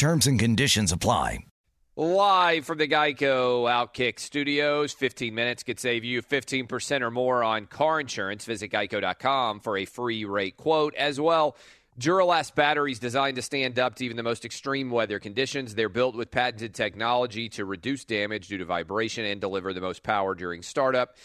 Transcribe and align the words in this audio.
Terms 0.00 0.26
and 0.26 0.40
conditions 0.40 0.92
apply. 0.92 1.40
Live 1.94 2.64
from 2.64 2.78
the 2.78 2.88
Geico 2.88 3.68
Outkick 3.68 4.18
Studios, 4.18 4.94
15 4.94 5.34
minutes 5.34 5.62
could 5.62 5.78
save 5.78 6.04
you 6.04 6.22
15% 6.22 7.02
or 7.02 7.10
more 7.10 7.44
on 7.44 7.66
car 7.66 8.00
insurance. 8.00 8.46
Visit 8.46 8.70
geico.com 8.70 9.60
for 9.60 9.76
a 9.76 9.84
free 9.84 10.24
rate 10.24 10.56
quote. 10.56 10.94
As 10.94 11.20
well, 11.20 11.54
Duralast 11.98 12.54
batteries 12.54 12.98
designed 12.98 13.36
to 13.36 13.42
stand 13.42 13.78
up 13.78 13.96
to 13.96 14.04
even 14.06 14.16
the 14.16 14.22
most 14.22 14.46
extreme 14.46 14.90
weather 14.90 15.18
conditions. 15.18 15.74
They're 15.74 15.90
built 15.90 16.16
with 16.16 16.30
patented 16.30 16.74
technology 16.74 17.50
to 17.50 17.66
reduce 17.66 18.06
damage 18.06 18.48
due 18.48 18.56
to 18.56 18.64
vibration 18.64 19.26
and 19.26 19.38
deliver 19.38 19.74
the 19.74 19.82
most 19.82 20.02
power 20.02 20.34
during 20.34 20.62
startup. 20.62 21.18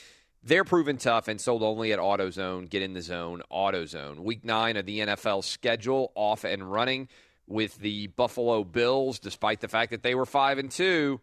They're 0.43 0.65
proven 0.65 0.97
tough 0.97 1.29
and 1.29 1.39
sold 1.39 1.63
only 1.63 1.93
at 1.93 1.99
AutoZone. 1.99 2.69
Get 2.69 2.81
in 2.81 2.91
the 2.91 3.01
zone, 3.01 3.41
AutoZone. 3.49 4.19
Week 4.19 4.43
nine 4.43 4.75
of 4.75 4.85
the 4.85 4.99
NFL 4.99 5.45
schedule 5.45 6.11
off 6.13 6.43
and 6.43 6.69
running 6.69 7.07
with 7.47 7.77
the 7.77 8.07
Buffalo 8.07 8.63
Bills, 8.63 9.19
despite 9.19 9.61
the 9.61 9.67
fact 9.67 9.91
that 9.91 10.03
they 10.03 10.15
were 10.15 10.25
five 10.25 10.57
and 10.57 10.71
two, 10.71 11.21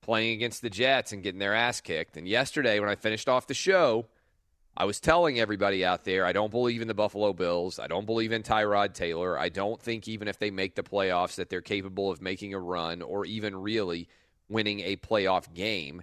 playing 0.00 0.34
against 0.34 0.62
the 0.62 0.70
Jets 0.70 1.12
and 1.12 1.22
getting 1.22 1.38
their 1.38 1.54
ass 1.54 1.80
kicked. 1.80 2.16
And 2.16 2.26
yesterday, 2.26 2.80
when 2.80 2.88
I 2.88 2.96
finished 2.96 3.28
off 3.28 3.46
the 3.46 3.54
show, 3.54 4.06
I 4.76 4.84
was 4.84 5.00
telling 5.00 5.38
everybody 5.38 5.84
out 5.84 6.04
there, 6.04 6.24
I 6.24 6.32
don't 6.32 6.50
believe 6.50 6.80
in 6.80 6.88
the 6.88 6.94
Buffalo 6.94 7.32
Bills. 7.32 7.78
I 7.78 7.86
don't 7.86 8.06
believe 8.06 8.32
in 8.32 8.42
Tyrod 8.42 8.94
Taylor. 8.94 9.38
I 9.38 9.48
don't 9.48 9.80
think 9.80 10.08
even 10.08 10.28
if 10.28 10.38
they 10.38 10.50
make 10.50 10.74
the 10.74 10.82
playoffs 10.82 11.36
that 11.36 11.50
they're 11.50 11.60
capable 11.60 12.10
of 12.10 12.22
making 12.22 12.54
a 12.54 12.58
run 12.58 13.02
or 13.02 13.24
even 13.26 13.54
really 13.56 14.08
winning 14.48 14.80
a 14.80 14.96
playoff 14.96 15.52
game. 15.52 16.02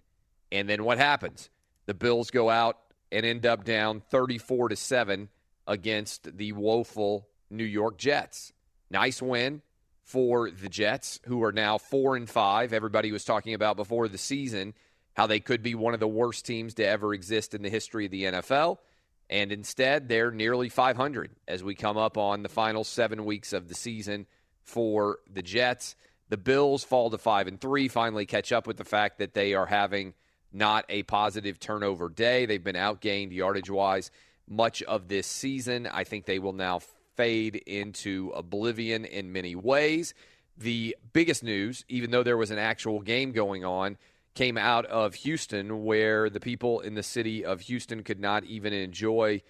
And 0.51 0.69
then 0.69 0.83
what 0.83 0.97
happens? 0.97 1.49
The 1.85 1.93
Bills 1.93 2.29
go 2.29 2.49
out 2.49 2.77
and 3.11 3.25
end 3.25 3.45
up 3.45 3.63
down 3.63 4.01
34 4.11 4.69
to 4.69 4.75
7 4.75 5.29
against 5.65 6.37
the 6.37 6.51
woeful 6.53 7.27
New 7.49 7.63
York 7.63 7.97
Jets. 7.97 8.53
Nice 8.89 9.21
win 9.21 9.61
for 10.03 10.49
the 10.49 10.69
Jets, 10.69 11.19
who 11.25 11.43
are 11.43 11.51
now 11.51 11.77
four 11.77 12.15
and 12.15 12.29
five. 12.29 12.71
Everybody 12.71 13.11
was 13.11 13.25
talking 13.25 13.53
about 13.53 13.75
before 13.75 14.07
the 14.07 14.17
season 14.17 14.73
how 15.13 15.27
they 15.27 15.39
could 15.39 15.63
be 15.63 15.75
one 15.75 15.93
of 15.93 15.99
the 15.99 16.07
worst 16.07 16.45
teams 16.45 16.75
to 16.75 16.85
ever 16.85 17.13
exist 17.13 17.53
in 17.53 17.63
the 17.63 17.69
history 17.69 18.05
of 18.05 18.11
the 18.11 18.23
NFL. 18.25 18.77
And 19.29 19.51
instead, 19.51 20.07
they're 20.07 20.31
nearly 20.31 20.69
500 20.69 21.31
as 21.47 21.63
we 21.63 21.75
come 21.75 21.97
up 21.97 22.17
on 22.17 22.43
the 22.43 22.49
final 22.49 22.83
seven 22.83 23.25
weeks 23.25 23.51
of 23.51 23.67
the 23.67 23.73
season 23.73 24.27
for 24.63 25.19
the 25.31 25.41
Jets. 25.41 25.95
The 26.29 26.37
Bills 26.37 26.83
fall 26.83 27.09
to 27.09 27.17
five 27.17 27.47
and 27.47 27.59
three, 27.59 27.87
finally 27.87 28.25
catch 28.25 28.51
up 28.51 28.67
with 28.67 28.77
the 28.77 28.85
fact 28.85 29.17
that 29.19 29.33
they 29.33 29.53
are 29.53 29.65
having 29.65 30.13
not 30.53 30.85
a 30.87 31.03
positive 31.03 31.59
turnover 31.59 32.09
day. 32.09 32.45
They've 32.45 32.63
been 32.63 32.75
outgained 32.75 33.33
yardage 33.33 33.69
wise 33.69 34.11
much 34.47 34.81
of 34.83 35.07
this 35.07 35.27
season. 35.27 35.87
I 35.87 36.03
think 36.03 36.25
they 36.25 36.39
will 36.39 36.53
now 36.53 36.79
fade 37.17 37.55
into 37.55 38.31
oblivion 38.35 39.03
in 39.03 39.31
many 39.33 39.55
ways. 39.55 40.13
The 40.57 40.95
biggest 41.11 41.43
news, 41.43 41.83
even 41.89 42.11
though 42.11 42.23
there 42.23 42.37
was 42.37 42.51
an 42.51 42.57
actual 42.57 43.01
game 43.01 43.31
going 43.31 43.65
on, 43.65 43.97
came 44.33 44.57
out 44.57 44.85
of 44.85 45.15
Houston, 45.15 45.83
where 45.83 46.29
the 46.29 46.39
people 46.39 46.79
in 46.79 46.93
the 46.93 47.03
city 47.03 47.43
of 47.43 47.61
Houston 47.61 48.03
could 48.03 48.19
not 48.19 48.43
even 48.45 48.71
enjoy 48.71 49.41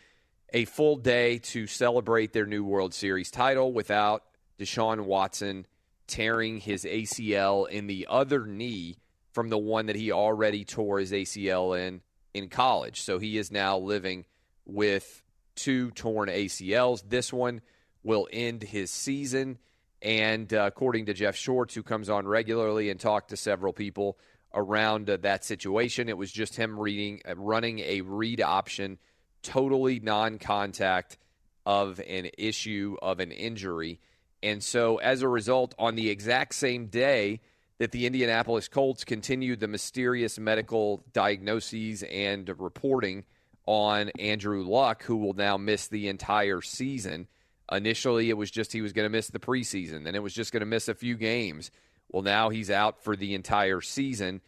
a 0.54 0.66
full 0.66 0.96
day 0.96 1.40
to 1.40 1.68
celebrate 1.68 2.34
their 2.34 2.46
new 2.46 2.64
World 2.64 2.94
Series 2.94 3.30
title 3.30 3.74
without 3.74 4.24
Deshaun 4.58 5.02
Watson 5.02 5.68
tearing 6.08 6.60
his 6.60 6.86
ACL 6.86 7.70
in 7.70 7.88
the 7.88 8.08
other 8.10 8.46
knee 8.46 8.96
from 9.34 9.50
the 9.50 9.58
one 9.58 9.88
that 9.88 9.96
he 9.96 10.12
already 10.12 10.64
tore 10.64 11.00
his 11.00 11.12
ACL 11.12 11.78
in 11.78 12.02
in 12.34 12.50
college. 12.50 13.02
So 13.02 13.20
he 13.20 13.38
is 13.38 13.52
now 13.52 13.78
living 13.78 14.26
with 14.66 15.22
two 15.58 15.92
torn 15.92 16.30
ACLs. 16.30 17.04
This 17.08 17.34
one 17.34 17.62
will 18.04 18.30
end 18.32 18.64
his 18.64 18.90
season. 18.90 19.58
And 20.02 20.54
uh, 20.54 20.64
according 20.66 21.08
to 21.08 21.14
Jeff 21.14 21.36
Schwartz, 21.36 21.74
who 21.74 21.84
comes 21.84 22.10
on 22.10 22.26
regularly 22.28 22.90
and 22.90 23.00
talked 23.00 23.30
to 23.30 23.38
several 23.38 23.74
people 23.74 24.18
around 24.54 25.10
uh, 25.10 25.18
that 25.18 25.44
situation, 25.44 26.08
it 26.08 26.18
was 26.18 26.32
just 26.32 26.56
him 26.56 26.80
reading, 26.80 27.22
uh, 27.28 27.36
running 27.36 27.80
a 27.80 28.02
read 28.02 28.40
option, 28.40 29.00
totally 29.42 30.00
non-contact 30.00 31.18
of 31.66 32.00
an 32.08 32.30
issue 32.38 32.96
of 33.02 33.20
an 33.20 33.32
injury. 33.32 34.00
And 34.42 34.64
so, 34.64 34.98
as 34.98 35.24
a 35.24 35.28
result, 35.28 35.74
on 35.80 35.96
the 35.96 36.10
exact 36.10 36.54
same 36.54 36.88
day 36.88 37.42
that 37.80 37.92
the 37.92 38.06
Indianapolis 38.06 38.68
Colts 38.68 39.04
continued 39.04 39.60
the 39.60 39.68
mysterious 39.68 40.40
medical 40.40 41.04
diagnoses 41.12 42.04
and 42.04 42.48
reporting 42.60 43.26
on 43.68 44.10
Andrew 44.18 44.64
Luck, 44.64 45.04
who 45.04 45.18
will 45.18 45.34
now 45.34 45.58
miss 45.58 45.88
the 45.88 46.08
entire 46.08 46.62
season. 46.62 47.28
Initially, 47.72 48.30
it 48.30 48.38
was 48.38 48.50
just 48.50 48.72
he 48.72 48.82
was 48.82 48.94
going 48.94 49.06
to 49.06 49.10
miss 49.10 49.28
the 49.28 49.40
preseason, 49.40 50.06
then 50.06 50.16
it 50.16 50.24
was 50.24 50.34
just 50.34 50.52
going 50.52 50.62
to 50.62 50.66
miss 50.66 50.88
a 50.88 50.96
few 50.96 51.16
games. 51.16 51.70
Well, 52.10 52.24
now 52.24 52.50
he's 52.50 52.72
out 52.72 53.04
for 53.04 53.16
the 53.16 53.36
entire 53.36 53.82
season. 53.82 54.42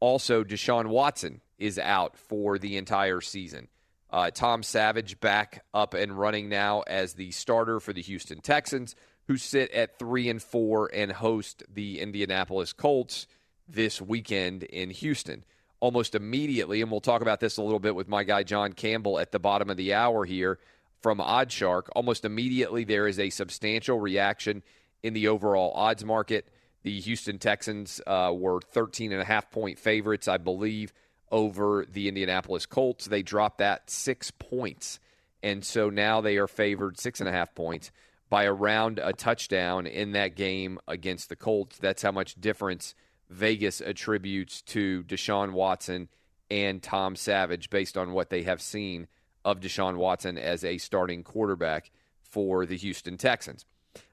Also, 0.00 0.42
Deshaun 0.42 0.86
Watson 0.86 1.42
is 1.58 1.78
out 1.78 2.16
for 2.16 2.58
the 2.58 2.78
entire 2.78 3.20
season. 3.20 3.68
Uh, 4.10 4.30
Tom 4.30 4.62
Savage 4.62 5.20
back 5.20 5.64
up 5.72 5.94
and 5.94 6.18
running 6.18 6.48
now 6.48 6.80
as 6.86 7.14
the 7.14 7.30
starter 7.30 7.78
for 7.78 7.92
the 7.92 8.02
Houston 8.02 8.40
Texans, 8.40 8.96
who 9.28 9.36
sit 9.36 9.70
at 9.70 9.98
three 9.98 10.28
and 10.28 10.42
four 10.42 10.90
and 10.92 11.12
host 11.12 11.62
the 11.72 12.00
Indianapolis 12.00 12.72
Colts 12.72 13.26
this 13.68 14.00
weekend 14.00 14.62
in 14.64 14.90
Houston 14.90 15.44
almost 15.82 16.14
immediately, 16.14 16.80
and 16.80 16.92
we'll 16.92 17.00
talk 17.00 17.22
about 17.22 17.40
this 17.40 17.56
a 17.56 17.62
little 17.62 17.80
bit 17.80 17.96
with 17.96 18.06
my 18.06 18.22
guy 18.22 18.44
John 18.44 18.72
Campbell 18.72 19.18
at 19.18 19.32
the 19.32 19.40
bottom 19.40 19.68
of 19.68 19.76
the 19.76 19.92
hour 19.94 20.24
here 20.24 20.60
from 21.00 21.18
OddsShark. 21.18 21.88
Almost 21.96 22.24
immediately, 22.24 22.84
there 22.84 23.08
is 23.08 23.18
a 23.18 23.30
substantial 23.30 23.98
reaction 23.98 24.62
in 25.02 25.12
the 25.12 25.26
overall 25.26 25.72
odds 25.74 26.04
market. 26.04 26.48
The 26.84 27.00
Houston 27.00 27.40
Texans 27.40 28.00
uh, 28.06 28.32
were 28.32 28.60
13 28.60 29.10
and 29.10 29.20
a 29.20 29.24
half 29.24 29.50
point 29.50 29.76
favorites, 29.76 30.28
I 30.28 30.36
believe, 30.36 30.92
over 31.32 31.84
the 31.90 32.06
Indianapolis 32.06 32.64
Colts. 32.64 33.06
They 33.06 33.22
dropped 33.22 33.58
that 33.58 33.90
six 33.90 34.30
points. 34.30 35.00
And 35.42 35.64
so 35.64 35.90
now 35.90 36.20
they 36.20 36.36
are 36.36 36.46
favored 36.46 37.00
six 37.00 37.18
and 37.18 37.28
a 37.28 37.32
half 37.32 37.56
points 37.56 37.90
by 38.30 38.44
around 38.44 39.00
a 39.02 39.12
touchdown 39.12 39.88
in 39.88 40.12
that 40.12 40.36
game 40.36 40.78
against 40.86 41.28
the 41.28 41.34
Colts. 41.34 41.76
That's 41.78 42.02
how 42.02 42.12
much 42.12 42.40
difference 42.40 42.94
Vegas 43.30 43.80
attributes 43.80 44.62
to 44.62 45.04
Deshaun 45.04 45.52
Watson 45.52 46.08
and 46.50 46.82
Tom 46.82 47.16
Savage 47.16 47.70
based 47.70 47.96
on 47.96 48.12
what 48.12 48.30
they 48.30 48.42
have 48.42 48.60
seen 48.60 49.08
of 49.44 49.60
Deshaun 49.60 49.96
Watson 49.96 50.38
as 50.38 50.64
a 50.64 50.78
starting 50.78 51.22
quarterback 51.22 51.90
for 52.22 52.66
the 52.66 52.76
Houston 52.76 53.16
Texans. 53.16 53.64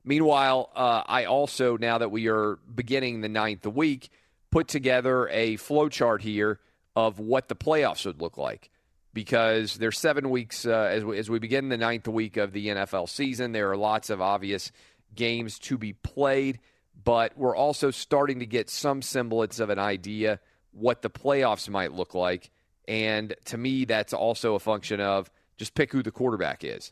Meanwhile, 0.04 0.70
uh, 0.76 1.04
I 1.06 1.26
also, 1.26 1.78
now 1.78 1.98
that 1.98 2.12
we 2.12 2.28
are 2.28 2.58
beginning 2.74 3.22
the 3.22 3.30
ninth 3.30 3.66
week, 3.66 4.10
put 4.52 4.68
together 4.68 5.28
a 5.30 5.58
flowchart 5.58 6.22
here 6.22 6.60
of 6.96 7.20
what 7.20 7.48
the 7.48 7.56
playoffs 7.56 8.06
would 8.06 8.22
look 8.22 8.38
like 8.38 8.70
because 9.14 9.76
there's 9.76 10.00
seven 10.00 10.30
weeks 10.30 10.66
uh, 10.66 10.90
as, 10.92 11.04
we, 11.04 11.18
as 11.18 11.30
we 11.30 11.40
begin 11.40 11.70
the 11.70 11.78
ninth 11.78 12.08
week 12.08 12.38
of 12.38 12.52
the 12.52 12.68
NFL 12.68 13.10
season. 13.10 13.52
There 13.52 13.72
are 13.72 13.78
lots 13.78 14.10
of 14.10 14.22
obvious 14.22 14.72
games 15.16 15.60
to 15.60 15.78
be 15.78 15.94
played, 15.94 16.60
but 17.10 17.36
we're 17.36 17.56
also 17.56 17.90
starting 17.90 18.38
to 18.38 18.46
get 18.46 18.70
some 18.70 19.02
semblance 19.02 19.60
of 19.60 19.72
an 19.72 19.80
idea 19.80 20.40
what 20.74 21.02
the 21.02 21.10
playoffs 21.10 21.68
might 21.68 21.92
look 21.92 22.14
like. 22.14 22.52
And 22.88 23.34
to 23.46 23.58
me, 23.58 23.86
that's 23.86 24.14
also 24.14 24.54
a 24.54 24.60
function 24.60 25.02
of 25.02 25.32
just 25.58 25.74
pick 25.74 25.92
who 25.92 26.04
the 26.04 26.12
quarterback 26.12 26.64
is. 26.64 26.92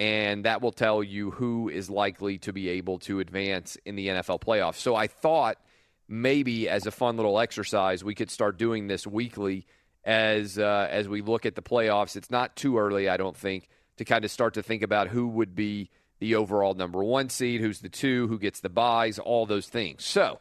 And 0.00 0.46
that 0.46 0.62
will 0.62 0.72
tell 0.72 1.00
you 1.00 1.30
who 1.30 1.68
is 1.68 1.88
likely 1.88 2.38
to 2.38 2.52
be 2.52 2.70
able 2.70 2.98
to 3.00 3.20
advance 3.20 3.76
in 3.84 3.94
the 3.94 4.08
NFL 4.08 4.40
playoffs. 4.40 4.80
So 4.80 4.96
I 4.96 5.06
thought 5.06 5.58
maybe 6.08 6.68
as 6.68 6.86
a 6.86 6.90
fun 6.90 7.14
little 7.16 7.38
exercise, 7.38 8.02
we 8.02 8.16
could 8.16 8.32
start 8.32 8.58
doing 8.58 8.88
this 8.88 9.06
weekly 9.06 9.68
as 10.02 10.58
uh, 10.58 10.88
as 10.90 11.06
we 11.06 11.22
look 11.22 11.46
at 11.46 11.54
the 11.54 11.62
playoffs. 11.62 12.16
It's 12.16 12.32
not 12.32 12.56
too 12.56 12.78
early, 12.78 13.08
I 13.08 13.16
don't 13.16 13.36
think, 13.36 13.68
to 13.98 14.04
kind 14.04 14.24
of 14.24 14.32
start 14.32 14.54
to 14.54 14.62
think 14.64 14.82
about 14.82 15.06
who 15.06 15.28
would 15.28 15.54
be 15.54 15.88
the 16.22 16.36
overall 16.36 16.72
number 16.72 17.02
one 17.02 17.28
seed, 17.28 17.60
who's 17.60 17.80
the 17.80 17.88
two, 17.88 18.28
who 18.28 18.38
gets 18.38 18.60
the 18.60 18.68
buys, 18.68 19.18
all 19.18 19.44
those 19.44 19.66
things. 19.66 20.04
So 20.04 20.38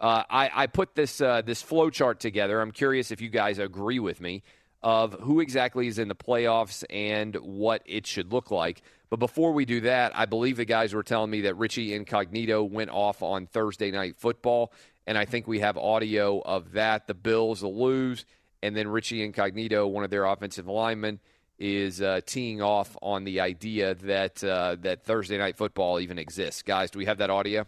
uh, 0.00 0.24
I, 0.28 0.50
I, 0.52 0.66
put 0.66 0.96
this 0.96 1.20
uh, 1.20 1.42
this 1.42 1.62
flow 1.62 1.90
chart 1.90 2.18
together. 2.18 2.60
I'm 2.60 2.72
curious 2.72 3.12
if 3.12 3.20
you 3.20 3.28
guys 3.28 3.60
agree 3.60 4.00
with 4.00 4.20
me 4.20 4.42
of 4.82 5.14
who 5.20 5.38
exactly 5.38 5.86
is 5.86 6.00
in 6.00 6.08
the 6.08 6.16
playoffs 6.16 6.82
and 6.90 7.36
what 7.36 7.82
it 7.86 8.04
should 8.04 8.32
look 8.32 8.50
like. 8.50 8.82
But 9.10 9.20
before 9.20 9.52
we 9.52 9.64
do 9.64 9.82
that, 9.82 10.10
I 10.16 10.26
believe 10.26 10.56
the 10.56 10.64
guys 10.64 10.92
were 10.92 11.04
telling 11.04 11.30
me 11.30 11.42
that 11.42 11.54
Richie 11.54 11.94
Incognito 11.94 12.64
went 12.64 12.90
off 12.90 13.22
on 13.22 13.46
Thursday 13.46 13.92
night 13.92 14.16
football, 14.16 14.72
and 15.06 15.16
I 15.16 15.24
think 15.24 15.46
we 15.46 15.60
have 15.60 15.76
audio 15.76 16.40
of 16.40 16.72
that. 16.72 17.06
The 17.06 17.14
Bills 17.14 17.62
lose, 17.62 18.24
and 18.60 18.76
then 18.76 18.88
Richie 18.88 19.22
Incognito, 19.22 19.86
one 19.86 20.02
of 20.02 20.10
their 20.10 20.24
offensive 20.24 20.66
linemen, 20.66 21.20
is 21.58 22.02
uh, 22.02 22.20
teeing 22.26 22.60
off 22.60 22.96
on 23.02 23.24
the 23.24 23.40
idea 23.40 23.94
that 23.94 24.42
uh, 24.42 24.76
that 24.80 25.04
Thursday 25.04 25.38
night 25.38 25.56
football 25.56 26.00
even 26.00 26.18
exists. 26.18 26.62
Guys, 26.62 26.90
do 26.90 26.98
we 26.98 27.06
have 27.06 27.18
that 27.18 27.30
audio? 27.30 27.64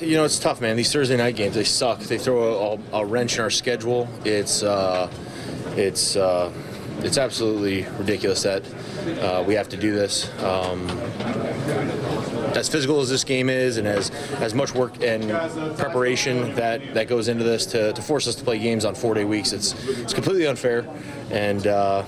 You 0.00 0.16
know, 0.16 0.24
it's 0.24 0.38
tough, 0.38 0.60
man. 0.60 0.76
These 0.76 0.92
Thursday 0.92 1.16
night 1.16 1.34
games, 1.34 1.54
they 1.54 1.64
suck. 1.64 2.00
They 2.00 2.18
throw 2.18 2.78
a, 2.92 2.98
a 2.98 3.04
wrench 3.04 3.36
in 3.36 3.42
our 3.42 3.50
schedule. 3.50 4.08
It's 4.24 4.62
uh, 4.62 5.10
it's 5.76 6.14
uh, 6.14 6.52
it's 6.98 7.18
absolutely 7.18 7.86
ridiculous 7.98 8.42
that 8.42 8.62
uh, 9.20 9.42
we 9.46 9.54
have 9.54 9.68
to 9.70 9.76
do 9.76 9.94
this. 9.94 10.30
Um, 10.42 10.88
as 12.54 12.68
physical 12.68 13.00
as 13.00 13.08
this 13.08 13.24
game 13.24 13.48
is, 13.48 13.76
and 13.76 13.86
as 13.86 14.10
as 14.40 14.54
much 14.54 14.74
work 14.74 15.02
and 15.02 15.30
preparation 15.78 16.54
that, 16.54 16.94
that 16.94 17.08
goes 17.08 17.28
into 17.28 17.44
this 17.44 17.66
to, 17.66 17.92
to 17.92 18.02
force 18.02 18.26
us 18.26 18.34
to 18.36 18.44
play 18.44 18.58
games 18.58 18.84
on 18.84 18.94
four 18.94 19.14
day 19.14 19.24
weeks, 19.24 19.52
it's 19.52 19.72
it's 19.88 20.14
completely 20.14 20.46
unfair. 20.46 20.86
And 21.30 21.66
uh, 21.66 22.04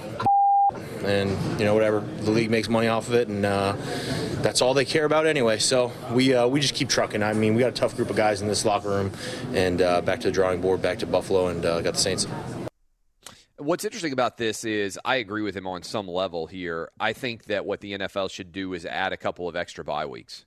and 1.04 1.30
you 1.58 1.64
know 1.64 1.74
whatever 1.74 2.00
the 2.00 2.30
league 2.30 2.50
makes 2.50 2.68
money 2.68 2.88
off 2.88 3.08
of 3.08 3.14
it, 3.14 3.28
and 3.28 3.44
uh, 3.44 3.74
that's 4.42 4.62
all 4.62 4.74
they 4.74 4.84
care 4.84 5.04
about 5.04 5.26
anyway. 5.26 5.58
So 5.58 5.92
we 6.12 6.34
uh, 6.34 6.46
we 6.46 6.60
just 6.60 6.74
keep 6.74 6.88
trucking. 6.88 7.22
I 7.22 7.32
mean, 7.32 7.54
we 7.54 7.60
got 7.60 7.68
a 7.68 7.72
tough 7.72 7.96
group 7.96 8.10
of 8.10 8.16
guys 8.16 8.42
in 8.42 8.48
this 8.48 8.64
locker 8.64 8.88
room, 8.88 9.12
and 9.52 9.82
uh, 9.82 10.00
back 10.00 10.20
to 10.20 10.28
the 10.28 10.32
drawing 10.32 10.60
board, 10.60 10.82
back 10.82 10.98
to 11.00 11.06
Buffalo, 11.06 11.48
and 11.48 11.64
uh, 11.64 11.80
got 11.80 11.94
the 11.94 12.00
Saints. 12.00 12.26
What's 13.56 13.84
interesting 13.84 14.14
about 14.14 14.38
this 14.38 14.64
is 14.64 14.98
I 15.04 15.16
agree 15.16 15.42
with 15.42 15.54
him 15.54 15.66
on 15.66 15.82
some 15.82 16.08
level 16.08 16.46
here. 16.46 16.90
I 16.98 17.12
think 17.12 17.44
that 17.44 17.66
what 17.66 17.80
the 17.80 17.92
NFL 17.98 18.30
should 18.30 18.52
do 18.52 18.72
is 18.72 18.86
add 18.86 19.12
a 19.12 19.18
couple 19.18 19.48
of 19.48 19.56
extra 19.56 19.84
bye 19.84 20.06
weeks. 20.06 20.46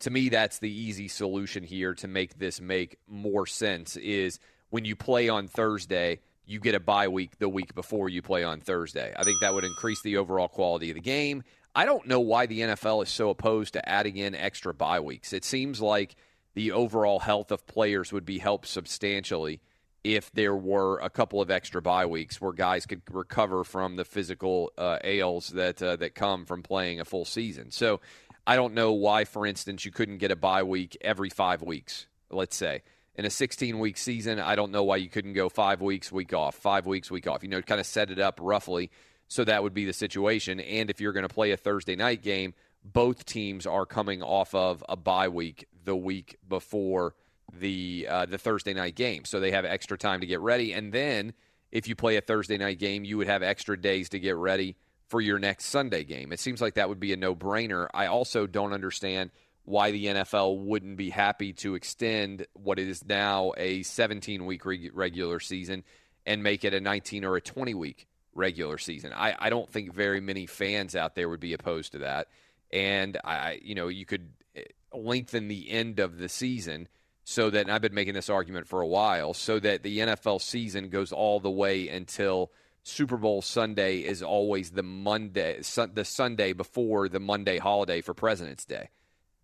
To 0.00 0.10
me, 0.10 0.28
that's 0.28 0.58
the 0.58 0.70
easy 0.70 1.06
solution 1.06 1.62
here 1.62 1.94
to 1.94 2.08
make 2.08 2.38
this 2.38 2.60
make 2.60 2.98
more 3.06 3.46
sense. 3.46 3.96
Is 3.96 4.40
when 4.70 4.84
you 4.84 4.96
play 4.96 5.28
on 5.28 5.46
Thursday 5.46 6.18
you 6.46 6.60
get 6.60 6.74
a 6.74 6.80
bye 6.80 7.08
week 7.08 7.38
the 7.38 7.48
week 7.48 7.74
before 7.74 8.08
you 8.08 8.22
play 8.22 8.44
on 8.44 8.60
Thursday. 8.60 9.12
I 9.16 9.24
think 9.24 9.40
that 9.40 9.54
would 9.54 9.64
increase 9.64 10.02
the 10.02 10.16
overall 10.16 10.48
quality 10.48 10.90
of 10.90 10.94
the 10.94 11.00
game. 11.00 11.42
I 11.74 11.84
don't 11.84 12.06
know 12.06 12.20
why 12.20 12.46
the 12.46 12.60
NFL 12.60 13.02
is 13.02 13.08
so 13.08 13.30
opposed 13.30 13.72
to 13.72 13.88
adding 13.88 14.16
in 14.16 14.34
extra 14.34 14.72
bye 14.72 15.00
weeks. 15.00 15.32
It 15.32 15.44
seems 15.44 15.80
like 15.80 16.14
the 16.54 16.72
overall 16.72 17.18
health 17.18 17.50
of 17.50 17.66
players 17.66 18.12
would 18.12 18.24
be 18.24 18.38
helped 18.38 18.68
substantially 18.68 19.60
if 20.04 20.30
there 20.32 20.54
were 20.54 20.98
a 20.98 21.10
couple 21.10 21.40
of 21.40 21.50
extra 21.50 21.80
bye 21.80 22.06
weeks 22.06 22.40
where 22.40 22.52
guys 22.52 22.86
could 22.86 23.02
recover 23.10 23.64
from 23.64 23.96
the 23.96 24.04
physical 24.04 24.70
uh, 24.76 24.98
ails 25.02 25.48
that 25.48 25.82
uh, 25.82 25.96
that 25.96 26.14
come 26.14 26.44
from 26.44 26.62
playing 26.62 27.00
a 27.00 27.04
full 27.04 27.24
season. 27.24 27.70
So 27.70 28.00
I 28.46 28.56
don't 28.56 28.74
know 28.74 28.92
why, 28.92 29.24
for 29.24 29.46
instance, 29.46 29.84
you 29.84 29.90
couldn't 29.90 30.18
get 30.18 30.30
a 30.30 30.36
bye 30.36 30.62
week 30.62 30.96
every 31.00 31.30
five 31.30 31.62
weeks. 31.62 32.06
Let's 32.30 32.54
say 32.54 32.82
in 33.16 33.24
a 33.24 33.30
16 33.30 33.78
week 33.78 33.96
season, 33.96 34.38
I 34.38 34.56
don't 34.56 34.72
know 34.72 34.84
why 34.84 34.96
you 34.96 35.08
couldn't 35.08 35.34
go 35.34 35.48
five 35.48 35.80
weeks, 35.80 36.10
week 36.10 36.32
off, 36.32 36.54
five 36.54 36.86
weeks, 36.86 37.10
week 37.10 37.26
off. 37.26 37.42
You 37.42 37.48
know, 37.48 37.62
kind 37.62 37.80
of 37.80 37.86
set 37.86 38.10
it 38.10 38.18
up 38.18 38.38
roughly 38.42 38.90
so 39.28 39.44
that 39.44 39.62
would 39.62 39.74
be 39.74 39.84
the 39.84 39.92
situation. 39.92 40.60
And 40.60 40.90
if 40.90 41.00
you're 41.00 41.12
going 41.12 41.26
to 41.26 41.34
play 41.34 41.52
a 41.52 41.56
Thursday 41.56 41.96
night 41.96 42.22
game, 42.22 42.54
both 42.84 43.24
teams 43.24 43.66
are 43.66 43.86
coming 43.86 44.22
off 44.22 44.54
of 44.54 44.84
a 44.88 44.96
bye 44.96 45.28
week 45.28 45.66
the 45.84 45.96
week 45.96 46.36
before 46.46 47.14
the 47.52 48.06
uh, 48.08 48.26
the 48.26 48.38
Thursday 48.38 48.74
night 48.74 48.94
game, 48.94 49.24
so 49.24 49.40
they 49.40 49.52
have 49.52 49.64
extra 49.64 49.96
time 49.96 50.20
to 50.20 50.26
get 50.26 50.40
ready. 50.40 50.72
And 50.72 50.92
then 50.92 51.32
if 51.70 51.88
you 51.88 51.94
play 51.94 52.16
a 52.16 52.20
Thursday 52.20 52.58
night 52.58 52.78
game, 52.78 53.04
you 53.04 53.16
would 53.18 53.26
have 53.26 53.42
extra 53.42 53.80
days 53.80 54.08
to 54.10 54.18
get 54.18 54.36
ready 54.36 54.76
for 55.08 55.20
your 55.20 55.38
next 55.38 55.66
Sunday 55.66 56.04
game. 56.04 56.32
It 56.32 56.40
seems 56.40 56.60
like 56.60 56.74
that 56.74 56.88
would 56.88 57.00
be 57.00 57.12
a 57.12 57.16
no 57.16 57.34
brainer. 57.34 57.88
I 57.94 58.06
also 58.06 58.46
don't 58.46 58.72
understand 58.72 59.30
why 59.64 59.90
the 59.90 60.06
NFL 60.06 60.58
wouldn't 60.58 60.96
be 60.96 61.10
happy 61.10 61.52
to 61.54 61.74
extend 61.74 62.46
what 62.52 62.78
is 62.78 63.04
now 63.04 63.52
a 63.56 63.82
17 63.82 64.44
week 64.44 64.62
regular 64.64 65.40
season 65.40 65.84
and 66.26 66.42
make 66.42 66.64
it 66.64 66.74
a 66.74 66.80
19 66.80 67.24
or 67.24 67.36
a 67.36 67.40
20 67.40 67.74
week 67.74 68.06
regular 68.34 68.78
season. 68.78 69.12
I, 69.14 69.34
I 69.38 69.50
don't 69.50 69.70
think 69.70 69.94
very 69.94 70.20
many 70.20 70.46
fans 70.46 70.94
out 70.94 71.14
there 71.14 71.28
would 71.28 71.40
be 71.40 71.54
opposed 71.54 71.92
to 71.92 71.98
that. 71.98 72.28
And 72.72 73.18
I, 73.24 73.60
you 73.62 73.74
know, 73.74 73.88
you 73.88 74.04
could 74.04 74.28
eh, 74.54 74.62
lengthen 74.92 75.48
the 75.48 75.70
end 75.70 75.98
of 75.98 76.18
the 76.18 76.28
season 76.28 76.88
so 77.24 77.48
that 77.48 77.70
I've 77.70 77.80
been 77.80 77.94
making 77.94 78.14
this 78.14 78.28
argument 78.28 78.66
for 78.66 78.82
a 78.82 78.86
while, 78.86 79.32
so 79.32 79.58
that 79.60 79.82
the 79.82 80.00
NFL 80.00 80.42
season 80.42 80.90
goes 80.90 81.10
all 81.10 81.40
the 81.40 81.50
way 81.50 81.88
until 81.88 82.52
Super 82.82 83.16
Bowl 83.16 83.40
Sunday 83.40 84.00
is 84.00 84.22
always 84.22 84.72
the 84.72 84.82
Monday, 84.82 85.60
the 85.94 86.04
Sunday 86.04 86.52
before 86.52 87.08
the 87.08 87.20
Monday 87.20 87.56
holiday 87.56 88.02
for 88.02 88.12
President's 88.12 88.66
Day 88.66 88.90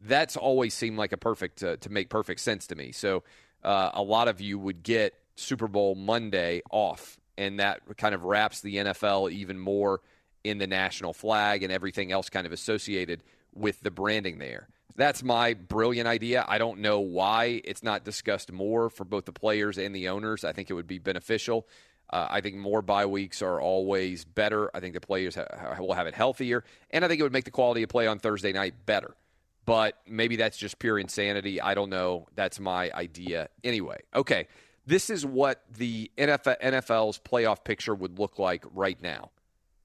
that's 0.01 0.37
always 0.37 0.75
seemed 0.75 0.99
like 0.99 1.13
a 1.13 1.17
perfect 1.17 1.63
uh, 1.63 1.77
to 1.77 1.91
make 1.91 2.09
perfect 2.09 2.41
sense 2.41 2.67
to 2.69 2.75
me. 2.75 2.93
So 2.93 3.23
uh, 3.63 3.91
a 3.95 4.03
lot 4.03 4.29
of 4.29 4.41
you 4.41 4.59
would 4.59 4.83
get 4.83 5.15
Super 5.37 5.69
Bowl 5.69 5.95
Monday 5.95 6.63
off, 6.71 7.19
and 7.37 7.61
that 7.61 7.81
kind 7.97 8.15
of 8.15 8.25
wraps 8.25 8.61
the 8.61 8.77
NFL 8.77 9.31
even 9.33 9.59
more 9.59 10.01
in 10.43 10.59
the 10.59 10.67
national 10.67 11.13
flag 11.13 11.63
and 11.63 11.73
everything 11.73 12.13
else 12.13 12.31
kind 12.31 12.47
of 12.47 12.53
associated 12.53 13.23
with 13.55 13.81
the 13.81 13.91
branding 13.91 14.39
there. 14.39 14.69
That's 14.97 15.23
my 15.23 15.55
brilliant 15.55 16.09
idea. 16.09 16.45
I 16.49 16.59
don't 16.59 16.81
know 16.81 17.01
why 17.01 17.61
it's 17.65 17.83
not 17.83 18.05
discussed 18.05 18.51
more 18.51 18.91
for 18.91 19.05
both 19.05 19.25
the 19.25 19.33
players 19.33 19.79
and 19.79 19.95
the 19.95 20.09
owners. 20.09 20.45
I 20.45 20.53
think 20.53 20.71
it 20.71 20.75
would 20.75 20.87
be 20.87 20.99
beneficial. 20.99 21.67
Uh, 22.11 22.27
I 22.29 22.41
think 22.41 22.57
more 22.57 22.83
bye 22.83 23.07
weeks 23.07 23.41
are 23.41 23.61
always 23.61 24.25
better. 24.25 24.75
I 24.75 24.81
think 24.81 24.95
the 24.95 25.01
players 25.01 25.37
ha- 25.37 25.77
will 25.79 25.95
have 25.95 26.07
it 26.07 26.15
healthier, 26.15 26.65
and 26.91 27.05
I 27.05 27.09
think 27.09 27.21
it 27.21 27.23
would 27.23 27.33
make 27.33 27.45
the 27.45 27.51
quality 27.53 27.83
of 27.83 27.89
play 27.89 28.07
on 28.09 28.19
Thursday 28.19 28.53
night 28.53 28.75
better 28.85 29.15
but 29.67 29.99
maybe 30.07 30.37
that's 30.37 30.57
just 30.57 30.79
pure 30.79 30.99
insanity. 30.99 31.61
I 31.61 31.75
don't 31.75 31.91
know. 31.91 32.27
That's 32.35 32.59
my 32.61 32.91
idea 32.93 33.49
anyway. 33.63 34.01
Okay, 34.15 34.49
this 34.87 35.11
is 35.11 35.25
what 35.25 35.63
the 35.71 36.11
NFL's 36.19 37.19
playoff 37.19 37.65
picture 37.65 37.95
would 37.95 38.19
look 38.19 38.39
like 38.39 38.65
right 38.75 39.01
now. 39.01 39.31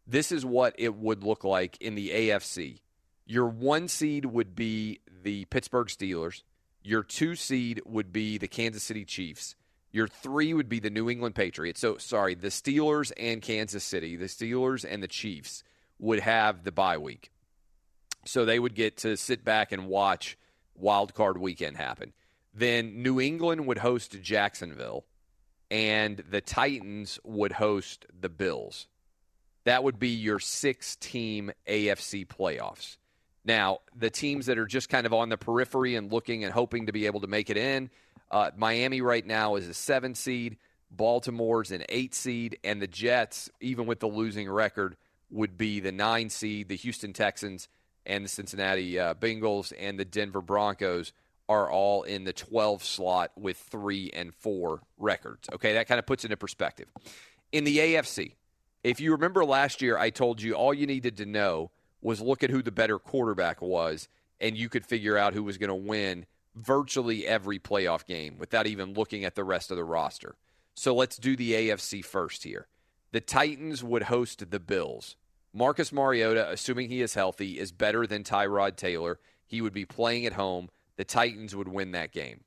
This 0.07 0.31
is 0.31 0.45
what 0.45 0.75
it 0.77 0.95
would 0.95 1.23
look 1.23 1.43
like 1.43 1.81
in 1.81 1.95
the 1.95 2.09
AFC. 2.09 2.79
Your 3.25 3.47
one 3.47 3.87
seed 3.87 4.25
would 4.25 4.55
be 4.55 4.99
the 5.23 5.45
Pittsburgh 5.45 5.87
Steelers. 5.87 6.43
Your 6.83 7.01
two 7.01 7.35
seed 7.35 7.81
would 7.85 8.13
be 8.13 8.37
the 8.37 8.47
Kansas 8.47 8.83
City 8.83 9.05
Chiefs. 9.05 9.55
Your 9.91 10.07
three 10.07 10.53
would 10.53 10.69
be 10.69 10.79
the 10.79 10.89
New 10.89 11.09
England 11.09 11.35
Patriots. 11.35 11.79
So, 11.79 11.97
sorry, 11.97 12.35
the 12.35 12.49
Steelers 12.49 13.11
and 13.17 13.41
Kansas 13.41 13.83
City, 13.83 14.15
the 14.15 14.25
Steelers 14.25 14.85
and 14.87 15.01
the 15.01 15.07
Chiefs 15.07 15.63
would 15.99 16.19
have 16.19 16.63
the 16.63 16.71
bye 16.71 16.97
week. 16.97 17.31
So 18.25 18.45
they 18.45 18.59
would 18.59 18.75
get 18.75 18.97
to 18.97 19.15
sit 19.17 19.45
back 19.45 19.71
and 19.71 19.87
watch 19.87 20.37
wild 20.75 21.13
card 21.13 21.37
weekend 21.37 21.77
happen. 21.77 22.13
Then 22.53 23.03
New 23.03 23.19
England 23.19 23.67
would 23.67 23.79
host 23.79 24.21
Jacksonville, 24.21 25.05
and 25.69 26.23
the 26.29 26.41
Titans 26.41 27.19
would 27.23 27.53
host 27.53 28.05
the 28.17 28.29
Bills. 28.29 28.87
That 29.65 29.83
would 29.83 29.99
be 29.99 30.09
your 30.09 30.39
six 30.39 30.95
team 30.95 31.51
AFC 31.67 32.25
playoffs. 32.25 32.97
Now, 33.43 33.79
the 33.95 34.09
teams 34.09 34.47
that 34.47 34.57
are 34.57 34.65
just 34.65 34.89
kind 34.89 35.05
of 35.05 35.13
on 35.13 35.29
the 35.29 35.37
periphery 35.37 35.95
and 35.95 36.11
looking 36.11 36.43
and 36.43 36.53
hoping 36.53 36.87
to 36.87 36.91
be 36.91 37.05
able 37.05 37.21
to 37.21 37.27
make 37.27 37.49
it 37.49 37.57
in, 37.57 37.89
uh, 38.31 38.51
Miami 38.55 39.01
right 39.01 39.25
now 39.25 39.55
is 39.55 39.67
a 39.67 39.73
seven 39.73 40.15
seed. 40.15 40.57
Baltimore's 40.89 41.71
an 41.71 41.83
eight 41.89 42.15
seed, 42.15 42.57
and 42.63 42.81
the 42.81 42.87
Jets, 42.87 43.49
even 43.59 43.85
with 43.85 43.99
the 43.99 44.07
losing 44.07 44.49
record, 44.49 44.95
would 45.29 45.57
be 45.57 45.79
the 45.79 45.91
nine 45.91 46.29
seed. 46.29 46.69
The 46.69 46.75
Houston 46.75 47.11
Texans 47.11 47.67
and 48.05 48.25
the 48.25 48.29
Cincinnati 48.29 48.99
uh, 48.99 49.13
Bengals 49.13 49.73
and 49.77 49.99
the 49.99 50.05
Denver 50.05 50.41
Broncos 50.41 51.13
are 51.47 51.69
all 51.69 52.03
in 52.03 52.23
the 52.23 52.33
12 52.33 52.83
slot 52.83 53.31
with 53.35 53.57
three 53.57 54.09
and 54.13 54.33
four 54.33 54.81
records. 54.97 55.47
Okay, 55.53 55.73
that 55.73 55.87
kind 55.87 55.99
of 55.99 56.05
puts 56.05 56.23
into 56.23 56.37
perspective. 56.37 56.87
In 57.51 57.63
the 57.63 57.77
AFC, 57.77 58.33
if 58.83 58.99
you 58.99 59.11
remember 59.11 59.45
last 59.45 59.81
year, 59.81 59.97
I 59.97 60.09
told 60.09 60.41
you 60.41 60.53
all 60.53 60.73
you 60.73 60.87
needed 60.87 61.17
to 61.17 61.25
know 61.25 61.71
was 62.01 62.21
look 62.21 62.43
at 62.43 62.49
who 62.49 62.61
the 62.61 62.71
better 62.71 62.99
quarterback 62.99 63.61
was, 63.61 64.07
and 64.39 64.57
you 64.57 64.69
could 64.69 64.85
figure 64.85 65.17
out 65.17 65.33
who 65.33 65.43
was 65.43 65.57
going 65.57 65.69
to 65.69 65.75
win 65.75 66.25
virtually 66.55 67.25
every 67.25 67.59
playoff 67.59 68.05
game 68.05 68.37
without 68.37 68.67
even 68.67 68.93
looking 68.93 69.25
at 69.25 69.35
the 69.35 69.43
rest 69.43 69.71
of 69.71 69.77
the 69.77 69.83
roster. 69.83 70.35
So 70.75 70.93
let's 70.93 71.17
do 71.17 71.35
the 71.35 71.53
AFC 71.53 72.03
first 72.03 72.43
here. 72.43 72.67
The 73.11 73.21
Titans 73.21 73.83
would 73.83 74.03
host 74.03 74.49
the 74.51 74.59
Bills. 74.59 75.15
Marcus 75.57 75.93
Mariota, 75.93 76.51
assuming 76.51 76.89
he 76.89 77.01
is 77.01 77.13
healthy, 77.13 77.57
is 77.57 77.71
better 77.71 78.05
than 78.05 78.25
Tyrod 78.25 78.75
Taylor. 78.75 79.19
He 79.47 79.61
would 79.61 79.71
be 79.71 79.85
playing 79.85 80.25
at 80.25 80.33
home. 80.33 80.69
The 80.97 81.05
Titans 81.05 81.55
would 81.55 81.69
win 81.69 81.91
that 81.91 82.11
game. 82.11 82.43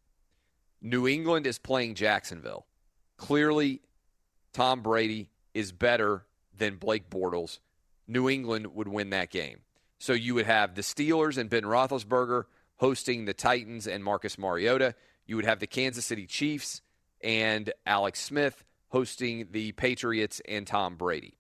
New 0.83 1.09
England 1.09 1.47
is 1.47 1.59
playing 1.59 1.95
Jacksonville. 1.95 2.67
Clearly, 3.17 3.81
Tom 4.53 4.83
Brady 4.83 5.31
is 5.55 5.73
better 5.73 6.27
than 6.55 6.77
Blake 6.77 7.09
Bortles. 7.09 7.61
New 8.07 8.29
England 8.29 8.75
would 8.75 8.89
win 8.89 9.09
that 9.11 9.31
game. 9.31 9.61
So 9.99 10.13
you 10.13 10.35
would 10.35 10.47
have 10.47 10.75
the 10.75 10.83
Steelers 10.83 11.39
and 11.39 11.49
Ben 11.49 11.63
Roethlisberger 11.63 12.45
hosting 12.77 13.25
the 13.25 13.33
Titans 13.33 13.87
and 13.87 14.05
Marcus 14.05 14.37
Mariota. 14.37 14.95
You 15.27 15.37
would 15.37 15.47
have 15.47 15.61
the 15.61 15.67
Kansas 15.67 16.05
City 16.05 16.27
Chiefs 16.27 16.83
and 17.23 17.73
Alex 17.87 18.21
Smith 18.21 18.65
hosting 18.89 19.49
the 19.51 19.73
Patriots 19.73 20.43
and 20.47 20.67
Tom 20.67 20.97
Brady. 20.97 21.38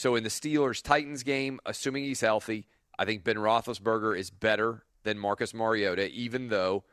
So 0.00 0.14
in 0.14 0.22
the 0.22 0.30
Steelers 0.30 0.82
Titans 0.82 1.22
game, 1.24 1.60
assuming 1.66 2.04
he's 2.04 2.22
healthy, 2.22 2.66
I 2.98 3.04
think 3.04 3.22
Ben 3.22 3.36
Roethlisberger 3.36 4.18
is 4.18 4.30
better 4.30 4.82
than 5.02 5.18
Marcus 5.18 5.52
Mariota, 5.52 6.08
even 6.12 6.48
though 6.48 6.84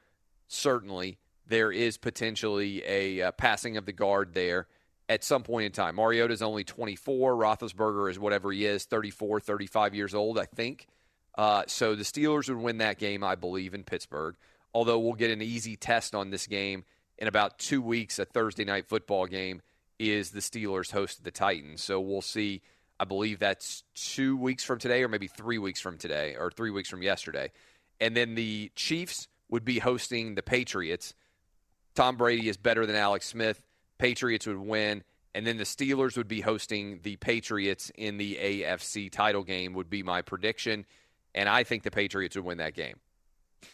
certainly 0.50 1.18
there 1.48 1.72
is 1.72 1.98
potentially 1.98 2.84
a 2.86 3.22
uh, 3.22 3.32
passing 3.32 3.78
of 3.78 3.86
the 3.86 3.94
guard 3.94 4.34
there 4.34 4.68
at 5.08 5.24
some 5.24 5.44
point 5.44 5.68
in 5.68 5.72
time. 5.72 5.96
Mariota 5.96 6.34
is 6.34 6.42
only 6.42 6.66
24. 6.66 7.36
Roethlisberger 7.36 8.12
is 8.12 8.20
whatever 8.20 8.52
he 8.52 8.66
is, 8.66 8.84
34, 8.84 9.40
35 9.40 9.96
years 9.96 10.14
old, 10.14 10.38
I 10.38 10.44
think. 10.44 10.86
Uh, 11.38 11.64
so 11.66 11.96
the 11.96 12.04
Steelers 12.04 12.50
would 12.50 12.62
win 12.62 12.80
that 12.80 13.00
game, 13.00 13.24
I 13.24 13.36
believe, 13.36 13.74
in 13.74 13.86
Pittsburgh. 13.86 14.36
Although 14.74 15.00
we'll 15.00 15.14
get 15.14 15.32
an 15.32 15.42
easy 15.42 15.78
test 15.78 16.14
on 16.14 16.30
this 16.30 16.46
game 16.46 16.84
in 17.18 17.30
about 17.30 17.58
two 17.58 17.82
weeks. 17.82 18.20
A 18.20 18.26
Thursday 18.26 18.66
night 18.66 18.86
football 18.86 19.28
game 19.28 19.62
is 19.98 20.32
the 20.32 20.42
Steelers 20.42 20.92
host 20.92 21.24
the 21.24 21.32
Titans. 21.32 21.82
So 21.82 22.02
we'll 22.02 22.22
see. 22.22 22.62
I 23.00 23.06
believe 23.06 23.40
that's 23.40 23.84
two 23.96 24.38
weeks 24.38 24.64
from 24.64 24.80
today, 24.80 25.04
or 25.04 25.08
maybe 25.08 25.28
three 25.28 25.58
weeks 25.58 25.80
from 25.80 25.98
today, 25.98 26.36
or 26.38 26.52
three 26.52 26.72
weeks 26.72 26.90
from 26.90 27.04
yesterday. 27.04 27.52
And 28.00 28.16
then 28.16 28.36
the 28.36 28.72
Chiefs 28.76 29.28
would 29.50 29.66
be 29.66 29.80
hosting 29.80 30.36
the 30.36 30.44
Patriots. 30.44 31.14
Tom 31.96 32.18
Brady 32.18 32.50
is 32.50 32.58
better 32.58 32.86
than 32.86 32.96
Alex 32.96 33.28
Smith. 33.28 33.62
Patriots 33.98 34.48
would 34.48 34.58
win. 34.58 35.04
And 35.34 35.46
then 35.46 35.58
the 35.58 35.64
Steelers 35.64 36.18
would 36.18 36.28
be 36.28 36.42
hosting 36.42 37.00
the 37.04 37.16
Patriots 37.18 37.92
in 37.96 38.18
the 38.18 38.36
AFC 38.36 39.12
title 39.12 39.44
game, 39.44 39.74
would 39.74 39.90
be 39.90 40.04
my 40.04 40.22
prediction 40.22 40.86
and 41.38 41.48
I 41.48 41.64
think 41.64 41.84
the 41.84 41.92
Patriots 41.92 42.36
would 42.36 42.46
win 42.46 42.58
that 42.58 42.74
game. 42.74 42.96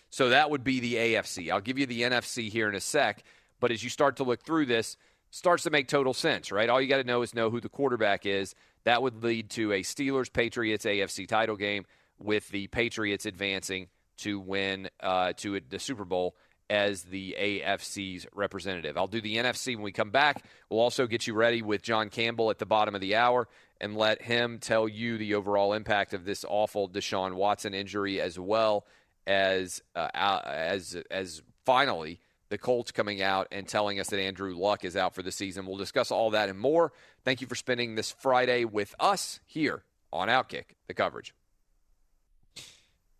So 0.09 0.29
that 0.29 0.49
would 0.49 0.63
be 0.63 0.81
the 0.81 0.95
AFC. 0.95 1.49
I'll 1.49 1.61
give 1.61 1.79
you 1.79 1.85
the 1.85 2.01
NFC 2.01 2.49
here 2.49 2.67
in 2.67 2.75
a 2.75 2.81
sec, 2.81 3.23
but 3.59 3.71
as 3.71 3.83
you 3.83 3.89
start 3.89 4.17
to 4.17 4.23
look 4.23 4.43
through 4.43 4.65
this, 4.65 4.97
starts 5.33 5.63
to 5.63 5.71
make 5.71 5.87
total 5.87 6.13
sense, 6.13 6.51
right? 6.51 6.69
All 6.69 6.79
you 6.79 6.87
got 6.87 6.97
to 6.97 7.03
know 7.03 7.23
is 7.23 7.33
know 7.33 7.49
who 7.49 7.59
the 7.59 7.67
quarterback 7.67 8.27
is. 8.27 8.53
That 8.83 9.01
would 9.01 9.23
lead 9.23 9.49
to 9.51 9.71
a 9.71 9.81
Steelers 9.81 10.31
Patriots 10.31 10.85
AFC 10.85 11.27
title 11.27 11.55
game 11.55 11.85
with 12.19 12.47
the 12.49 12.67
Patriots 12.67 13.25
advancing 13.25 13.87
to 14.17 14.39
win 14.39 14.89
uh, 14.99 15.33
to 15.37 15.59
the 15.59 15.79
Super 15.79 16.05
Bowl 16.05 16.35
as 16.69 17.01
the 17.01 17.35
AFC's 17.39 18.27
representative. 18.35 18.95
I'll 18.95 19.07
do 19.07 19.21
the 19.21 19.37
NFC 19.37 19.75
when 19.75 19.83
we 19.83 19.91
come 19.91 20.11
back. 20.11 20.45
We'll 20.69 20.81
also 20.81 21.07
get 21.07 21.25
you 21.25 21.33
ready 21.33 21.63
with 21.63 21.81
John 21.81 22.09
Campbell 22.09 22.51
at 22.51 22.59
the 22.59 22.67
bottom 22.67 22.93
of 22.93 23.01
the 23.01 23.15
hour 23.15 23.47
and 23.81 23.97
let 23.97 24.21
him 24.21 24.59
tell 24.59 24.87
you 24.87 25.17
the 25.17 25.33
overall 25.33 25.73
impact 25.73 26.13
of 26.13 26.25
this 26.25 26.45
awful 26.47 26.87
Deshaun 26.87 27.33
Watson 27.33 27.73
injury, 27.73 28.21
as 28.21 28.37
well 28.37 28.85
as 29.25 29.81
uh, 29.95 30.09
as 30.13 30.95
as 31.09 31.41
finally 31.65 32.19
the 32.53 32.57
Colts 32.59 32.91
coming 32.91 33.19
out 33.19 33.47
and 33.51 33.67
telling 33.67 33.99
us 33.99 34.11
that 34.11 34.19
Andrew 34.19 34.55
Luck 34.55 34.85
is 34.85 34.95
out 34.95 35.15
for 35.15 35.23
the 35.23 35.31
season. 35.31 35.65
We'll 35.65 35.77
discuss 35.77 36.11
all 36.11 36.29
that 36.29 36.49
and 36.49 36.59
more. 36.59 36.93
Thank 37.25 37.41
you 37.41 37.47
for 37.47 37.55
spending 37.55 37.95
this 37.95 38.11
Friday 38.11 38.63
with 38.63 38.93
us 38.99 39.39
here 39.47 39.81
on 40.11 40.27
Outkick, 40.27 40.65
the 40.85 40.93
coverage. 40.93 41.33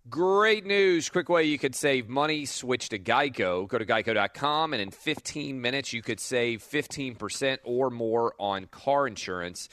Great 0.08 0.68
news. 0.68 1.10
Quick 1.10 1.30
way 1.30 1.46
you 1.46 1.58
could 1.58 1.74
save 1.74 2.08
money. 2.08 2.46
Switch 2.46 2.90
to 2.90 3.00
Geico. 3.00 3.68
Go 3.68 3.80
to 3.80 3.86
geico.com, 3.86 4.74
and 4.74 4.82
in 4.84 4.92
15 4.92 5.60
minutes, 5.60 5.94
you 5.94 6.04
could 6.04 6.20
save 6.20 6.62
15% 6.62 7.58
or 7.64 7.90
more 7.90 8.36
on 8.38 8.68
car 8.68 9.08
insurance. 9.08 9.68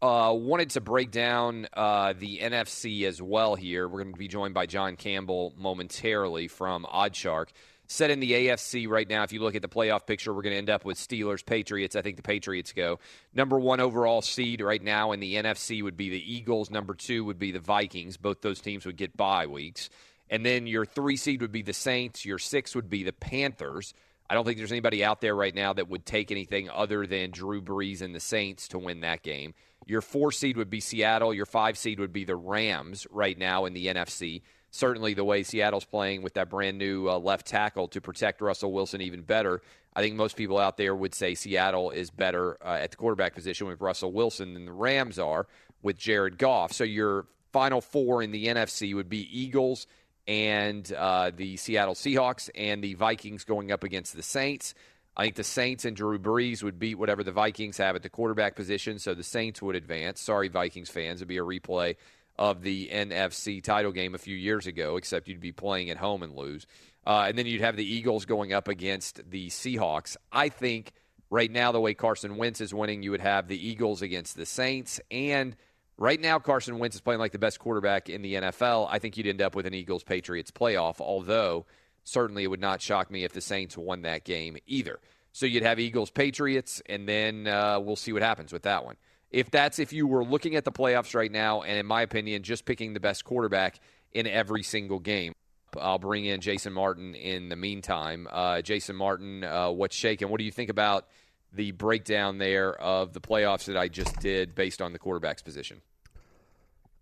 Uh, 0.00 0.32
wanted 0.38 0.70
to 0.70 0.80
break 0.80 1.10
down 1.10 1.66
uh, 1.72 2.14
the 2.16 2.38
NFC 2.38 3.02
as 3.02 3.20
well 3.20 3.56
here. 3.56 3.88
We're 3.88 4.04
going 4.04 4.14
to 4.14 4.18
be 4.18 4.28
joined 4.28 4.54
by 4.54 4.66
John 4.66 4.94
Campbell 4.94 5.54
momentarily 5.56 6.46
from 6.46 6.84
OddsShark. 6.84 7.48
Set 7.90 8.08
in 8.08 8.20
the 8.20 8.30
AFC 8.30 8.86
right 8.86 9.08
now, 9.08 9.24
if 9.24 9.32
you 9.32 9.42
look 9.42 9.56
at 9.56 9.62
the 9.62 9.68
playoff 9.68 10.06
picture, 10.06 10.32
we're 10.32 10.42
going 10.42 10.52
to 10.52 10.58
end 10.58 10.70
up 10.70 10.84
with 10.84 10.96
Steelers, 10.96 11.44
Patriots. 11.44 11.96
I 11.96 12.02
think 12.02 12.14
the 12.14 12.22
Patriots 12.22 12.72
go. 12.72 13.00
Number 13.34 13.58
one 13.58 13.80
overall 13.80 14.22
seed 14.22 14.60
right 14.60 14.80
now 14.80 15.10
in 15.10 15.18
the 15.18 15.34
NFC 15.34 15.82
would 15.82 15.96
be 15.96 16.08
the 16.08 16.34
Eagles. 16.34 16.70
Number 16.70 16.94
two 16.94 17.24
would 17.24 17.40
be 17.40 17.50
the 17.50 17.58
Vikings. 17.58 18.16
Both 18.16 18.42
those 18.42 18.60
teams 18.60 18.86
would 18.86 18.96
get 18.96 19.16
bye 19.16 19.48
weeks. 19.48 19.90
And 20.30 20.46
then 20.46 20.68
your 20.68 20.86
three 20.86 21.16
seed 21.16 21.40
would 21.40 21.50
be 21.50 21.62
the 21.62 21.72
Saints. 21.72 22.24
Your 22.24 22.38
six 22.38 22.76
would 22.76 22.88
be 22.88 23.02
the 23.02 23.12
Panthers. 23.12 23.92
I 24.30 24.34
don't 24.34 24.44
think 24.44 24.58
there's 24.58 24.70
anybody 24.70 25.02
out 25.02 25.20
there 25.20 25.34
right 25.34 25.54
now 25.54 25.72
that 25.72 25.88
would 25.88 26.06
take 26.06 26.30
anything 26.30 26.70
other 26.70 27.08
than 27.08 27.32
Drew 27.32 27.60
Brees 27.60 28.02
and 28.02 28.14
the 28.14 28.20
Saints 28.20 28.68
to 28.68 28.78
win 28.78 29.00
that 29.00 29.24
game. 29.24 29.52
Your 29.84 30.00
four 30.00 30.30
seed 30.30 30.56
would 30.58 30.70
be 30.70 30.78
Seattle. 30.78 31.34
Your 31.34 31.44
five 31.44 31.76
seed 31.76 31.98
would 31.98 32.12
be 32.12 32.22
the 32.22 32.36
Rams 32.36 33.08
right 33.10 33.36
now 33.36 33.64
in 33.64 33.72
the 33.72 33.88
NFC. 33.88 34.42
Certainly, 34.70 35.14
the 35.14 35.24
way 35.24 35.42
Seattle's 35.42 35.84
playing 35.84 36.22
with 36.22 36.34
that 36.34 36.48
brand 36.48 36.78
new 36.78 37.08
uh, 37.08 37.18
left 37.18 37.46
tackle 37.46 37.88
to 37.88 38.00
protect 38.00 38.40
Russell 38.40 38.72
Wilson 38.72 39.00
even 39.00 39.22
better. 39.22 39.62
I 39.94 40.02
think 40.02 40.14
most 40.14 40.36
people 40.36 40.58
out 40.58 40.76
there 40.76 40.94
would 40.94 41.14
say 41.14 41.34
Seattle 41.34 41.90
is 41.90 42.10
better 42.10 42.56
uh, 42.64 42.74
at 42.74 42.92
the 42.92 42.96
quarterback 42.96 43.34
position 43.34 43.66
with 43.66 43.80
Russell 43.80 44.12
Wilson 44.12 44.54
than 44.54 44.64
the 44.64 44.72
Rams 44.72 45.18
are 45.18 45.46
with 45.82 45.98
Jared 45.98 46.38
Goff. 46.38 46.72
So 46.72 46.84
your 46.84 47.26
final 47.52 47.80
four 47.80 48.22
in 48.22 48.30
the 48.30 48.46
NFC 48.46 48.94
would 48.94 49.08
be 49.08 49.26
Eagles 49.36 49.88
and 50.28 50.92
uh, 50.92 51.32
the 51.34 51.56
Seattle 51.56 51.94
Seahawks 51.94 52.48
and 52.54 52.84
the 52.84 52.94
Vikings 52.94 53.42
going 53.42 53.72
up 53.72 53.82
against 53.82 54.14
the 54.14 54.22
Saints. 54.22 54.74
I 55.16 55.24
think 55.24 55.34
the 55.34 55.44
Saints 55.44 55.84
and 55.84 55.96
Drew 55.96 56.20
Brees 56.20 56.62
would 56.62 56.78
beat 56.78 56.94
whatever 56.94 57.24
the 57.24 57.32
Vikings 57.32 57.78
have 57.78 57.96
at 57.96 58.02
the 58.04 58.08
quarterback 58.08 58.54
position, 58.54 59.00
so 59.00 59.12
the 59.12 59.24
Saints 59.24 59.60
would 59.60 59.74
advance. 59.74 60.20
Sorry, 60.20 60.46
Vikings 60.46 60.88
fans, 60.88 61.18
it'd 61.18 61.28
be 61.28 61.38
a 61.38 61.42
replay 61.42 61.96
of 62.40 62.62
the 62.62 62.88
NFC 62.90 63.62
title 63.62 63.92
game 63.92 64.14
a 64.14 64.18
few 64.18 64.34
years 64.34 64.66
ago, 64.66 64.96
except 64.96 65.28
you'd 65.28 65.40
be 65.40 65.52
playing 65.52 65.90
at 65.90 65.98
home 65.98 66.22
and 66.22 66.34
lose. 66.34 66.66
Uh, 67.06 67.26
and 67.28 67.36
then 67.36 67.46
you'd 67.46 67.60
have 67.60 67.76
the 67.76 67.84
Eagles 67.84 68.24
going 68.24 68.54
up 68.54 68.66
against 68.66 69.30
the 69.30 69.48
Seahawks. 69.48 70.16
I 70.32 70.48
think 70.48 70.92
right 71.28 71.50
now, 71.50 71.70
the 71.70 71.80
way 71.80 71.92
Carson 71.92 72.38
Wentz 72.38 72.62
is 72.62 72.72
winning, 72.72 73.02
you 73.02 73.10
would 73.10 73.20
have 73.20 73.46
the 73.46 73.68
Eagles 73.68 74.00
against 74.00 74.36
the 74.36 74.46
Saints. 74.46 75.00
And 75.10 75.54
right 75.98 76.18
now, 76.18 76.38
Carson 76.38 76.78
Wentz 76.78 76.96
is 76.96 77.02
playing 77.02 77.20
like 77.20 77.32
the 77.32 77.38
best 77.38 77.58
quarterback 77.58 78.08
in 78.08 78.22
the 78.22 78.34
NFL. 78.34 78.88
I 78.90 78.98
think 78.98 79.18
you'd 79.18 79.26
end 79.26 79.42
up 79.42 79.54
with 79.54 79.66
an 79.66 79.74
Eagles 79.74 80.02
Patriots 80.02 80.50
playoff, 80.50 80.98
although 80.98 81.66
certainly 82.04 82.44
it 82.44 82.48
would 82.48 82.60
not 82.60 82.80
shock 82.80 83.10
me 83.10 83.22
if 83.24 83.34
the 83.34 83.42
Saints 83.42 83.76
won 83.76 84.02
that 84.02 84.24
game 84.24 84.56
either. 84.66 84.98
So 85.32 85.44
you'd 85.44 85.62
have 85.62 85.78
Eagles 85.78 86.10
Patriots, 86.10 86.82
and 86.86 87.06
then 87.06 87.46
uh, 87.46 87.78
we'll 87.80 87.96
see 87.96 88.14
what 88.14 88.22
happens 88.22 88.50
with 88.50 88.62
that 88.62 88.84
one. 88.84 88.96
If 89.30 89.50
that's 89.50 89.78
if 89.78 89.92
you 89.92 90.06
were 90.06 90.24
looking 90.24 90.56
at 90.56 90.64
the 90.64 90.72
playoffs 90.72 91.14
right 91.14 91.30
now, 91.30 91.62
and 91.62 91.78
in 91.78 91.86
my 91.86 92.02
opinion, 92.02 92.42
just 92.42 92.64
picking 92.64 92.94
the 92.94 93.00
best 93.00 93.24
quarterback 93.24 93.78
in 94.12 94.26
every 94.26 94.62
single 94.62 94.98
game. 94.98 95.32
I'll 95.78 96.00
bring 96.00 96.24
in 96.24 96.40
Jason 96.40 96.72
Martin 96.72 97.14
in 97.14 97.48
the 97.48 97.54
meantime. 97.54 98.26
Uh, 98.28 98.60
Jason 98.60 98.96
Martin, 98.96 99.44
uh, 99.44 99.70
what's 99.70 99.94
shaking? 99.94 100.28
What 100.28 100.38
do 100.38 100.44
you 100.44 100.50
think 100.50 100.68
about 100.68 101.06
the 101.52 101.70
breakdown 101.72 102.38
there 102.38 102.74
of 102.74 103.12
the 103.12 103.20
playoffs 103.20 103.66
that 103.66 103.76
I 103.76 103.86
just 103.86 104.18
did 104.18 104.54
based 104.54 104.82
on 104.82 104.92
the 104.92 104.98
quarterback's 104.98 105.42
position? 105.42 105.80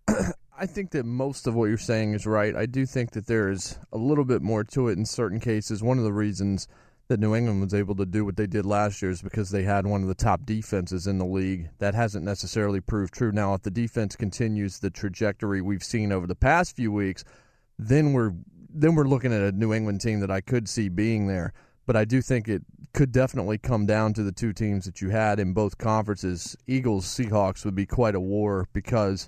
I 0.07 0.65
think 0.65 0.91
that 0.91 1.05
most 1.05 1.47
of 1.47 1.55
what 1.55 1.65
you're 1.65 1.77
saying 1.77 2.13
is 2.13 2.25
right. 2.25 2.55
I 2.55 2.65
do 2.65 2.85
think 2.85 3.11
that 3.11 3.27
there 3.27 3.49
is 3.49 3.79
a 3.93 3.97
little 3.97 4.25
bit 4.25 4.41
more 4.41 4.63
to 4.65 4.89
it 4.89 4.97
in 4.97 5.05
certain 5.05 5.39
cases. 5.39 5.81
One 5.81 5.97
of 5.97 6.03
the 6.03 6.13
reasons 6.13 6.67
that 7.09 7.19
New 7.19 7.35
England 7.35 7.59
was 7.61 7.73
able 7.73 7.95
to 7.95 8.05
do 8.05 8.23
what 8.23 8.37
they 8.37 8.45
did 8.45 8.67
last 8.67 9.01
year 9.01 9.09
is 9.09 9.21
because 9.21 9.49
they 9.49 9.63
had 9.63 9.85
one 9.85 10.03
of 10.03 10.07
the 10.07 10.15
top 10.15 10.45
defenses 10.45 11.07
in 11.07 11.17
the 11.17 11.25
league. 11.25 11.69
That 11.79 11.95
hasn't 11.95 12.23
necessarily 12.23 12.79
proved 12.79 13.13
true. 13.13 13.31
Now, 13.31 13.55
if 13.55 13.63
the 13.63 13.71
defense 13.71 14.15
continues 14.15 14.79
the 14.79 14.91
trajectory 14.91 15.59
we've 15.59 15.83
seen 15.83 16.11
over 16.11 16.27
the 16.27 16.35
past 16.35 16.75
few 16.75 16.91
weeks, 16.91 17.25
then 17.77 18.13
we're 18.13 18.33
then 18.71 18.93
we're 18.93 19.07
looking 19.07 19.33
at 19.33 19.41
a 19.41 19.51
New 19.51 19.73
England 19.73 19.99
team 19.99 20.19
that 20.19 20.29
I 20.29 20.41
could 20.41 20.69
see 20.69 20.87
being 20.89 21.25
there. 21.25 21.53
But 21.87 21.95
I 21.95 22.05
do 22.05 22.21
think 22.21 22.47
it 22.47 22.61
could 22.93 23.11
definitely 23.11 23.57
come 23.57 23.87
down 23.87 24.13
to 24.13 24.21
the 24.21 24.31
two 24.31 24.53
teams 24.53 24.85
that 24.85 25.01
you 25.01 25.09
had 25.09 25.39
in 25.39 25.53
both 25.53 25.79
conferences. 25.79 26.55
Eagles 26.67 27.07
Seahawks 27.07 27.65
would 27.65 27.73
be 27.73 27.87
quite 27.87 28.13
a 28.13 28.19
war 28.19 28.67
because 28.71 29.27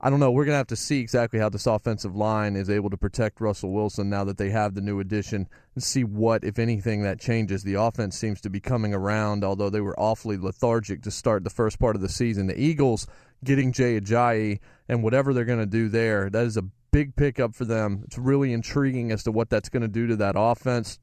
I 0.00 0.10
don't 0.10 0.20
know. 0.20 0.30
We're 0.30 0.44
going 0.44 0.54
to 0.54 0.58
have 0.58 0.68
to 0.68 0.76
see 0.76 1.00
exactly 1.00 1.40
how 1.40 1.48
this 1.48 1.66
offensive 1.66 2.14
line 2.14 2.54
is 2.54 2.70
able 2.70 2.88
to 2.90 2.96
protect 2.96 3.40
Russell 3.40 3.72
Wilson 3.72 4.08
now 4.08 4.22
that 4.24 4.38
they 4.38 4.50
have 4.50 4.74
the 4.74 4.80
new 4.80 5.00
addition 5.00 5.48
and 5.74 5.82
see 5.82 6.04
what, 6.04 6.44
if 6.44 6.60
anything, 6.60 7.02
that 7.02 7.18
changes. 7.18 7.64
The 7.64 7.74
offense 7.74 8.16
seems 8.16 8.40
to 8.42 8.50
be 8.50 8.60
coming 8.60 8.94
around, 8.94 9.42
although 9.42 9.70
they 9.70 9.80
were 9.80 9.98
awfully 9.98 10.36
lethargic 10.36 11.02
to 11.02 11.10
start 11.10 11.42
the 11.42 11.50
first 11.50 11.80
part 11.80 11.96
of 11.96 12.02
the 12.02 12.08
season. 12.08 12.46
The 12.46 12.60
Eagles 12.60 13.08
getting 13.42 13.72
Jay 13.72 14.00
Ajayi 14.00 14.60
and 14.88 15.02
whatever 15.02 15.34
they're 15.34 15.44
going 15.44 15.58
to 15.58 15.66
do 15.66 15.88
there, 15.88 16.30
that 16.30 16.46
is 16.46 16.56
a 16.56 16.64
big 16.92 17.16
pickup 17.16 17.56
for 17.56 17.64
them. 17.64 18.02
It's 18.04 18.18
really 18.18 18.52
intriguing 18.52 19.10
as 19.10 19.24
to 19.24 19.32
what 19.32 19.50
that's 19.50 19.68
going 19.68 19.82
to 19.82 19.88
do 19.88 20.06
to 20.06 20.16
that 20.16 20.34
offense. 20.36 21.00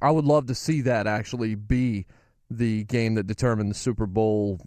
I 0.00 0.10
would 0.10 0.24
love 0.24 0.46
to 0.46 0.54
see 0.56 0.80
that 0.80 1.06
actually 1.06 1.54
be 1.54 2.06
the 2.50 2.82
game 2.84 3.14
that 3.14 3.28
determined 3.28 3.70
the 3.70 3.74
Super 3.76 4.06
Bowl 4.06 4.60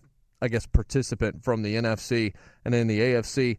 I 0.46 0.48
guess, 0.48 0.66
participant 0.66 1.44
from 1.44 1.64
the 1.64 1.76
NFC 1.76 2.34
and 2.64 2.74
then 2.74 2.88
the 2.88 3.00
AFC. 3.00 3.58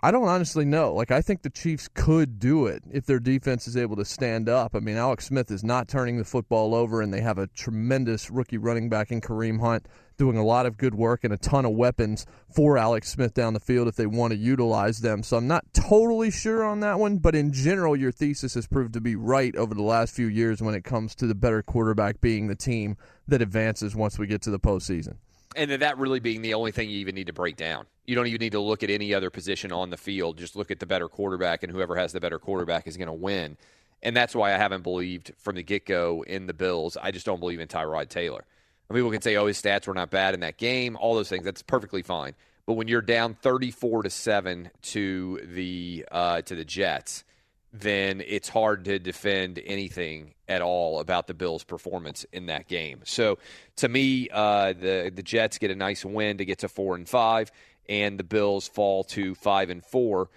I 0.00 0.12
don't 0.12 0.28
honestly 0.28 0.64
know. 0.64 0.94
Like, 0.94 1.10
I 1.10 1.20
think 1.20 1.42
the 1.42 1.50
Chiefs 1.50 1.88
could 1.92 2.38
do 2.38 2.66
it 2.66 2.84
if 2.88 3.04
their 3.04 3.18
defense 3.18 3.66
is 3.66 3.76
able 3.76 3.96
to 3.96 4.04
stand 4.04 4.48
up. 4.48 4.76
I 4.76 4.78
mean, 4.78 4.96
Alex 4.96 5.26
Smith 5.26 5.50
is 5.50 5.64
not 5.64 5.88
turning 5.88 6.18
the 6.18 6.24
football 6.24 6.72
over, 6.72 7.02
and 7.02 7.12
they 7.12 7.20
have 7.20 7.36
a 7.36 7.48
tremendous 7.48 8.30
rookie 8.30 8.58
running 8.58 8.88
back 8.88 9.10
in 9.10 9.20
Kareem 9.20 9.58
Hunt 9.58 9.88
doing 10.16 10.36
a 10.36 10.44
lot 10.44 10.66
of 10.66 10.76
good 10.76 10.94
work 10.94 11.24
and 11.24 11.32
a 11.32 11.36
ton 11.36 11.64
of 11.64 11.72
weapons 11.72 12.26
for 12.48 12.78
Alex 12.78 13.08
Smith 13.08 13.34
down 13.34 13.54
the 13.54 13.60
field 13.60 13.88
if 13.88 13.96
they 13.96 14.06
want 14.06 14.32
to 14.32 14.38
utilize 14.38 15.00
them. 15.00 15.24
So 15.24 15.36
I'm 15.36 15.48
not 15.48 15.64
totally 15.72 16.30
sure 16.30 16.62
on 16.62 16.78
that 16.80 17.00
one, 17.00 17.18
but 17.18 17.34
in 17.34 17.52
general, 17.52 17.96
your 17.96 18.12
thesis 18.12 18.54
has 18.54 18.68
proved 18.68 18.92
to 18.92 19.00
be 19.00 19.16
right 19.16 19.54
over 19.56 19.74
the 19.74 19.82
last 19.82 20.14
few 20.14 20.26
years 20.26 20.62
when 20.62 20.76
it 20.76 20.84
comes 20.84 21.16
to 21.16 21.26
the 21.26 21.34
better 21.34 21.60
quarterback 21.60 22.20
being 22.20 22.46
the 22.46 22.56
team 22.56 22.96
that 23.26 23.42
advances 23.42 23.96
once 23.96 24.16
we 24.16 24.28
get 24.28 24.42
to 24.42 24.50
the 24.50 24.60
postseason 24.60 25.16
and 25.56 25.70
then 25.70 25.80
that 25.80 25.98
really 25.98 26.20
being 26.20 26.42
the 26.42 26.54
only 26.54 26.72
thing 26.72 26.90
you 26.90 26.98
even 26.98 27.14
need 27.14 27.26
to 27.28 27.32
break 27.32 27.56
down. 27.56 27.86
You 28.06 28.14
don't 28.14 28.26
even 28.26 28.40
need 28.40 28.52
to 28.52 28.60
look 28.60 28.82
at 28.82 28.90
any 28.90 29.14
other 29.14 29.30
position 29.30 29.72
on 29.72 29.90
the 29.90 29.96
field. 29.96 30.38
Just 30.38 30.56
look 30.56 30.70
at 30.70 30.80
the 30.80 30.86
better 30.86 31.08
quarterback, 31.08 31.62
and 31.62 31.72
whoever 31.72 31.96
has 31.96 32.12
the 32.12 32.20
better 32.20 32.38
quarterback 32.38 32.86
is 32.86 32.96
going 32.96 33.08
to 33.08 33.12
win. 33.12 33.56
And 34.02 34.16
that's 34.16 34.34
why 34.34 34.54
I 34.54 34.56
haven't 34.56 34.82
believed 34.82 35.32
from 35.38 35.56
the 35.56 35.62
get 35.62 35.84
go 35.84 36.24
in 36.26 36.46
the 36.46 36.54
Bills. 36.54 36.96
I 37.00 37.10
just 37.10 37.26
don't 37.26 37.40
believe 37.40 37.60
in 37.60 37.68
Tyrod 37.68 38.08
Taylor. 38.08 38.44
And 38.88 38.96
people 38.96 39.10
can 39.10 39.22
say, 39.22 39.36
"Oh, 39.36 39.46
his 39.46 39.60
stats 39.60 39.86
were 39.86 39.94
not 39.94 40.10
bad 40.10 40.34
in 40.34 40.40
that 40.40 40.56
game." 40.56 40.96
All 40.96 41.14
those 41.14 41.28
things. 41.28 41.44
That's 41.44 41.62
perfectly 41.62 42.02
fine. 42.02 42.34
But 42.64 42.74
when 42.74 42.88
you're 42.88 43.02
down 43.02 43.34
34 43.34 44.04
to 44.04 44.10
seven 44.10 44.70
to 44.82 45.40
the 45.44 46.06
uh, 46.10 46.42
to 46.42 46.54
the 46.54 46.64
Jets, 46.64 47.24
then 47.72 48.22
it's 48.26 48.48
hard 48.48 48.84
to 48.86 48.98
defend 48.98 49.60
anything 49.64 50.34
at 50.48 50.62
all 50.62 51.00
about 51.00 51.26
the 51.26 51.34
Bills' 51.34 51.64
performance 51.64 52.24
in 52.32 52.46
that 52.46 52.66
game. 52.66 53.00
So, 53.04 53.38
to 53.76 53.88
me, 53.88 54.28
uh, 54.32 54.72
the 54.72 55.12
the 55.14 55.22
Jets 55.22 55.58
get 55.58 55.70
a 55.70 55.76
nice 55.76 56.04
win 56.04 56.38
to 56.38 56.44
get 56.44 56.58
to 56.60 56.68
four 56.68 56.94
and 56.94 57.08
five, 57.08 57.52
and 57.88 58.18
the 58.18 58.24
Bills 58.24 58.66
fall 58.68 59.04
to 59.04 59.34
five 59.34 59.70
and 59.70 59.84
four. 59.84 60.30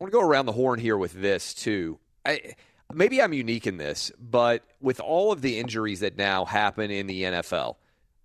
I 0.00 0.04
want 0.04 0.12
to 0.12 0.18
go 0.18 0.24
around 0.24 0.46
the 0.46 0.52
horn 0.52 0.78
here 0.78 0.96
with 0.96 1.12
this 1.12 1.54
too. 1.54 1.98
I, 2.24 2.54
maybe 2.92 3.20
I'm 3.20 3.32
unique 3.32 3.66
in 3.66 3.76
this, 3.76 4.12
but 4.18 4.62
with 4.80 5.00
all 5.00 5.32
of 5.32 5.42
the 5.42 5.58
injuries 5.58 6.00
that 6.00 6.16
now 6.16 6.44
happen 6.44 6.90
in 6.90 7.06
the 7.06 7.22
NFL, 7.22 7.76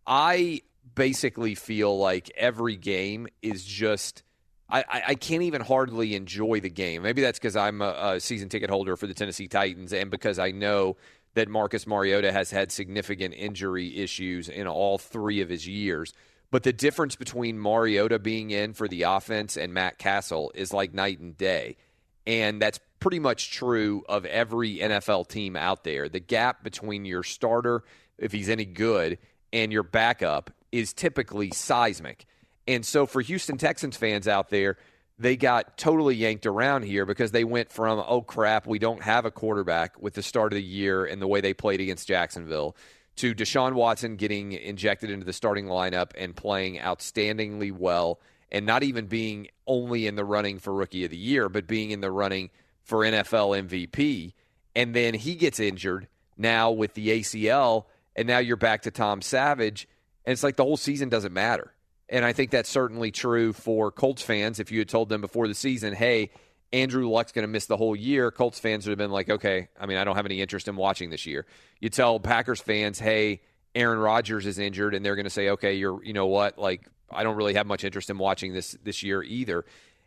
I 0.05 0.61
basically 0.95 1.55
feel 1.55 1.97
like 1.97 2.31
every 2.35 2.75
game 2.75 3.27
is 3.41 3.65
just 3.65 4.23
I, 4.69 5.03
I 5.09 5.15
can't 5.15 5.43
even 5.43 5.61
hardly 5.61 6.15
enjoy 6.15 6.59
the 6.59 6.69
game. 6.69 7.03
Maybe 7.03 7.21
that's 7.21 7.37
because 7.37 7.55
I'm 7.55 7.81
a, 7.81 8.13
a 8.15 8.19
season 8.19 8.49
ticket 8.49 8.69
holder 8.69 8.97
for 8.97 9.05
the 9.05 9.13
Tennessee 9.13 9.47
Titans 9.47 9.93
and 9.93 10.09
because 10.09 10.39
I 10.39 10.51
know 10.51 10.97
that 11.35 11.47
Marcus 11.47 11.85
Mariota 11.85 12.31
has 12.31 12.51
had 12.51 12.71
significant 12.71 13.33
injury 13.35 13.97
issues 13.97 14.49
in 14.49 14.67
all 14.67 14.97
three 14.97 15.41
of 15.41 15.49
his 15.49 15.67
years. 15.67 16.13
But 16.51 16.63
the 16.63 16.73
difference 16.73 17.15
between 17.15 17.59
Mariota 17.59 18.19
being 18.19 18.51
in 18.51 18.73
for 18.73 18.87
the 18.87 19.03
offense 19.03 19.57
and 19.57 19.73
Matt 19.73 19.97
Cassel 19.97 20.51
is 20.53 20.71
like 20.71 20.93
night 20.93 21.19
and 21.19 21.35
day. 21.35 21.77
And 22.25 22.61
that's 22.61 22.79
pretty 22.99 23.19
much 23.19 23.51
true 23.51 24.03
of 24.07 24.25
every 24.25 24.77
NFL 24.77 25.27
team 25.27 25.55
out 25.55 25.83
there. 25.83 26.07
The 26.07 26.19
gap 26.19 26.63
between 26.63 27.05
your 27.05 27.23
starter, 27.23 27.83
if 28.17 28.31
he's 28.31 28.49
any 28.49 28.65
good, 28.65 29.17
and 29.51 29.71
your 29.71 29.83
backup 29.83 30.51
is 30.71 30.93
typically 30.93 31.51
seismic. 31.51 32.25
And 32.67 32.85
so 32.85 33.05
for 33.05 33.21
Houston 33.21 33.57
Texans 33.57 33.97
fans 33.97 34.27
out 34.27 34.49
there, 34.49 34.77
they 35.19 35.35
got 35.35 35.77
totally 35.77 36.15
yanked 36.15 36.45
around 36.45 36.83
here 36.83 37.05
because 37.05 37.31
they 37.31 37.43
went 37.43 37.71
from, 37.71 38.03
oh 38.07 38.21
crap, 38.21 38.65
we 38.65 38.79
don't 38.79 39.03
have 39.03 39.25
a 39.25 39.31
quarterback 39.31 40.01
with 40.01 40.13
the 40.13 40.23
start 40.23 40.53
of 40.53 40.57
the 40.57 40.63
year 40.63 41.05
and 41.05 41.21
the 41.21 41.27
way 41.27 41.41
they 41.41 41.53
played 41.53 41.81
against 41.81 42.07
Jacksonville, 42.07 42.75
to 43.17 43.35
Deshaun 43.35 43.73
Watson 43.73 44.15
getting 44.15 44.53
injected 44.53 45.11
into 45.11 45.25
the 45.25 45.33
starting 45.33 45.65
lineup 45.65 46.11
and 46.17 46.35
playing 46.35 46.77
outstandingly 46.77 47.71
well 47.71 48.19
and 48.51 48.65
not 48.65 48.83
even 48.83 49.07
being 49.07 49.47
only 49.67 50.07
in 50.07 50.15
the 50.15 50.25
running 50.25 50.59
for 50.59 50.73
rookie 50.73 51.05
of 51.05 51.11
the 51.11 51.17
year, 51.17 51.49
but 51.49 51.67
being 51.67 51.91
in 51.91 52.01
the 52.01 52.11
running 52.11 52.49
for 52.83 52.99
NFL 52.99 53.67
MVP. 53.67 54.33
And 54.75 54.95
then 54.95 55.13
he 55.13 55.35
gets 55.35 55.59
injured 55.59 56.07
now 56.37 56.71
with 56.71 56.93
the 56.93 57.19
ACL, 57.19 57.85
and 58.15 58.27
now 58.27 58.39
you're 58.39 58.57
back 58.57 58.83
to 58.83 58.91
Tom 58.91 59.21
Savage. 59.21 59.87
And 60.25 60.33
it's 60.33 60.43
like 60.43 60.55
the 60.55 60.63
whole 60.63 60.77
season 60.77 61.09
doesn't 61.09 61.33
matter. 61.33 61.73
And 62.13 62.23
I 62.23 62.31
think 62.31 62.51
that's 62.51 62.69
certainly 62.69 63.09
true 63.09 63.53
for 63.53 63.91
Colts 63.91 64.21
fans. 64.21 64.59
If 64.59 64.71
you 64.71 64.77
had 64.77 64.87
told 64.87 65.09
them 65.09 65.19
before 65.19 65.47
the 65.47 65.55
season, 65.55 65.95
hey, 65.95 66.29
Andrew 66.71 67.09
Luck's 67.09 67.31
going 67.31 67.41
to 67.41 67.51
miss 67.51 67.65
the 67.65 67.75
whole 67.75 67.95
year, 67.95 68.29
Colts 68.29 68.59
fans 68.59 68.85
would 68.85 68.91
have 68.91 68.99
been 68.99 69.09
like, 69.09 69.31
okay, 69.31 69.69
I 69.79 69.87
mean, 69.87 69.97
I 69.97 70.03
don't 70.03 70.15
have 70.15 70.27
any 70.27 70.39
interest 70.39 70.67
in 70.67 70.75
watching 70.75 71.09
this 71.09 71.25
year. 71.25 71.47
You 71.79 71.89
tell 71.89 72.19
Packers 72.19 72.61
fans, 72.61 72.99
hey, 72.99 73.41
Aaron 73.73 73.97
Rodgers 73.97 74.45
is 74.45 74.59
injured, 74.59 74.93
and 74.93 75.03
they're 75.03 75.15
going 75.15 75.23
to 75.25 75.31
say, 75.31 75.49
okay, 75.49 75.73
you're, 75.73 76.03
you 76.03 76.13
know 76.13 76.27
what, 76.27 76.59
like, 76.59 76.87
I 77.11 77.23
don't 77.23 77.35
really 77.35 77.55
have 77.55 77.65
much 77.65 77.83
interest 77.83 78.11
in 78.11 78.19
watching 78.19 78.53
this 78.53 78.77
this 78.83 79.01
year 79.01 79.23
either. 79.23 79.65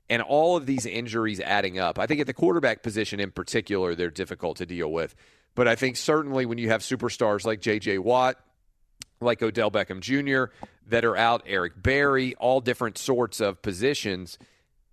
And 0.08 0.22
all 0.22 0.56
of 0.56 0.64
these 0.64 0.86
injuries 0.86 1.40
adding 1.40 1.80
up, 1.80 1.98
I 1.98 2.06
think 2.06 2.20
at 2.20 2.28
the 2.28 2.34
quarterback 2.34 2.84
position 2.84 3.18
in 3.18 3.32
particular, 3.32 3.96
they're 3.96 4.10
difficult 4.10 4.58
to 4.58 4.66
deal 4.66 4.92
with. 4.92 5.16
But 5.56 5.66
I 5.66 5.74
think 5.74 5.96
certainly 5.96 6.46
when 6.46 6.58
you 6.58 6.68
have 6.68 6.82
superstars 6.82 7.44
like 7.44 7.60
J.J. 7.60 7.98
Watt, 7.98 8.36
like 9.20 9.42
Odell 9.42 9.70
Beckham 9.70 10.00
Jr., 10.00 10.52
that 10.88 11.05
are 11.05 11.16
out, 11.16 11.42
Eric 11.46 11.83
Berry, 11.83 12.35
all 12.37 12.61
different 12.61 12.98
sorts 12.98 13.40
of 13.40 13.61
positions. 13.62 14.38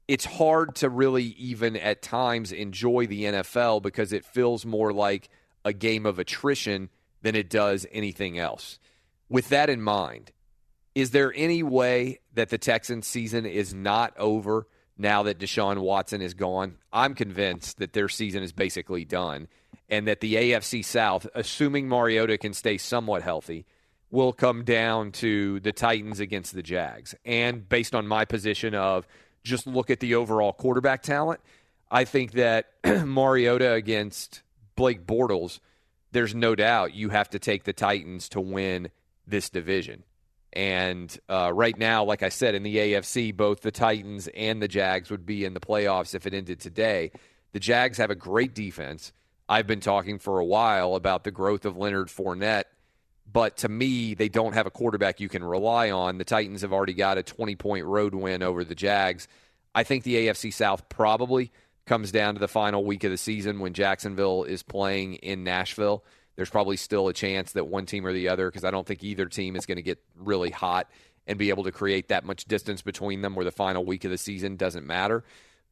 It's 0.08 0.26
hard 0.26 0.76
to 0.76 0.90
really 0.90 1.26
even 1.38 1.76
at 1.78 2.02
times 2.02 2.52
enjoy 2.52 3.08
the 3.08 3.24
NFL 3.26 3.82
because 3.82 4.12
it 4.12 4.26
feels 4.26 4.66
more 4.66 4.92
like 4.92 5.30
a 5.64 5.74
game 5.74 6.06
of 6.06 6.20
attrition 6.20 6.90
than 7.22 7.36
it 7.36 7.50
does 7.50 7.86
anything 7.92 8.38
else. 8.40 8.80
With 9.30 9.50
that 9.50 9.70
in 9.70 9.82
mind, 9.82 10.32
is 10.96 11.12
there 11.12 11.34
any 11.36 11.64
way 11.64 12.20
that 12.34 12.50
the 12.50 12.58
Texans 12.58 13.08
season 13.08 13.46
is 13.46 13.74
not 13.74 14.18
over 14.18 14.68
now 14.98 15.24
that 15.24 15.40
Deshaun 15.40 15.80
Watson 15.80 16.22
is 16.22 16.34
gone? 16.34 16.78
I'm 16.92 17.16
convinced 17.16 17.80
that 17.80 17.94
their 17.94 18.10
season 18.10 18.44
is 18.44 18.52
basically 18.52 19.06
done 19.06 19.48
and 19.90 20.08
that 20.08 20.20
the 20.20 20.36
AFC 20.36 20.84
South, 20.84 21.28
assuming 21.34 21.88
Mariota 21.88 22.38
can 22.38 22.54
stay 22.54 22.78
somewhat 22.78 23.24
healthy, 23.24 23.66
will 24.14 24.32
come 24.32 24.64
down 24.64 25.12
to 25.12 25.60
the 25.62 25.72
Titans 25.72 26.20
against 26.20 26.54
the 26.54 26.62
Jags. 26.62 27.16
And 27.26 27.68
based 27.68 27.96
on 27.96 28.08
my 28.08 28.26
position 28.26 28.76
of 28.76 29.08
just 29.44 29.66
look 29.66 29.90
at 29.90 30.00
the 30.02 30.14
overall 30.14 30.54
quarterback 30.54 31.02
talent, 31.02 31.42
I 31.90 32.06
think 32.06 32.34
that 32.34 32.68
Mariota 32.86 33.74
against 33.74 34.44
Blake 34.76 35.08
Bortles, 35.08 35.60
there's 36.12 36.36
no 36.36 36.54
doubt 36.54 36.94
you 36.94 37.10
have 37.10 37.32
to 37.32 37.40
take 37.40 37.64
the 37.64 37.74
Titans 37.74 38.30
to 38.30 38.40
win 38.40 38.90
this 39.26 39.50
division. 39.50 40.04
And 40.54 41.18
uh, 41.28 41.52
right 41.52 41.76
now, 41.76 42.04
like 42.04 42.22
I 42.22 42.30
said, 42.30 42.54
in 42.54 42.62
the 42.62 42.76
AFC, 42.78 43.36
both 43.36 43.62
the 43.62 43.72
Titans 43.72 44.30
and 44.36 44.62
the 44.62 44.68
Jags 44.68 45.10
would 45.10 45.26
be 45.26 45.44
in 45.44 45.56
the 45.56 45.60
playoffs 45.60 46.14
if 46.14 46.28
it 46.28 46.36
ended 46.36 46.60
today. 46.60 47.12
The 47.54 47.60
Jags 47.60 47.98
have 47.98 48.12
a 48.12 48.16
great 48.16 48.54
defense. 48.54 49.12
I've 49.50 49.66
been 49.66 49.80
talking 49.80 50.20
for 50.20 50.38
a 50.38 50.46
while 50.46 50.94
about 50.94 51.24
the 51.24 51.32
growth 51.32 51.66
of 51.66 51.78
Leonard 51.78 52.10
Fournette 52.10 52.66
but 53.32 53.58
to 53.58 53.70
me, 53.70 54.14
they 54.14 54.30
don't 54.30 54.54
have 54.54 54.68
a 54.68 54.72
quarterback 54.72 55.20
you 55.20 55.30
can 55.30 55.44
rely 55.44 55.92
on. 55.92 56.18
The 56.18 56.24
Titans 56.24 56.62
have 56.62 56.74
already 56.74 56.94
got 56.94 57.18
a 57.18 57.24
20 57.24 57.56
point 57.56 57.86
road 57.86 58.14
win 58.14 58.44
over 58.44 58.64
the 58.64 58.76
Jags. 58.76 59.28
I 59.74 59.84
think 59.84 60.04
the 60.04 60.28
AFC 60.28 60.54
South 60.54 60.88
probably 60.90 61.52
comes 61.86 62.12
down 62.12 62.36
to 62.36 62.40
the 62.40 62.48
final 62.48 62.86
week 62.86 63.04
of 63.04 63.12
the 63.12 63.18
season 63.18 63.60
when 63.60 63.74
Jacksonville 63.74 64.44
is 64.44 64.64
playing 64.64 65.16
in 65.16 65.44
Nashville. 65.44 66.04
There's 66.36 66.50
probably 66.50 66.78
still 66.78 67.08
a 67.08 67.14
chance 67.14 67.52
that 67.54 67.68
one 67.68 67.86
team 67.86 68.06
or 68.06 68.14
the 68.14 68.30
other, 68.30 68.50
because 68.50 68.64
I 68.64 68.72
don't 68.72 68.88
think 68.88 69.04
either 69.04 69.26
team 69.26 69.56
is 69.56 69.66
going 69.66 69.78
to 69.78 69.84
get 69.84 70.00
really 70.16 70.50
hot 70.50 70.90
and 71.28 71.38
be 71.38 71.50
able 71.50 71.64
to 71.64 71.72
create 71.72 72.10
that 72.10 72.26
much 72.26 72.46
distance 72.46 72.82
between 72.82 73.22
them 73.22 73.36
where 73.36 73.46
the 73.46 73.52
final 73.52 73.86
week 73.86 74.04
of 74.04 74.12
the 74.12 74.18
season 74.18 74.56
doesn't 74.56 74.86
matter. 74.86 75.24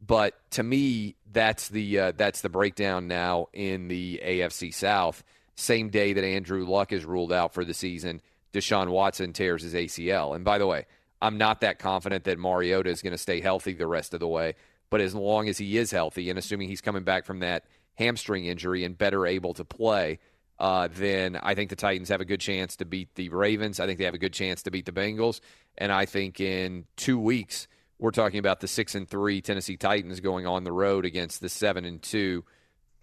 But 0.05 0.33
to 0.51 0.63
me, 0.63 1.15
that's 1.31 1.69
the 1.69 1.99
uh, 1.99 2.11
that's 2.15 2.41
the 2.41 2.49
breakdown 2.49 3.07
now 3.07 3.47
in 3.53 3.87
the 3.87 4.21
AFC 4.23 4.73
South 4.73 5.23
same 5.55 5.89
day 5.89 6.13
that 6.13 6.23
Andrew 6.23 6.65
Luck 6.65 6.91
is 6.91 7.05
ruled 7.05 7.31
out 7.31 7.53
for 7.53 7.65
the 7.65 7.73
season, 7.73 8.21
Deshaun 8.53 8.89
Watson 8.89 9.33
tears 9.33 9.63
his 9.63 9.73
ACL. 9.73 10.35
And 10.35 10.43
by 10.43 10.57
the 10.57 10.67
way, 10.67 10.85
I'm 11.21 11.37
not 11.37 11.61
that 11.61 11.79
confident 11.79 12.23
that 12.25 12.39
Mariota 12.39 12.89
is 12.89 13.01
going 13.01 13.11
to 13.11 13.17
stay 13.17 13.41
healthy 13.41 13.73
the 13.73 13.87
rest 13.87 14.13
of 14.13 14.19
the 14.19 14.27
way. 14.27 14.55
But 14.89 15.01
as 15.01 15.15
long 15.15 15.47
as 15.47 15.57
he 15.57 15.77
is 15.77 15.91
healthy, 15.91 16.29
and 16.29 16.37
assuming 16.37 16.67
he's 16.67 16.81
coming 16.81 17.03
back 17.03 17.25
from 17.25 17.39
that 17.39 17.65
hamstring 17.95 18.45
injury 18.45 18.83
and 18.83 18.97
better 18.97 19.25
able 19.25 19.53
to 19.53 19.63
play, 19.63 20.19
uh, 20.59 20.89
then 20.91 21.39
I 21.41 21.55
think 21.55 21.69
the 21.69 21.75
Titans 21.75 22.09
have 22.09 22.21
a 22.21 22.25
good 22.25 22.41
chance 22.41 22.75
to 22.77 22.85
beat 22.85 23.15
the 23.15 23.29
Ravens. 23.29 23.79
I 23.79 23.85
think 23.85 23.99
they 23.99 24.05
have 24.05 24.13
a 24.13 24.19
good 24.19 24.33
chance 24.33 24.63
to 24.63 24.71
beat 24.71 24.85
the 24.85 24.91
Bengals. 24.91 25.39
And 25.77 25.91
I 25.91 26.05
think 26.05 26.39
in 26.39 26.85
two 26.97 27.19
weeks, 27.19 27.67
we're 27.99 28.11
talking 28.11 28.39
about 28.39 28.59
the 28.59 28.67
six 28.67 28.95
and 28.95 29.07
three 29.07 29.41
Tennessee 29.41 29.77
Titans 29.77 30.19
going 30.19 30.45
on 30.45 30.63
the 30.63 30.71
road 30.71 31.05
against 31.05 31.39
the 31.39 31.49
seven 31.49 31.85
and 31.85 32.01
two 32.01 32.43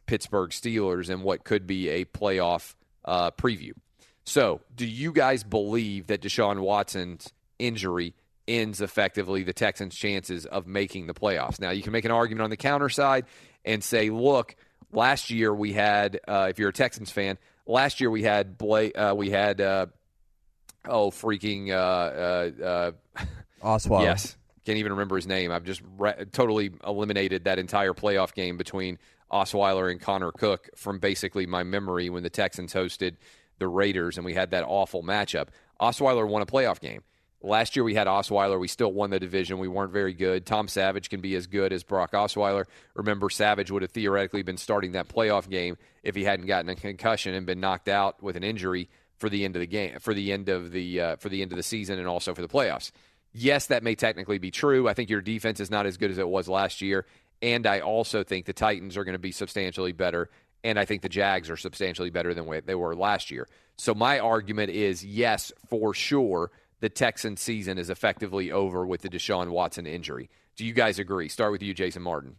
Pittsburgh 0.08 0.50
Steelers 0.50 1.10
and 1.10 1.22
what 1.22 1.44
could 1.44 1.66
be 1.66 1.90
a 1.90 2.04
playoff 2.06 2.74
uh, 3.04 3.30
preview. 3.30 3.72
So, 4.24 4.62
do 4.74 4.86
you 4.86 5.12
guys 5.12 5.44
believe 5.44 6.08
that 6.08 6.22
Deshaun 6.22 6.60
Watson's 6.60 7.32
injury 7.58 8.14
ends 8.48 8.80
effectively 8.80 9.42
the 9.42 9.52
Texans' 9.52 9.94
chances 9.94 10.46
of 10.46 10.66
making 10.66 11.06
the 11.06 11.14
playoffs? 11.14 11.60
Now, 11.60 11.70
you 11.70 11.82
can 11.82 11.92
make 11.92 12.06
an 12.06 12.10
argument 12.10 12.44
on 12.44 12.50
the 12.50 12.56
counter 12.56 12.88
side 12.88 13.26
and 13.64 13.84
say, 13.84 14.08
look, 14.08 14.56
last 14.92 15.30
year 15.30 15.54
we 15.54 15.74
had, 15.74 16.20
uh, 16.26 16.46
if 16.48 16.58
you're 16.58 16.70
a 16.70 16.74
Texans 16.74 17.10
fan, 17.10 17.38
last 17.66 18.00
year 18.00 18.10
we 18.10 18.22
had 18.22 18.56
Blake, 18.56 18.96
uh, 18.96 19.14
we 19.14 19.30
had, 19.30 19.60
uh, 19.60 19.86
oh, 20.86 21.10
freaking, 21.10 21.70
uh, 21.70 22.64
uh, 22.64 22.92
Osweiler. 23.62 24.04
Yes, 24.04 24.36
can't 24.64 24.78
even 24.78 24.92
remember 24.92 25.16
his 25.16 25.26
name. 25.26 25.52
I've 25.52 25.64
just 25.64 25.82
re- 25.98 26.24
totally 26.32 26.70
eliminated 26.86 27.44
that 27.44 27.58
entire 27.58 27.92
playoff 27.92 28.34
game 28.34 28.56
between 28.56 28.98
Osweiler 29.30 29.90
and 29.90 30.00
Connor 30.00 30.32
Cook 30.32 30.70
from 30.76 30.98
basically 30.98 31.46
my 31.46 31.62
memory 31.62 32.10
when 32.10 32.22
the 32.22 32.30
Texans 32.30 32.72
hosted 32.72 33.16
the 33.58 33.68
Raiders 33.68 34.16
and 34.16 34.24
we 34.24 34.34
had 34.34 34.50
that 34.50 34.64
awful 34.64 35.02
matchup. 35.02 35.48
Osweiler 35.80 36.26
won 36.26 36.42
a 36.42 36.46
playoff 36.46 36.80
game. 36.80 37.02
Last 37.40 37.76
year 37.76 37.84
we 37.84 37.94
had 37.94 38.08
Osweiler. 38.08 38.58
We 38.58 38.66
still 38.66 38.92
won 38.92 39.10
the 39.10 39.20
division. 39.20 39.58
We 39.58 39.68
weren't 39.68 39.92
very 39.92 40.12
good. 40.12 40.44
Tom 40.44 40.66
Savage 40.66 41.08
can 41.08 41.20
be 41.20 41.36
as 41.36 41.46
good 41.46 41.72
as 41.72 41.84
Brock 41.84 42.12
Osweiler. 42.12 42.64
Remember, 42.94 43.30
Savage 43.30 43.70
would 43.70 43.82
have 43.82 43.92
theoretically 43.92 44.42
been 44.42 44.56
starting 44.56 44.92
that 44.92 45.08
playoff 45.08 45.48
game 45.48 45.76
if 46.02 46.16
he 46.16 46.24
hadn't 46.24 46.46
gotten 46.46 46.68
a 46.68 46.74
concussion 46.74 47.34
and 47.34 47.46
been 47.46 47.60
knocked 47.60 47.88
out 47.88 48.20
with 48.20 48.34
an 48.34 48.42
injury 48.42 48.88
for 49.18 49.28
the 49.28 49.44
end 49.44 49.54
of 49.54 49.60
the 49.60 49.66
game, 49.66 49.98
for 50.00 50.14
the 50.14 50.32
end 50.32 50.48
of 50.48 50.72
the 50.72 51.00
uh, 51.00 51.16
for 51.16 51.28
the 51.28 51.42
end 51.42 51.52
of 51.52 51.56
the 51.56 51.62
season, 51.62 51.98
and 51.98 52.08
also 52.08 52.34
for 52.34 52.42
the 52.42 52.48
playoffs. 52.48 52.90
Yes, 53.32 53.66
that 53.66 53.84
may 53.84 53.94
technically 53.94 54.38
be 54.38 54.50
true. 54.50 54.88
I 54.88 54.94
think 54.94 55.10
your 55.10 55.20
defense 55.20 55.60
is 55.60 55.70
not 55.70 55.86
as 55.86 55.96
good 55.96 56.10
as 56.10 56.18
it 56.18 56.28
was 56.28 56.48
last 56.48 56.80
year, 56.80 57.06
and 57.42 57.66
I 57.66 57.80
also 57.80 58.24
think 58.24 58.46
the 58.46 58.52
Titans 58.52 58.96
are 58.96 59.04
going 59.04 59.14
to 59.14 59.18
be 59.18 59.32
substantially 59.32 59.92
better 59.92 60.30
and 60.64 60.78
I 60.78 60.84
think 60.84 61.02
the 61.02 61.08
Jags 61.08 61.50
are 61.50 61.56
substantially 61.56 62.10
better 62.10 62.34
than 62.34 62.46
what 62.46 62.66
they 62.66 62.74
were 62.74 62.94
last 62.94 63.30
year. 63.30 63.48
So 63.76 63.94
my 63.94 64.18
argument 64.18 64.70
is 64.70 65.04
yes, 65.04 65.52
for 65.68 65.94
sure, 65.94 66.50
the 66.80 66.88
Texan 66.88 67.36
season 67.36 67.78
is 67.78 67.90
effectively 67.90 68.50
over 68.50 68.86
with 68.86 69.02
the 69.02 69.08
Deshaun 69.08 69.50
Watson 69.50 69.86
injury. 69.86 70.30
Do 70.56 70.64
you 70.64 70.72
guys 70.72 70.98
agree? 70.98 71.28
Start 71.28 71.52
with 71.52 71.62
you, 71.62 71.74
Jason 71.74 72.02
Martin. 72.02 72.36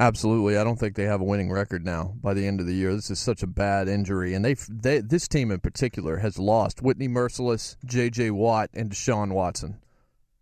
Absolutely, 0.00 0.56
I 0.56 0.64
don't 0.64 0.78
think 0.78 0.96
they 0.96 1.04
have 1.04 1.20
a 1.20 1.24
winning 1.24 1.50
record 1.50 1.84
now 1.84 2.14
by 2.22 2.34
the 2.34 2.46
end 2.46 2.60
of 2.60 2.66
the 2.66 2.74
year. 2.74 2.94
This 2.94 3.10
is 3.10 3.18
such 3.18 3.42
a 3.42 3.46
bad 3.46 3.88
injury, 3.88 4.34
and 4.34 4.44
they, 4.44 4.54
they 4.68 5.00
this 5.00 5.28
team 5.28 5.50
in 5.50 5.60
particular 5.60 6.16
has 6.16 6.38
lost 6.38 6.82
Whitney 6.82 7.08
Mercilus, 7.08 7.76
J.J. 7.84 8.30
Watt, 8.30 8.70
and 8.74 8.90
Deshaun 8.90 9.32
Watson. 9.32 9.78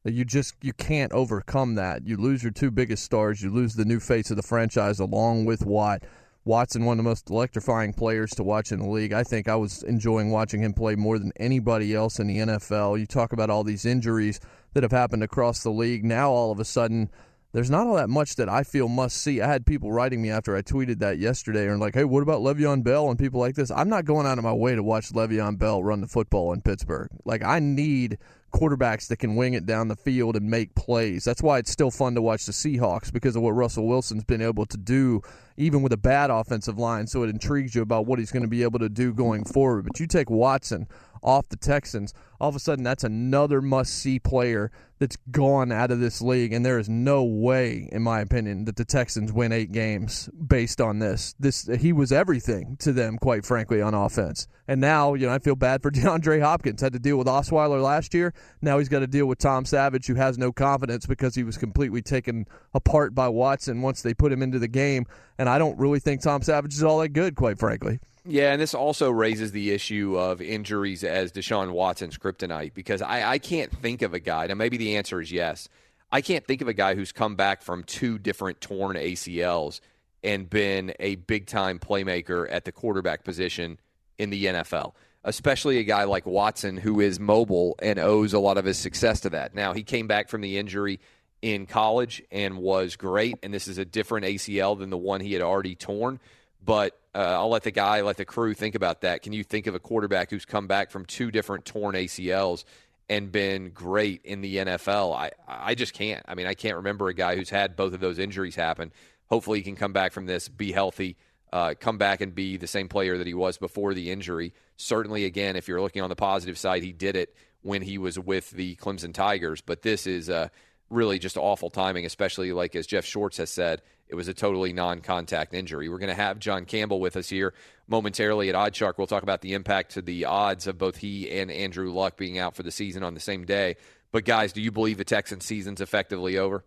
You 0.05 0.25
just 0.25 0.55
you 0.63 0.73
can't 0.73 1.13
overcome 1.13 1.75
that. 1.75 2.07
You 2.07 2.17
lose 2.17 2.43
your 2.43 2.53
two 2.53 2.71
biggest 2.71 3.05
stars. 3.05 3.43
You 3.43 3.51
lose 3.51 3.75
the 3.75 3.85
new 3.85 4.01
face 4.01 4.31
of 4.31 4.37
the 4.37 4.43
franchise 4.43 4.99
along 4.99 5.45
with 5.45 5.67
Watt. 5.67 6.03
Watson, 6.47 6.87
one 6.87 6.99
of 6.99 7.05
the 7.05 7.09
most 7.09 7.29
electrifying 7.29 7.93
players 7.93 8.31
to 8.31 8.43
watch 8.43 8.73
in 8.73 8.81
the 8.81 8.89
league. 8.89 9.13
I 9.13 9.23
think 9.23 9.47
I 9.47 9.57
was 9.57 9.83
enjoying 9.83 10.31
watching 10.31 10.63
him 10.63 10.73
play 10.73 10.95
more 10.95 11.19
than 11.19 11.33
anybody 11.37 11.95
else 11.95 12.19
in 12.19 12.29
the 12.29 12.39
NFL. 12.39 12.99
You 12.99 13.07
talk 13.07 13.35
about 13.35 13.51
all 13.51 13.63
these 13.63 13.85
injuries 13.85 14.41
that 14.73 14.83
have 14.83 14.91
happened 14.91 15.23
across 15.23 15.63
the 15.63 15.71
league. 15.71 16.03
Now, 16.03 16.31
all 16.31 16.51
of 16.51 16.59
a 16.59 16.65
sudden, 16.65 17.11
there's 17.53 17.71
not 17.71 17.87
all 17.87 17.97
that 17.97 18.09
much 18.09 18.37
that 18.37 18.49
I 18.49 18.63
feel 18.63 18.89
must 18.89 19.19
see. 19.19 19.43
I 19.43 19.49
had 19.49 19.67
people 19.67 19.93
writing 19.93 20.23
me 20.23 20.31
after 20.31 20.57
I 20.57 20.63
tweeted 20.63 21.01
that 21.01 21.19
yesterday 21.19 21.69
and 21.69 21.79
like, 21.79 21.95
hey, 21.95 22.05
what 22.05 22.23
about 22.23 22.41
Le'Veon 22.41 22.83
Bell 22.83 23.11
and 23.11 23.19
people 23.19 23.41
like 23.41 23.55
this? 23.55 23.71
I'm 23.71 23.91
not 23.91 24.07
going 24.07 24.27
out 24.27 24.39
of 24.39 24.45
my 24.45 24.53
way 24.53 24.75
to 24.75 24.83
watch 24.83 25.13
Le'Veon 25.13 25.59
Bell 25.59 25.85
run 25.85 26.01
the 26.01 26.07
football 26.07 26.55
in 26.55 26.63
Pittsburgh. 26.63 27.11
Like, 27.27 27.45
I 27.45 27.59
need 27.59 28.19
quarterbacks 28.51 29.09
that 29.09 29.19
can 29.19 29.37
wing 29.37 29.55
it 29.55 29.67
down 29.67 29.89
the 29.89 29.97
field 29.97 30.37
and 30.37 30.51
make 30.51 30.75
plays. 30.75 31.25
That's 31.25 31.43
why 31.43 31.59
it's 31.59 31.71
still 31.71 31.91
fun 31.91 32.15
to 32.15 32.23
watch 32.23 32.47
the 32.47 32.53
Seahawks 32.53 33.13
because 33.13 33.37
of 33.37 33.43
what 33.43 33.53
Russell 33.53 33.87
Wilson's 33.87 34.25
been 34.25 34.43
able 34.43 34.67
to 34.67 34.77
do, 34.77 35.23
even 35.57 35.83
with 35.83 35.93
a 35.93 35.97
bad 35.97 36.31
offensive 36.31 36.79
line. 36.79 37.07
So 37.07 37.23
it 37.23 37.31
intrigues 37.31 37.75
you 37.75 37.83
about 37.83 38.07
what 38.07 38.19
he's 38.19 38.33
going 38.33 38.43
to 38.43 38.49
be 38.49 38.63
able 38.63 38.79
to 38.81 38.89
do 38.89 39.13
going 39.13 39.45
forward. 39.45 39.85
But 39.85 40.01
you 40.01 40.07
take 40.07 40.31
Watson 40.31 40.89
off 41.23 41.49
the 41.49 41.57
Texans, 41.57 42.15
all 42.41 42.49
of 42.49 42.57
a 42.57 42.61
sudden 42.61 42.85
that's 42.85 43.05
another 43.05 43.61
must 43.61 43.95
see 43.95 44.19
player 44.19 44.71
that's 45.01 45.17
gone 45.31 45.73
out 45.73 45.91
of 45.91 45.99
this 45.99 46.21
league, 46.21 46.53
and 46.53 46.65
there 46.65 46.79
is 46.79 46.89
no 46.89 47.25
way, 47.25 47.89
in 47.91 48.03
my 48.03 48.21
opinion, 48.21 48.67
that 48.67 48.77
the 48.77 48.85
Texans 48.85 49.33
win 49.33 49.51
eight 49.51 49.73
games 49.73 50.29
based 50.47 50.79
on 50.79 50.99
this. 50.99 51.35
This 51.41 51.69
he 51.81 51.93
was 51.93 52.13
everything 52.13 52.77
to 52.81 52.93
them, 52.93 53.17
quite 53.17 53.47
frankly, 53.47 53.81
on 53.81 53.95
offense. 53.95 54.47
And 54.69 54.79
now, 54.79 55.15
you 55.15 55.27
know, 55.27 55.33
I 55.33 55.39
feel 55.39 55.57
bad 55.57 55.83
for 55.83 55.91
DeAndre 55.91 56.43
Hopkins. 56.43 56.83
Had 56.83 56.93
to 56.93 56.99
deal 56.99 57.17
with 57.17 57.27
Osweiler 57.27 57.83
last 57.83 58.13
year. 58.13 58.35
Now 58.61 58.79
he's 58.79 58.91
got 58.91 59.01
to 59.01 59.07
deal 59.07 59.27
with 59.27 59.39
Tom 59.39 59.65
Savage, 59.65 60.07
who 60.07 60.15
has 60.17 60.37
no 60.37 60.53
confidence 60.53 61.07
because 61.07 61.35
he 61.35 61.45
was 61.45 61.57
completely 61.57 62.03
taken 62.03 62.47
apart 62.75 63.15
by 63.15 63.29
Watson 63.29 63.81
once 63.81 64.03
they 64.03 64.13
put 64.13 64.31
him 64.31 64.43
into 64.43 64.59
the 64.59 64.69
game. 64.69 65.07
And 65.39 65.49
I 65.49 65.59
don't 65.59 65.79
really 65.79 65.99
think 65.99 66.21
Tom 66.21 66.43
Savage 66.43 66.75
is 66.75 66.83
all 66.83 66.99
that 66.99 67.09
good, 67.09 67.37
quite 67.37 67.59
frankly. 67.59 68.01
Yeah, 68.25 68.53
and 68.53 68.61
this 68.61 68.75
also 68.75 69.11
raises 69.11 69.53
the 69.53 69.71
issue 69.71 70.19
of 70.19 70.43
injuries 70.43 71.05
as 71.05 71.33
Deshaun 71.33 71.73
Watson's 71.73 72.19
kryptonite 72.19 72.75
because 72.75 73.01
I, 73.01 73.31
I 73.31 73.39
can't 73.39 73.73
think 73.73 74.03
of 74.03 74.13
a 74.13 74.21
guy. 74.21 74.47
Now, 74.47 74.55
maybe 74.55 74.77
the 74.77 74.97
answer 74.97 75.21
is 75.21 75.33
yes. 75.33 75.69
I 76.13 76.21
can't 76.21 76.47
think 76.47 76.61
of 76.61 76.69
a 76.69 76.75
guy 76.75 76.95
who's 76.95 77.13
come 77.13 77.37
back 77.37 77.63
from 77.63 77.85
two 77.85 78.19
different 78.19 78.61
torn 78.61 78.97
ACLs 78.97 79.81
and 80.23 80.51
been 80.51 80.93
a 81.01 81.15
big 81.17 81.47
time 81.47 81.79
playmaker 81.79 82.47
at 82.51 82.65
the 82.65 82.73
quarterback 82.73 83.25
position 83.25 83.79
in 84.19 84.29
the 84.29 84.45
NFL, 84.45 84.93
especially 85.25 85.79
a 85.79 85.85
guy 85.85 86.05
like 86.05 86.27
Watson 86.27 86.77
who 86.77 87.01
is 87.01 87.19
mobile 87.19 87.77
and 87.81 87.99
owes 87.99 88.35
a 88.35 88.39
lot 88.39 88.59
of 88.59 88.67
his 88.67 88.79
success 88.79 89.21
to 89.21 89.31
that. 89.31 89.55
Now, 89.55 89.73
he 89.73 89.83
came 89.83 90.09
back 90.09 90.29
from 90.29 90.43
the 90.43 90.59
injury 90.59 91.01
in 91.41 91.65
college 91.65 92.23
and 92.31 92.59
was 92.59 92.97
great, 92.97 93.37
and 93.43 93.55
this 93.55 93.67
is 93.67 93.79
a 93.79 93.85
different 93.85 94.27
ACL 94.27 94.79
than 94.79 94.91
the 94.91 94.99
one 94.99 95.21
he 95.23 95.33
had 95.33 95.43
already 95.43 95.75
torn. 95.75 96.21
But 96.63 96.99
uh, 97.15 97.19
I'll 97.19 97.49
let 97.49 97.63
the 97.63 97.71
guy, 97.71 98.03
let 98.03 98.17
the 98.17 98.25
crew 98.25 98.55
think 98.55 98.75
about 98.75 99.01
that. 99.01 99.23
Can 99.23 99.33
you 99.33 99.43
think 99.43 99.67
of 99.67 99.75
a 99.75 99.81
quarterback 99.81 100.31
who's 100.31 100.45
come 100.45 100.67
back 100.67 100.91
from 100.91 101.05
two 101.05 101.31
different 101.31 101.65
torn 101.65 101.95
ACLs 101.95 102.65
and 103.09 103.33
been 103.33 103.71
great 103.71 104.21
in 104.25 104.41
the 104.41 104.57
NFL? 104.57 105.15
I, 105.15 105.31
I 105.49 105.75
just 105.75 105.95
can't. 105.95 106.25
I 106.29 106.35
mean, 106.35 106.47
I 106.47 106.55
can't 106.55 106.77
remember 106.77 107.09
a 107.09 107.15
guy 107.15 107.37
who's 107.37 107.51
had 107.51 107.77
both 107.77 107.95
of 107.95 108.01
those 108.01 108.19
injuries 108.19 108.55
happen. 108.55 108.93
Hopefully, 109.29 109.59
he 109.59 109.65
can 109.65 109.77
come 109.77 109.93
back 109.93 110.13
from 110.13 110.27
this, 110.27 110.49
be 110.49 110.73
healthy, 110.73 111.17
uh, 111.53 111.75
come 111.79 111.99
back 111.99 112.21
and 112.21 112.35
be 112.35 112.57
the 112.57 112.67
same 112.67 112.89
player 112.89 113.19
that 113.19 113.27
he 113.27 113.35
was 113.35 113.59
before 113.59 113.95
the 113.95 114.11
injury. 114.11 114.53
Certainly, 114.77 115.25
again, 115.25 115.57
if 115.57 115.67
you're 115.67 115.81
looking 115.81 116.03
on 116.03 116.11
the 116.11 116.17
positive 116.17 116.59
side, 116.59 116.83
he 116.83 116.93
did 116.93 117.17
it 117.17 117.35
when 117.63 117.83
he 117.83 117.99
was 117.99 118.19
with 118.19 118.51
the 118.51 118.77
Clemson 118.77 119.13
Tigers. 119.13 119.61
But 119.61 119.83
this 119.83 120.07
is 120.07 120.31
uh, 120.31 120.49
really 120.91 121.19
just 121.19 121.37
awful 121.37 121.71
timing, 121.71 122.05
especially 122.05 122.53
like 122.53 122.77
as 122.77 122.87
Jeff 122.87 123.05
Schwartz 123.05 123.39
has 123.39 123.51
said, 123.51 123.81
it 124.09 124.17
was 124.17 124.29
a 124.29 124.35
totally 124.35 124.73
non-contact 124.73 125.55
injury. 125.55 125.89
We're 125.89 125.99
going 125.99 126.09
to 126.09 126.15
have 126.15 126.41
John 126.41 126.65
Campbell 126.65 127.01
with 127.01 127.17
us 127.17 127.29
here 127.29 127.55
momentarily 127.87 128.49
at 128.49 128.57
OddsShark. 128.57 128.99
We'll 128.99 129.07
talk 129.07 129.23
about 129.23 129.41
the 129.41 129.55
impact 129.55 129.93
to 129.93 130.03
the 130.03 130.25
odds 130.25 130.67
of 130.67 130.79
both 130.79 130.97
he 130.97 131.31
and 131.31 131.51
Andrew 131.51 131.93
Luck 131.93 132.17
being 132.17 132.39
out 132.39 132.57
for 132.57 132.65
the 132.65 132.73
season 132.73 133.05
on 133.05 133.15
the 133.15 133.21
same 133.21 133.45
day. 133.45 133.77
But 134.13 134.25
guys, 134.25 134.53
do 134.53 134.61
you 134.61 134.73
believe 134.73 134.99
the 134.99 135.05
Texans 135.05 135.45
season's 135.45 135.81
effectively 135.81 136.37
over? 136.37 136.65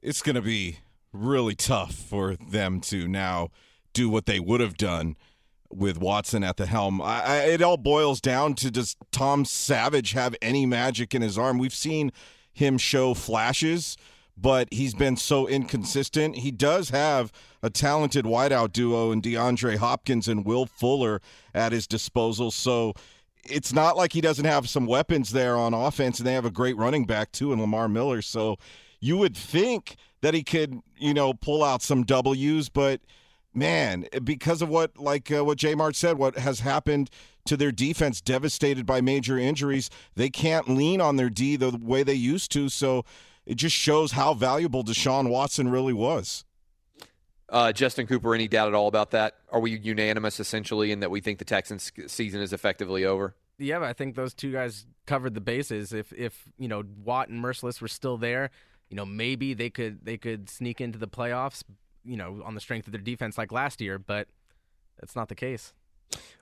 It's 0.00 0.22
going 0.22 0.36
to 0.36 0.42
be 0.42 0.78
really 1.12 1.56
tough 1.56 1.94
for 1.94 2.36
them 2.36 2.80
to 2.82 3.08
now 3.08 3.50
do 3.92 4.08
what 4.08 4.26
they 4.26 4.38
would 4.38 4.60
have 4.60 4.76
done 4.76 5.16
with 5.68 5.98
Watson 5.98 6.44
at 6.44 6.56
the 6.56 6.66
helm. 6.66 7.02
I, 7.02 7.22
I, 7.22 7.36
it 7.46 7.62
all 7.62 7.76
boils 7.76 8.20
down 8.20 8.54
to 8.54 8.70
does 8.70 8.96
Tom 9.10 9.44
Savage 9.44 10.12
have 10.12 10.36
any 10.40 10.64
magic 10.64 11.14
in 11.14 11.22
his 11.22 11.36
arm? 11.36 11.58
We've 11.58 11.74
seen 11.74 12.12
him 12.56 12.78
show 12.78 13.14
flashes 13.14 13.96
but 14.36 14.68
he's 14.70 14.94
been 14.94 15.16
so 15.16 15.48
inconsistent. 15.48 16.36
He 16.36 16.50
does 16.50 16.90
have 16.90 17.32
a 17.62 17.70
talented 17.70 18.26
wideout 18.26 18.72
duo 18.72 19.10
in 19.10 19.22
DeAndre 19.22 19.76
Hopkins 19.76 20.28
and 20.28 20.44
Will 20.44 20.66
Fuller 20.66 21.22
at 21.54 21.72
his 21.72 21.86
disposal. 21.86 22.50
So 22.50 22.92
it's 23.44 23.72
not 23.72 23.96
like 23.96 24.12
he 24.12 24.20
doesn't 24.20 24.44
have 24.44 24.68
some 24.68 24.86
weapons 24.86 25.30
there 25.30 25.56
on 25.56 25.72
offense, 25.72 26.18
and 26.18 26.26
they 26.26 26.34
have 26.34 26.44
a 26.44 26.50
great 26.50 26.76
running 26.76 27.06
back 27.06 27.32
too 27.32 27.52
in 27.52 27.60
Lamar 27.60 27.88
Miller. 27.88 28.20
So 28.20 28.56
you 29.00 29.16
would 29.16 29.36
think 29.36 29.96
that 30.20 30.34
he 30.34 30.42
could, 30.42 30.80
you 30.98 31.14
know, 31.14 31.32
pull 31.32 31.64
out 31.64 31.82
some 31.82 32.02
W's, 32.02 32.68
but 32.68 33.00
man, 33.56 34.06
because 34.22 34.62
of 34.62 34.68
what 34.68 34.96
like 34.98 35.32
uh, 35.32 35.44
what 35.44 35.58
J 35.58 35.74
Mart 35.74 35.96
said, 35.96 36.18
what 36.18 36.36
has 36.38 36.60
happened 36.60 37.10
to 37.46 37.56
their 37.56 37.72
defense, 37.72 38.20
devastated 38.20 38.86
by 38.86 39.00
major 39.00 39.38
injuries, 39.38 39.88
they 40.14 40.28
can't 40.28 40.68
lean 40.68 41.00
on 41.00 41.16
their 41.16 41.30
D 41.30 41.56
the 41.56 41.70
way 41.70 42.02
they 42.02 42.14
used 42.14 42.52
to. 42.52 42.68
So 42.68 43.04
it 43.46 43.54
just 43.54 43.74
shows 43.74 44.12
how 44.12 44.34
valuable 44.34 44.84
Deshaun 44.84 45.30
Watson 45.30 45.68
really 45.68 45.92
was. 45.92 46.44
Uh, 47.48 47.72
Justin 47.72 48.08
Cooper, 48.08 48.34
any 48.34 48.48
doubt 48.48 48.68
at 48.68 48.74
all 48.74 48.88
about 48.88 49.12
that? 49.12 49.36
Are 49.50 49.60
we 49.60 49.78
unanimous 49.78 50.40
essentially 50.40 50.90
in 50.90 50.98
that 51.00 51.10
we 51.12 51.20
think 51.20 51.38
the 51.38 51.44
Texans 51.44 51.92
season 52.08 52.40
is 52.40 52.52
effectively 52.52 53.04
over? 53.04 53.36
Yeah, 53.58 53.80
I 53.80 53.92
think 53.92 54.16
those 54.16 54.34
two 54.34 54.52
guys 54.52 54.84
covered 55.06 55.34
the 55.34 55.40
bases. 55.40 55.92
If 55.92 56.12
if 56.12 56.50
you 56.58 56.68
know 56.68 56.82
Watt 57.04 57.28
and 57.28 57.42
Mercilus 57.42 57.80
were 57.80 57.88
still 57.88 58.18
there, 58.18 58.50
you 58.90 58.96
know 58.96 59.06
maybe 59.06 59.54
they 59.54 59.70
could 59.70 60.04
they 60.04 60.18
could 60.18 60.50
sneak 60.50 60.80
into 60.80 60.98
the 60.98 61.08
playoffs. 61.08 61.62
You 62.06 62.16
know 62.16 62.42
on 62.44 62.54
the 62.54 62.60
strength 62.60 62.86
of 62.86 62.92
their 62.92 63.00
defense 63.00 63.36
like 63.36 63.52
last 63.52 63.80
year, 63.80 63.98
but 63.98 64.28
that's 64.98 65.16
not 65.16 65.28
the 65.28 65.34
case. 65.34 65.72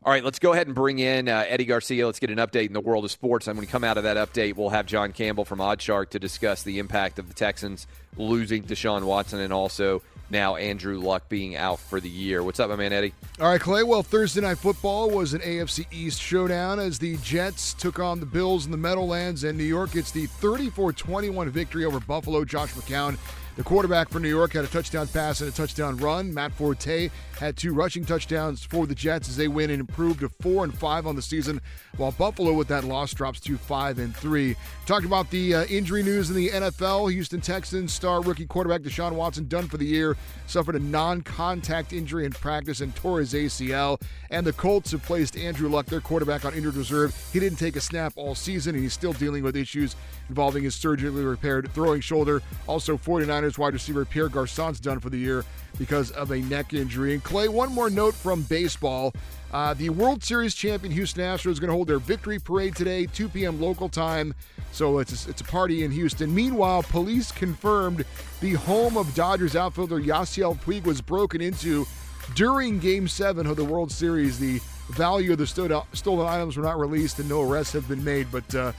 All 0.02 0.12
right, 0.12 0.22
let's 0.22 0.38
go 0.38 0.52
ahead 0.52 0.66
and 0.66 0.76
bring 0.76 0.98
in 0.98 1.28
uh, 1.28 1.46
Eddie 1.48 1.64
Garcia. 1.64 2.04
Let's 2.04 2.18
get 2.18 2.28
an 2.30 2.36
update 2.36 2.66
in 2.66 2.74
the 2.74 2.80
world 2.80 3.06
of 3.06 3.10
sports. 3.10 3.48
And 3.48 3.56
when 3.56 3.62
we 3.62 3.66
come 3.66 3.84
out 3.84 3.96
of 3.96 4.04
that 4.04 4.18
update, 4.18 4.54
we'll 4.54 4.68
have 4.68 4.84
John 4.84 5.12
Campbell 5.12 5.46
from 5.46 5.60
Oddshark 5.60 6.10
to 6.10 6.18
discuss 6.18 6.62
the 6.62 6.78
impact 6.78 7.18
of 7.18 7.28
the 7.28 7.34
Texans 7.34 7.86
losing 8.18 8.62
Deshaun 8.64 9.04
Watson 9.04 9.40
and 9.40 9.52
also 9.52 10.02
now 10.28 10.56
Andrew 10.56 10.98
Luck 10.98 11.28
being 11.30 11.56
out 11.56 11.78
for 11.78 12.00
the 12.00 12.08
year. 12.08 12.42
What's 12.42 12.60
up, 12.60 12.68
my 12.68 12.76
man 12.76 12.92
Eddie? 12.92 13.14
All 13.40 13.48
right, 13.48 13.60
Clay. 13.60 13.82
Well, 13.82 14.02
Thursday 14.02 14.42
Night 14.42 14.58
Football 14.58 15.10
was 15.10 15.32
an 15.32 15.40
AFC 15.40 15.86
East 15.90 16.20
showdown 16.20 16.78
as 16.78 16.98
the 16.98 17.16
Jets 17.18 17.72
took 17.72 17.98
on 17.98 18.20
the 18.20 18.26
Bills 18.26 18.66
in 18.66 18.70
the 18.70 18.76
Meadowlands, 18.76 19.44
and 19.44 19.56
New 19.56 19.64
York 19.64 19.92
gets 19.92 20.10
the 20.10 20.26
34 20.26 20.92
21 20.92 21.48
victory 21.48 21.84
over 21.86 22.00
Buffalo. 22.00 22.44
Josh 22.44 22.72
McCown 22.74 23.16
the 23.56 23.62
quarterback 23.62 24.08
for 24.08 24.18
New 24.18 24.28
York 24.28 24.52
had 24.52 24.64
a 24.64 24.68
touchdown 24.68 25.06
pass 25.06 25.40
and 25.40 25.48
a 25.48 25.52
touchdown 25.52 25.96
run. 25.98 26.34
Matt 26.34 26.52
Forte 26.52 27.08
had 27.38 27.56
two 27.56 27.72
rushing 27.72 28.04
touchdowns 28.04 28.64
for 28.64 28.86
the 28.86 28.94
Jets 28.94 29.28
as 29.28 29.36
they 29.36 29.48
win 29.48 29.70
and 29.70 29.80
improve 29.80 30.20
to 30.20 30.28
four 30.28 30.64
and 30.64 30.76
five 30.76 31.06
on 31.06 31.14
the 31.14 31.22
season, 31.22 31.60
while 31.96 32.12
Buffalo 32.12 32.52
with 32.52 32.68
that 32.68 32.84
loss 32.84 33.14
drops 33.14 33.38
to 33.40 33.56
five 33.56 33.98
and 33.98 34.14
three. 34.16 34.56
Talked 34.86 35.06
about 35.06 35.30
the 35.30 35.54
uh, 35.54 35.64
injury 35.66 36.02
news 36.02 36.30
in 36.30 36.36
the 36.36 36.48
NFL. 36.48 37.12
Houston 37.12 37.40
Texans 37.40 37.92
star 37.92 38.22
rookie 38.22 38.46
quarterback 38.46 38.82
Deshaun 38.82 39.12
Watson 39.12 39.46
done 39.46 39.68
for 39.68 39.76
the 39.76 39.86
year 39.86 40.16
suffered 40.46 40.76
a 40.76 40.80
non-contact 40.80 41.92
injury 41.92 42.24
in 42.24 42.32
practice 42.32 42.80
and 42.80 42.94
tore 42.96 43.20
his 43.20 43.34
ACL. 43.34 44.00
And 44.30 44.46
the 44.46 44.52
Colts 44.52 44.90
have 44.90 45.02
placed 45.02 45.36
Andrew 45.36 45.68
Luck, 45.68 45.86
their 45.86 46.00
quarterback, 46.00 46.44
on 46.44 46.54
injured 46.54 46.74
reserve. 46.74 47.14
He 47.32 47.40
didn't 47.40 47.58
take 47.58 47.76
a 47.76 47.80
snap 47.80 48.12
all 48.16 48.34
season, 48.34 48.74
and 48.74 48.82
he's 48.82 48.92
still 48.92 49.12
dealing 49.12 49.42
with 49.42 49.56
issues 49.56 49.96
involving 50.28 50.64
his 50.64 50.74
surgically 50.74 51.24
repaired 51.24 51.70
throwing 51.72 52.00
shoulder. 52.00 52.42
Also, 52.66 52.96
49ers 53.44 53.58
wide 53.58 53.72
receiver 53.72 54.04
Pierre 54.04 54.28
Garcon's 54.28 54.80
done 54.80 55.00
for 55.00 55.10
the 55.10 55.18
year 55.18 55.44
because 55.78 56.10
of 56.12 56.30
a 56.30 56.38
neck 56.38 56.72
injury. 56.72 57.14
And 57.14 57.22
Clay, 57.22 57.48
one 57.48 57.72
more 57.72 57.90
note 57.90 58.14
from 58.14 58.42
baseball. 58.42 59.12
Uh, 59.52 59.74
the 59.74 59.90
World 59.90 60.22
Series 60.22 60.54
champion 60.54 60.92
Houston 60.92 61.22
Astros 61.22 61.52
is 61.52 61.60
going 61.60 61.68
to 61.68 61.74
hold 61.74 61.88
their 61.88 61.98
victory 61.98 62.38
parade 62.38 62.74
today, 62.74 63.06
2 63.06 63.28
p.m. 63.28 63.60
local 63.60 63.88
time. 63.88 64.34
So 64.72 64.98
it's 64.98 65.26
a, 65.26 65.30
it's 65.30 65.40
a 65.40 65.44
party 65.44 65.84
in 65.84 65.90
Houston. 65.92 66.34
Meanwhile, 66.34 66.82
police 66.84 67.30
confirmed 67.30 68.04
the 68.40 68.54
home 68.54 68.96
of 68.96 69.14
Dodgers 69.14 69.54
outfielder 69.54 70.00
Yasiel 70.00 70.58
Puig 70.60 70.84
was 70.84 71.00
broken 71.00 71.40
into 71.40 71.86
during 72.34 72.78
Game 72.78 73.06
7 73.06 73.46
of 73.46 73.56
the 73.56 73.64
World 73.64 73.92
Series. 73.92 74.38
The 74.38 74.60
value 74.90 75.32
of 75.32 75.38
the 75.38 75.46
stolen 75.46 76.26
items 76.26 76.56
were 76.56 76.62
not 76.62 76.78
released 76.78 77.18
and 77.18 77.28
no 77.28 77.42
arrests 77.42 77.72
have 77.74 77.88
been 77.88 78.02
made, 78.02 78.26
but 78.32 78.54
uh, 78.54 78.72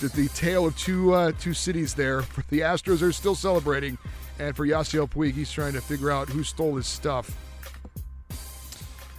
the, 0.00 0.08
the 0.08 0.28
tale 0.28 0.66
of 0.66 0.76
two 0.76 1.14
uh, 1.14 1.32
two 1.38 1.54
cities 1.54 1.94
there. 1.94 2.24
The 2.48 2.60
Astros 2.60 3.00
are 3.00 3.12
still 3.12 3.36
celebrating, 3.36 3.96
and 4.40 4.56
for 4.56 4.66
Yasiel 4.66 5.08
Puig, 5.08 5.34
he's 5.34 5.52
trying 5.52 5.74
to 5.74 5.80
figure 5.80 6.10
out 6.10 6.28
who 6.28 6.42
stole 6.42 6.74
his 6.74 6.86
stuff. 6.86 7.30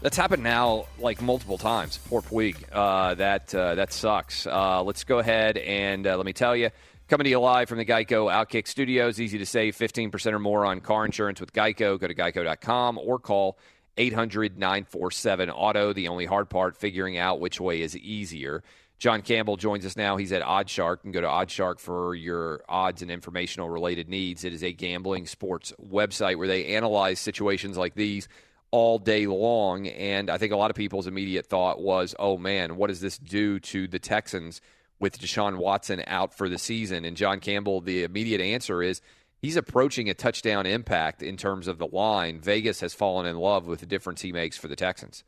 That's 0.01 0.17
happened 0.17 0.43
now 0.43 0.87
like 0.99 1.21
multiple 1.21 1.57
times. 1.57 1.99
Poor 2.09 2.21
Puig. 2.21 2.55
Uh, 2.71 3.13
that 3.15 3.53
uh, 3.55 3.75
that 3.75 3.93
sucks. 3.93 4.47
Uh, 4.47 4.83
let's 4.83 5.03
go 5.03 5.19
ahead 5.19 5.57
and 5.57 6.05
uh, 6.07 6.17
let 6.17 6.25
me 6.25 6.33
tell 6.33 6.55
you. 6.55 6.71
Coming 7.07 7.25
to 7.25 7.29
you 7.29 7.39
live 7.39 7.67
from 7.67 7.77
the 7.77 7.85
Geico 7.85 8.31
Outkick 8.31 8.67
Studios. 8.67 9.19
Easy 9.19 9.37
to 9.37 9.45
save 9.45 9.75
15% 9.75 10.31
or 10.31 10.39
more 10.39 10.65
on 10.65 10.79
car 10.79 11.05
insurance 11.05 11.41
with 11.41 11.51
Geico. 11.51 11.99
Go 11.99 12.07
to 12.07 12.15
geico.com 12.15 12.97
or 12.97 13.19
call 13.19 13.59
800 13.97 14.57
947 14.57 15.49
Auto. 15.49 15.91
The 15.91 16.07
only 16.07 16.25
hard 16.25 16.49
part, 16.49 16.77
figuring 16.77 17.17
out 17.17 17.41
which 17.41 17.59
way 17.59 17.81
is 17.81 17.97
easier. 17.97 18.63
John 19.01 19.23
Campbell 19.23 19.57
joins 19.57 19.83
us 19.83 19.97
now. 19.97 20.15
He's 20.17 20.31
at 20.31 20.43
Odd 20.43 20.67
Oddshark. 20.67 20.97
and 21.03 21.11
go 21.11 21.21
to 21.21 21.27
Oddshark 21.27 21.79
for 21.79 22.13
your 22.13 22.61
odds 22.69 23.01
and 23.01 23.09
informational 23.09 23.67
related 23.67 24.07
needs. 24.07 24.43
It 24.43 24.53
is 24.53 24.63
a 24.63 24.71
gambling 24.71 25.25
sports 25.25 25.73
website 25.83 26.35
where 26.37 26.47
they 26.47 26.75
analyze 26.75 27.19
situations 27.19 27.79
like 27.79 27.95
these 27.95 28.27
all 28.69 28.99
day 28.99 29.25
long. 29.25 29.87
And 29.87 30.29
I 30.29 30.37
think 30.37 30.53
a 30.53 30.55
lot 30.55 30.69
of 30.69 30.77
people's 30.77 31.07
immediate 31.07 31.47
thought 31.47 31.81
was, 31.81 32.13
oh 32.19 32.37
man, 32.37 32.75
what 32.75 32.89
does 32.89 33.01
this 33.01 33.17
do 33.17 33.59
to 33.61 33.87
the 33.87 33.97
Texans 33.97 34.61
with 34.99 35.19
Deshaun 35.19 35.57
Watson 35.57 36.03
out 36.05 36.35
for 36.35 36.47
the 36.47 36.59
season? 36.59 37.03
And 37.03 37.17
John 37.17 37.39
Campbell, 37.39 37.81
the 37.81 38.03
immediate 38.03 38.39
answer 38.39 38.83
is 38.83 39.01
he's 39.41 39.57
approaching 39.57 40.11
a 40.11 40.13
touchdown 40.13 40.67
impact 40.67 41.23
in 41.23 41.37
terms 41.37 41.67
of 41.67 41.79
the 41.79 41.87
line. 41.87 42.39
Vegas 42.39 42.81
has 42.81 42.93
fallen 42.93 43.25
in 43.25 43.37
love 43.37 43.65
with 43.65 43.79
the 43.79 43.87
difference 43.87 44.21
he 44.21 44.31
makes 44.31 44.57
for 44.57 44.67
the 44.67 44.75
Texans. 44.75 45.23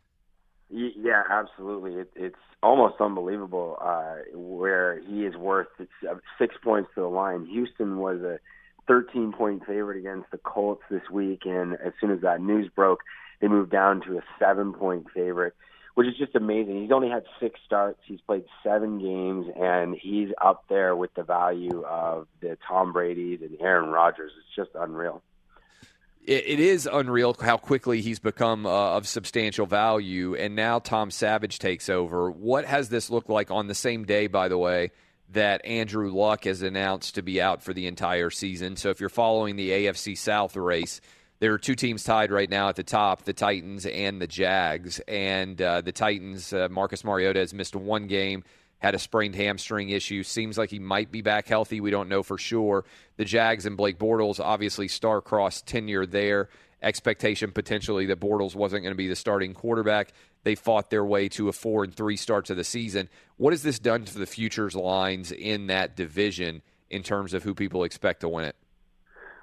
Yeah, 0.70 1.24
absolutely. 1.28 1.96
It, 1.96 2.12
it's 2.16 2.36
almost 2.64 2.96
unbelievable 3.00 3.78
uh, 3.82 4.16
where 4.34 5.00
he 5.02 5.26
is 5.26 5.36
worth 5.36 5.68
uh, 5.80 6.16
six 6.40 6.56
points 6.64 6.90
to 6.96 7.02
the 7.02 7.08
line. 7.08 7.46
Houston 7.46 7.98
was 7.98 8.22
a 8.22 8.40
13 8.88 9.34
point 9.34 9.66
favorite 9.66 9.98
against 9.98 10.32
the 10.32 10.38
Colts 10.38 10.82
this 10.90 11.04
week, 11.12 11.42
and 11.46 11.74
as 11.74 11.94
soon 12.00 12.12
as 12.12 12.22
that 12.22 12.42
news 12.42 12.70
broke, 12.74 13.02
they 13.42 13.48
moved 13.48 13.72
down 13.72 14.02
to 14.08 14.18
a 14.18 14.22
seven 14.40 14.74
point 14.74 15.08
favorite, 15.14 15.54
which 15.96 16.08
is 16.08 16.18
just 16.18 16.36
amazing. 16.36 16.82
He's 16.82 16.92
only 16.92 17.10
had 17.10 17.24
six 17.40 17.60
starts, 17.66 18.00
he's 18.06 18.22
played 18.22 18.46
seven 18.64 19.00
games, 19.00 19.48
and 19.60 19.96
he's 19.96 20.30
up 20.42 20.64
there 20.70 20.96
with 20.96 21.14
the 21.16 21.24
value 21.24 21.84
of 21.84 22.28
the 22.42 22.58
Tom 22.68 22.94
Brady's 22.94 23.42
and 23.42 23.58
Aaron 23.60 23.90
Rodgers. 23.90 24.32
It's 24.38 24.56
just 24.56 24.72
unreal 24.76 25.22
it, 26.26 26.44
it 26.46 26.60
is 26.60 26.88
unreal 26.92 27.36
how 27.40 27.58
quickly 27.58 28.02
he's 28.02 28.20
become 28.20 28.66
uh, 28.66 28.98
of 28.98 29.08
substantial 29.08 29.66
value. 29.66 30.36
And 30.36 30.56
now 30.56 30.80
Tom 30.80 31.12
Savage 31.12 31.60
takes 31.60 31.90
over. 31.90 32.32
What 32.32 32.66
has 32.66 32.90
this 32.90 33.10
looked 33.10 33.30
like 33.30 33.52
on 33.52 33.68
the 33.68 33.76
same 33.76 34.06
day, 34.06 34.28
by 34.28 34.48
the 34.48 34.58
way, 34.58 34.92
that 35.30 35.66
Andrew 35.66 36.12
Luck 36.12 36.44
has 36.46 36.62
announced 36.62 37.16
to 37.16 37.22
be 37.22 37.42
out 37.42 37.64
for 37.64 37.74
the 37.74 37.88
entire 37.88 38.30
season? 38.30 38.76
So 38.76 38.90
if 38.90 39.00
you're 39.00 39.10
following 39.10 39.56
the 39.56 39.70
AFC 39.70 40.18
South 40.18 40.56
race, 40.56 41.02
there 41.40 41.54
are 41.54 41.60
two 41.60 41.76
teams 41.76 42.04
tied 42.04 42.32
right 42.32 42.50
now 42.50 42.70
at 42.70 42.76
the 42.76 42.84
top 42.84 43.24
the 43.24 43.34
Titans 43.34 43.86
and 43.86 44.22
the 44.22 44.28
Jags. 44.28 45.00
And 45.08 45.62
uh, 45.62 45.82
the 45.82 45.92
Titans, 45.92 46.54
uh, 46.54 46.70
Marcus 46.72 47.04
Mariota 47.04 47.40
has 47.40 47.54
missed 47.54 47.76
one 47.76 48.08
game 48.08 48.44
had 48.84 48.94
a 48.96 49.00
sprained 49.00 49.34
hamstring 49.34 49.90
issue. 49.90 50.24
Seems 50.24 50.58
like 50.58 50.70
he 50.70 50.78
might 50.78 51.10
be 51.10 51.22
back 51.22 51.48
healthy. 51.48 51.80
We 51.80 51.90
don't 51.90 52.10
know 52.10 52.22
for 52.22 52.38
sure. 52.38 52.84
The 53.16 53.24
Jags 53.24 53.66
and 53.66 53.78
Blake 53.78 53.98
Bortles, 53.98 54.42
obviously 54.42 54.90
star-crossed 54.90 55.66
tenure 55.66 56.06
there. 56.06 56.50
Expectation 56.82 57.54
potentially 57.54 58.08
that 58.08 58.20
Bortles 58.20 58.56
wasn't 58.56 58.84
going 58.84 58.92
to 58.92 58.98
be 58.98 59.08
the 59.08 59.16
starting 59.16 59.54
quarterback. 59.54 60.12
They 60.44 60.56
fought 60.56 60.90
their 60.90 61.06
way 61.06 61.30
to 61.30 61.48
a 61.48 61.54
four 61.54 61.86
and 61.86 61.96
three 61.96 62.18
starts 62.18 62.50
of 62.50 62.58
the 62.58 62.66
season. 62.66 63.08
What 63.38 63.54
has 63.54 63.64
this 63.64 63.80
done 63.80 64.04
to 64.04 64.20
the 64.20 64.26
futures 64.26 64.76
lines 64.76 65.32
in 65.32 65.68
that 65.68 65.96
division 65.96 66.62
in 66.90 67.04
terms 67.04 67.34
of 67.34 67.42
who 67.44 67.56
people 67.56 67.86
expect 67.86 68.20
to 68.20 68.28
win 68.28 68.44
it? 68.44 68.58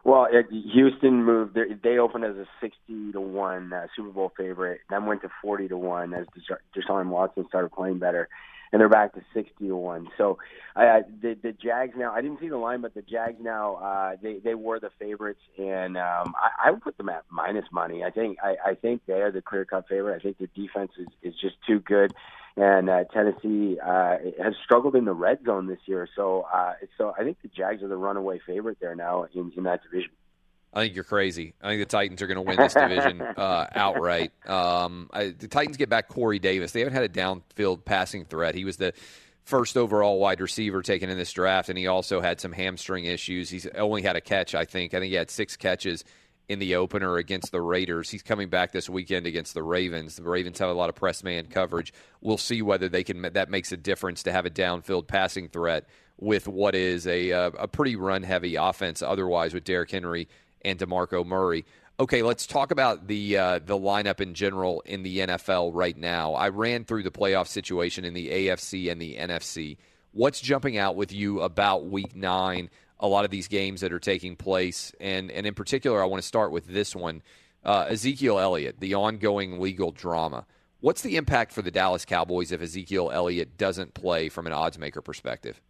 Well, 0.05 0.29
Houston 0.50 1.24
moved. 1.24 1.57
They 1.83 1.96
opened 1.96 2.26
as 2.26 2.37
a 2.37 2.46
sixty 2.61 3.12
to 3.12 3.20
one 3.20 3.72
uh, 3.72 3.87
Super 3.96 4.11
Bowl 4.11 4.33
favorite, 4.37 4.81
then 4.90 5.07
went 5.07 5.22
to 5.22 5.31
forty 5.40 5.66
to 5.68 5.79
one 5.79 6.12
as 6.12 6.26
Deshaun 6.76 7.07
Watson 7.07 7.46
started 7.48 7.72
playing 7.72 7.98
better 7.98 8.29
and 8.72 8.80
they're 8.80 8.88
back 8.88 9.14
to 9.14 9.22
sixty 9.35 9.68
to 9.68 9.76
one. 9.76 10.09
So 10.16 10.38
uh, 10.76 11.00
the 11.20 11.37
the 11.42 11.52
Jags 11.52 11.94
now. 11.96 12.12
I 12.12 12.20
didn't 12.20 12.40
see 12.40 12.48
the 12.48 12.56
line, 12.56 12.80
but 12.80 12.94
the 12.94 13.02
Jags 13.02 13.38
now 13.40 13.76
uh, 13.76 14.16
they 14.22 14.38
they 14.38 14.54
were 14.54 14.80
the 14.80 14.90
favorites, 14.98 15.40
and 15.59 15.96
um, 15.96 16.35
I, 16.37 16.68
I 16.68 16.70
would 16.70 16.83
put 16.83 16.96
them 16.96 17.09
at 17.09 17.24
minus 17.30 17.66
money. 17.72 18.04
I 18.04 18.11
think 18.11 18.38
I, 18.42 18.56
I 18.70 18.74
think 18.74 19.02
they 19.06 19.20
are 19.22 19.33
the 19.33 19.42
clear 19.42 19.64
cut 19.64 19.88
favorite. 19.88 20.16
I 20.16 20.20
think 20.20 20.38
their 20.38 20.48
defense 20.54 20.92
is 20.98 21.09
is 21.22 21.35
just 21.40 21.56
too 21.66 21.80
good. 21.80 22.14
And 22.56 22.90
uh, 22.90 23.04
Tennessee 23.04 23.78
uh, 23.80 24.16
has 24.42 24.54
struggled 24.64 24.96
in 24.96 25.04
the 25.04 25.12
red 25.12 25.38
zone 25.46 25.68
this 25.68 25.78
year, 25.87 26.09
so 26.16 26.46
uh, 26.52 26.74
so 26.98 27.14
I 27.16 27.22
think 27.22 27.38
the 27.42 27.48
Jags 27.48 27.83
are 27.83 27.88
the 27.88 27.96
runaway 27.96 28.40
favorite 28.44 28.78
there 28.80 28.96
now 28.96 29.26
in, 29.33 29.52
in 29.56 29.62
that 29.64 29.83
division. 29.85 30.11
I 30.72 30.83
think 30.83 30.94
you're 30.94 31.04
crazy. 31.04 31.54
I 31.61 31.68
think 31.68 31.80
the 31.80 31.87
Titans 31.87 32.22
are 32.22 32.28
going 32.28 32.37
to 32.37 32.42
win 32.42 32.56
this 32.56 32.74
division 32.74 33.20
uh, 33.37 33.66
outright. 33.74 34.33
Um, 34.48 35.11
I, 35.12 35.30
the 35.30 35.48
Titans 35.48 35.76
get 35.76 35.88
back 35.88 36.09
Corey 36.09 36.38
Davis. 36.38 36.72
They 36.72 36.80
haven't 36.80 36.94
had 36.94 37.04
a 37.04 37.09
downfield 37.09 37.85
passing 37.85 38.24
threat. 38.24 38.54
He 38.54 38.64
was 38.64 38.76
the 38.76 38.92
first 39.44 39.76
overall 39.76 40.20
wide 40.20 40.40
receiver 40.40 40.80
taken 40.80 41.11
in 41.11 41.18
this 41.18 41.33
draft, 41.33 41.68
and 41.68 41.76
he 41.76 41.88
also 41.88 42.20
had 42.20 42.40
some 42.40 42.52
hamstring 42.52 43.04
issues. 43.04 43.50
He's 43.50 43.66
only 43.68 44.02
had 44.02 44.14
a 44.14 44.20
catch, 44.20 44.54
I 44.54 44.64
think. 44.64 44.94
I 44.94 45.00
think 45.00 45.11
he 45.11 45.16
had 45.16 45.30
six 45.30 45.56
catches 45.56 46.04
in 46.48 46.61
the 46.61 46.76
opener 46.76 47.16
against 47.16 47.50
the 47.50 47.61
Raiders. 47.61 48.11
He's 48.11 48.22
coming 48.22 48.48
back 48.48 48.70
this 48.70 48.88
weekend 48.88 49.26
against 49.26 49.54
the 49.54 49.62
Ravens. 49.62 50.16
The 50.16 50.22
Ravens 50.22 50.59
have 50.61 50.68
a 50.68 50.72
lot 50.72 50.88
of 50.88 50.94
press 50.94 51.24
man 51.24 51.46
coverage. 51.46 51.92
We'll 52.20 52.38
see 52.38 52.62
whether 52.62 52.88
they 52.88 53.02
can. 53.02 53.22
That 53.22 53.50
makes 53.50 53.72
a 53.72 53.76
difference 53.76 54.22
to 54.24 54.33
have 54.33 54.46
a 54.46 54.50
downfield 54.50 55.09
passing 55.09 55.48
threat 55.48 55.87
with 56.18 56.46
what 56.46 56.74
is 56.74 57.06
a 57.06 57.33
uh, 57.33 57.50
a 57.59 57.68
pretty 57.68 57.96
run 57.96 58.22
heavy 58.22 58.56
offense. 58.56 59.02
Otherwise, 59.02 59.54
with 59.54 59.64
Derrick 59.64 59.90
Henry 59.90 60.28
and 60.62 60.79
DeMarco 60.79 61.25
Murray. 61.25 61.64
Okay, 61.99 62.23
let's 62.23 62.46
talk 62.46 62.70
about 62.70 63.09
the 63.09 63.37
uh, 63.37 63.59
the 63.59 63.79
lineup 63.79 64.20
in 64.20 64.33
general 64.33 64.81
in 64.87 65.03
the 65.03 65.18
NFL 65.18 65.73
right 65.75 65.96
now. 65.96 66.33
I 66.33 66.49
ran 66.49 66.85
through 66.85 67.03
the 67.03 67.11
playoff 67.11 67.46
situation 67.46 68.05
in 68.05 68.14
the 68.14 68.31
AFC 68.31 68.90
and 68.90 69.01
the 69.01 69.16
NFC. 69.16 69.77
What's 70.12 70.40
jumping 70.40 70.79
out 70.79 70.96
with 70.96 71.12
you 71.12 71.40
about 71.42 71.87
Week 71.87 72.16
Nine? 72.16 72.70
A 73.01 73.07
lot 73.07 73.25
of 73.25 73.31
these 73.31 73.49
games 73.49 73.83
that 73.83 73.92
are 73.92 73.99
taking 73.99 74.35
place, 74.35 74.94
and 74.99 75.31
and 75.31 75.46
in 75.46 75.55
particular, 75.55 76.03
I 76.03 76.07
want 76.07 76.23
to 76.23 76.27
start 76.27 76.53
with 76.53 76.66
this 76.66 76.96
one: 76.96 77.23
uh, 77.64 77.87
Ezekiel 77.90 78.38
Elliott, 78.38 78.81
the 78.81 78.94
ongoing 78.94 79.61
legal 79.61 79.90
drama. 79.90 80.46
What's 80.81 81.03
the 81.03 81.16
impact 81.16 81.53
for 81.53 81.61
the 81.61 81.70
Dallas 81.70 82.07
Cowboys 82.07 82.51
if 82.51 82.62
Ezekiel 82.62 83.11
Elliott 83.12 83.59
doesn't 83.59 83.92
play 83.92 84.31
from 84.31 84.46
an 84.46 84.55
odds 84.55 84.79
maker 84.79 85.03
perspective? 85.03 85.61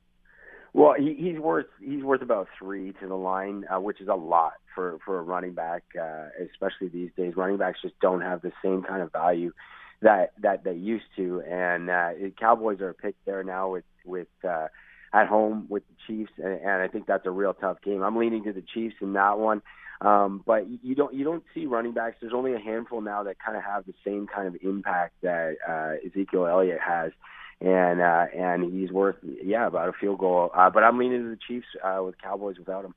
Well, 0.73 0.95
he, 0.97 1.15
he's 1.15 1.39
worth 1.39 1.67
he's 1.81 2.03
worth 2.03 2.23
about 2.23 2.49
three 2.59 2.93
to 3.01 3.09
the 3.09 3.15
line, 3.15 3.65
uh, 3.73 3.81
which 3.81 4.01
is 4.01 4.09
a 4.09 4.15
lot 4.15 4.55
for 4.75 4.99
for 5.05 5.19
a 5.19 5.23
running 5.23 5.53
back, 5.53 5.83
uh, 6.01 6.29
especially 6.51 6.89
these 6.89 7.11
days. 7.17 7.35
Running 7.37 7.57
backs 7.57 7.81
just 7.83 7.99
don't 8.01 8.21
have 8.21 8.43
the 8.43 8.53
same 8.63 8.83
kind 8.83 9.03
of 9.03 9.13
value 9.13 9.53
that 10.03 10.33
that 10.43 10.65
they 10.65 10.75
used 10.75 11.07
to. 11.17 11.43
And 11.43 11.91
uh, 11.91 12.11
Cowboys 12.39 12.81
are 12.81 12.91
a 12.91 12.95
pick 12.95 13.17
there 13.27 13.43
now 13.43 13.71
with 13.73 13.85
with 14.05 14.29
uh, 14.49 14.69
at 15.13 15.27
home 15.27 15.67
with 15.69 15.83
the 15.89 15.95
Chiefs, 16.07 16.33
and, 16.39 16.61
and 16.61 16.83
I 16.83 16.89
think 16.89 17.07
that's 17.07 17.27
a 17.27 17.31
real 17.31 17.55
tough 17.55 17.79
game. 17.83 18.03
I'm 18.03 18.17
leaning 18.17 18.45
to 18.45 18.53
the 18.53 18.63
Chiefs 18.75 18.97
in 19.01 19.15
that 19.15 19.39
one. 19.39 19.63
Um, 20.03 20.43
but 20.47 20.67
you 20.83 20.95
don't 20.95 21.13
you 21.13 21.25
don't 21.25 21.45
see 21.55 21.67
running 21.67 21.93
backs. 21.93 22.17
There's 22.21 22.33
only 22.33 22.55
a 22.55 22.59
handful 22.59 23.03
now 23.03 23.25
that 23.25 23.37
kind 23.45 23.57
of 23.57 23.65
have 23.65 23.85
the 23.85 23.93
same 24.05 24.27
kind 24.27 24.49
of 24.49 24.57
impact 24.63 25.15
that 25.23 25.57
uh, 25.69 26.07
Ezekiel 26.07 26.47
Elliott 26.47 26.81
has, 26.81 27.13
and 27.61 28.01
uh, 28.01 28.27
and 28.35 28.73
he's 28.73 28.91
worth 28.91 29.17
yeah 29.23 29.67
about 29.67 29.89
a 29.89 29.93
field 29.93 30.19
goal. 30.19 30.51
Uh, 30.55 30.71
but 30.71 30.83
I'm 30.83 30.99
leaning 30.99 31.23
to 31.23 31.31
the 31.31 31.39
Chiefs 31.47 31.67
uh, 31.83 32.03
with 32.03 32.17
Cowboys 32.19 32.59
without 32.59 32.85
him. 32.85 32.95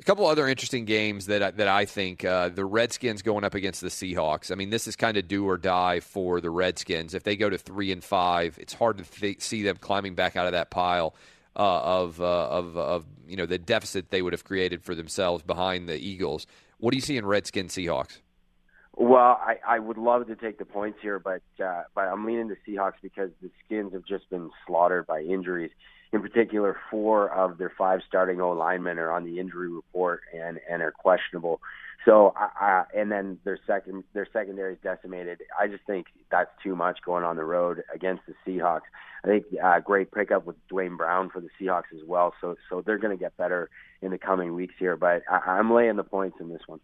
A 0.00 0.02
couple 0.02 0.26
other 0.26 0.48
interesting 0.48 0.84
games 0.84 1.26
that 1.26 1.42
I, 1.42 1.50
that 1.52 1.68
I 1.68 1.84
think 1.84 2.24
uh, 2.24 2.48
the 2.50 2.64
Redskins 2.64 3.22
going 3.22 3.44
up 3.44 3.54
against 3.54 3.80
the 3.80 3.88
Seahawks. 3.88 4.50
I 4.50 4.56
mean, 4.56 4.70
this 4.70 4.86
is 4.86 4.96
kind 4.96 5.16
of 5.16 5.28
do 5.28 5.46
or 5.48 5.56
die 5.56 6.00
for 6.00 6.40
the 6.40 6.50
Redskins. 6.50 7.14
If 7.14 7.22
they 7.22 7.36
go 7.36 7.48
to 7.48 7.56
three 7.56 7.92
and 7.92 8.02
five, 8.02 8.58
it's 8.60 8.74
hard 8.74 8.98
to 8.98 9.04
th- 9.04 9.40
see 9.40 9.62
them 9.62 9.76
climbing 9.76 10.14
back 10.14 10.36
out 10.36 10.46
of 10.46 10.52
that 10.52 10.70
pile 10.70 11.14
uh, 11.56 11.80
of, 11.80 12.20
uh, 12.20 12.48
of 12.48 12.76
of 12.76 13.06
you 13.28 13.36
know 13.36 13.46
the 13.46 13.58
deficit 13.58 14.10
they 14.10 14.20
would 14.20 14.32
have 14.32 14.44
created 14.44 14.82
for 14.82 14.94
themselves 14.94 15.42
behind 15.42 15.88
the 15.88 15.96
Eagles. 15.96 16.46
What 16.78 16.90
do 16.90 16.96
you 16.96 17.02
see 17.02 17.16
in 17.16 17.24
Redskins 17.24 17.74
Seahawks? 17.74 18.18
Well, 18.96 19.40
I, 19.40 19.56
I 19.66 19.78
would 19.80 19.98
love 19.98 20.28
to 20.28 20.36
take 20.36 20.58
the 20.58 20.64
points 20.64 20.98
here, 21.02 21.18
but 21.18 21.42
uh, 21.62 21.82
but 21.94 22.02
I'm 22.02 22.24
leaning 22.24 22.48
to 22.48 22.56
Seahawks 22.66 22.94
because 23.02 23.30
the 23.42 23.50
Skins 23.64 23.92
have 23.92 24.04
just 24.04 24.30
been 24.30 24.50
slaughtered 24.66 25.06
by 25.06 25.20
injuries. 25.20 25.72
In 26.12 26.22
particular, 26.22 26.76
four 26.92 27.28
of 27.30 27.58
their 27.58 27.72
five 27.76 28.00
starting 28.06 28.40
O 28.40 28.52
linemen 28.52 29.00
are 29.00 29.10
on 29.10 29.24
the 29.24 29.40
injury 29.40 29.68
report 29.68 30.20
and 30.32 30.60
and 30.70 30.80
are 30.80 30.92
questionable. 30.92 31.60
So, 32.04 32.34
uh, 32.60 32.84
and 32.94 33.10
then 33.10 33.38
their 33.44 33.58
second 33.66 34.04
their 34.12 34.28
secondary 34.32 34.74
is 34.74 34.78
decimated. 34.84 35.40
I 35.58 35.66
just 35.66 35.84
think 35.86 36.06
that's 36.30 36.50
too 36.62 36.76
much 36.76 36.98
going 37.04 37.24
on 37.24 37.34
the 37.34 37.44
road 37.44 37.82
against 37.92 38.22
the 38.28 38.34
Seahawks. 38.46 38.82
I 39.24 39.26
think 39.26 39.46
uh, 39.62 39.80
great 39.80 40.12
pickup 40.12 40.46
with 40.46 40.56
Duane 40.68 40.96
Brown 40.96 41.30
for 41.30 41.40
the 41.40 41.48
Seahawks 41.60 41.92
as 41.94 42.06
well. 42.06 42.32
So, 42.40 42.56
so 42.70 42.82
they're 42.82 42.98
going 42.98 43.16
to 43.16 43.20
get 43.20 43.36
better 43.36 43.70
in 44.02 44.10
the 44.10 44.18
coming 44.18 44.54
weeks 44.54 44.74
here. 44.78 44.96
But 44.96 45.22
I, 45.28 45.38
I'm 45.52 45.72
laying 45.72 45.96
the 45.96 46.04
points 46.04 46.36
in 46.40 46.48
this 46.48 46.62
one. 46.66 46.80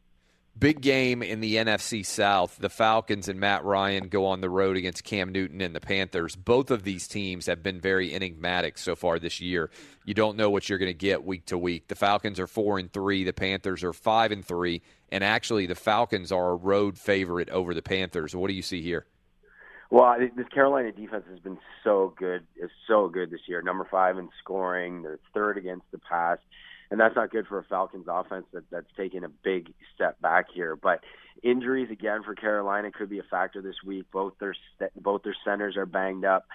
Big 0.58 0.82
game 0.82 1.22
in 1.22 1.40
the 1.40 1.56
NFC 1.56 2.04
South. 2.04 2.58
The 2.58 2.68
Falcons 2.68 3.28
and 3.28 3.40
Matt 3.40 3.64
Ryan 3.64 4.08
go 4.08 4.26
on 4.26 4.40
the 4.40 4.50
road 4.50 4.76
against 4.76 5.04
Cam 5.04 5.32
Newton 5.32 5.60
and 5.62 5.74
the 5.74 5.80
Panthers. 5.80 6.36
Both 6.36 6.70
of 6.70 6.82
these 6.82 7.08
teams 7.08 7.46
have 7.46 7.62
been 7.62 7.80
very 7.80 8.12
enigmatic 8.12 8.76
so 8.76 8.94
far 8.94 9.18
this 9.18 9.40
year. 9.40 9.70
You 10.04 10.12
don't 10.12 10.36
know 10.36 10.50
what 10.50 10.68
you're 10.68 10.78
going 10.78 10.90
to 10.90 10.94
get 10.94 11.24
week 11.24 11.46
to 11.46 11.56
week. 11.56 11.88
The 11.88 11.94
Falcons 11.94 12.38
are 12.38 12.46
4 12.46 12.78
and 12.78 12.92
3, 12.92 13.24
the 13.24 13.32
Panthers 13.32 13.82
are 13.84 13.94
5 13.94 14.32
and 14.32 14.44
3, 14.44 14.82
and 15.10 15.24
actually 15.24 15.66
the 15.66 15.74
Falcons 15.74 16.30
are 16.30 16.50
a 16.50 16.56
road 16.56 16.98
favorite 16.98 17.48
over 17.48 17.72
the 17.72 17.82
Panthers. 17.82 18.36
What 18.36 18.48
do 18.48 18.54
you 18.54 18.62
see 18.62 18.82
here? 18.82 19.06
Well, 19.88 20.16
this 20.36 20.48
Carolina 20.48 20.92
defense 20.92 21.24
has 21.30 21.40
been 21.40 21.58
so 21.82 22.12
good, 22.16 22.46
is 22.56 22.70
so 22.86 23.08
good 23.08 23.30
this 23.30 23.40
year. 23.46 23.62
Number 23.62 23.88
5 23.90 24.18
in 24.18 24.28
scoring, 24.40 25.02
they're 25.02 25.18
third 25.32 25.56
against 25.56 25.90
the 25.90 25.98
pass 25.98 26.38
and 26.90 26.98
that's 26.98 27.14
not 27.14 27.30
good 27.30 27.46
for 27.46 27.58
a 27.58 27.64
Falcons 27.64 28.06
offense 28.08 28.46
that 28.52 28.64
that's 28.70 28.90
taking 28.96 29.24
a 29.24 29.28
big 29.28 29.72
step 29.94 30.20
back 30.20 30.46
here. 30.52 30.76
But 30.76 31.00
injuries 31.42 31.90
again 31.90 32.22
for 32.24 32.34
Carolina 32.34 32.90
could 32.90 33.08
be 33.08 33.18
a 33.18 33.24
factor 33.24 33.62
this 33.62 33.76
week. 33.84 34.06
Both 34.12 34.34
their 34.40 34.54
both 34.96 35.22
their 35.22 35.36
centers 35.44 35.76
are 35.76 35.86
banged 35.86 36.24
up. 36.24 36.46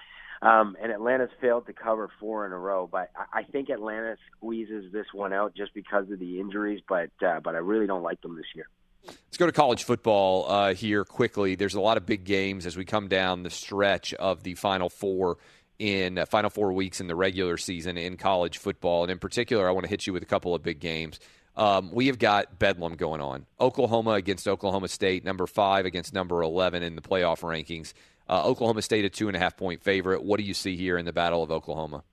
Um, 0.41 0.75
and 0.81 0.91
Atlanta's 0.91 1.29
failed 1.39 1.65
to 1.67 1.73
cover 1.73 2.09
four 2.19 2.45
in 2.45 2.51
a 2.51 2.57
row, 2.57 2.89
but 2.91 3.09
I, 3.33 3.43
think 3.43 3.69
Atlanta 3.69 4.17
squeezes 4.35 4.91
this 4.91 5.05
one 5.13 5.31
out 5.31 5.55
just 5.55 5.73
because 5.73 6.11
of 6.11 6.19
the 6.19 6.39
injuries. 6.39 6.81
But 6.87 7.09
uh, 7.25 7.39
but 7.39 7.55
I 7.55 7.59
really 7.59 7.87
don't 7.87 8.03
like 8.03 8.21
them 8.21 8.35
this 8.35 8.45
year. 8.53 8.67
Let's 9.05 9.37
go 9.37 9.45
to 9.45 9.51
college 9.51 9.85
football 9.85 10.49
uh, 10.49 10.73
here 10.73 11.05
quickly. 11.05 11.55
There's 11.55 11.75
a 11.75 11.81
lot 11.81 11.95
of 11.97 12.05
big 12.05 12.25
games 12.25 12.65
as 12.65 12.75
we 12.75 12.85
come 12.85 13.07
down 13.07 13.43
the 13.43 13.49
stretch 13.49 14.13
of 14.15 14.43
the 14.43 14.55
Final 14.55 14.89
Four 14.89 15.37
in 15.79 16.17
uh, 16.17 16.25
final 16.25 16.49
four 16.49 16.73
weeks 16.73 17.01
in 17.01 17.07
the 17.07 17.15
regular 17.15 17.57
season 17.57 17.97
in 17.97 18.17
college 18.17 18.57
football. 18.57 19.03
And 19.03 19.11
in 19.11 19.19
particular, 19.19 19.67
I 19.67 19.71
want 19.71 19.85
to 19.85 19.89
hit 19.89 20.07
you 20.07 20.13
with 20.13 20.23
a 20.23 20.27
couple 20.27 20.55
of 20.55 20.63
big 20.63 20.79
games. 20.79 21.19
Um, 21.55 21.89
we 21.93 22.07
have 22.07 22.19
got 22.19 22.59
Bedlam 22.59 22.95
going 22.95 23.21
on. 23.21 23.45
Oklahoma 23.59 24.11
against 24.11 24.47
Oklahoma 24.47 24.87
State, 24.87 25.23
number 25.23 25.47
five 25.47 25.85
against 25.85 26.13
number 26.13 26.41
11 26.41 26.83
in 26.83 26.95
the 26.95 27.01
playoff 27.01 27.41
rankings. 27.41 27.93
Uh, 28.27 28.43
Oklahoma 28.45 28.81
State, 28.81 29.05
a 29.05 29.09
two 29.09 29.27
and 29.27 29.37
a 29.37 29.39
half 29.39 29.55
point 29.55 29.83
favorite. 29.83 30.23
What 30.23 30.37
do 30.37 30.43
you 30.43 30.53
see 30.53 30.75
here 30.75 30.97
in 30.97 31.05
the 31.05 31.13
Battle 31.13 31.43
of 31.43 31.51
Oklahoma? 31.51 32.03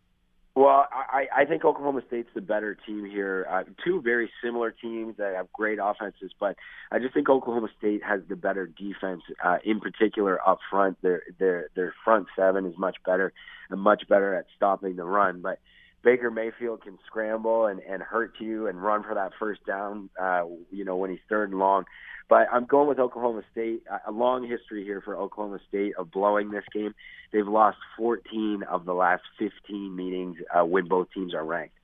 Well, 0.55 0.87
I, 0.93 1.29
I 1.35 1.45
think 1.47 1.65
Oklahoma 1.65 2.03
State's 2.09 2.29
the 2.35 2.43
better 2.43 2.77
team 2.87 3.07
here. 3.07 3.47
Uh, 3.51 3.63
two 3.83 4.03
very 4.03 4.31
similar 4.45 4.71
teams 4.71 5.17
that 5.17 5.35
have 5.35 5.51
great 5.51 5.79
offenses, 5.83 6.31
but 6.39 6.57
I 6.91 6.99
just 6.99 7.15
think 7.15 7.31
Oklahoma 7.31 7.69
State 7.79 8.03
has 8.05 8.21
the 8.29 8.37
better 8.37 8.67
defense. 8.67 9.23
Uh, 9.43 9.57
in 9.65 9.81
particular, 9.81 10.39
up 10.47 10.59
front, 10.71 11.01
their 11.01 11.23
their 11.39 11.69
their 11.75 11.95
front 12.05 12.27
seven 12.37 12.67
is 12.67 12.75
much 12.77 12.97
better 13.07 13.33
and 13.71 13.81
much 13.81 14.03
better 14.11 14.35
at 14.35 14.45
stopping 14.55 14.97
the 14.97 15.05
run. 15.05 15.41
But 15.41 15.59
Baker 16.03 16.31
Mayfield 16.31 16.83
can 16.83 16.99
scramble 17.07 17.67
and 17.67 17.81
and 17.81 18.03
hurt 18.03 18.35
you 18.41 18.67
and 18.67 18.83
run 18.83 19.03
for 19.03 19.15
that 19.15 19.33
first 19.39 19.65
down. 19.67 20.11
Uh, 20.21 20.45
you 20.71 20.85
know 20.85 20.97
when 20.97 21.11
he's 21.11 21.21
third 21.29 21.51
and 21.51 21.59
long. 21.59 21.85
But 22.29 22.49
I'm 22.51 22.65
going 22.65 22.89
with 22.89 22.99
Oklahoma 22.99 23.43
State. 23.53 23.83
A 24.07 24.11
long 24.11 24.49
history 24.49 24.85
here 24.85 25.03
for 25.03 25.17
Oklahoma 25.17 25.59
State 25.69 25.95
of 25.99 26.11
blowing 26.11 26.51
this 26.51 26.65
game. 26.73 26.95
They've 27.31 27.47
lost 27.47 27.77
14 27.99 28.63
of 28.71 28.85
the 28.85 28.95
last 28.95 29.23
15 29.39 29.95
meetings 29.95 30.39
uh, 30.55 30.65
when 30.65 30.87
both 30.89 31.09
teams 31.13 31.35
are 31.35 31.45
ranked. 31.45 31.75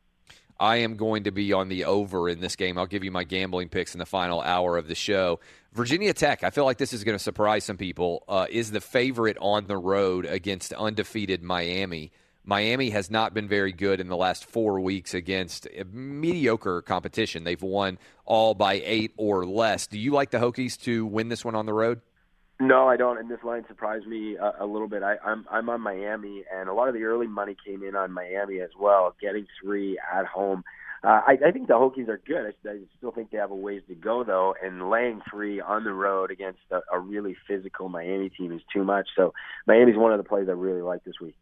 I 0.60 0.76
am 0.76 0.96
going 0.96 1.24
to 1.24 1.30
be 1.30 1.52
on 1.52 1.68
the 1.68 1.84
over 1.84 2.28
in 2.28 2.40
this 2.40 2.56
game. 2.56 2.78
I'll 2.78 2.86
give 2.86 3.04
you 3.04 3.10
my 3.10 3.24
gambling 3.24 3.68
picks 3.68 3.94
in 3.94 3.98
the 3.98 4.06
final 4.06 4.40
hour 4.40 4.76
of 4.76 4.88
the 4.88 4.94
show. 4.94 5.38
Virginia 5.72 6.12
Tech, 6.12 6.42
I 6.42 6.50
feel 6.50 6.64
like 6.64 6.78
this 6.78 6.92
is 6.92 7.04
going 7.04 7.16
to 7.16 7.22
surprise 7.22 7.64
some 7.64 7.76
people, 7.76 8.24
uh, 8.26 8.46
is 8.50 8.70
the 8.70 8.80
favorite 8.80 9.36
on 9.40 9.66
the 9.66 9.76
road 9.76 10.24
against 10.24 10.72
undefeated 10.72 11.42
Miami. 11.42 12.10
Miami 12.44 12.90
has 12.90 13.10
not 13.10 13.34
been 13.34 13.46
very 13.46 13.72
good 13.72 14.00
in 14.00 14.08
the 14.08 14.16
last 14.16 14.46
four 14.46 14.80
weeks 14.80 15.12
against 15.12 15.66
mediocre 15.92 16.80
competition. 16.80 17.44
They've 17.44 17.60
won 17.60 17.98
all 18.24 18.54
by 18.54 18.80
eight 18.84 19.12
or 19.16 19.44
less. 19.44 19.86
Do 19.86 19.98
you 19.98 20.12
like 20.12 20.30
the 20.30 20.38
Hokies 20.38 20.80
to 20.82 21.04
win 21.04 21.28
this 21.28 21.44
one 21.44 21.54
on 21.54 21.66
the 21.66 21.74
road? 21.74 22.00
No, 22.60 22.88
I 22.88 22.96
don't. 22.96 23.18
And 23.18 23.30
this 23.30 23.44
line 23.44 23.64
surprised 23.68 24.06
me 24.06 24.36
a, 24.36 24.64
a 24.64 24.66
little 24.66 24.88
bit. 24.88 25.02
I, 25.02 25.16
I'm 25.24 25.46
I'm 25.50 25.68
on 25.68 25.80
Miami, 25.80 26.42
and 26.52 26.68
a 26.68 26.72
lot 26.72 26.88
of 26.88 26.94
the 26.94 27.04
early 27.04 27.28
money 27.28 27.56
came 27.64 27.84
in 27.84 27.94
on 27.94 28.10
Miami 28.10 28.60
as 28.60 28.70
well, 28.78 29.14
getting 29.20 29.46
three 29.62 29.96
at 30.12 30.26
home. 30.26 30.64
Uh, 31.04 31.20
I, 31.24 31.38
I 31.46 31.50
think 31.52 31.68
the 31.68 31.74
Hokies 31.74 32.08
are 32.08 32.20
good. 32.26 32.54
I, 32.66 32.68
I 32.68 32.78
still 32.96 33.12
think 33.12 33.30
they 33.30 33.38
have 33.38 33.52
a 33.52 33.54
ways 33.54 33.82
to 33.88 33.94
go, 33.94 34.24
though, 34.24 34.56
and 34.60 34.90
laying 34.90 35.20
three 35.30 35.60
on 35.60 35.84
the 35.84 35.92
road 35.92 36.32
against 36.32 36.58
a, 36.72 36.80
a 36.92 36.98
really 36.98 37.36
physical 37.46 37.88
Miami 37.88 38.30
team 38.30 38.50
is 38.52 38.62
too 38.72 38.82
much. 38.82 39.06
So 39.14 39.32
Miami's 39.68 39.96
one 39.96 40.12
of 40.12 40.18
the 40.18 40.28
plays 40.28 40.48
I 40.48 40.52
really 40.52 40.82
like 40.82 41.04
this 41.04 41.20
week 41.20 41.36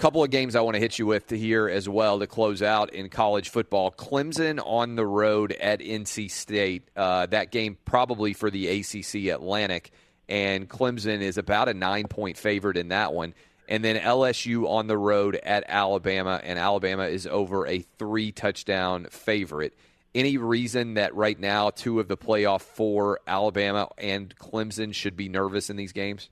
couple 0.00 0.24
of 0.24 0.30
games 0.30 0.56
I 0.56 0.62
want 0.62 0.76
to 0.76 0.80
hit 0.80 0.98
you 0.98 1.04
with 1.04 1.28
here 1.28 1.68
as 1.68 1.86
well 1.86 2.20
to 2.20 2.26
close 2.26 2.62
out 2.62 2.94
in 2.94 3.10
college 3.10 3.50
football. 3.50 3.92
Clemson 3.92 4.58
on 4.64 4.96
the 4.96 5.04
road 5.04 5.52
at 5.52 5.80
NC 5.80 6.30
State. 6.30 6.88
Uh, 6.96 7.26
that 7.26 7.50
game 7.50 7.76
probably 7.84 8.32
for 8.32 8.50
the 8.50 8.80
ACC 8.80 9.26
Atlantic, 9.26 9.90
and 10.26 10.66
Clemson 10.66 11.20
is 11.20 11.36
about 11.36 11.68
a 11.68 11.74
nine 11.74 12.08
point 12.08 12.38
favorite 12.38 12.78
in 12.78 12.88
that 12.88 13.12
one. 13.12 13.34
And 13.68 13.84
then 13.84 13.96
LSU 13.96 14.66
on 14.66 14.86
the 14.86 14.96
road 14.96 15.36
at 15.36 15.64
Alabama, 15.68 16.40
and 16.42 16.58
Alabama 16.58 17.04
is 17.04 17.26
over 17.26 17.66
a 17.66 17.80
three 17.98 18.32
touchdown 18.32 19.06
favorite. 19.10 19.76
Any 20.14 20.38
reason 20.38 20.94
that 20.94 21.14
right 21.14 21.38
now 21.38 21.68
two 21.68 22.00
of 22.00 22.08
the 22.08 22.16
playoff 22.16 22.62
four, 22.62 23.20
Alabama 23.26 23.90
and 23.98 24.34
Clemson, 24.34 24.94
should 24.94 25.14
be 25.14 25.28
nervous 25.28 25.68
in 25.68 25.76
these 25.76 25.92
games? 25.92 26.30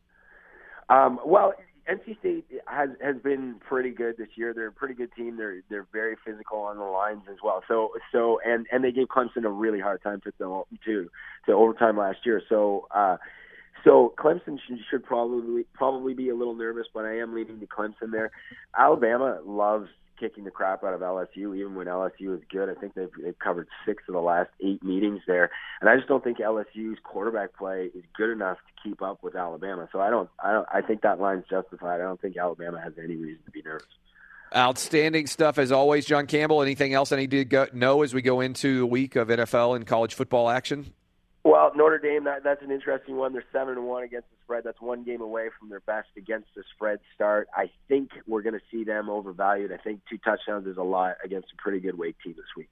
Um, 0.89 1.21
well, 1.23 1.53
NC 1.89 2.19
State 2.19 2.47
has 2.67 2.91
has 3.03 3.17
been 3.23 3.57
pretty 3.67 3.91
good 3.91 4.17
this 4.19 4.29
year. 4.37 4.53
They're 4.53 4.69
a 4.69 4.73
pretty 4.73 4.95
good 4.95 5.11
team. 5.17 5.37
They're 5.37 5.63
they're 5.71 5.87
very 5.93 6.17
physical 6.25 6.59
on 6.59 6.77
the 6.77 6.85
lines 6.85 7.23
as 7.31 7.39
well. 7.43 7.63
So 7.67 7.93
so 8.13 8.41
and 8.45 8.67
and 8.71 8.85
they 8.85 8.93
gave 8.93 9.07
Clemson 9.07 9.45
a 9.45 9.51
really 9.51 9.81
hard 9.81 10.03
time 10.03 10.21
to 10.23 10.33
to 10.33 11.11
to, 11.47 11.53
overtime 11.53 11.97
last 11.97 12.19
year. 12.25 12.43
So 12.49 12.87
uh, 12.95 13.17
so 13.85 14.13
Clemson 14.19 14.59
should, 14.67 14.79
should 14.91 15.05
probably 15.05 15.65
probably 15.73 16.13
be 16.13 16.29
a 16.29 16.35
little 16.35 16.55
nervous, 16.55 16.87
but 16.93 17.05
I 17.05 17.19
am 17.19 17.35
leaning 17.35 17.61
to 17.61 17.67
Clemson 17.67 18.13
there. 18.13 18.31
Alabama 18.77 19.41
loves 19.45 19.89
kicking 20.19 20.45
the 20.45 20.51
crap 20.51 20.85
out 20.85 20.95
of 20.95 21.01
LSU, 21.01 21.57
even 21.57 21.75
when 21.75 21.87
LSU 21.87 22.37
is 22.37 22.43
good. 22.51 22.69
I 22.69 22.75
think 22.75 22.95
they've, 22.95 23.11
they've 23.23 23.39
covered 23.39 23.69
six 23.87 24.03
of 24.09 24.15
the 24.15 24.21
last 24.21 24.51
eight 24.65 24.83
meetings 24.83 25.21
there, 25.27 25.51
and 25.81 25.89
I 25.89 25.97
just 25.97 26.09
don't 26.09 26.23
think 26.23 26.39
LSU's 26.39 26.99
quarterback 27.03 27.57
play 27.57 27.91
is 27.95 28.05
good 28.17 28.31
enough 28.31 28.59
to 28.59 28.89
keep 28.89 29.03
up 29.03 29.23
with 29.23 29.37
Alabama. 29.37 29.89
So 29.93 30.01
I 30.01 30.11
don't, 30.11 30.29
I 30.43 30.53
don't, 30.53 30.67
I 30.73 30.81
think 30.83 31.03
that 31.03 31.21
line's 31.21 31.45
justified. 31.49 32.01
I 32.01 32.05
don't 32.05 32.21
think 32.21 32.37
Alabama 32.37 32.81
has 32.81 32.93
any 33.03 33.17
reason 33.17 33.43
to 33.45 33.51
be 33.51 33.63
nervous. 33.63 33.87
Outstanding 34.55 35.27
stuff 35.27 35.59
as 35.59 35.71
always, 35.71 36.07
John 36.07 36.27
Campbell. 36.27 36.63
Anything 36.63 36.95
else 36.95 37.13
I 37.13 37.17
need 37.17 37.31
to 37.33 37.45
go, 37.45 37.67
know 37.73 38.03
as 38.03 38.15
we 38.15 38.23
go 38.23 38.41
into 38.41 38.79
the 38.79 38.87
week 38.87 39.15
of 39.15 39.29
NFL 39.29 39.77
and 39.77 39.87
college 39.87 40.15
football 40.15 40.49
action? 40.49 40.95
Well, 41.45 41.71
Notre 41.75 41.99
Dame, 41.99 42.25
that, 42.25 42.45
that's 42.45 42.63
an 42.63 42.71
interesting 42.71 43.17
one. 43.17 43.33
They're 43.33 43.45
seven 43.53 43.75
and 43.75 43.87
one 43.87 44.05
against 44.05 44.29
the 44.31 44.38
spread. 44.49 44.65
That's 44.65 44.81
one 44.81 45.05
game 45.05 45.21
away 45.21 45.51
from 45.59 45.69
their 45.69 45.81
best 45.81 46.09
against 46.17 46.49
the 46.57 46.63
spread 46.75 47.01
start. 47.15 47.49
I 47.55 47.71
think 47.87 48.11
we're 48.27 48.41
going 48.41 48.55
to 48.55 48.65
see 48.71 48.83
them 48.83 49.11
overvalued. 49.11 49.73
I 49.73 49.77
think 49.77 50.01
two 50.09 50.17
touchdowns 50.19 50.67
is 50.67 50.79
a 50.79 50.83
lot 50.83 51.17
against 51.23 51.49
a 51.53 51.63
pretty 51.63 51.81
good 51.81 51.99
Wake 51.99 52.17
team 52.25 52.35
this 52.35 52.47
week. 52.57 52.69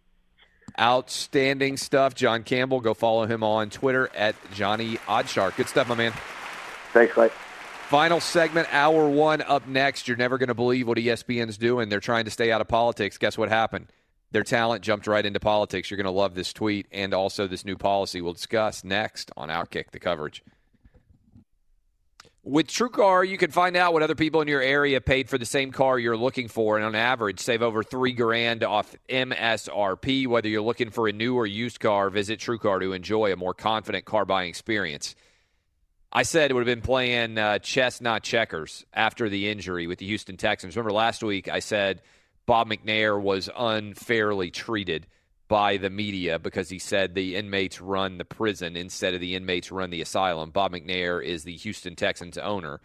Outstanding 0.80 1.76
stuff, 1.76 2.14
John 2.14 2.42
Campbell. 2.42 2.80
Go 2.80 2.94
follow 2.94 3.26
him 3.26 3.42
on 3.42 3.68
Twitter 3.68 4.10
at 4.14 4.34
Johnny 4.52 4.96
Oddshark. 5.06 5.56
Good 5.56 5.68
stuff, 5.68 5.88
my 5.88 5.94
man. 5.94 6.12
Thanks, 6.92 7.12
Clay. 7.12 7.28
Final 7.88 8.20
segment, 8.20 8.66
hour 8.72 9.08
one 9.08 9.42
up 9.42 9.68
next. 9.68 10.08
You're 10.08 10.16
never 10.16 10.38
going 10.38 10.48
to 10.48 10.54
believe 10.54 10.88
what 10.88 10.98
ESPN's 10.98 11.56
doing. 11.56 11.88
They're 11.88 12.00
trying 12.00 12.24
to 12.24 12.30
stay 12.30 12.50
out 12.50 12.60
of 12.60 12.68
politics. 12.68 13.16
Guess 13.16 13.38
what 13.38 13.48
happened? 13.48 13.92
Their 14.32 14.42
talent 14.42 14.82
jumped 14.82 15.06
right 15.06 15.24
into 15.24 15.38
politics. 15.38 15.90
You're 15.90 15.96
going 15.96 16.06
to 16.06 16.10
love 16.10 16.34
this 16.34 16.52
tweet 16.52 16.86
and 16.90 17.14
also 17.14 17.46
this 17.46 17.64
new 17.64 17.76
policy 17.76 18.20
we'll 18.20 18.32
discuss 18.32 18.82
next 18.82 19.30
on 19.36 19.50
Outkick 19.50 19.92
the 19.92 20.00
coverage. 20.00 20.42
With 22.48 22.68
TrueCar, 22.68 23.28
you 23.28 23.38
can 23.38 23.50
find 23.50 23.76
out 23.76 23.92
what 23.92 24.04
other 24.04 24.14
people 24.14 24.40
in 24.40 24.46
your 24.46 24.62
area 24.62 25.00
paid 25.00 25.28
for 25.28 25.36
the 25.36 25.44
same 25.44 25.72
car 25.72 25.98
you're 25.98 26.16
looking 26.16 26.46
for, 26.46 26.76
and 26.76 26.86
on 26.86 26.94
average, 26.94 27.40
save 27.40 27.60
over 27.60 27.82
three 27.82 28.12
grand 28.12 28.62
off 28.62 28.94
MSRP. 29.08 30.28
Whether 30.28 30.48
you're 30.48 30.62
looking 30.62 30.90
for 30.90 31.08
a 31.08 31.12
new 31.12 31.34
or 31.34 31.44
used 31.44 31.80
car, 31.80 32.08
visit 32.08 32.38
TrueCar 32.38 32.82
to 32.82 32.92
enjoy 32.92 33.32
a 33.32 33.36
more 33.36 33.52
confident 33.52 34.04
car 34.04 34.24
buying 34.24 34.48
experience. 34.48 35.16
I 36.12 36.22
said 36.22 36.52
it 36.52 36.54
would 36.54 36.64
have 36.64 36.72
been 36.72 36.86
playing 36.86 37.36
uh, 37.36 37.58
chess, 37.58 38.00
not 38.00 38.22
checkers, 38.22 38.86
after 38.94 39.28
the 39.28 39.48
injury 39.48 39.88
with 39.88 39.98
the 39.98 40.06
Houston 40.06 40.36
Texans. 40.36 40.76
Remember 40.76 40.92
last 40.92 41.24
week 41.24 41.48
I 41.48 41.58
said 41.58 42.00
Bob 42.46 42.68
McNair 42.68 43.20
was 43.20 43.50
unfairly 43.56 44.52
treated 44.52 45.08
by 45.48 45.76
the 45.76 45.90
media 45.90 46.38
because 46.38 46.68
he 46.68 46.78
said 46.78 47.14
the 47.14 47.36
inmates 47.36 47.80
run 47.80 48.18
the 48.18 48.24
prison 48.24 48.76
instead 48.76 49.14
of 49.14 49.20
the 49.20 49.34
inmates 49.34 49.70
run 49.70 49.90
the 49.90 50.02
asylum. 50.02 50.50
Bob 50.50 50.72
McNair 50.72 51.24
is 51.24 51.44
the 51.44 51.56
Houston 51.56 51.94
Texans 51.94 52.36
owner, 52.36 52.80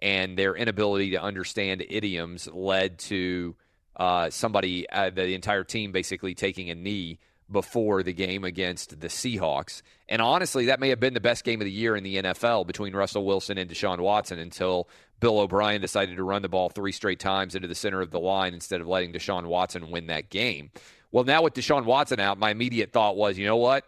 and 0.00 0.38
their 0.38 0.54
inability 0.54 1.10
to 1.10 1.22
understand 1.22 1.84
idioms 1.88 2.48
led 2.52 2.98
to 2.98 3.54
uh, 3.96 4.30
somebody, 4.30 4.88
uh, 4.90 5.10
the 5.10 5.34
entire 5.34 5.64
team 5.64 5.92
basically 5.92 6.34
taking 6.34 6.70
a 6.70 6.74
knee 6.74 7.18
before 7.50 8.02
the 8.02 8.12
game 8.12 8.44
against 8.44 9.00
the 9.00 9.08
Seahawks. 9.08 9.82
And 10.08 10.20
honestly, 10.20 10.66
that 10.66 10.80
may 10.80 10.88
have 10.88 11.00
been 11.00 11.14
the 11.14 11.20
best 11.20 11.44
game 11.44 11.60
of 11.60 11.64
the 11.64 11.72
year 11.72 11.96
in 11.96 12.02
the 12.02 12.16
NFL 12.16 12.66
between 12.66 12.94
Russell 12.94 13.24
Wilson 13.24 13.56
and 13.56 13.70
Deshaun 13.70 14.00
Watson 14.00 14.38
until 14.38 14.88
Bill 15.20 15.38
O'Brien 15.38 15.80
decided 15.80 16.16
to 16.16 16.24
run 16.24 16.42
the 16.42 16.48
ball 16.48 16.68
three 16.68 16.92
straight 16.92 17.20
times 17.20 17.54
into 17.54 17.68
the 17.68 17.74
center 17.74 18.00
of 18.00 18.10
the 18.10 18.20
line 18.20 18.52
instead 18.52 18.80
of 18.80 18.88
letting 18.88 19.12
Deshaun 19.12 19.46
Watson 19.46 19.90
win 19.90 20.08
that 20.08 20.28
game. 20.28 20.70
Well, 21.16 21.24
now 21.24 21.40
with 21.40 21.54
Deshaun 21.54 21.86
Watson 21.86 22.20
out, 22.20 22.36
my 22.36 22.50
immediate 22.50 22.92
thought 22.92 23.16
was, 23.16 23.38
you 23.38 23.46
know 23.46 23.56
what? 23.56 23.86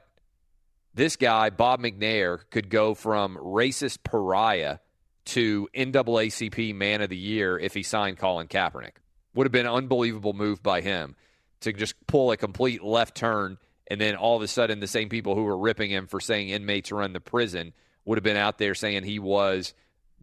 This 0.94 1.16
guy, 1.16 1.50
Bob 1.50 1.78
McNair, 1.78 2.40
could 2.48 2.70
go 2.70 2.94
from 2.94 3.36
racist 3.36 3.98
pariah 4.02 4.78
to 5.26 5.68
NAACP 5.76 6.74
Man 6.74 7.02
of 7.02 7.10
the 7.10 7.18
Year 7.18 7.58
if 7.58 7.74
he 7.74 7.82
signed 7.82 8.16
Colin 8.16 8.48
Kaepernick. 8.48 8.92
Would 9.34 9.44
have 9.44 9.52
been 9.52 9.66
an 9.66 9.74
unbelievable 9.74 10.32
move 10.32 10.62
by 10.62 10.80
him 10.80 11.16
to 11.60 11.74
just 11.74 11.96
pull 12.06 12.32
a 12.32 12.38
complete 12.38 12.82
left 12.82 13.14
turn, 13.14 13.58
and 13.88 14.00
then 14.00 14.16
all 14.16 14.36
of 14.38 14.42
a 14.42 14.48
sudden, 14.48 14.80
the 14.80 14.86
same 14.86 15.10
people 15.10 15.34
who 15.34 15.44
were 15.44 15.58
ripping 15.58 15.90
him 15.90 16.06
for 16.06 16.20
saying 16.22 16.48
inmates 16.48 16.90
run 16.90 17.12
the 17.12 17.20
prison 17.20 17.74
would 18.06 18.16
have 18.16 18.24
been 18.24 18.38
out 18.38 18.56
there 18.56 18.74
saying 18.74 19.04
he 19.04 19.18
was 19.18 19.74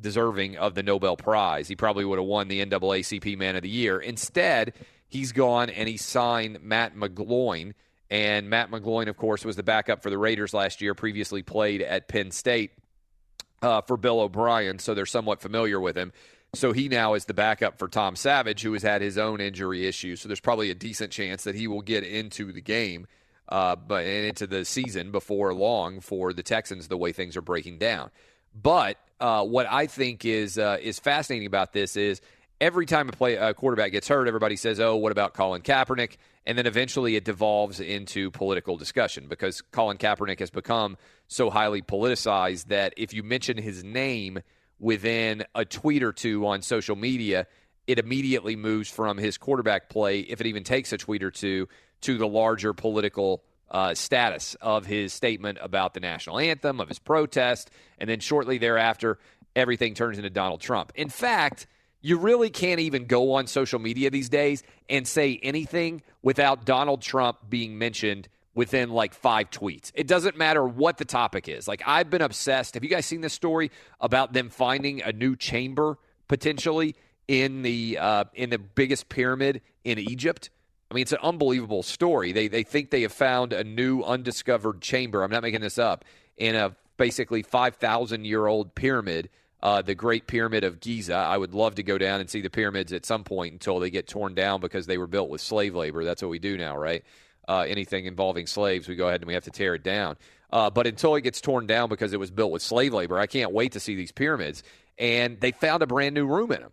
deserving 0.02 0.58
of 0.58 0.74
the 0.74 0.82
Nobel 0.82 1.18
Prize. 1.18 1.68
He 1.68 1.76
probably 1.76 2.04
would 2.04 2.18
have 2.18 2.28
won 2.28 2.48
the 2.48 2.66
NAACP 2.66 3.38
Man 3.38 3.56
of 3.56 3.62
the 3.62 3.70
Year. 3.70 4.00
Instead, 4.00 4.74
he's 5.08 5.32
gone 5.32 5.70
and 5.70 5.88
he 5.88 5.98
signed 5.98 6.62
Matt 6.62 6.96
McGloin. 6.96 7.74
And 8.10 8.50
Matt 8.50 8.70
McGloin, 8.70 9.08
of 9.08 9.18
course, 9.18 9.44
was 9.44 9.56
the 9.56 9.64
backup 9.64 10.04
for 10.04 10.10
the 10.10 10.18
Raiders 10.18 10.54
last 10.54 10.82
year, 10.82 10.94
previously 10.94 11.42
played 11.42 11.82
at 11.82 12.08
Penn 12.08 12.32
State 12.32 12.72
uh, 13.62 13.82
for 13.82 13.98
Bill 13.98 14.20
O'Brien, 14.20 14.80
so 14.80 14.94
they're 14.94 15.06
somewhat 15.06 15.42
familiar 15.42 15.80
with 15.80 15.98
him. 15.98 16.14
So 16.54 16.72
he 16.72 16.88
now 16.88 17.16
is 17.16 17.26
the 17.26 17.34
backup 17.34 17.80
for 17.80 17.88
Tom 17.88 18.16
Savage, 18.16 18.62
who 18.62 18.74
has 18.74 18.84
had 18.84 19.02
his 19.02 19.18
own 19.18 19.42
injury 19.42 19.88
issues. 19.88 20.22
So 20.22 20.30
there's 20.30 20.40
probably 20.40 20.72
a 20.72 20.76
decent 20.76 21.12
chance 21.12 21.44
that 21.44 21.56
he 21.56 21.68
will 21.68 21.82
get 21.82 22.04
into 22.04 22.52
the 22.52 22.62
game, 22.62 23.08
uh, 23.50 23.76
but 23.76 24.06
and 24.06 24.28
into 24.28 24.48
the 24.48 24.64
season 24.66 25.12
before 25.12 25.54
long 25.54 26.00
for 26.00 26.32
the 26.32 26.44
Texans. 26.44 26.88
The 26.88 26.98
way 26.98 27.12
things 27.12 27.36
are 27.36 27.42
breaking 27.42 27.80
down, 27.80 28.12
but 28.54 28.98
uh, 29.20 29.44
what 29.44 29.68
I 29.70 29.88
think 29.88 30.26
is 30.26 30.58
uh, 30.58 30.78
is 30.82 31.00
fascinating 31.00 31.48
about 31.48 31.74
this 31.74 31.98
is 31.98 32.22
every 32.60 32.86
time 32.86 33.10
a 33.10 33.12
play 33.12 33.36
a 33.36 33.54
quarterback 33.54 33.92
gets 33.92 34.08
hurt, 34.08 34.28
everybody 34.28 34.56
says, 34.56 34.80
"Oh, 34.80 34.96
what 34.96 35.12
about 35.12 35.34
Colin 35.34 35.62
Kaepernick?" 35.62 36.18
And 36.46 36.58
then 36.58 36.66
eventually 36.66 37.16
it 37.16 37.26
devolves 37.26 37.80
into 37.80 38.32
political 38.32 38.78
discussion 38.78 39.28
because 39.28 39.62
Colin 39.62 39.98
Kaepernick 39.98 40.40
has 40.40 40.52
become 40.52 40.98
so 41.28 41.50
highly 41.50 41.82
politicized 41.82 42.68
that 42.68 42.94
if 42.98 43.14
you 43.14 43.24
mention 43.24 43.58
his 43.58 43.84
name 43.84 44.40
within 44.80 45.44
a 45.56 45.66
tweet 45.66 46.04
or 46.04 46.14
two 46.14 46.46
on 46.46 46.62
social 46.62 46.96
media, 46.96 47.48
it 47.88 48.00
immediately 48.00 48.56
moves 48.56 48.90
from 48.90 49.18
his 49.18 49.38
quarterback 49.38 49.90
play, 49.90 50.20
if 50.20 50.42
it 50.42 50.48
even 50.48 50.64
takes 50.64 50.94
a 50.94 50.98
tweet 50.98 51.24
or 51.24 51.32
two, 51.32 51.68
to 52.02 52.18
the 52.18 52.28
larger 52.28 52.74
political 52.74 53.44
uh, 53.72 53.94
status 53.94 54.56
of 54.62 54.86
his 54.86 55.14
statement 55.14 55.58
about 55.62 55.94
the 55.94 56.00
national 56.00 56.40
anthem, 56.40 56.80
of 56.80 56.88
his 56.88 57.00
protest, 57.00 57.72
and 57.98 58.10
then 58.10 58.20
shortly 58.20 58.58
thereafter, 58.58 59.18
everything 59.56 59.94
turns 59.94 60.18
into 60.18 60.30
Donald 60.30 60.62
Trump. 60.62 60.92
In 60.96 61.10
fact, 61.10 61.68
you 62.06 62.20
really 62.20 62.52
can't 62.52 62.80
even 62.80 63.06
go 63.06 63.34
on 63.34 63.48
social 63.48 63.80
media 63.80 64.12
these 64.12 64.30
days 64.30 64.62
and 64.88 65.08
say 65.08 65.40
anything 65.42 66.04
without 66.22 66.64
Donald 66.64 67.02
Trump 67.02 67.40
being 67.50 67.80
mentioned 67.80 68.28
within 68.54 68.92
like 68.92 69.16
five 69.16 69.50
tweets. 69.50 69.92
It 69.96 70.06
doesn't 70.06 70.38
matter 70.38 70.64
what 70.64 71.00
the 71.00 71.06
topic 71.06 71.50
is. 71.50 71.68
Like 71.68 71.82
I've 71.84 72.12
been 72.12 72.22
obsessed. 72.22 72.76
Have 72.76 72.84
you 72.84 72.92
guys 72.92 73.08
seen 73.08 73.22
this 73.22 73.34
story 73.34 73.72
about 74.00 74.34
them 74.34 74.52
finding 74.52 75.02
a 75.02 75.12
new 75.12 75.36
chamber 75.36 75.98
potentially 76.28 76.96
in 77.28 77.64
the 77.64 77.98
uh, 77.98 78.26
in 78.36 78.52
the 78.52 78.60
biggest 78.60 79.10
pyramid 79.10 79.64
in 79.84 79.98
Egypt? 79.98 80.52
I 80.92 80.94
mean, 80.94 81.02
it's 81.02 81.12
an 81.12 81.18
unbelievable 81.24 81.82
story. 81.82 82.34
They 82.34 82.48
they 82.48 82.62
think 82.62 82.92
they 82.92 83.02
have 83.02 83.14
found 83.14 83.52
a 83.52 83.64
new 83.64 84.04
undiscovered 84.04 84.80
chamber. 84.80 85.24
I'm 85.24 85.32
not 85.32 85.42
making 85.42 85.62
this 85.62 85.80
up 85.80 86.06
in 86.38 86.54
a 86.54 86.76
basically 86.98 87.42
5,000 87.42 88.26
year 88.26 88.46
old 88.46 88.76
pyramid. 88.76 89.32
Uh, 89.66 89.82
the 89.82 89.96
Great 89.96 90.28
Pyramid 90.28 90.64
of 90.64 90.80
Giza. 90.80 91.16
I 91.16 91.36
would 91.36 91.56
love 91.56 91.74
to 91.74 91.82
go 91.82 91.98
down 91.98 92.20
and 92.20 92.30
see 92.30 92.40
the 92.40 92.52
pyramids 92.52 92.94
at 92.94 93.04
some 93.04 93.24
point 93.24 93.52
until 93.52 93.80
they 93.80 93.90
get 93.90 94.08
torn 94.08 94.36
down 94.36 94.62
because 94.62 94.86
they 94.86 95.00
were 95.00 95.08
built 95.08 95.28
with 95.28 95.42
slave 95.42 95.74
labor. 95.74 96.04
That's 96.06 96.22
what 96.22 96.30
we 96.30 96.38
do 96.38 96.56
now, 96.56 96.78
right? 96.78 97.04
Uh, 97.48 97.66
anything 97.68 98.06
involving 98.06 98.46
slaves, 98.46 98.88
we 98.88 98.94
go 98.94 99.08
ahead 99.08 99.22
and 99.22 99.28
we 99.28 99.34
have 99.34 99.46
to 99.46 99.50
tear 99.50 99.74
it 99.74 99.82
down. 99.82 100.18
Uh, 100.54 100.70
but 100.70 100.86
until 100.86 101.16
it 101.16 101.22
gets 101.22 101.42
torn 101.42 101.66
down 101.66 101.90
because 101.90 102.14
it 102.14 102.20
was 102.20 102.30
built 102.30 102.52
with 102.52 102.62
slave 102.62 102.94
labor, 102.94 103.18
I 103.18 103.26
can't 103.26 103.54
wait 103.54 103.72
to 103.72 103.80
see 103.80 103.96
these 103.96 104.12
pyramids. 104.12 104.62
And 105.00 105.40
they 105.40 105.52
found 105.52 105.82
a 105.82 105.88
brand 105.88 106.14
new 106.14 106.28
room 106.28 106.52
in 106.52 106.62
them. 106.62 106.72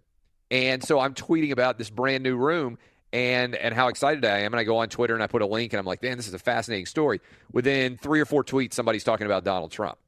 And 0.51 0.84
so 0.84 1.01
I'm 1.01 1.14
tweeting 1.14 1.51
about 1.51 1.78
this 1.78 1.88
brand 1.88 2.22
new 2.22 2.36
room 2.36 2.76
and 3.12 3.54
and 3.54 3.74
how 3.74 3.88
excited 3.88 4.24
I 4.24 4.40
am. 4.40 4.52
And 4.52 4.60
I 4.60 4.64
go 4.64 4.78
on 4.78 4.88
Twitter 4.88 5.14
and 5.14 5.22
I 5.22 5.26
put 5.26 5.42
a 5.42 5.46
link 5.46 5.72
and 5.72 5.80
I'm 5.80 5.86
like, 5.86 6.02
man, 6.02 6.16
this 6.16 6.28
is 6.28 6.34
a 6.34 6.38
fascinating 6.38 6.86
story. 6.86 7.20
Within 7.52 7.98
three 7.98 8.20
or 8.20 8.24
four 8.24 8.44
tweets, 8.44 8.74
somebody's 8.74 9.04
talking 9.04 9.26
about 9.26 9.44
Donald 9.44 9.70
Trump. 9.70 9.98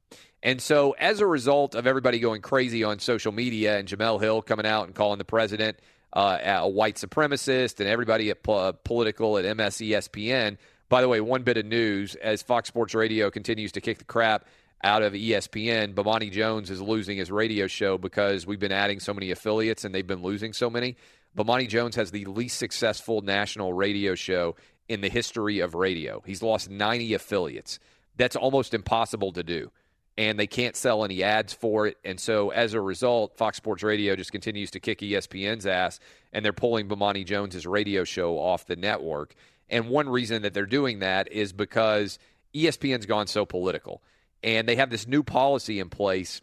And 0.43 0.61
so, 0.61 0.91
as 0.91 1.21
a 1.21 1.25
result 1.25 1.75
of 1.75 1.87
everybody 1.87 2.19
going 2.19 2.41
crazy 2.41 2.83
on 2.83 2.99
social 2.99 3.31
media 3.31 3.77
and 3.77 3.87
Jemele 3.87 4.21
Hill 4.21 4.41
coming 4.41 4.65
out 4.65 4.85
and 4.85 4.95
calling 4.95 5.17
the 5.17 5.25
president 5.25 5.79
uh, 6.13 6.37
a 6.43 6.69
white 6.69 6.95
supremacist 6.95 7.79
and 7.79 7.89
everybody 7.89 8.29
at 8.29 8.43
po- 8.43 8.73
political 8.83 9.37
at 9.37 9.45
MSESPN, 9.45 10.57
by 10.87 11.01
the 11.01 11.09
way, 11.09 11.19
one 11.19 11.43
bit 11.43 11.57
of 11.57 11.65
news 11.65 12.15
as 12.15 12.43
Fox 12.43 12.67
Sports 12.67 12.93
Radio 12.93 13.31
continues 13.31 13.71
to 13.71 13.81
kick 13.81 13.97
the 13.97 14.03
crap 14.03 14.45
out 14.83 15.01
of 15.01 15.13
ESPN, 15.13 15.95
Bomani 15.95 16.31
Jones 16.31 16.69
is 16.69 16.79
losing 16.79 17.17
his 17.17 17.31
radio 17.31 17.65
show 17.65 17.97
because 17.97 18.45
we've 18.45 18.59
been 18.59 18.71
adding 18.71 18.99
so 18.99 19.13
many 19.13 19.31
affiliates 19.31 19.83
and 19.83 19.95
they've 19.95 20.05
been 20.05 20.21
losing 20.21 20.53
so 20.53 20.69
many. 20.69 20.95
Bomani 21.35 21.67
Jones 21.67 21.95
has 21.95 22.11
the 22.11 22.25
least 22.25 22.57
successful 22.57 23.21
national 23.21 23.73
radio 23.73 24.15
show 24.15 24.55
in 24.87 25.01
the 25.01 25.09
history 25.09 25.59
of 25.59 25.75
radio. 25.75 26.21
He's 26.25 26.41
lost 26.41 26.69
90 26.69 27.13
affiliates. 27.13 27.79
That's 28.17 28.35
almost 28.35 28.73
impossible 28.73 29.33
to 29.33 29.43
do 29.43 29.71
and 30.17 30.39
they 30.39 30.47
can't 30.47 30.75
sell 30.75 31.03
any 31.03 31.23
ads 31.23 31.53
for 31.53 31.87
it. 31.87 31.97
And 32.05 32.19
so 32.19 32.49
as 32.49 32.73
a 32.73 32.81
result, 32.81 33.37
Fox 33.37 33.57
Sports 33.57 33.83
Radio 33.83 34.15
just 34.15 34.31
continues 34.31 34.71
to 34.71 34.79
kick 34.79 34.99
ESPN's 34.99 35.65
ass, 35.65 35.99
and 36.31 36.43
they're 36.43 36.53
pulling 36.53 36.87
Bomani 36.87 37.25
Jones's 37.25 37.67
radio 37.67 38.03
show 38.03 38.37
off 38.37 38.65
the 38.65 38.75
network. 38.75 39.35
And 39.69 39.89
one 39.89 40.07
reason 40.07 40.43
that 40.43 40.53
they're 40.53 40.65
doing 40.65 40.99
that 40.99 41.31
is 41.31 41.51
because 41.51 42.17
ESPN's 42.53 43.05
gone 43.05 43.27
so 43.27 43.45
political, 43.45 44.01
and 44.43 44.67
they 44.67 44.75
have 44.75 44.89
this 44.89 45.07
new 45.07 45.23
policy 45.23 45.79
in 45.79 45.89
place. 45.89 46.41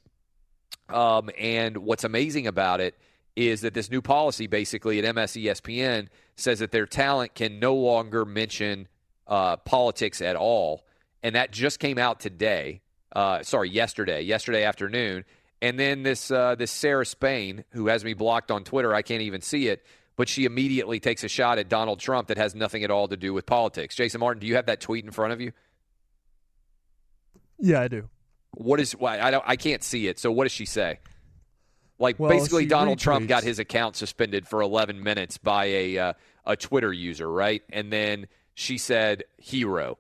Um, 0.88 1.30
and 1.38 1.78
what's 1.78 2.04
amazing 2.04 2.46
about 2.46 2.80
it 2.80 2.98
is 3.34 3.62
that 3.62 3.74
this 3.74 3.90
new 3.90 4.02
policy, 4.02 4.46
basically 4.46 4.98
at 4.98 5.14
MSESPN, 5.14 6.08
says 6.36 6.58
that 6.58 6.70
their 6.70 6.86
talent 6.86 7.34
can 7.34 7.58
no 7.58 7.74
longer 7.74 8.24
mention 8.24 8.88
uh, 9.26 9.56
politics 9.58 10.20
at 10.20 10.36
all, 10.36 10.84
and 11.22 11.34
that 11.34 11.50
just 11.50 11.78
came 11.78 11.98
out 11.98 12.20
today 12.20 12.82
uh, 13.14 13.42
sorry, 13.42 13.70
yesterday, 13.70 14.22
yesterday 14.22 14.64
afternoon. 14.64 15.24
And 15.60 15.78
then 15.78 16.02
this 16.02 16.30
uh, 16.30 16.54
this 16.56 16.70
Sarah 16.70 17.06
Spain, 17.06 17.64
who 17.70 17.86
has 17.86 18.04
me 18.04 18.14
blocked 18.14 18.50
on 18.50 18.64
Twitter, 18.64 18.94
I 18.94 19.02
can't 19.02 19.22
even 19.22 19.40
see 19.40 19.68
it, 19.68 19.84
but 20.16 20.28
she 20.28 20.44
immediately 20.44 20.98
takes 20.98 21.22
a 21.22 21.28
shot 21.28 21.58
at 21.58 21.68
Donald 21.68 22.00
Trump 22.00 22.28
that 22.28 22.36
has 22.36 22.54
nothing 22.54 22.82
at 22.82 22.90
all 22.90 23.06
to 23.08 23.16
do 23.16 23.32
with 23.32 23.46
politics. 23.46 23.94
Jason 23.94 24.20
Martin, 24.20 24.40
do 24.40 24.46
you 24.46 24.56
have 24.56 24.66
that 24.66 24.80
tweet 24.80 25.04
in 25.04 25.12
front 25.12 25.32
of 25.32 25.40
you? 25.40 25.52
Yeah, 27.58 27.80
I 27.80 27.88
do. 27.88 28.08
What 28.54 28.80
is? 28.80 28.96
Well, 28.96 29.16
I 29.20 29.30
don't. 29.30 29.44
I 29.46 29.56
can't 29.56 29.84
see 29.84 30.08
it. 30.08 30.18
So 30.18 30.32
what 30.32 30.44
does 30.44 30.52
she 30.52 30.66
say? 30.66 30.98
Like 32.02 32.18
Well, 32.18 32.30
basically, 32.30 32.66
Donald 32.66 32.98
Trump 32.98 33.28
got 33.28 33.44
his 33.44 33.60
account 33.60 33.94
suspended 33.94 34.48
for 34.48 34.60
11 34.60 35.00
minutes 35.00 35.38
by 35.38 35.66
a 35.66 35.98
uh, 35.98 36.12
a 36.44 36.56
Twitter 36.56 36.92
user, 36.92 37.30
right? 37.30 37.62
And 37.70 37.92
then 37.92 38.26
she 38.54 38.76
said 38.76 39.22
hero, 39.38 39.98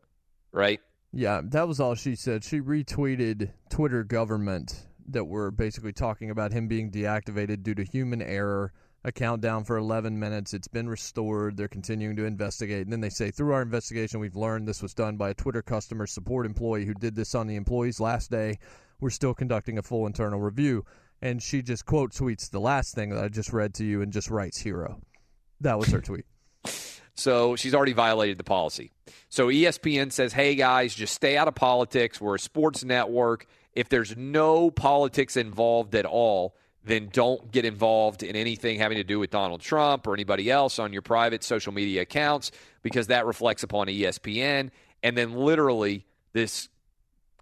right? 0.50 0.80
Yeah, 1.12 1.42
that 1.44 1.68
was 1.68 1.78
all 1.78 1.94
she 1.94 2.16
said. 2.16 2.42
She 2.42 2.60
retweeted 2.60 3.52
Twitter 3.70 4.02
government 4.02 4.84
that 5.06 5.26
were 5.26 5.52
basically 5.52 5.92
talking 5.92 6.30
about 6.30 6.52
him 6.52 6.66
being 6.66 6.90
deactivated 6.90 7.62
due 7.62 7.76
to 7.76 7.84
human 7.84 8.20
error. 8.20 8.72
A 9.04 9.12
countdown 9.12 9.64
for 9.64 9.76
11 9.76 10.18
minutes. 10.18 10.54
It's 10.54 10.68
been 10.68 10.88
restored. 10.88 11.56
They're 11.56 11.66
continuing 11.68 12.16
to 12.16 12.24
investigate. 12.24 12.82
And 12.82 12.92
then 12.92 13.00
they 13.00 13.10
say, 13.10 13.30
through 13.32 13.52
our 13.52 13.62
investigation, 13.62 14.20
we've 14.20 14.36
learned 14.36 14.66
this 14.66 14.82
was 14.82 14.94
done 14.94 15.16
by 15.16 15.30
a 15.30 15.34
Twitter 15.34 15.60
customer 15.60 16.06
support 16.06 16.46
employee 16.46 16.84
who 16.84 16.94
did 16.94 17.16
this 17.16 17.34
on 17.34 17.48
the 17.48 17.56
employee's 17.56 17.98
last 17.98 18.30
day. 18.30 18.58
We're 19.00 19.10
still 19.10 19.34
conducting 19.34 19.78
a 19.78 19.82
full 19.82 20.06
internal 20.06 20.40
review. 20.40 20.84
And 21.22 21.42
she 21.42 21.62
just 21.62 21.86
quote 21.86 22.12
tweets 22.12 22.50
the 22.50 22.60
last 22.60 22.94
thing 22.94 23.10
that 23.10 23.22
I 23.24 23.28
just 23.28 23.52
read 23.52 23.74
to 23.74 23.84
you 23.84 24.02
and 24.02 24.12
just 24.12 24.28
writes 24.28 24.58
hero. 24.58 25.00
That 25.60 25.78
was 25.78 25.88
her 25.88 26.00
tweet. 26.02 26.26
So 27.14 27.56
she's 27.56 27.74
already 27.74 27.92
violated 27.92 28.38
the 28.38 28.44
policy. 28.44 28.90
So 29.28 29.48
ESPN 29.48 30.12
says, 30.12 30.32
hey 30.32 30.54
guys, 30.54 30.94
just 30.94 31.14
stay 31.14 31.36
out 31.36 31.46
of 31.46 31.54
politics. 31.54 32.20
We're 32.20 32.34
a 32.34 32.40
sports 32.40 32.84
network. 32.84 33.46
If 33.74 33.88
there's 33.88 34.16
no 34.16 34.70
politics 34.70 35.36
involved 35.36 35.94
at 35.94 36.04
all, 36.04 36.56
then 36.84 37.08
don't 37.12 37.52
get 37.52 37.64
involved 37.64 38.22
in 38.22 38.34
anything 38.34 38.78
having 38.78 38.96
to 38.96 39.04
do 39.04 39.18
with 39.18 39.30
Donald 39.30 39.60
Trump 39.60 40.06
or 40.06 40.14
anybody 40.14 40.50
else 40.50 40.78
on 40.78 40.92
your 40.92 41.02
private 41.02 41.44
social 41.44 41.72
media 41.72 42.02
accounts 42.02 42.50
because 42.82 43.06
that 43.06 43.24
reflects 43.26 43.62
upon 43.62 43.86
ESPN. 43.86 44.70
And 45.02 45.16
then 45.16 45.32
literally, 45.34 46.04
this 46.32 46.68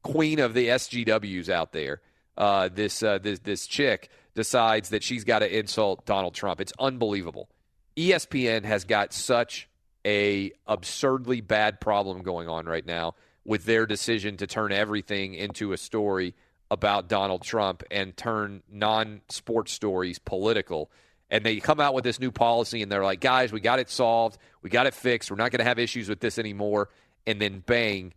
queen 0.03 0.41
of 0.41 0.53
the 0.53 0.69
SJWs 0.69 1.49
out 1.49 1.73
there, 1.73 2.03
uh, 2.41 2.71
this, 2.73 3.03
uh, 3.03 3.19
this 3.19 3.39
this 3.41 3.67
chick 3.67 4.09
decides 4.35 4.89
that 4.89 5.03
she's 5.03 5.25
got 5.25 5.41
to 5.41 5.59
insult 5.59 6.07
Donald 6.07 6.35
Trump. 6.35 6.61
It's 6.61 6.73
unbelievable. 6.79 7.51
ESPN 7.97 8.65
has 8.65 8.85
got 8.85 9.13
such 9.13 9.69
a 10.07 10.51
absurdly 10.67 11.43
bad 11.43 11.81
problem 11.81 12.23
going 12.23 12.49
on 12.49 12.65
right 12.65 12.87
now 12.87 13.15
with 13.45 13.65
their 13.65 13.85
decision 13.85 14.39
to 14.39 14.47
turn 14.47 14.73
everything 14.73 15.35
into 15.35 15.73
a 15.73 15.77
story 15.77 16.35
about 16.71 17.09
Donald 17.09 17.43
Trump 17.43 17.83
and 17.91 18.17
turn 18.17 18.63
non-sports 18.71 19.73
stories 19.73 20.19
political. 20.19 20.91
And 21.29 21.45
they 21.45 21.57
come 21.59 21.79
out 21.79 21.93
with 21.93 22.05
this 22.05 22.19
new 22.19 22.31
policy 22.31 22.81
and 22.81 22.91
they're 22.91 23.05
like, 23.05 23.21
"Guys, 23.21 23.53
we 23.53 23.61
got 23.61 23.81
it 23.81 23.91
solved. 23.91 24.39
We 24.63 24.71
got 24.71 24.87
it 24.87 24.95
fixed. 24.95 25.31
We're 25.31 25.37
not 25.37 25.51
going 25.51 25.59
to 25.59 25.65
have 25.65 25.79
issues 25.79 26.09
with 26.09 26.21
this 26.21 26.39
anymore." 26.39 26.89
And 27.27 27.39
then 27.39 27.63
bang, 27.67 28.15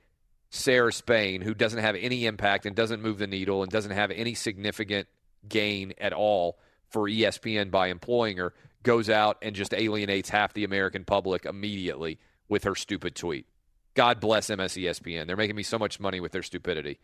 Sarah 0.56 0.94
Spain, 0.94 1.42
who 1.42 1.56
doesn't 1.56 1.80
have 1.80 1.96
any 1.96 2.28
impact 2.28 2.68
and 2.68 2.76
doesn't 2.76 3.02
move 3.02 3.18
the 3.18 3.26
needle 3.26 3.64
and 3.64 3.72
doesn't 3.72 3.92
have 3.92 4.12
any 4.12 4.36
significant 4.36 5.08
gain 5.50 5.96
at 5.98 6.14
all 6.14 6.60
for 6.90 7.10
ESPN 7.10 7.72
by 7.72 7.88
employing 7.88 8.38
her, 8.38 8.54
goes 8.84 9.10
out 9.10 9.38
and 9.42 9.56
just 9.56 9.74
alienates 9.74 10.30
half 10.30 10.54
the 10.54 10.64
American 10.64 11.06
public 11.06 11.48
immediately 11.48 12.20
with 12.50 12.66
her 12.66 12.76
stupid 12.76 13.16
tweet. 13.16 13.48
God 13.96 14.20
bless 14.20 14.52
MSESPN. 14.52 15.26
They're 15.26 15.36
making 15.36 15.56
me 15.56 15.64
so 15.64 15.80
much 15.80 16.00
money 16.00 16.20
with 16.20 16.32
their 16.32 16.44
stupidity. 16.44 17.00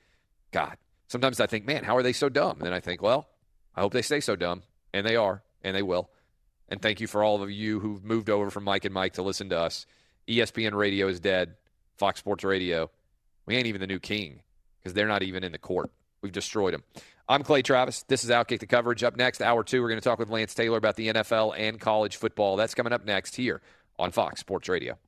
God. 0.51 0.77
Sometimes 1.07 1.39
I 1.39 1.47
think, 1.47 1.65
man, 1.65 1.83
how 1.83 1.97
are 1.97 2.03
they 2.03 2.13
so 2.13 2.29
dumb? 2.29 2.57
And 2.57 2.67
then 2.67 2.73
I 2.73 2.79
think, 2.79 3.01
well, 3.01 3.29
I 3.75 3.81
hope 3.81 3.93
they 3.93 4.03
stay 4.03 4.19
so 4.19 4.35
dumb. 4.35 4.61
And 4.93 5.07
they 5.07 5.15
are, 5.15 5.41
and 5.63 5.75
they 5.75 5.81
will. 5.81 6.11
And 6.69 6.79
thank 6.79 7.01
you 7.01 7.07
for 7.07 7.23
all 7.23 7.41
of 7.41 7.49
you 7.49 7.79
who've 7.79 8.03
moved 8.03 8.29
over 8.29 8.51
from 8.51 8.63
Mike 8.63 8.85
and 8.85 8.93
Mike 8.93 9.13
to 9.13 9.23
listen 9.23 9.49
to 9.49 9.57
us. 9.57 9.87
ESPN 10.27 10.73
Radio 10.73 11.07
is 11.07 11.19
dead. 11.19 11.55
Fox 11.97 12.19
Sports 12.19 12.43
Radio. 12.43 12.91
We 13.49 13.55
ain't 13.55 13.65
even 13.65 13.81
the 13.81 13.87
new 13.87 13.99
king 13.99 14.41
because 14.79 14.93
they're 14.93 15.07
not 15.07 15.23
even 15.23 15.43
in 15.43 15.51
the 15.51 15.57
court. 15.57 15.89
We've 16.21 16.31
destroyed 16.31 16.71
them. 16.71 16.83
I'm 17.27 17.41
Clay 17.41 17.63
Travis. 17.63 18.03
This 18.03 18.23
is 18.23 18.29
Outkick 18.29 18.59
the 18.59 18.67
Coverage. 18.67 19.03
Up 19.03 19.17
next, 19.17 19.41
hour 19.41 19.63
two, 19.63 19.81
we're 19.81 19.89
going 19.89 19.99
to 19.99 20.07
talk 20.07 20.19
with 20.19 20.29
Lance 20.29 20.53
Taylor 20.53 20.77
about 20.77 20.95
the 20.95 21.07
NFL 21.07 21.55
and 21.57 21.79
college 21.79 22.17
football. 22.17 22.57
That's 22.57 22.75
coming 22.75 22.93
up 22.93 23.05
next 23.05 23.35
here 23.35 23.59
on 23.97 24.11
Fox 24.11 24.39
Sports 24.41 24.69
Radio. 24.69 24.99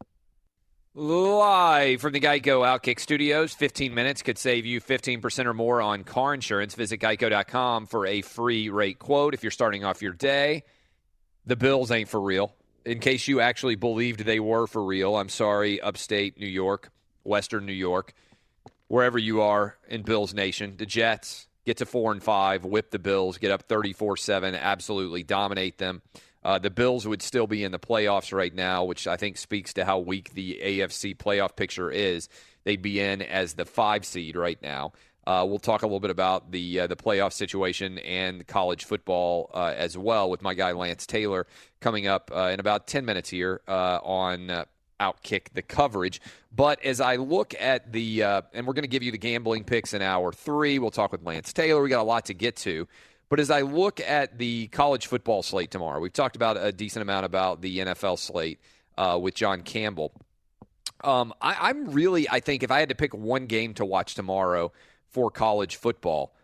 Live 0.96 2.02
from 2.02 2.14
the 2.14 2.20
Geico 2.20 2.66
Outkick 2.66 3.00
Studios, 3.00 3.54
15 3.54 3.94
minutes 3.94 4.24
could 4.24 4.40
save 4.40 4.66
you 4.66 4.82
15% 4.82 5.46
or 5.46 5.54
more 5.54 5.80
on 5.80 6.04
car 6.04 6.34
insurance. 6.34 6.74
Visit 6.74 7.00
geico.com 7.00 7.86
for 7.86 8.08
a 8.08 8.24
free 8.24 8.70
rate 8.70 8.98
quote 8.98 9.36
if 9.36 9.44
you're 9.44 9.52
starting 9.52 9.86
off 9.86 10.02
your 10.02 10.14
day. 10.14 10.64
The 11.46 11.56
Bills 11.56 11.92
ain't 11.92 12.10
for 12.10 12.20
real. 12.20 12.56
In 12.86 12.98
case 12.98 13.28
you 13.28 13.40
actually 13.40 13.76
believed 13.76 14.22
they 14.22 14.40
were 14.40 14.66
for 14.66 14.84
real, 14.84 15.16
I'm 15.16 15.30
sorry, 15.30 15.80
upstate 15.80 16.40
New 16.40 16.48
York, 16.48 16.90
Western 17.24 17.68
New 17.68 17.72
York, 17.74 18.16
wherever 18.92 19.18
you 19.18 19.40
are 19.40 19.78
in 19.88 20.02
Bills 20.02 20.34
Nation. 20.34 20.76
The 20.76 20.86
Jets 20.86 21.48
get 21.66 21.78
to 21.78 21.86
4 21.86 22.12
and 22.12 22.22
5, 22.22 22.66
whip 22.66 22.92
the 22.92 23.00
Bills, 23.00 23.38
get 23.38 23.50
up 23.50 23.64
34 23.64 24.18
7, 24.18 24.54
absolutely 24.54 25.24
dominate 25.24 25.78
them. 25.78 26.02
Uh, 26.44 26.60
the 26.60 26.70
Bills 26.70 27.08
would 27.08 27.22
still 27.22 27.48
be 27.48 27.64
in 27.64 27.72
the 27.72 27.80
playoffs 27.80 28.34
right 28.34 28.54
now, 28.54 28.84
which 28.84 29.08
I 29.08 29.16
think 29.16 29.38
speaks 29.38 29.74
to 29.76 29.86
how 29.86 30.00
weak 30.00 30.34
the 30.34 30.60
AFC 30.62 31.16
playoff 31.16 31.56
picture 31.56 31.90
is. 31.90 32.28
They'd 32.66 32.82
be 32.82 33.00
in 33.00 33.22
as 33.22 33.54
the 33.54 33.64
five 33.64 34.04
seed 34.04 34.36
right 34.36 34.62
now. 34.62 34.92
Uh, 35.26 35.46
we'll 35.48 35.60
talk 35.60 35.84
a 35.84 35.86
little 35.86 36.02
bit 36.02 36.12
about 36.12 36.52
the 36.52 36.82
uh, 36.82 36.88
the 36.88 36.98
playoff 36.98 37.32
situation 37.32 37.98
and 38.00 38.46
college 38.46 38.84
football 38.84 39.52
uh, 39.54 39.74
as 39.74 39.98
well 39.98 40.30
with 40.30 40.42
my 40.42 40.54
guy 40.54 40.74
Lance 40.74 41.06
Taylor 41.06 41.48
coming 41.80 42.08
up 42.08 42.30
uh, 42.36 42.50
in 42.52 42.60
about 42.60 42.88
ten 42.88 43.06
minutes 43.06 43.30
here 43.30 43.62
uh, 43.68 44.00
on 44.04 44.66
Outkick 45.02 45.54
the 45.54 45.62
coverage. 45.62 46.22
But 46.56 46.84
as 46.84 47.02
I 47.02 47.16
look 47.16 47.56
at 47.60 47.92
the 47.92 48.24
and 48.24 48.68
we're 48.68 48.74
going 48.74 48.84
to 48.84 48.88
give 48.88 49.04
you 49.04 49.12
the 49.12 49.18
gambling 49.18 49.64
picks 49.64 49.94
in 49.94 50.02
hour 50.02 50.32
three. 50.32 50.80
We'll 50.80 50.92
talk 50.92 51.12
with 51.12 51.24
Lance 51.24 51.52
Taylor. 51.54 51.82
We 51.82 51.90
got 51.90 52.02
a 52.02 52.04
lot 52.04 52.26
to 52.26 52.34
get 52.34 52.56
to. 52.58 52.88
But 53.32 53.40
as 53.40 53.50
I 53.50 53.62
look 53.62 54.02
at 54.02 54.38
the 54.38 54.68
college 54.68 55.08
football 55.08 55.42
slate 55.42 55.72
tomorrow, 55.72 56.02
we've 56.02 56.12
talked 56.12 56.36
about 56.36 56.58
a 56.58 56.74
decent 56.74 57.02
amount 57.02 57.26
about 57.26 57.62
the 57.62 57.80
NFL 57.80 58.20
slate 58.20 58.60
uh, 58.98 59.18
with 59.22 59.36
John 59.36 59.62
Campbell. 59.62 60.12
Um, 61.02 61.34
I, 61.42 61.70
I'm 61.70 61.92
really, 61.92 62.30
I 62.30 62.42
think, 62.42 62.62
if 62.62 62.72
I 62.72 62.82
had 62.82 62.90
to 62.90 62.96
pick 62.96 63.14
one 63.14 63.46
game 63.46 63.74
to 63.76 63.86
watch 63.86 64.16
tomorrow 64.16 64.74
for 65.08 65.32
college 65.32 65.78
football, 65.78 66.36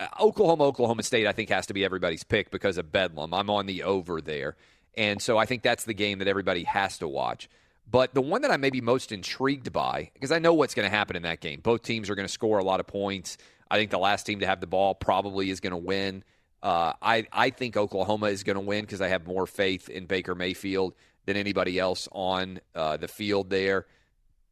uh, 0.00 0.08
Oklahoma, 0.20 0.64
Oklahoma 0.64 1.04
State, 1.04 1.28
I 1.28 1.32
think 1.32 1.48
has 1.50 1.66
to 1.66 1.74
be 1.74 1.84
everybody's 1.84 2.24
pick 2.24 2.50
because 2.50 2.76
of 2.76 2.90
Bedlam. 2.90 3.32
I'm 3.32 3.48
on 3.48 3.66
the 3.66 3.84
over 3.84 4.20
there. 4.20 4.56
And 4.96 5.22
so 5.22 5.38
I 5.38 5.46
think 5.46 5.62
that's 5.62 5.84
the 5.84 5.94
game 5.94 6.18
that 6.18 6.26
everybody 6.26 6.64
has 6.64 6.98
to 6.98 7.06
watch. 7.06 7.48
But 7.90 8.14
the 8.14 8.22
one 8.22 8.42
that 8.42 8.50
I 8.50 8.56
may 8.56 8.70
be 8.70 8.80
most 8.80 9.12
intrigued 9.12 9.72
by, 9.72 10.10
because 10.14 10.32
I 10.32 10.38
know 10.38 10.54
what's 10.54 10.74
going 10.74 10.88
to 10.88 10.96
happen 10.96 11.16
in 11.16 11.22
that 11.22 11.40
game. 11.40 11.60
Both 11.60 11.82
teams 11.82 12.08
are 12.08 12.14
going 12.14 12.26
to 12.26 12.32
score 12.32 12.58
a 12.58 12.64
lot 12.64 12.80
of 12.80 12.86
points. 12.86 13.36
I 13.70 13.76
think 13.76 13.90
the 13.90 13.98
last 13.98 14.24
team 14.24 14.40
to 14.40 14.46
have 14.46 14.60
the 14.60 14.66
ball 14.66 14.94
probably 14.94 15.50
is 15.50 15.60
going 15.60 15.72
to 15.72 15.76
win. 15.76 16.24
Uh, 16.62 16.92
I, 17.02 17.26
I 17.32 17.50
think 17.50 17.76
Oklahoma 17.76 18.26
is 18.26 18.44
going 18.44 18.54
to 18.54 18.60
win 18.60 18.82
because 18.82 19.00
I 19.00 19.08
have 19.08 19.26
more 19.26 19.46
faith 19.46 19.88
in 19.88 20.06
Baker 20.06 20.34
Mayfield 20.34 20.94
than 21.26 21.36
anybody 21.36 21.78
else 21.78 22.08
on 22.12 22.60
uh, 22.74 22.96
the 22.96 23.08
field 23.08 23.50
there. 23.50 23.86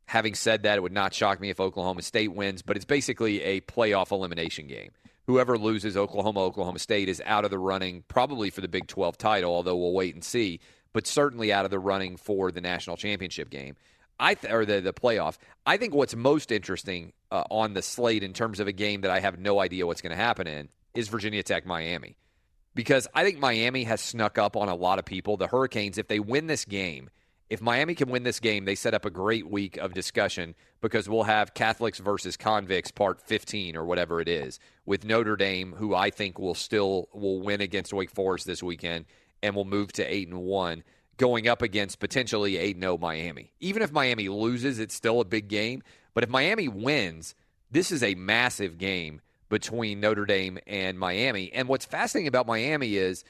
Having 0.06 0.34
said 0.34 0.62
that, 0.64 0.76
it 0.76 0.82
would 0.82 0.92
not 0.92 1.14
shock 1.14 1.40
me 1.40 1.50
if 1.50 1.60
Oklahoma 1.60 2.02
State 2.02 2.32
wins, 2.32 2.62
but 2.62 2.76
it's 2.76 2.84
basically 2.84 3.42
a 3.42 3.60
playoff 3.60 4.10
elimination 4.10 4.66
game. 4.66 4.90
Whoever 5.26 5.56
loses 5.56 5.96
Oklahoma, 5.96 6.40
Oklahoma 6.40 6.80
State 6.80 7.08
is 7.08 7.22
out 7.24 7.44
of 7.44 7.52
the 7.52 7.58
running 7.58 8.02
probably 8.08 8.50
for 8.50 8.60
the 8.60 8.68
Big 8.68 8.88
12 8.88 9.16
title, 9.16 9.54
although 9.54 9.76
we'll 9.76 9.92
wait 9.92 10.14
and 10.14 10.24
see, 10.24 10.58
but 10.92 11.06
certainly 11.06 11.52
out 11.52 11.64
of 11.64 11.70
the 11.70 11.78
running 11.78 12.16
for 12.16 12.50
the 12.50 12.60
national 12.60 12.96
championship 12.96 13.50
game. 13.50 13.76
I 14.18 14.34
th- 14.34 14.52
or 14.52 14.66
the 14.66 14.80
the 14.80 14.92
playoff. 14.92 15.38
I 15.64 15.76
think 15.76 15.94
what's 15.94 16.14
most 16.14 16.52
interesting 16.52 17.12
uh, 17.30 17.44
on 17.50 17.72
the 17.74 17.82
slate 17.82 18.22
in 18.22 18.32
terms 18.32 18.60
of 18.60 18.66
a 18.66 18.72
game 18.72 19.00
that 19.00 19.10
I 19.10 19.20
have 19.20 19.38
no 19.38 19.60
idea 19.60 19.86
what's 19.86 20.02
going 20.02 20.10
to 20.10 20.22
happen 20.22 20.46
in 20.46 20.68
is 20.94 21.08
Virginia 21.08 21.42
Tech 21.42 21.64
Miami, 21.64 22.16
because 22.74 23.08
I 23.14 23.24
think 23.24 23.38
Miami 23.38 23.84
has 23.84 24.00
snuck 24.00 24.36
up 24.36 24.56
on 24.56 24.68
a 24.68 24.74
lot 24.74 24.98
of 24.98 25.04
people. 25.04 25.36
The 25.36 25.46
Hurricanes, 25.46 25.96
if 25.96 26.08
they 26.08 26.20
win 26.20 26.48
this 26.48 26.64
game, 26.66 27.08
if 27.48 27.60
Miami 27.60 27.94
can 27.94 28.10
win 28.10 28.22
this 28.22 28.40
game, 28.40 28.64
they 28.64 28.74
set 28.74 28.94
up 28.94 29.04
a 29.04 29.10
great 29.10 29.50
week 29.50 29.76
of 29.78 29.94
discussion 29.94 30.54
because 30.80 31.08
we'll 31.08 31.24
have 31.24 31.54
Catholics 31.54 31.98
versus 31.98 32.36
convicts 32.36 32.90
part 32.92 33.20
15 33.22 33.76
or 33.76 33.84
whatever 33.84 34.20
it 34.20 34.28
is 34.28 34.60
with 34.84 35.04
Notre 35.04 35.36
Dame, 35.36 35.72
who 35.72 35.94
I 35.94 36.10
think 36.10 36.38
will 36.38 36.54
still 36.54 37.08
will 37.12 37.40
win 37.40 37.60
against 37.60 37.92
Wake 37.92 38.10
Forest 38.10 38.46
this 38.46 38.62
weekend 38.62 39.06
and 39.42 39.54
will 39.54 39.64
move 39.64 39.92
to 39.92 40.04
eight 40.04 40.28
and 40.28 40.42
one 40.42 40.82
going 41.20 41.46
up 41.46 41.60
against 41.60 42.00
potentially 42.00 42.56
8 42.56 42.80
0 42.80 42.98
Miami. 42.98 43.52
Even 43.60 43.82
if 43.82 43.92
Miami 43.92 44.28
loses, 44.28 44.78
it's 44.78 44.94
still 44.94 45.20
a 45.20 45.24
big 45.24 45.48
game. 45.48 45.82
But 46.14 46.24
if 46.24 46.30
Miami 46.30 46.66
wins, 46.66 47.34
this 47.70 47.92
is 47.92 48.02
a 48.02 48.14
massive 48.14 48.78
game 48.78 49.20
between 49.50 50.00
Notre 50.00 50.24
Dame 50.24 50.58
and 50.66 50.98
Miami. 50.98 51.52
And 51.52 51.68
what's 51.68 51.84
fascinating 51.84 52.28
about 52.28 52.46
Miami 52.46 52.96
is 52.96 53.22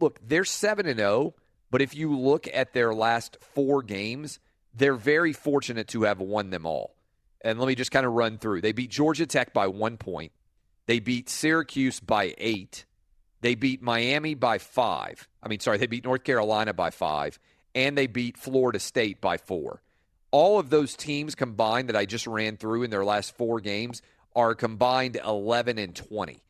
look, 0.00 0.18
they're 0.26 0.44
7 0.44 0.86
and 0.86 0.98
0, 0.98 1.34
but 1.70 1.82
if 1.82 1.94
you 1.94 2.18
look 2.18 2.48
at 2.52 2.72
their 2.72 2.94
last 2.94 3.36
four 3.54 3.82
games, 3.82 4.38
they're 4.74 4.94
very 4.94 5.34
fortunate 5.34 5.88
to 5.88 6.04
have 6.04 6.20
won 6.20 6.48
them 6.48 6.64
all. 6.64 6.94
And 7.42 7.58
let 7.58 7.66
me 7.66 7.74
just 7.74 7.90
kind 7.90 8.06
of 8.06 8.12
run 8.12 8.38
through. 8.38 8.62
They 8.62 8.72
beat 8.72 8.90
Georgia 8.90 9.26
Tech 9.26 9.52
by 9.52 9.66
one 9.66 9.98
point, 9.98 10.32
they 10.86 11.00
beat 11.00 11.28
Syracuse 11.28 12.00
by 12.00 12.34
eight. 12.38 12.86
They 13.40 13.54
beat 13.54 13.82
Miami 13.82 14.34
by 14.34 14.58
five. 14.58 15.28
I 15.42 15.48
mean, 15.48 15.60
sorry, 15.60 15.78
they 15.78 15.86
beat 15.86 16.04
North 16.04 16.24
Carolina 16.24 16.72
by 16.72 16.90
five, 16.90 17.38
and 17.74 17.96
they 17.96 18.06
beat 18.06 18.36
Florida 18.36 18.78
State 18.78 19.20
by 19.20 19.36
four. 19.36 19.82
All 20.30 20.58
of 20.58 20.70
those 20.70 20.94
teams 20.94 21.34
combined 21.34 21.88
that 21.88 21.96
I 21.96 22.04
just 22.04 22.26
ran 22.26 22.56
through 22.56 22.84
in 22.84 22.90
their 22.90 23.04
last 23.04 23.36
four 23.36 23.60
games 23.60 24.02
are 24.36 24.54
combined 24.54 25.16
11 25.16 25.78
and 25.78 25.94
20. 25.94 26.42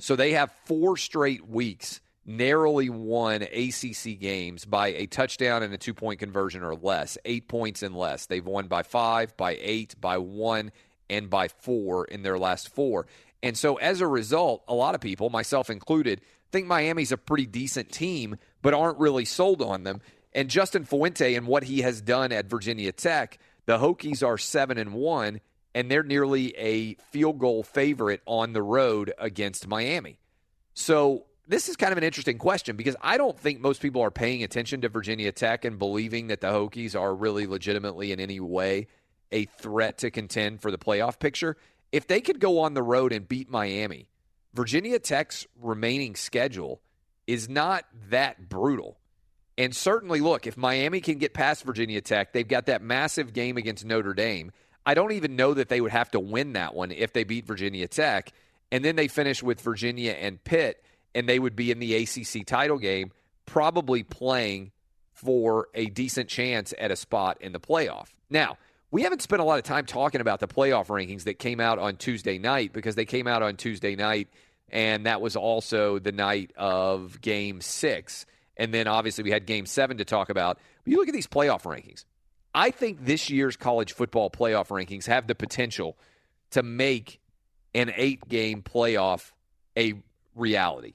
So 0.00 0.16
they 0.16 0.32
have 0.32 0.50
four 0.64 0.96
straight 0.96 1.48
weeks 1.48 2.00
narrowly 2.28 2.90
won 2.90 3.42
ACC 3.42 4.18
games 4.20 4.66
by 4.66 4.88
a 4.88 5.06
touchdown 5.06 5.62
and 5.62 5.72
a 5.72 5.78
two 5.78 5.94
point 5.94 6.20
conversion 6.20 6.62
or 6.62 6.74
less, 6.74 7.16
eight 7.24 7.48
points 7.48 7.82
and 7.82 7.96
less. 7.96 8.26
They've 8.26 8.44
won 8.44 8.68
by 8.68 8.82
five, 8.82 9.36
by 9.36 9.56
eight, 9.60 9.94
by 10.00 10.18
one, 10.18 10.70
and 11.08 11.30
by 11.30 11.48
four 11.48 12.04
in 12.04 12.22
their 12.22 12.38
last 12.38 12.68
four. 12.68 13.06
And 13.42 13.56
so 13.56 13.76
as 13.76 14.00
a 14.00 14.06
result, 14.06 14.62
a 14.68 14.74
lot 14.74 14.94
of 14.94 15.00
people, 15.00 15.30
myself 15.30 15.70
included, 15.70 16.20
think 16.52 16.66
Miami's 16.66 17.12
a 17.12 17.16
pretty 17.16 17.46
decent 17.46 17.92
team, 17.92 18.36
but 18.62 18.74
aren't 18.74 18.98
really 18.98 19.24
sold 19.24 19.62
on 19.62 19.84
them. 19.84 20.00
And 20.32 20.48
Justin 20.48 20.84
Fuente 20.84 21.34
and 21.34 21.46
what 21.46 21.64
he 21.64 21.80
has 21.80 22.00
done 22.00 22.32
at 22.32 22.46
Virginia 22.46 22.92
Tech, 22.92 23.38
the 23.66 23.78
Hokies 23.78 24.26
are 24.26 24.38
seven 24.38 24.78
and 24.78 24.92
one, 24.92 25.40
and 25.74 25.90
they're 25.90 26.02
nearly 26.02 26.56
a 26.56 26.94
field 27.10 27.38
goal 27.38 27.62
favorite 27.62 28.22
on 28.26 28.52
the 28.52 28.62
road 28.62 29.12
against 29.18 29.66
Miami. 29.66 30.18
So 30.74 31.26
this 31.46 31.68
is 31.68 31.76
kind 31.76 31.92
of 31.92 31.98
an 31.98 32.04
interesting 32.04 32.38
question 32.38 32.76
because 32.76 32.96
I 33.00 33.16
don't 33.16 33.38
think 33.38 33.60
most 33.60 33.80
people 33.80 34.02
are 34.02 34.10
paying 34.10 34.42
attention 34.42 34.82
to 34.82 34.88
Virginia 34.88 35.32
Tech 35.32 35.64
and 35.64 35.78
believing 35.78 36.28
that 36.28 36.40
the 36.40 36.48
Hokies 36.48 36.98
are 36.98 37.14
really 37.14 37.46
legitimately 37.46 38.12
in 38.12 38.20
any 38.20 38.38
way 38.38 38.86
a 39.32 39.46
threat 39.46 39.98
to 39.98 40.10
contend 40.10 40.60
for 40.60 40.70
the 40.70 40.78
playoff 40.78 41.18
picture. 41.18 41.56
If 41.90 42.06
they 42.06 42.20
could 42.20 42.38
go 42.38 42.60
on 42.60 42.74
the 42.74 42.82
road 42.82 43.12
and 43.12 43.26
beat 43.26 43.50
Miami, 43.50 44.08
Virginia 44.58 44.98
Tech's 44.98 45.46
remaining 45.62 46.16
schedule 46.16 46.80
is 47.28 47.48
not 47.48 47.84
that 48.10 48.48
brutal. 48.48 48.98
And 49.56 49.72
certainly, 49.72 50.20
look, 50.20 50.48
if 50.48 50.56
Miami 50.56 51.00
can 51.00 51.18
get 51.18 51.32
past 51.32 51.62
Virginia 51.62 52.00
Tech, 52.00 52.32
they've 52.32 52.46
got 52.46 52.66
that 52.66 52.82
massive 52.82 53.32
game 53.32 53.56
against 53.56 53.84
Notre 53.84 54.14
Dame. 54.14 54.50
I 54.84 54.94
don't 54.94 55.12
even 55.12 55.36
know 55.36 55.54
that 55.54 55.68
they 55.68 55.80
would 55.80 55.92
have 55.92 56.10
to 56.10 56.18
win 56.18 56.54
that 56.54 56.74
one 56.74 56.90
if 56.90 57.12
they 57.12 57.22
beat 57.22 57.46
Virginia 57.46 57.86
Tech. 57.86 58.32
And 58.72 58.84
then 58.84 58.96
they 58.96 59.06
finish 59.06 59.44
with 59.44 59.60
Virginia 59.60 60.10
and 60.10 60.42
Pitt, 60.42 60.84
and 61.14 61.28
they 61.28 61.38
would 61.38 61.54
be 61.54 61.70
in 61.70 61.78
the 61.78 61.94
ACC 61.94 62.44
title 62.44 62.78
game, 62.78 63.12
probably 63.46 64.02
playing 64.02 64.72
for 65.12 65.68
a 65.72 65.86
decent 65.86 66.28
chance 66.28 66.74
at 66.80 66.90
a 66.90 66.96
spot 66.96 67.38
in 67.40 67.52
the 67.52 67.60
playoff. 67.60 68.08
Now, 68.28 68.58
we 68.90 69.02
haven't 69.02 69.22
spent 69.22 69.40
a 69.40 69.44
lot 69.44 69.58
of 69.58 69.64
time 69.64 69.84
talking 69.84 70.20
about 70.20 70.40
the 70.40 70.48
playoff 70.48 70.86
rankings 70.86 71.24
that 71.24 71.38
came 71.38 71.60
out 71.60 71.78
on 71.78 71.96
Tuesday 71.96 72.38
night 72.38 72.72
because 72.72 72.94
they 72.94 73.04
came 73.04 73.26
out 73.26 73.42
on 73.42 73.56
Tuesday 73.56 73.94
night, 73.94 74.28
and 74.70 75.06
that 75.06 75.20
was 75.20 75.36
also 75.36 75.98
the 75.98 76.12
night 76.12 76.52
of 76.56 77.20
game 77.20 77.60
six. 77.60 78.26
And 78.56 78.74
then 78.74 78.86
obviously 78.86 79.24
we 79.24 79.30
had 79.30 79.46
game 79.46 79.66
seven 79.66 79.98
to 79.98 80.04
talk 80.04 80.30
about. 80.30 80.58
But 80.84 80.90
you 80.90 80.98
look 80.98 81.08
at 81.08 81.14
these 81.14 81.26
playoff 81.26 81.62
rankings. 81.62 82.04
I 82.54 82.70
think 82.70 83.04
this 83.04 83.30
year's 83.30 83.56
college 83.56 83.92
football 83.92 84.30
playoff 84.30 84.68
rankings 84.68 85.06
have 85.06 85.26
the 85.26 85.34
potential 85.34 85.96
to 86.50 86.62
make 86.62 87.20
an 87.74 87.92
eight 87.94 88.26
game 88.28 88.62
playoff 88.62 89.32
a 89.76 89.94
reality. 90.34 90.94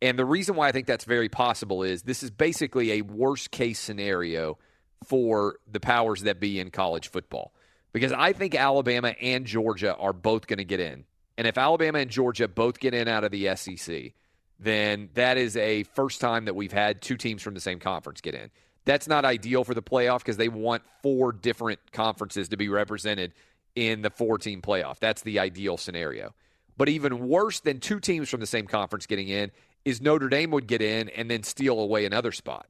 And 0.00 0.18
the 0.18 0.24
reason 0.24 0.56
why 0.56 0.68
I 0.68 0.72
think 0.72 0.86
that's 0.86 1.04
very 1.04 1.28
possible 1.28 1.82
is 1.82 2.02
this 2.02 2.22
is 2.22 2.30
basically 2.30 2.92
a 2.92 3.02
worst 3.02 3.50
case 3.50 3.78
scenario 3.78 4.58
for 5.04 5.56
the 5.70 5.80
powers 5.80 6.22
that 6.22 6.40
be 6.40 6.60
in 6.60 6.70
college 6.70 7.10
football. 7.10 7.52
Because 7.92 8.12
I 8.12 8.32
think 8.32 8.54
Alabama 8.54 9.14
and 9.20 9.46
Georgia 9.46 9.94
are 9.96 10.12
both 10.12 10.46
going 10.46 10.58
to 10.58 10.64
get 10.64 10.80
in. 10.80 11.04
And 11.38 11.46
if 11.46 11.58
Alabama 11.58 11.98
and 11.98 12.10
Georgia 12.10 12.48
both 12.48 12.80
get 12.80 12.94
in 12.94 13.08
out 13.08 13.24
of 13.24 13.30
the 13.30 13.54
SEC, 13.56 14.12
then 14.58 15.10
that 15.14 15.36
is 15.36 15.56
a 15.56 15.82
first 15.82 16.20
time 16.20 16.46
that 16.46 16.54
we've 16.54 16.72
had 16.72 17.02
two 17.02 17.16
teams 17.16 17.42
from 17.42 17.54
the 17.54 17.60
same 17.60 17.78
conference 17.78 18.20
get 18.20 18.34
in. 18.34 18.50
That's 18.86 19.08
not 19.08 19.24
ideal 19.24 19.64
for 19.64 19.74
the 19.74 19.82
playoff 19.82 20.18
because 20.18 20.36
they 20.36 20.48
want 20.48 20.82
four 21.02 21.32
different 21.32 21.80
conferences 21.92 22.48
to 22.50 22.56
be 22.56 22.68
represented 22.68 23.34
in 23.74 24.02
the 24.02 24.10
four 24.10 24.38
team 24.38 24.62
playoff. 24.62 24.98
That's 24.98 25.22
the 25.22 25.38
ideal 25.40 25.76
scenario. 25.76 26.34
But 26.76 26.88
even 26.88 27.28
worse 27.28 27.60
than 27.60 27.80
two 27.80 28.00
teams 28.00 28.28
from 28.28 28.40
the 28.40 28.46
same 28.46 28.66
conference 28.66 29.06
getting 29.06 29.28
in 29.28 29.50
is 29.84 30.00
Notre 30.00 30.28
Dame 30.28 30.50
would 30.50 30.66
get 30.66 30.82
in 30.82 31.08
and 31.10 31.30
then 31.30 31.42
steal 31.42 31.78
away 31.78 32.04
another 32.04 32.32
spot. 32.32 32.66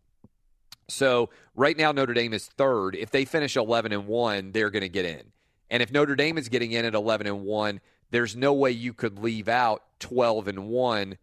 So 0.89 1.31
right 1.55 1.77
now 1.77 1.93
Notre 1.93 2.15
Dame 2.15 2.33
is 2.33 2.47
third. 2.47 2.95
If 2.95 3.11
they 3.11 3.25
finish 3.25 3.57
11 3.57 3.93
and 3.93 4.07
1, 4.07 4.53
they're 4.53 4.71
going 4.71 4.83
to 4.83 4.89
get 4.89 5.05
in. 5.05 5.23
And 5.71 5.83
if 5.83 5.91
Notre 5.91 6.15
Dame 6.15 6.39
is 6.39 6.49
getting 6.49 6.73
in 6.73 6.85
at 6.85 6.95
11 6.95 7.27
and 7.27 7.43
1, 7.43 7.81
there's 8.11 8.37
no 8.37 8.53
way 8.53 8.71
you 8.71 8.93
could 8.93 9.19
leave 9.19 9.49
out 9.49 9.83
12 10.01 10.49
and 10.49 10.69
1 10.69 11.19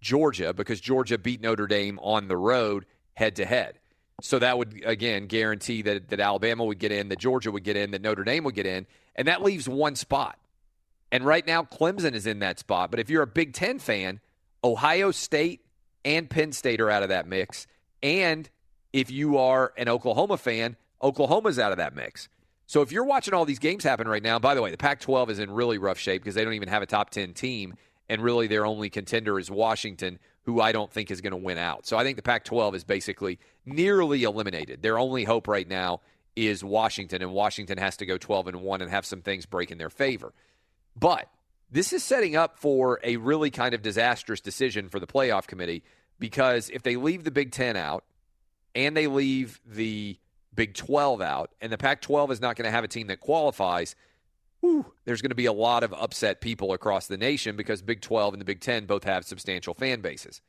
Georgia 0.00 0.52
because 0.52 0.80
Georgia 0.80 1.18
beat 1.18 1.40
Notre 1.40 1.66
Dame 1.66 1.98
on 2.00 2.28
the 2.28 2.36
road 2.36 2.86
head 3.14 3.36
to 3.36 3.46
head. 3.46 3.78
So 4.22 4.38
that 4.38 4.56
would 4.56 4.82
again 4.84 5.26
guarantee 5.26 5.82
that 5.82 6.08
that 6.08 6.20
Alabama 6.20 6.64
would 6.64 6.78
get 6.78 6.92
in, 6.92 7.08
that 7.08 7.18
Georgia 7.18 7.50
would 7.50 7.64
get 7.64 7.76
in, 7.76 7.90
that 7.90 8.02
Notre 8.02 8.24
Dame 8.24 8.44
would 8.44 8.54
get 8.54 8.66
in, 8.66 8.86
and 9.14 9.28
that 9.28 9.42
leaves 9.42 9.68
one 9.68 9.94
spot. 9.94 10.38
And 11.12 11.24
right 11.24 11.46
now 11.46 11.62
Clemson 11.62 12.14
is 12.14 12.26
in 12.26 12.40
that 12.40 12.58
spot, 12.58 12.90
but 12.90 12.98
if 12.98 13.10
you're 13.10 13.22
a 13.22 13.26
Big 13.26 13.52
10 13.52 13.78
fan, 13.78 14.20
Ohio 14.64 15.10
State 15.10 15.64
and 16.04 16.28
Penn 16.28 16.52
State 16.52 16.80
are 16.80 16.90
out 16.90 17.02
of 17.02 17.10
that 17.10 17.28
mix, 17.28 17.66
and 18.02 18.48
if 18.92 19.10
you 19.10 19.36
are 19.36 19.72
an 19.76 19.88
Oklahoma 19.88 20.38
fan, 20.38 20.76
Oklahoma's 21.02 21.58
out 21.58 21.72
of 21.72 21.78
that 21.78 21.94
mix. 21.94 22.28
So 22.66 22.82
if 22.82 22.90
you're 22.90 23.04
watching 23.04 23.32
all 23.32 23.44
these 23.44 23.60
games 23.60 23.84
happen 23.84 24.08
right 24.08 24.22
now, 24.22 24.38
by 24.38 24.54
the 24.54 24.62
way, 24.62 24.70
the 24.70 24.76
Pac 24.76 25.00
12 25.00 25.30
is 25.30 25.38
in 25.38 25.50
really 25.50 25.78
rough 25.78 25.98
shape 25.98 26.22
because 26.22 26.34
they 26.34 26.44
don't 26.44 26.54
even 26.54 26.68
have 26.68 26.82
a 26.82 26.86
top 26.86 27.10
10 27.10 27.32
team. 27.32 27.74
And 28.08 28.22
really, 28.22 28.46
their 28.46 28.66
only 28.66 28.90
contender 28.90 29.38
is 29.38 29.50
Washington, 29.50 30.18
who 30.42 30.60
I 30.60 30.72
don't 30.72 30.92
think 30.92 31.10
is 31.10 31.20
going 31.20 31.32
to 31.32 31.36
win 31.36 31.58
out. 31.58 31.86
So 31.86 31.96
I 31.96 32.04
think 32.04 32.16
the 32.16 32.22
Pac 32.22 32.44
12 32.44 32.76
is 32.76 32.84
basically 32.84 33.38
nearly 33.64 34.22
eliminated. 34.22 34.82
Their 34.82 34.98
only 34.98 35.24
hope 35.24 35.48
right 35.48 35.66
now 35.66 36.00
is 36.36 36.62
Washington, 36.62 37.22
and 37.22 37.32
Washington 37.32 37.78
has 37.78 37.96
to 37.96 38.06
go 38.06 38.18
12 38.18 38.48
and 38.48 38.60
1 38.60 38.82
and 38.82 38.90
have 38.90 39.06
some 39.06 39.22
things 39.22 39.46
break 39.46 39.70
in 39.70 39.78
their 39.78 39.90
favor. 39.90 40.32
But 40.94 41.28
this 41.70 41.92
is 41.92 42.04
setting 42.04 42.36
up 42.36 42.58
for 42.58 43.00
a 43.02 43.16
really 43.16 43.50
kind 43.50 43.74
of 43.74 43.82
disastrous 43.82 44.40
decision 44.40 44.88
for 44.88 45.00
the 45.00 45.06
playoff 45.06 45.46
committee 45.46 45.82
because 46.18 46.70
if 46.70 46.82
they 46.82 46.96
leave 46.96 47.24
the 47.24 47.30
Big 47.30 47.52
Ten 47.52 47.76
out 47.76 48.04
and 48.74 48.96
they 48.96 49.06
leave 49.06 49.60
the 49.66 50.18
Big 50.56 50.74
12 50.74 51.20
out, 51.20 51.50
and 51.60 51.70
the 51.70 51.78
Pac 51.78 52.00
12 52.00 52.32
is 52.32 52.40
not 52.40 52.56
going 52.56 52.64
to 52.64 52.70
have 52.70 52.82
a 52.82 52.88
team 52.88 53.06
that 53.08 53.20
qualifies, 53.20 53.94
whew, 54.60 54.86
there's 55.04 55.22
going 55.22 55.30
to 55.30 55.36
be 55.36 55.46
a 55.46 55.52
lot 55.52 55.84
of 55.84 55.92
upset 55.92 56.40
people 56.40 56.72
across 56.72 57.06
the 57.06 57.16
nation 57.16 57.56
because 57.56 57.82
Big 57.82 58.00
12 58.00 58.34
and 58.34 58.40
the 58.40 58.44
Big 58.44 58.60
10 58.60 58.86
both 58.86 59.04
have 59.04 59.24
substantial 59.24 59.74
fan 59.74 60.00
bases. 60.00 60.40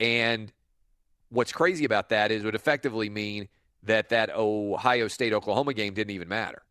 And 0.00 0.52
what's 1.30 1.52
crazy 1.52 1.84
about 1.84 2.10
that 2.10 2.30
is 2.30 2.42
it 2.42 2.44
would 2.44 2.54
effectively 2.54 3.08
mean 3.08 3.48
that 3.84 4.08
that 4.08 4.30
Ohio 4.34 5.08
State 5.08 5.32
Oklahoma 5.32 5.74
game 5.74 5.94
didn't 5.94 6.14
even 6.14 6.28
matter. 6.28 6.62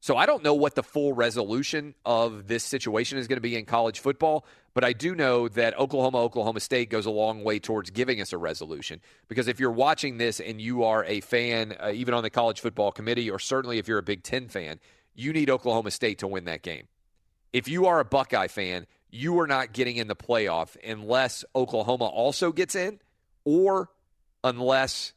So 0.00 0.16
I 0.16 0.26
don't 0.26 0.44
know 0.44 0.54
what 0.54 0.76
the 0.76 0.82
full 0.82 1.12
resolution 1.12 1.94
of 2.04 2.46
this 2.46 2.62
situation 2.62 3.18
is 3.18 3.26
going 3.26 3.36
to 3.36 3.42
be 3.42 3.56
in 3.56 3.64
college 3.64 3.98
football, 3.98 4.46
but 4.72 4.84
I 4.84 4.92
do 4.92 5.14
know 5.14 5.48
that 5.48 5.76
Oklahoma 5.76 6.18
Oklahoma 6.18 6.60
State 6.60 6.88
goes 6.88 7.04
a 7.04 7.10
long 7.10 7.42
way 7.42 7.58
towards 7.58 7.90
giving 7.90 8.20
us 8.20 8.32
a 8.32 8.38
resolution 8.38 9.00
because 9.26 9.48
if 9.48 9.58
you're 9.58 9.72
watching 9.72 10.18
this 10.18 10.38
and 10.38 10.60
you 10.60 10.84
are 10.84 11.04
a 11.04 11.20
fan 11.20 11.76
uh, 11.80 11.90
even 11.92 12.14
on 12.14 12.22
the 12.22 12.30
college 12.30 12.60
football 12.60 12.92
committee 12.92 13.28
or 13.28 13.40
certainly 13.40 13.78
if 13.78 13.88
you're 13.88 13.98
a 13.98 14.02
Big 14.02 14.22
10 14.22 14.48
fan, 14.48 14.78
you 15.16 15.32
need 15.32 15.50
Oklahoma 15.50 15.90
State 15.90 16.18
to 16.18 16.28
win 16.28 16.44
that 16.44 16.62
game. 16.62 16.86
If 17.52 17.66
you 17.66 17.86
are 17.86 17.98
a 17.98 18.04
Buckeye 18.04 18.46
fan, 18.46 18.86
you 19.10 19.40
are 19.40 19.48
not 19.48 19.72
getting 19.72 19.96
in 19.96 20.06
the 20.06 20.14
playoff 20.14 20.76
unless 20.86 21.44
Oklahoma 21.56 22.04
also 22.04 22.52
gets 22.52 22.76
in 22.76 23.00
or 23.44 23.90
unless 24.44 25.12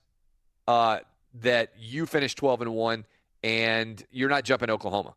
uh, 0.68 1.00
that 1.42 1.74
you 1.78 2.06
finish 2.06 2.34
12 2.34 2.62
and 2.62 2.74
1 2.74 3.06
and 3.44 4.04
you're 4.12 4.30
not 4.30 4.44
jumping 4.44 4.70
Oklahoma. 4.70 5.16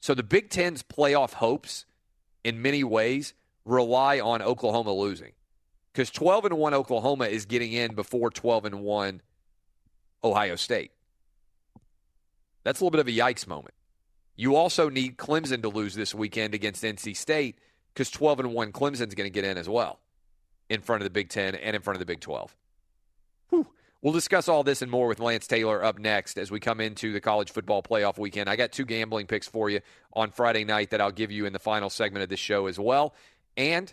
So 0.00 0.14
the 0.14 0.22
Big 0.22 0.50
Ten's 0.50 0.82
playoff 0.82 1.34
hopes, 1.34 1.86
in 2.42 2.60
many 2.60 2.84
ways, 2.84 3.32
rely 3.64 4.20
on 4.20 4.42
Oklahoma 4.42 4.92
losing, 4.92 5.32
because 5.92 6.10
12 6.10 6.46
and 6.46 6.58
one 6.58 6.74
Oklahoma 6.74 7.26
is 7.26 7.46
getting 7.46 7.72
in 7.72 7.94
before 7.94 8.30
12 8.30 8.66
and 8.66 8.80
one 8.82 9.22
Ohio 10.22 10.56
State. 10.56 10.90
That's 12.64 12.80
a 12.80 12.84
little 12.84 12.90
bit 12.90 13.00
of 13.00 13.08
a 13.08 13.12
yikes 13.12 13.46
moment. 13.46 13.74
You 14.36 14.56
also 14.56 14.88
need 14.88 15.16
Clemson 15.16 15.62
to 15.62 15.68
lose 15.68 15.94
this 15.94 16.14
weekend 16.14 16.54
against 16.54 16.82
NC 16.82 17.16
State 17.16 17.58
because 17.92 18.10
12 18.10 18.40
and 18.40 18.52
1 18.52 18.72
Clemson's 18.72 19.14
going 19.14 19.26
to 19.26 19.30
get 19.30 19.44
in 19.44 19.56
as 19.56 19.68
well 19.68 20.00
in 20.68 20.80
front 20.80 21.02
of 21.02 21.04
the 21.04 21.10
Big 21.10 21.28
10 21.28 21.54
and 21.54 21.76
in 21.76 21.82
front 21.82 21.94
of 21.94 22.00
the 22.00 22.06
Big 22.06 22.20
12. 22.20 22.54
We'll 24.04 24.12
discuss 24.12 24.50
all 24.50 24.64
this 24.64 24.82
and 24.82 24.90
more 24.90 25.08
with 25.08 25.18
Lance 25.18 25.46
Taylor 25.46 25.82
up 25.82 25.98
next 25.98 26.36
as 26.36 26.50
we 26.50 26.60
come 26.60 26.78
into 26.78 27.14
the 27.14 27.22
college 27.22 27.50
football 27.50 27.82
playoff 27.82 28.18
weekend. 28.18 28.50
I 28.50 28.56
got 28.56 28.70
two 28.70 28.84
gambling 28.84 29.26
picks 29.26 29.48
for 29.48 29.70
you 29.70 29.80
on 30.12 30.30
Friday 30.30 30.64
night 30.64 30.90
that 30.90 31.00
I'll 31.00 31.10
give 31.10 31.32
you 31.32 31.46
in 31.46 31.54
the 31.54 31.58
final 31.58 31.88
segment 31.88 32.22
of 32.22 32.28
this 32.28 32.38
show 32.38 32.66
as 32.66 32.78
well. 32.78 33.14
And 33.56 33.90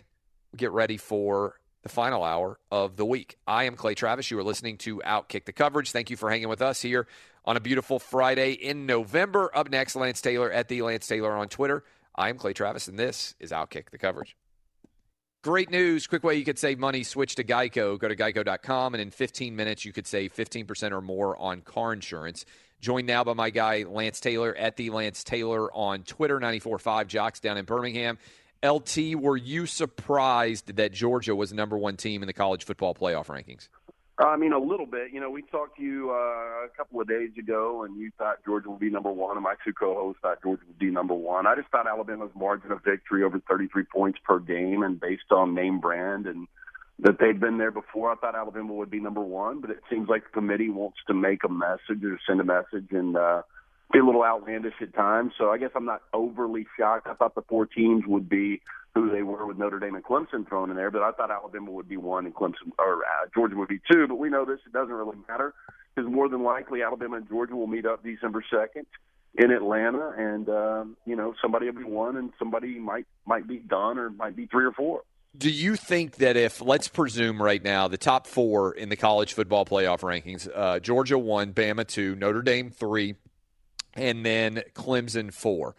we 0.52 0.58
get 0.58 0.70
ready 0.70 0.98
for 0.98 1.58
the 1.82 1.88
final 1.88 2.22
hour 2.24 2.60
of 2.70 2.96
the 2.98 3.06
week. 3.06 3.38
I 3.46 3.64
am 3.64 3.74
Clay 3.74 3.94
Travis. 3.94 4.30
You 4.30 4.38
are 4.38 4.44
listening 4.44 4.76
to 4.78 4.98
Outkick 4.98 5.46
the 5.46 5.52
Coverage. 5.52 5.92
Thank 5.92 6.10
you 6.10 6.18
for 6.18 6.28
hanging 6.28 6.50
with 6.50 6.60
us 6.60 6.82
here 6.82 7.06
on 7.46 7.56
a 7.56 7.60
beautiful 7.60 7.98
Friday 7.98 8.52
in 8.52 8.84
November. 8.84 9.50
Up 9.54 9.70
next, 9.70 9.96
Lance 9.96 10.20
Taylor 10.20 10.52
at 10.52 10.68
the 10.68 10.82
Lance 10.82 11.06
Taylor 11.06 11.32
on 11.32 11.48
Twitter. 11.48 11.84
I 12.14 12.28
am 12.28 12.36
Clay 12.36 12.52
Travis, 12.52 12.86
and 12.86 12.98
this 12.98 13.34
is 13.40 13.50
Outkick 13.50 13.88
the 13.88 13.96
Coverage. 13.96 14.36
Great 15.42 15.72
news. 15.72 16.06
Quick 16.06 16.22
way 16.22 16.36
you 16.36 16.44
could 16.44 16.58
save 16.58 16.78
money. 16.78 17.02
Switch 17.02 17.34
to 17.34 17.42
Geico. 17.42 17.98
Go 17.98 18.06
to 18.06 18.14
geico.com, 18.14 18.94
and 18.94 19.00
in 19.00 19.10
15 19.10 19.56
minutes, 19.56 19.84
you 19.84 19.92
could 19.92 20.06
save 20.06 20.32
15% 20.32 20.92
or 20.92 21.00
more 21.00 21.36
on 21.36 21.62
car 21.62 21.92
insurance. 21.92 22.46
Joined 22.80 23.08
now 23.08 23.24
by 23.24 23.32
my 23.32 23.50
guy, 23.50 23.82
Lance 23.82 24.20
Taylor, 24.20 24.54
at 24.54 24.76
the 24.76 24.90
Lance 24.90 25.24
Taylor 25.24 25.68
on 25.74 26.04
Twitter, 26.04 26.38
94.5 26.38 27.08
JOX 27.08 27.40
down 27.40 27.58
in 27.58 27.64
Birmingham. 27.64 28.18
LT, 28.64 29.16
were 29.16 29.36
you 29.36 29.66
surprised 29.66 30.76
that 30.76 30.92
Georgia 30.92 31.34
was 31.34 31.50
the 31.50 31.56
number 31.56 31.76
one 31.76 31.96
team 31.96 32.22
in 32.22 32.28
the 32.28 32.32
college 32.32 32.64
football 32.64 32.94
playoff 32.94 33.26
rankings? 33.26 33.68
I 34.26 34.36
mean, 34.36 34.52
a 34.52 34.58
little 34.58 34.86
bit. 34.86 35.12
You 35.12 35.20
know, 35.20 35.30
we 35.30 35.42
talked 35.42 35.78
to 35.78 35.82
you 35.82 36.10
uh, 36.10 36.66
a 36.66 36.68
couple 36.76 37.00
of 37.00 37.08
days 37.08 37.30
ago, 37.38 37.84
and 37.84 37.96
you 37.98 38.10
thought 38.18 38.36
Georgia 38.44 38.70
would 38.70 38.80
be 38.80 38.90
number 38.90 39.10
one, 39.10 39.36
and 39.36 39.42
my 39.42 39.54
two 39.64 39.72
co-hosts 39.72 40.20
thought 40.22 40.42
Georgia 40.42 40.62
would 40.66 40.78
be 40.78 40.90
number 40.90 41.14
one. 41.14 41.46
I 41.46 41.56
just 41.56 41.68
thought 41.68 41.86
Alabama's 41.86 42.30
margin 42.34 42.70
of 42.70 42.84
victory 42.84 43.24
over 43.24 43.40
33 43.48 43.84
points 43.84 44.18
per 44.24 44.38
game, 44.38 44.82
and 44.82 45.00
based 45.00 45.32
on 45.32 45.54
name 45.54 45.80
brand 45.80 46.26
and 46.26 46.46
that 46.98 47.18
they'd 47.18 47.40
been 47.40 47.58
there 47.58 47.72
before, 47.72 48.12
I 48.12 48.14
thought 48.14 48.36
Alabama 48.36 48.74
would 48.74 48.90
be 48.90 49.00
number 49.00 49.22
one. 49.22 49.60
But 49.60 49.70
it 49.70 49.80
seems 49.90 50.08
like 50.08 50.24
the 50.24 50.30
committee 50.30 50.70
wants 50.70 50.98
to 51.08 51.14
make 51.14 51.42
a 51.42 51.48
message 51.48 52.04
or 52.04 52.18
send 52.26 52.40
a 52.40 52.44
message, 52.44 52.92
and 52.92 53.16
uh, 53.16 53.42
be 53.92 53.98
a 53.98 54.04
little 54.04 54.22
outlandish 54.22 54.74
at 54.80 54.94
times. 54.94 55.32
So 55.36 55.50
I 55.50 55.58
guess 55.58 55.70
I'm 55.74 55.84
not 55.84 56.02
overly 56.12 56.66
shocked. 56.78 57.08
I 57.08 57.14
thought 57.14 57.34
the 57.34 57.42
four 57.42 57.66
teams 57.66 58.04
would 58.06 58.28
be 58.28 58.62
who 58.94 59.10
they 59.10 59.22
were 59.22 59.46
with 59.46 59.58
Notre 59.58 59.78
Dame 59.78 59.94
and 59.94 60.04
Clemson 60.04 60.46
thrown 60.46 60.70
in 60.70 60.76
there, 60.76 60.90
but 60.90 61.02
I 61.02 61.12
thought 61.12 61.30
Alabama 61.30 61.70
would 61.70 61.88
be 61.88 61.96
one 61.96 62.26
and 62.26 62.34
Clemson 62.34 62.72
or 62.78 62.98
uh, 62.98 63.26
Georgia 63.34 63.56
would 63.56 63.68
be 63.68 63.80
two. 63.90 64.06
But 64.06 64.16
we 64.16 64.28
know 64.28 64.44
this; 64.44 64.60
it 64.66 64.72
doesn't 64.72 64.92
really 64.92 65.16
matter 65.28 65.54
because 65.94 66.10
more 66.10 66.28
than 66.28 66.42
likely 66.42 66.82
Alabama 66.82 67.16
and 67.16 67.28
Georgia 67.28 67.56
will 67.56 67.66
meet 67.66 67.86
up 67.86 68.02
December 68.02 68.44
second 68.50 68.86
in 69.34 69.50
Atlanta, 69.50 70.12
and 70.16 70.48
um, 70.48 70.96
you 71.06 71.16
know 71.16 71.34
somebody 71.40 71.66
will 71.66 71.78
be 71.78 71.84
one, 71.84 72.16
and 72.16 72.32
somebody 72.38 72.78
might 72.78 73.06
might 73.26 73.46
be 73.46 73.58
done, 73.58 73.98
or 73.98 74.10
might 74.10 74.36
be 74.36 74.46
three 74.46 74.64
or 74.64 74.72
four. 74.72 75.02
Do 75.34 75.50
you 75.50 75.76
think 75.76 76.16
that 76.16 76.36
if, 76.36 76.60
let's 76.60 76.88
presume 76.88 77.42
right 77.42 77.64
now, 77.64 77.88
the 77.88 77.96
top 77.96 78.26
four 78.26 78.74
in 78.74 78.90
the 78.90 78.96
college 78.96 79.32
football 79.32 79.64
playoff 79.64 80.00
rankings, 80.00 80.46
uh, 80.54 80.78
Georgia 80.78 81.18
one, 81.18 81.54
Bama 81.54 81.86
two, 81.86 82.14
Notre 82.16 82.42
Dame 82.42 82.70
three, 82.70 83.14
and 83.94 84.26
then 84.26 84.62
Clemson 84.74 85.32
four. 85.32 85.74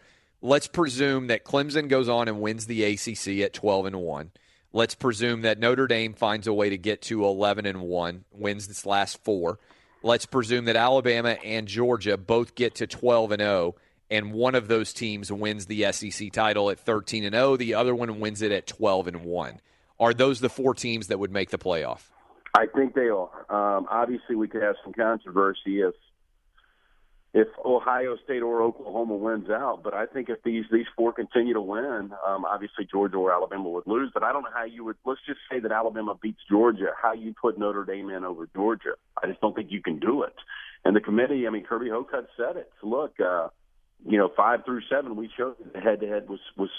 Let's 0.46 0.66
presume 0.66 1.28
that 1.28 1.42
Clemson 1.42 1.88
goes 1.88 2.06
on 2.06 2.28
and 2.28 2.38
wins 2.38 2.66
the 2.66 2.84
ACC 2.84 3.42
at 3.42 3.54
12 3.54 3.86
and 3.86 3.96
1. 3.96 4.30
Let's 4.74 4.94
presume 4.94 5.40
that 5.40 5.58
Notre 5.58 5.86
Dame 5.86 6.12
finds 6.12 6.46
a 6.46 6.52
way 6.52 6.68
to 6.68 6.76
get 6.76 7.00
to 7.04 7.24
11 7.24 7.64
and 7.64 7.80
1, 7.80 8.24
wins 8.30 8.68
this 8.68 8.84
last 8.84 9.24
four. 9.24 9.58
Let's 10.02 10.26
presume 10.26 10.66
that 10.66 10.76
Alabama 10.76 11.38
and 11.42 11.66
Georgia 11.66 12.18
both 12.18 12.54
get 12.54 12.74
to 12.74 12.86
12 12.86 13.32
and 13.32 13.40
0 13.40 13.76
and 14.10 14.34
one 14.34 14.54
of 14.54 14.68
those 14.68 14.92
teams 14.92 15.32
wins 15.32 15.64
the 15.64 15.90
SEC 15.92 16.30
title 16.30 16.68
at 16.68 16.78
13 16.78 17.24
and 17.24 17.34
0, 17.34 17.56
the 17.56 17.72
other 17.72 17.94
one 17.94 18.20
wins 18.20 18.42
it 18.42 18.52
at 18.52 18.66
12 18.66 19.06
and 19.08 19.24
1. 19.24 19.60
Are 19.98 20.12
those 20.12 20.40
the 20.40 20.50
four 20.50 20.74
teams 20.74 21.06
that 21.06 21.18
would 21.18 21.32
make 21.32 21.48
the 21.48 21.58
playoff? 21.58 22.10
I 22.52 22.66
think 22.66 22.94
they 22.94 23.08
are. 23.08 23.46
Um, 23.48 23.86
obviously, 23.90 24.36
we 24.36 24.48
could 24.48 24.62
have 24.62 24.76
some 24.84 24.92
controversy 24.92 25.80
if 25.80 25.94
if 27.34 27.48
Ohio 27.64 28.16
State 28.22 28.42
or 28.42 28.62
Oklahoma 28.62 29.16
wins 29.16 29.50
out. 29.50 29.80
But 29.82 29.92
I 29.92 30.06
think 30.06 30.28
if 30.28 30.40
these 30.44 30.64
these 30.70 30.86
four 30.96 31.12
continue 31.12 31.52
to 31.52 31.60
win, 31.60 32.12
um, 32.26 32.44
obviously 32.44 32.86
Georgia 32.88 33.16
or 33.16 33.32
Alabama 33.32 33.68
would 33.70 33.88
lose. 33.88 34.10
But 34.14 34.22
I 34.22 34.32
don't 34.32 34.44
know 34.44 34.54
how 34.54 34.64
you 34.64 34.84
would. 34.84 34.96
Let's 35.04 35.20
just 35.26 35.40
say 35.50 35.58
that 35.58 35.72
Alabama 35.72 36.14
beats 36.20 36.38
Georgia. 36.48 36.92
How 37.00 37.12
you 37.12 37.34
put 37.38 37.58
Notre 37.58 37.84
Dame 37.84 38.10
in 38.10 38.24
over 38.24 38.48
Georgia? 38.54 38.94
I 39.20 39.26
just 39.26 39.40
don't 39.40 39.54
think 39.54 39.72
you 39.72 39.82
can 39.82 39.98
do 39.98 40.22
it. 40.22 40.34
And 40.84 40.94
the 40.94 41.00
committee, 41.00 41.46
I 41.48 41.50
mean, 41.50 41.64
Kirby 41.64 41.90
Hocutt 41.90 42.28
said 42.36 42.56
it. 42.56 42.70
Look, 42.84 43.18
uh, 43.18 43.48
you 44.06 44.16
know, 44.16 44.30
five 44.36 44.64
through 44.64 44.82
seven, 44.88 45.16
we 45.16 45.28
showed 45.36 45.56
that 45.72 45.82
head 45.82 46.00
to 46.00 46.06
head 46.06 46.28
was 46.28 46.40
was 46.56 46.70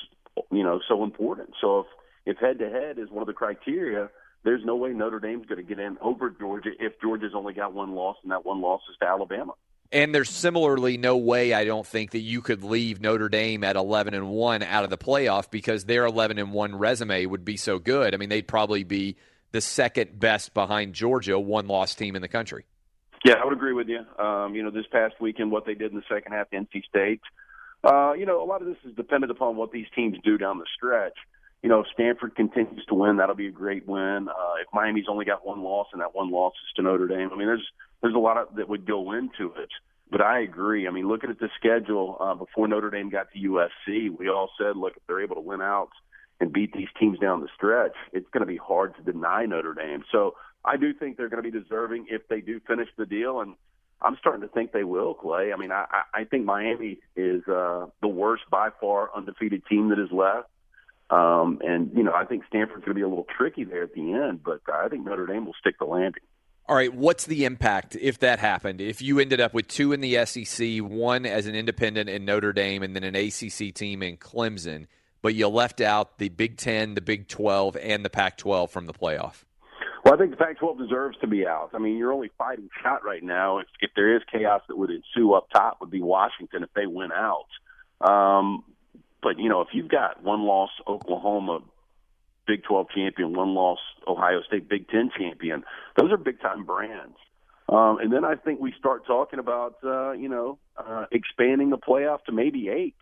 you 0.51 0.63
know 0.63 0.79
so 0.87 1.03
important. 1.03 1.49
So 1.59 1.81
if 1.81 1.87
if 2.25 2.37
head 2.37 2.59
to 2.59 2.69
head 2.69 2.97
is 2.97 3.09
one 3.09 3.21
of 3.21 3.27
the 3.27 3.33
criteria. 3.33 4.09
There's 4.45 4.63
no 4.63 4.75
way 4.75 4.91
Notre 4.91 5.19
Dame's 5.19 5.47
going 5.47 5.57
to 5.57 5.67
get 5.67 5.79
in 5.79 5.97
over 6.01 6.29
Georgia 6.29 6.69
if 6.79 7.01
Georgia's 7.01 7.31
only 7.33 7.53
got 7.53 7.73
one 7.73 7.95
loss, 7.95 8.15
and 8.21 8.31
that 8.31 8.45
one 8.45 8.61
loss 8.61 8.81
is 8.91 8.95
to 9.01 9.07
Alabama. 9.07 9.53
And 9.91 10.13
there's 10.13 10.29
similarly 10.29 10.97
no 10.97 11.17
way 11.17 11.53
I 11.53 11.63
don't 11.63 11.85
think 11.85 12.11
that 12.11 12.19
you 12.19 12.41
could 12.41 12.63
leave 12.63 12.99
Notre 12.99 13.29
Dame 13.29 13.63
at 13.63 13.75
11 13.75 14.13
and 14.13 14.29
1 14.29 14.63
out 14.63 14.83
of 14.83 14.89
the 14.89 14.97
playoff 14.97 15.49
because 15.49 15.85
their 15.85 16.05
11 16.05 16.37
and 16.37 16.51
1 16.51 16.75
resume 16.75 17.25
would 17.25 17.45
be 17.45 17.55
so 17.55 17.79
good. 17.79 18.13
I 18.13 18.17
mean, 18.17 18.29
they'd 18.29 18.47
probably 18.47 18.83
be 18.83 19.15
the 19.51 19.61
second 19.61 20.19
best 20.19 20.53
behind 20.53 20.93
Georgia, 20.93 21.39
one 21.39 21.67
loss 21.67 21.95
team 21.95 22.15
in 22.15 22.21
the 22.21 22.27
country. 22.27 22.65
Yeah, 23.23 23.35
I 23.41 23.45
would 23.45 23.53
agree 23.53 23.73
with 23.73 23.87
you. 23.87 23.99
Um, 24.23 24.53
you 24.53 24.63
know, 24.63 24.69
this 24.69 24.85
past 24.91 25.15
weekend, 25.19 25.49
what 25.49 25.65
they 25.65 25.73
did 25.73 25.91
in 25.91 25.97
the 25.97 26.03
second 26.09 26.33
half, 26.33 26.49
NC 26.51 26.83
State. 26.85 27.21
Uh, 27.83 28.13
you 28.13 28.25
know, 28.25 28.43
a 28.43 28.45
lot 28.45 28.61
of 28.61 28.67
this 28.67 28.77
is 28.83 28.95
dependent 28.95 29.31
upon 29.31 29.55
what 29.55 29.71
these 29.71 29.87
teams 29.95 30.17
do 30.23 30.37
down 30.37 30.57
the 30.57 30.65
stretch. 30.75 31.17
You 31.65 31.69
know, 31.69 31.79
if 31.79 31.87
Stanford 31.91 32.35
continues 32.35 32.85
to 32.89 32.93
win, 32.93 33.17
that'll 33.17 33.33
be 33.33 33.47
a 33.47 33.51
great 33.51 33.87
win. 33.87 34.27
Uh, 34.29 34.53
if 34.61 34.67
Miami's 34.71 35.05
only 35.09 35.25
got 35.25 35.43
one 35.43 35.63
loss 35.63 35.87
and 35.93 35.99
that 35.99 36.13
one 36.13 36.29
loss 36.29 36.53
is 36.53 36.73
to 36.75 36.83
Notre 36.83 37.07
Dame, 37.07 37.31
I 37.33 37.35
mean, 37.35 37.47
there's 37.47 37.67
there's 38.03 38.13
a 38.13 38.19
lot 38.19 38.37
of 38.37 38.55
that 38.57 38.69
would 38.69 38.85
go 38.85 39.13
into 39.13 39.51
it. 39.57 39.69
But 40.11 40.21
I 40.21 40.41
agree. 40.41 40.87
I 40.87 40.91
mean, 40.91 41.07
looking 41.07 41.31
at 41.31 41.39
the 41.39 41.49
schedule 41.57 42.17
uh, 42.19 42.35
before 42.35 42.67
Notre 42.67 42.91
Dame 42.91 43.09
got 43.09 43.33
to 43.33 43.39
USC, 43.39 44.15
we 44.15 44.29
all 44.29 44.51
said, 44.59 44.77
look, 44.77 44.93
if 44.95 45.01
they're 45.07 45.23
able 45.23 45.37
to 45.37 45.41
win 45.41 45.59
out 45.59 45.89
and 46.39 46.53
beat 46.53 46.71
these 46.71 46.87
teams 46.99 47.17
down 47.17 47.41
the 47.41 47.49
stretch, 47.55 47.95
it's 48.13 48.29
going 48.29 48.41
to 48.41 48.45
be 48.45 48.57
hard 48.57 48.95
to 48.97 49.11
deny 49.11 49.47
Notre 49.47 49.73
Dame. 49.73 50.03
So 50.11 50.35
I 50.63 50.77
do 50.77 50.93
think 50.93 51.17
they're 51.17 51.29
going 51.29 51.43
to 51.43 51.51
be 51.51 51.59
deserving 51.59 52.05
if 52.11 52.27
they 52.27 52.41
do 52.41 52.61
finish 52.67 52.89
the 52.95 53.07
deal, 53.07 53.41
and 53.41 53.55
I'm 54.03 54.17
starting 54.19 54.43
to 54.43 54.49
think 54.49 54.71
they 54.71 54.83
will. 54.83 55.15
Clay. 55.15 55.51
I 55.51 55.57
mean, 55.57 55.71
I, 55.71 55.85
I 56.13 56.25
think 56.25 56.45
Miami 56.45 56.99
is 57.15 57.41
uh, 57.47 57.87
the 58.03 58.07
worst 58.07 58.43
by 58.51 58.69
far 58.79 59.09
undefeated 59.15 59.63
team 59.67 59.89
that 59.89 59.97
is 59.97 60.11
left. 60.11 60.49
Um, 61.09 61.59
and 61.63 61.91
you 61.95 62.03
know, 62.03 62.13
I 62.13 62.25
think 62.25 62.43
Stanford's 62.47 62.83
going 62.83 62.95
to 62.95 62.99
be 62.99 63.01
a 63.01 63.07
little 63.07 63.27
tricky 63.37 63.63
there 63.63 63.83
at 63.83 63.93
the 63.93 64.13
end, 64.13 64.43
but 64.43 64.61
I 64.71 64.87
think 64.89 65.05
Notre 65.05 65.27
Dame 65.27 65.45
will 65.45 65.55
stick 65.59 65.77
the 65.79 65.85
landing. 65.85 66.23
All 66.67 66.75
right, 66.75 66.91
what's 66.91 67.25
the 67.25 67.45
impact 67.45 67.95
if 67.95 68.17
that 68.19 68.39
happened? 68.39 68.81
If 68.81 68.99
you 68.99 69.19
ended 69.19 69.39
up 69.39 69.53
with 69.53 69.67
two 69.67 69.93
in 69.93 70.01
the 70.01 70.25
SEC, 70.25 70.79
one 70.79 71.27
as 71.27 71.45
an 71.45 71.53
independent 71.53 72.09
in 72.09 72.25
Notre 72.25 72.53
Dame, 72.53 72.81
and 72.81 72.95
then 72.95 73.03
an 73.03 73.15
ACC 73.15 73.71
team 73.71 74.01
in 74.01 74.17
Clemson, 74.17 74.87
but 75.21 75.35
you 75.35 75.47
left 75.47 75.79
out 75.79 76.17
the 76.17 76.29
Big 76.29 76.57
Ten, 76.57 76.95
the 76.95 77.01
Big 77.01 77.27
12, 77.27 77.77
and 77.79 78.03
the 78.03 78.09
Pac 78.09 78.37
12 78.37 78.71
from 78.71 78.87
the 78.87 78.93
playoff? 78.93 79.43
Well, 80.03 80.15
I 80.15 80.17
think 80.17 80.31
the 80.31 80.37
Pac 80.37 80.57
12 80.57 80.79
deserves 80.79 81.17
to 81.21 81.27
be 81.27 81.45
out. 81.45 81.69
I 81.73 81.77
mean, 81.77 81.97
you're 81.97 82.13
only 82.13 82.31
fighting 82.37 82.69
shot 82.83 83.03
right 83.03 83.23
now. 83.23 83.59
If, 83.59 83.67
if 83.81 83.91
there 83.95 84.15
is 84.15 84.23
chaos 84.31 84.61
that 84.67 84.77
would 84.77 84.89
ensue 84.89 85.33
up 85.33 85.47
top, 85.51 85.77
would 85.81 85.91
be 85.91 86.01
Washington 86.01 86.63
if 86.63 86.69
they 86.75 86.87
went 86.87 87.11
out. 87.11 87.47
Um, 88.01 88.63
but, 89.25 89.39
you 89.39 89.49
know, 89.49 89.61
if 89.61 89.69
you've 89.73 89.89
got 89.89 90.21
one 90.21 90.43
loss 90.43 90.69
Oklahoma, 90.87 91.61
Big 92.45 92.61
12 92.61 92.89
champion, 92.95 93.33
one 93.33 93.55
loss 93.55 93.79
Ohio 94.07 94.43
State 94.45 94.69
Big 94.69 94.87
10 94.87 95.09
champion. 95.17 95.63
Those 95.97 96.11
are 96.11 96.17
big 96.17 96.39
time 96.39 96.63
brands. 96.63 97.17
Um, 97.67 97.97
and 97.99 98.13
then 98.13 98.23
I 98.23 98.35
think 98.35 98.59
we 98.59 98.71
start 98.77 99.07
talking 99.07 99.39
about, 99.39 99.77
uh, 99.83 100.11
you 100.11 100.29
know, 100.29 100.59
uh, 100.77 101.05
expanding 101.11 101.71
the 101.71 101.77
playoff 101.79 102.23
to 102.25 102.31
maybe 102.31 102.69
eight. 102.69 102.93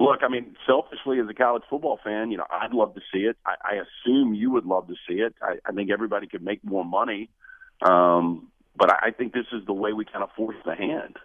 Look, 0.00 0.24
I 0.24 0.28
mean, 0.28 0.56
selfishly 0.66 1.20
as 1.20 1.28
a 1.30 1.34
college 1.34 1.62
football 1.70 2.00
fan, 2.02 2.32
you 2.32 2.36
know, 2.36 2.46
I'd 2.50 2.72
love 2.72 2.96
to 2.96 3.00
see 3.12 3.20
it. 3.20 3.36
I, 3.46 3.54
I 3.62 3.74
assume 3.76 4.34
you 4.34 4.50
would 4.50 4.66
love 4.66 4.88
to 4.88 4.94
see 5.08 5.20
it. 5.20 5.36
I, 5.40 5.58
I 5.64 5.70
think 5.70 5.92
everybody 5.92 6.26
could 6.26 6.42
make 6.42 6.64
more 6.64 6.84
money. 6.84 7.30
Um, 7.80 8.48
but 8.76 8.90
I, 8.90 9.06
I 9.06 9.10
think 9.12 9.32
this 9.32 9.46
is 9.52 9.64
the 9.66 9.72
way 9.72 9.92
we 9.92 10.04
kind 10.04 10.24
of 10.24 10.30
force 10.32 10.56
the 10.66 10.74
hand. 10.74 11.16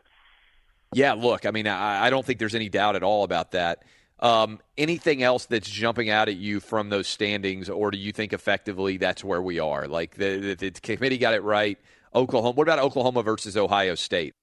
Yeah, 0.94 1.14
look, 1.14 1.48
I 1.48 1.52
mean, 1.52 1.66
I, 1.66 2.06
I 2.06 2.10
don't 2.12 2.24
think 2.24 2.38
there's 2.38 2.54
any 2.54 2.70
doubt 2.70 2.96
at 2.96 3.02
all 3.02 3.24
about 3.24 3.52
that. 3.52 3.84
Um, 4.22 4.60
anything 4.78 5.24
else 5.24 5.46
that's 5.46 5.70
jumping 5.70 6.10
out 6.10 6.28
at 6.28 6.36
you 6.36 6.60
from 6.60 6.90
those 6.90 7.08
standings, 7.08 7.70
or 7.70 7.90
do 7.90 7.98
you 7.98 8.12
think 8.12 8.34
effectively 8.34 8.98
that's 8.98 9.24
where 9.24 9.42
we 9.42 9.60
are? 9.60 9.88
Like 9.88 10.16
the, 10.16 10.56
the, 10.56 10.70
the 10.70 10.72
committee 10.72 11.18
got 11.18 11.34
it 11.34 11.44
right. 11.44 11.78
Oklahoma. 12.14 12.52
What 12.52 12.68
about 12.68 12.80
Oklahoma 12.80 13.24
versus 13.24 13.56
Ohio 13.56 13.96
State? 13.96 14.34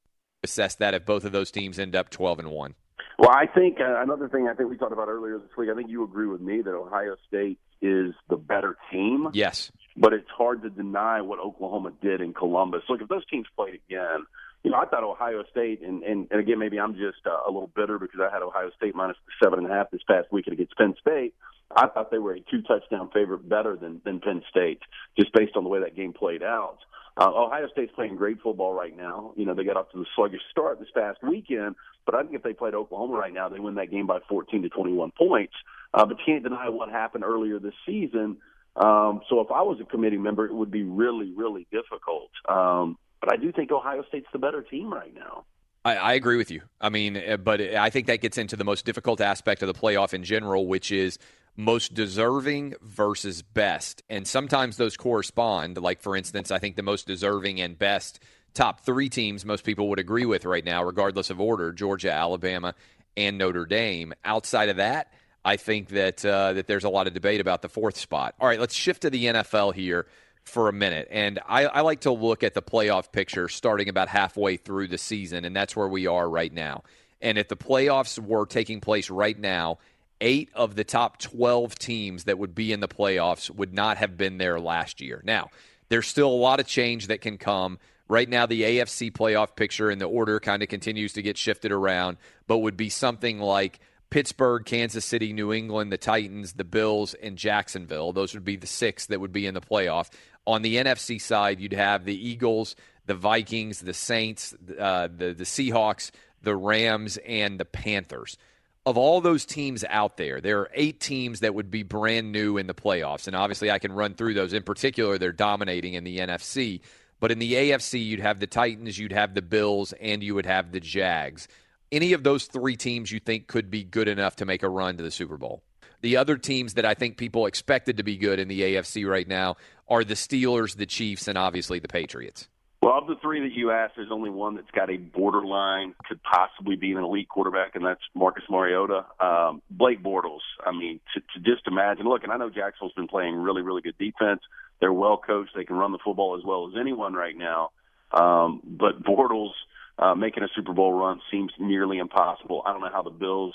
Assess 0.43 0.77
that 0.77 0.95
if 0.95 1.05
both 1.05 1.25
of 1.25 1.33
those 1.33 1.51
teams 1.51 1.79
end 1.79 1.97
up 1.97 2.09
twelve 2.09 2.39
and 2.39 2.51
one. 2.51 2.75
Well, 3.19 3.31
I 3.31 3.47
think 3.47 3.79
uh, 3.81 4.03
another 4.03 4.29
thing 4.29 4.49
I 4.49 4.55
think 4.55 4.71
we 4.71 4.77
talked 4.77 4.93
about 4.93 5.09
earlier 5.09 5.39
this 5.39 5.49
week. 5.57 5.71
I 5.71 5.75
think 5.75 5.91
you 5.91 6.05
agree 6.05 6.27
with 6.27 6.41
me 6.41 6.63
that 6.63 6.75
Ohio 6.75 7.17
State 7.27 7.59
is 7.83 8.15
the 8.29 8.37
better 8.37 8.77
team. 8.93 9.29
Yes, 9.33 9.73
but 9.97 10.13
it's 10.13 10.29
hard 10.31 10.63
to 10.63 10.71
deny 10.71 11.21
what 11.21 11.39
Oklahoma 11.39 11.93
did 12.01 12.21
in 12.21 12.33
Columbus. 12.33 12.83
Look, 12.89 13.03
if 13.03 13.09
those 13.09 13.27
teams 13.27 13.47
played 13.57 13.81
again, 13.89 14.27
you 14.67 14.73
know, 14.73 14.79
I 14.79 14.87
thought 14.87 15.05
Ohio 15.05 15.45
State, 15.49 15.81
and, 15.83 16.03
and, 16.03 16.27
and 16.29 16.41
again, 16.41 16.59
maybe 16.59 16.81
I'm 16.81 16.95
just 16.95 17.25
uh, 17.25 17.39
a 17.47 17.51
little 17.53 17.71
bitter 17.77 18.01
because 18.01 18.19
I 18.19 18.35
had 18.35 18.43
Ohio 18.43 18.73
State 18.77 18.97
minus 18.97 19.17
seven 19.41 19.61
and 19.61 19.71
a 19.71 19.73
half 19.73 19.93
this 19.93 20.01
past 20.11 20.27
weekend 20.33 20.55
against 20.55 20.77
Penn 20.77 20.93
State. 21.01 21.35
I 21.71 21.87
thought 21.87 22.11
they 22.11 22.19
were 22.19 22.33
a 22.33 22.41
two 22.41 22.63
touchdown 22.63 23.09
favorite 23.15 23.49
better 23.49 23.77
than, 23.77 24.01
than 24.05 24.19
Penn 24.19 24.43
State, 24.51 24.81
just 25.17 25.33
based 25.33 25.53
on 25.55 25.63
the 25.63 25.71
way 25.71 25.79
that 25.79 25.95
game 25.95 26.13
played 26.13 26.43
out. 26.43 26.79
Uh, 27.17 27.29
Ohio 27.29 27.69
State's 27.71 27.93
playing 27.95 28.17
great 28.17 28.41
football 28.43 28.73
right 28.73 28.97
now. 28.97 29.35
You 29.37 29.47
know, 29.47 29.55
they 29.55 29.63
got 29.63 29.77
off 29.77 29.93
to 29.93 29.99
the 29.99 30.07
sluggish 30.17 30.41
start 30.51 30.81
this 30.81 30.89
past 30.93 31.19
weekend, 31.23 31.77
but 32.05 32.17
I 32.17 32.23
think 32.23 32.35
if 32.35 32.43
they 32.43 32.53
played 32.53 32.75
Oklahoma 32.75 33.17
right 33.17 33.33
now, 33.33 33.49
they 33.49 33.61
win 33.61 33.77
that 33.77 33.93
game 33.93 34.09
by 34.09 34.19
14 34.29 34.63
to 34.63 34.69
21 34.69 35.13
points. 35.17 35.55
Uh, 35.95 36.07
but 36.07 36.19
you 36.19 36.25
can't 36.27 36.43
deny 36.43 36.71
what 36.71 36.89
happened 36.89 37.23
earlier 37.23 37.61
this 37.61 37.75
season. 37.87 38.39
Um, 38.75 39.21
so 39.31 39.41
if 39.43 39.53
I 39.53 39.63
was 39.63 39.79
a 39.81 39.85
committee 39.85 40.19
member, 40.19 40.45
it 40.45 40.53
would 40.53 40.73
be 40.73 40.83
really, 40.83 41.33
really 41.37 41.69
difficult. 41.71 42.31
Um, 42.49 42.99
but 43.21 43.33
I 43.33 43.37
do 43.37 43.53
think 43.53 43.71
Ohio 43.71 44.05
State's 44.09 44.27
the 44.33 44.39
better 44.39 44.63
team 44.63 44.93
right 44.93 45.15
now. 45.15 45.45
I, 45.85 45.97
I 45.97 46.13
agree 46.15 46.37
with 46.37 46.51
you. 46.51 46.63
I 46.81 46.89
mean, 46.89 47.17
uh, 47.17 47.37
but 47.37 47.61
I 47.61 47.91
think 47.91 48.09
that 48.09 48.21
gets 48.21 48.39
into 48.39 48.57
the 48.57 48.65
most 48.65 48.85
difficult 48.85 49.21
aspect 49.21 49.63
of 49.63 49.69
the 49.69 49.75
playoff 49.75 50.15
in 50.15 50.25
general, 50.25 50.67
which 50.67 50.91
is 50.91 51.19
most 51.57 51.95
deserving 51.95 52.75
versus 52.83 53.43
best. 53.43 54.03
And 54.11 54.27
sometimes 54.27 54.77
those 54.77 54.97
correspond. 54.97 55.79
Like, 55.79 56.03
for 56.03 56.17
instance, 56.17 56.51
I 56.51 56.59
think 56.59 56.77
the 56.77 56.83
most 56.83 57.07
deserving 57.07 57.61
and 57.61 57.79
best 57.79 58.21
top 58.53 58.81
three 58.81 59.09
teams 59.09 59.45
most 59.45 59.65
people 59.65 59.89
would 59.89 59.99
agree 59.99 60.27
with 60.27 60.45
right 60.45 60.65
now, 60.65 60.83
regardless 60.83 61.31
of 61.31 61.41
order 61.41 61.73
Georgia, 61.73 62.13
Alabama, 62.13 62.75
and 63.17 63.39
Notre 63.39 63.65
Dame. 63.65 64.13
Outside 64.25 64.69
of 64.69 64.77
that, 64.77 65.13
I 65.45 65.57
think 65.57 65.91
that 65.91 66.25
uh, 66.25 66.55
that 66.55 66.67
there's 66.67 66.85
a 66.85 66.89
lot 66.89 67.07
of 67.07 67.15
debate 67.15 67.41
about 67.41 67.63
the 67.63 67.69
fourth 67.69 67.97
spot. 67.97 68.35
All 68.41 68.49
right, 68.49 68.59
let's 68.59 68.75
shift 68.75 69.03
to 69.03 69.11
the 69.11 69.27
NFL 69.27 69.75
here 69.75 70.07
for 70.47 70.69
a 70.69 70.73
minute. 70.73 71.09
And 71.11 71.41
I, 71.49 71.67
I 71.67 71.81
like 71.83 72.01
to 72.01 72.13
look 72.13 72.43
at 72.43 72.55
the 72.55 72.63
playoff 72.63 73.13
picture 73.13 73.49
starting 73.49 73.89
about 73.89 74.09
halfway 74.09 74.57
through 74.57 74.89
the 74.89 74.99
season, 74.99 75.45
and 75.45 75.55
that's 75.55 75.77
where 75.77 75.89
we 75.89 76.07
are 76.07 76.29
right 76.29 76.53
now. 76.53 76.85
And 77.21 77.37
if 77.37 77.49
the 77.49 77.57
playoffs 77.57 78.19
were 78.19 78.47
taking 78.47 78.81
place 78.81 79.11
right 79.11 79.39
now, 79.39 79.79
eight 80.21 80.51
of 80.55 80.77
the 80.77 80.85
top 80.85 81.19
12 81.19 81.79
teams 81.79 82.25
that 82.25 82.39
would 82.39 82.55
be 82.55 82.73
in 82.73 82.81
the 82.81 82.89
playoffs 82.89 83.51
would 83.51 83.75
not 83.75 83.97
have 83.97 84.17
been 84.17 84.39
there 84.39 84.61
last 84.61 85.01
year. 85.01 85.21
Now, 85.25 85.51
there's 85.89 86.07
still 86.07 86.29
a 86.29 86.31
lot 86.31 86.61
of 86.61 86.67
change 86.67 87.09
that 87.09 87.21
can 87.21 87.39
come. 87.39 87.79
Right 88.09 88.29
now, 88.29 88.47
the 88.47 88.63
AFC 88.63 89.13
playoff 89.13 89.57
picture 89.57 89.91
and 89.91 90.01
the 90.01 90.07
order 90.07 90.39
kind 90.39 90.63
of 90.63 90.69
continues 90.69 91.15
to 91.15 91.23
get 91.23 91.37
shifted 91.37 91.73
around, 91.73 92.19
but 92.47 92.59
would 92.59 92.77
be 92.77 92.89
something 92.89 93.41
like 93.41 93.81
Pittsburgh, 94.11 94.65
Kansas 94.65 95.05
City, 95.05 95.33
New 95.33 95.53
England, 95.53 95.93
the 95.93 95.99
Titans, 95.99 96.53
the 96.53 96.65
Bills, 96.65 97.15
and 97.15 97.37
Jacksonville. 97.37 98.13
Those 98.13 98.35
would 98.35 98.45
be 98.45 98.57
the 98.57 98.67
six 98.67 99.07
that 99.07 99.21
would 99.21 99.33
be 99.33 99.47
in 99.47 99.55
the 99.55 99.61
playoff. 99.61 100.11
On 100.47 100.63
the 100.63 100.77
NFC 100.77 101.21
side, 101.21 101.61
you'd 101.61 101.73
have 101.73 102.05
the 102.05 102.29
Eagles, 102.29 102.77
the 103.07 103.15
Vikings, 103.15 103.81
the 103.81 103.95
Saints, 103.95 104.55
uh, 104.79 105.09
the 105.15 105.33
the 105.33 105.45
Seahawks, 105.45 106.11
the 106.43 106.57
Rams, 106.57 107.19
and 107.27 107.59
the 107.59 107.65
Panthers. 107.65 108.37
Of 108.85 108.97
all 108.97 109.21
those 109.21 109.45
teams 109.45 109.85
out 109.89 110.17
there, 110.17 110.41
there 110.41 110.61
are 110.61 110.71
eight 110.73 111.01
teams 111.01 111.41
that 111.41 111.57
would 111.57 111.73
be 111.73 111.83
brand 111.83 112.31
new 112.31 112.57
in 112.57 112.69
the 112.69 112.75
playoffs, 112.75 113.27
and 113.27 113.35
obviously 113.35 113.71
I 113.71 113.81
can 113.81 113.93
run 113.93 114.15
through 114.15 114.35
those. 114.35 114.53
In 114.53 114.63
particular, 114.63 115.19
they're 115.19 115.33
dominating 115.33 115.95
in 115.95 116.05
the 116.05 116.19
NFC. 116.19 116.81
But 117.19 117.33
in 117.33 117.39
the 117.39 117.55
AFC, 117.55 118.05
you'd 118.05 118.21
have 118.21 118.41
the 118.41 118.47
Titans, 118.47 118.99
you'd 118.99 119.13
have 119.13 119.35
the 119.35 119.43
Bills, 119.43 119.93
and 119.95 120.23
you 120.23 120.35
would 120.35 120.47
have 120.47 120.73
the 120.73 120.81
Jags. 120.81 121.49
Any 121.91 122.13
of 122.13 122.23
those 122.23 122.45
three 122.45 122.77
teams 122.77 123.11
you 123.11 123.21
think 123.21 123.47
could 123.47 123.71
be 123.71 123.85
good 123.85 124.09
enough 124.09 124.37
to 124.37 124.45
make 124.45 124.63
a 124.63 124.69
run 124.69 124.97
to 124.99 125.03
the 125.03 125.11
Super 125.11 125.37
Bowl? 125.37 125.63
The 126.03 126.19
other 126.19 126.37
teams 126.37 126.75
that 126.75 126.85
I 126.85 126.95
think 126.95 127.17
people 127.17 127.47
expected 127.47 127.97
to 127.97 128.03
be 128.03 128.17
good 128.17 128.39
in 128.39 128.49
the 128.49 128.61
AFC 128.61 129.09
right 129.09 129.27
now 129.27 129.57
are 129.89 130.05
the 130.05 130.15
Steelers, 130.15 130.77
the 130.77 130.87
Chiefs, 130.87 131.29
and 131.29 131.39
obviously 131.39 131.79
the 131.79 131.89
Patriots. 131.89 132.49
Well, 132.83 132.99
of 132.99 133.07
the 133.07 133.17
three 133.17 133.41
that 133.41 133.53
you 133.53 133.71
asked, 133.71 133.95
there's 133.97 134.13
only 134.13 134.31
one 134.31 134.55
that's 134.55 134.71
got 134.71 134.91
a 134.91 134.97
borderline, 134.97 135.95
could 136.09 136.21
possibly 136.23 136.77
be 136.77 136.93
an 136.93 136.99
elite 136.99 137.29
quarterback, 137.29 137.75
and 137.75 137.85
that's 137.85 138.03
Marcus 138.15 138.45
Mariota. 138.51 139.05
Um, 139.19 139.63
Blake 139.71 140.03
Bortles. 140.03 140.41
I 140.65 140.73
mean, 140.73 141.01
to, 141.15 141.21
to 141.21 141.41
just 141.41 141.67
imagine. 141.67 142.07
Look, 142.07 142.23
and 142.23 142.33
I 142.33 142.37
know 142.37 142.51
Jacksonville's 142.51 142.93
been 142.93 143.09
playing 143.09 143.35
really, 143.35 143.63
really 143.63 143.83
good 143.83 143.99
defense. 143.99 144.41
They're 144.81 144.93
well 144.93 145.17
coached. 145.17 145.53
They 145.57 145.65
can 145.65 145.77
run 145.77 145.93
the 145.93 145.99
football 146.05 146.37
as 146.39 146.45
well 146.45 146.69
as 146.69 146.75
anyone 146.79 147.15
right 147.15 147.37
now. 147.37 147.71
Um, 148.13 148.61
but 148.65 149.03
Bortles 149.03 149.53
uh, 149.99 150.15
making 150.15 150.43
a 150.43 150.49
Super 150.55 150.73
Bowl 150.73 150.93
run 150.93 151.21
seems 151.31 151.53
nearly 151.59 151.99
impossible. 151.99 152.63
I 152.65 152.73
don't 152.73 152.83
know 152.83 152.91
how 152.93 153.03
the 153.03 153.11
Bills 153.11 153.55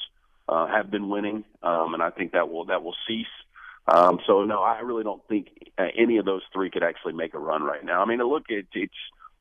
uh, 0.50 0.68
have 0.68 0.90
been 0.92 1.10
winning, 1.10 1.44
um, 1.64 1.94
and 1.94 2.02
I 2.04 2.10
think 2.10 2.34
that 2.34 2.50
will 2.50 2.66
that 2.66 2.84
will 2.84 2.96
cease. 3.08 3.28
Um, 3.88 4.20
so 4.28 4.44
no, 4.44 4.62
I 4.62 4.80
really 4.80 5.04
don't 5.04 5.26
think 5.28 5.48
uh, 5.78 5.88
any 5.98 6.18
of 6.18 6.26
those 6.26 6.42
three 6.54 6.70
could 6.70 6.84
actually 6.84 7.14
make 7.14 7.34
a 7.34 7.40
run 7.40 7.64
right 7.64 7.84
now. 7.84 8.02
I 8.02 8.06
mean, 8.06 8.20
look, 8.20 8.46
it, 8.50 8.68
it's 8.74 8.94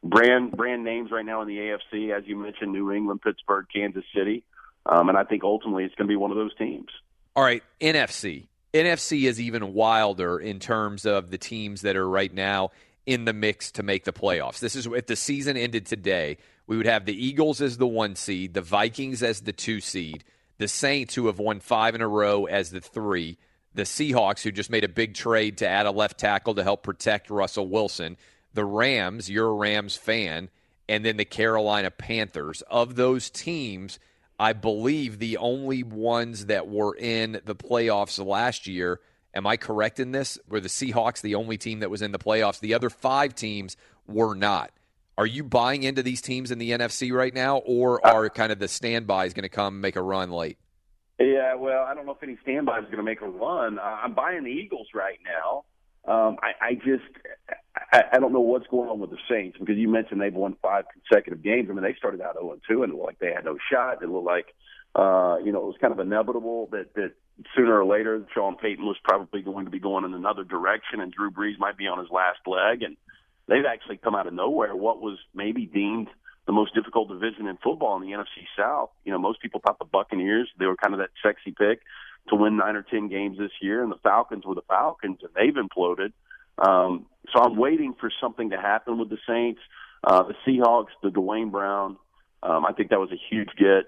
brand 0.03 0.53
brand 0.53 0.85
names 0.85 1.11
right 1.11 1.25
now 1.25 1.43
in 1.43 1.49
the 1.49 1.57
AFC, 1.57 2.17
as 2.17 2.25
you 2.27 2.37
mentioned, 2.37 2.73
New 2.73 2.91
England, 2.93 3.23
Pittsburgh, 3.23 3.67
Kansas 3.73 4.05
City, 4.15 4.45
um, 4.87 5.09
and 5.09 5.19
I 5.19 5.25
think 5.25 5.45
ultimately 5.45 5.85
it's 5.85 5.95
going 5.95 6.07
to 6.07 6.13
be 6.13 6.17
one 6.17 6.31
of 6.31 6.37
those 6.37 6.55
teams. 6.57 6.89
All 7.37 7.45
right, 7.45 7.63
NFC. 7.81 8.47
NFC 8.73 9.25
is 9.25 9.41
even 9.41 9.75
wilder 9.75 10.39
in 10.39 10.59
terms 10.59 11.05
of 11.05 11.31
the 11.31 11.39
teams 11.39 11.83
that 11.83 11.97
are 11.97 12.09
right 12.09 12.33
now 12.33 12.71
in 13.07 13.25
the 13.25 13.33
mix 13.33 13.73
to 13.73 13.83
make 13.83 14.05
the 14.05 14.13
playoffs. 14.13 14.61
This 14.61 14.77
is 14.77 14.87
if 14.87 15.07
the 15.07 15.17
season 15.17 15.57
ended 15.57 15.87
today, 15.87 16.39
we 16.67 16.77
would 16.77 16.87
have 16.87 17.05
the 17.05 17.27
Eagles 17.27 17.61
as 17.61 17.79
the 17.79 17.87
one 17.87 18.15
seed, 18.15 18.55
the 18.55 18.63
Vikings 18.63 19.23
as 19.23 19.41
the 19.41 19.53
two 19.53 19.81
seed, 19.81 20.23
the 20.59 20.69
Saints 20.69 21.15
who 21.15 21.27
have 21.27 21.39
won 21.39 21.59
five 21.59 21.95
in 21.95 22.01
a 22.01 22.09
row 22.09 22.45
as 22.45 22.71
the 22.71 22.81
three, 22.81 23.39
the 23.75 23.83
Seahawks 23.83 24.43
who 24.43 24.51
just 24.51 24.71
made 24.71 24.85
a 24.85 24.89
big 24.89 25.15
trade 25.15 25.59
to 25.59 25.69
add 25.69 25.87
a 25.87 25.91
left 25.91 26.19
tackle 26.19 26.55
to 26.55 26.63
help 26.63 26.83
protect 26.83 27.31
Russell 27.31 27.69
Wilson, 27.69 28.17
the 28.53 28.65
Rams, 28.65 29.31
you're 29.31 29.49
a 29.49 29.55
Rams 29.55 29.97
fan, 29.97 30.51
and 30.89 31.05
then 31.05 31.17
the 31.17 31.25
Carolina 31.25 31.91
Panthers. 31.91 32.63
Of 32.63 32.97
those 32.97 33.31
teams, 33.31 33.99
I 34.39 34.53
believe 34.53 35.19
the 35.19 35.37
only 35.37 35.83
ones 35.83 36.47
that 36.47 36.69
were 36.69 36.97
in 36.97 37.41
the 37.45 37.55
playoffs 37.55 38.25
last 38.25 38.67
year. 38.67 39.01
Am 39.33 39.47
I 39.47 39.57
correct 39.57 40.01
in 40.01 40.11
this? 40.11 40.39
Were 40.49 40.61
the 40.61 40.69
Seahawks 40.69 41.21
the 41.21 41.37
only 41.37 41.57
team 41.57 41.81
that 41.81 41.91
was 41.91 42.03
in 42.03 42.11
the 42.11 42.19
playoffs? 42.19 42.59
The 42.59 42.75
other 42.75 42.91
five 42.91 43.37
teams 43.37 43.77
were 44.09 44.35
not. 44.35 44.73
Are 45.17 45.27
you 45.27 45.45
buying 45.45 45.83
into 45.83 46.03
these 46.03 46.23
teams 46.23 46.51
in 46.51 46.59
the 46.59 46.71
NFC 46.71 47.13
right 47.13 47.35
now, 47.35 47.59
or 47.59 48.05
are 48.05 48.29
kind 48.31 48.51
of 48.51 48.59
the 48.59 48.69
standbys 48.69 49.35
going 49.35 49.43
to 49.43 49.49
come 49.49 49.81
make 49.81 49.97
a 49.97 50.03
run 50.03 50.31
late? 50.31 50.59
Yeah, 51.21 51.55
well, 51.57 51.85
I 51.85 51.95
don't 51.95 52.07
know 52.07 52.13
if 52.13 52.23
any 52.23 52.39
standby 52.43 52.79
is 52.79 52.85
going 52.87 52.97
to 52.97 53.03
make 53.03 53.21
a 53.21 53.29
run. 53.29 53.79
I'm 53.79 54.15
buying 54.15 54.45
the 54.45 54.51
Eagles 54.51 54.89
right 54.95 55.19
now. 55.25 55.65
Um, 56.11 56.39
I, 56.43 56.69
I 56.69 56.75
just 56.75 57.05
I, 57.93 58.05
I 58.15 58.19
don't 58.19 58.33
know 58.33 58.41
what's 58.41 58.67
going 58.69 58.89
on 58.89 59.01
with 59.01 59.11
the 59.11 59.19
Saints 59.29 59.59
because 59.61 59.77
you 59.77 59.87
mentioned 59.87 60.21
they've 60.21 60.33
won 60.33 60.57
five 60.63 60.87
consecutive 60.93 61.43
games. 61.43 61.69
I 61.71 61.75
mean, 61.75 61.83
they 61.83 61.95
started 61.99 62.23
out 62.23 62.37
0 62.41 62.59
2 62.67 62.83
and 62.83 62.93
looked 62.93 63.05
like 63.05 63.19
they 63.19 63.33
had 63.35 63.45
no 63.45 63.59
shot. 63.71 64.03
It 64.03 64.09
looked 64.09 64.25
like 64.27 64.47
uh, 64.95 65.37
you 65.45 65.53
know 65.53 65.61
it 65.61 65.67
was 65.67 65.77
kind 65.79 65.93
of 65.93 66.01
inevitable 66.01 66.71
that 66.73 66.95
that 66.95 67.13
sooner 67.55 67.79
or 67.79 67.85
later 67.85 68.27
Sean 68.35 68.57
Payton 68.57 68.85
was 68.87 68.97
probably 69.05 69.43
going 69.43 69.67
to 69.67 69.71
be 69.71 69.79
going 69.79 70.07
in 70.07 70.15
another 70.15 70.45
direction 70.45 71.01
and 71.01 71.13
Drew 71.13 71.31
Brees 71.31 71.59
might 71.59 71.77
be 71.77 71.87
on 71.87 71.99
his 71.99 72.09
last 72.11 72.41
leg 72.47 72.83
and 72.83 72.97
they've 73.47 73.67
actually 73.71 73.99
come 73.99 74.15
out 74.15 74.27
of 74.27 74.33
nowhere. 74.33 74.75
What 74.75 75.03
was 75.03 75.19
maybe 75.35 75.67
deemed 75.67 76.09
the 76.51 76.55
most 76.55 76.75
difficult 76.75 77.09
division 77.09 77.47
in 77.47 77.57
football 77.59 77.95
in 77.95 78.03
the 78.03 78.11
NFC 78.11 78.45
South. 78.59 78.91
You 79.05 79.13
know, 79.13 79.21
most 79.21 79.41
people 79.41 79.61
thought 79.65 79.79
the 79.79 79.85
Buccaneers 79.85 80.49
they 80.59 80.67
were 80.67 80.75
kind 80.75 80.93
of 80.93 80.99
that 80.99 81.11
sexy 81.23 81.53
pick 81.53 81.81
to 82.29 82.35
win 82.35 82.57
nine 82.57 82.75
or 82.75 82.83
ten 82.83 83.09
games 83.09 83.39
this 83.39 83.53
year, 83.63 83.85
and 83.85 83.93
the 83.93 83.99
Falcons 84.03 84.45
were 84.45 84.57
the 84.57 84.63
Falcons, 84.63 85.19
and 85.23 85.31
they've 85.37 85.55
imploded. 85.55 86.13
Um, 86.59 87.07
so 87.33 87.41
I'm 87.41 87.57
waiting 87.57 87.95
for 88.01 88.11
something 88.21 88.51
to 88.51 88.57
happen 88.57 88.99
with 88.99 89.11
the 89.11 89.19
Saints, 89.29 89.61
uh, 90.03 90.25
the 90.25 90.35
Seahawks, 90.45 90.89
the 91.05 91.11
Duane 91.11 91.51
Brown. 91.51 91.97
Um, 92.43 92.67
I 92.67 92.73
think 92.73 92.91
that 92.91 92.99
was 92.99 93.13
a 93.13 93.21
huge 93.31 93.51
get. 93.57 93.87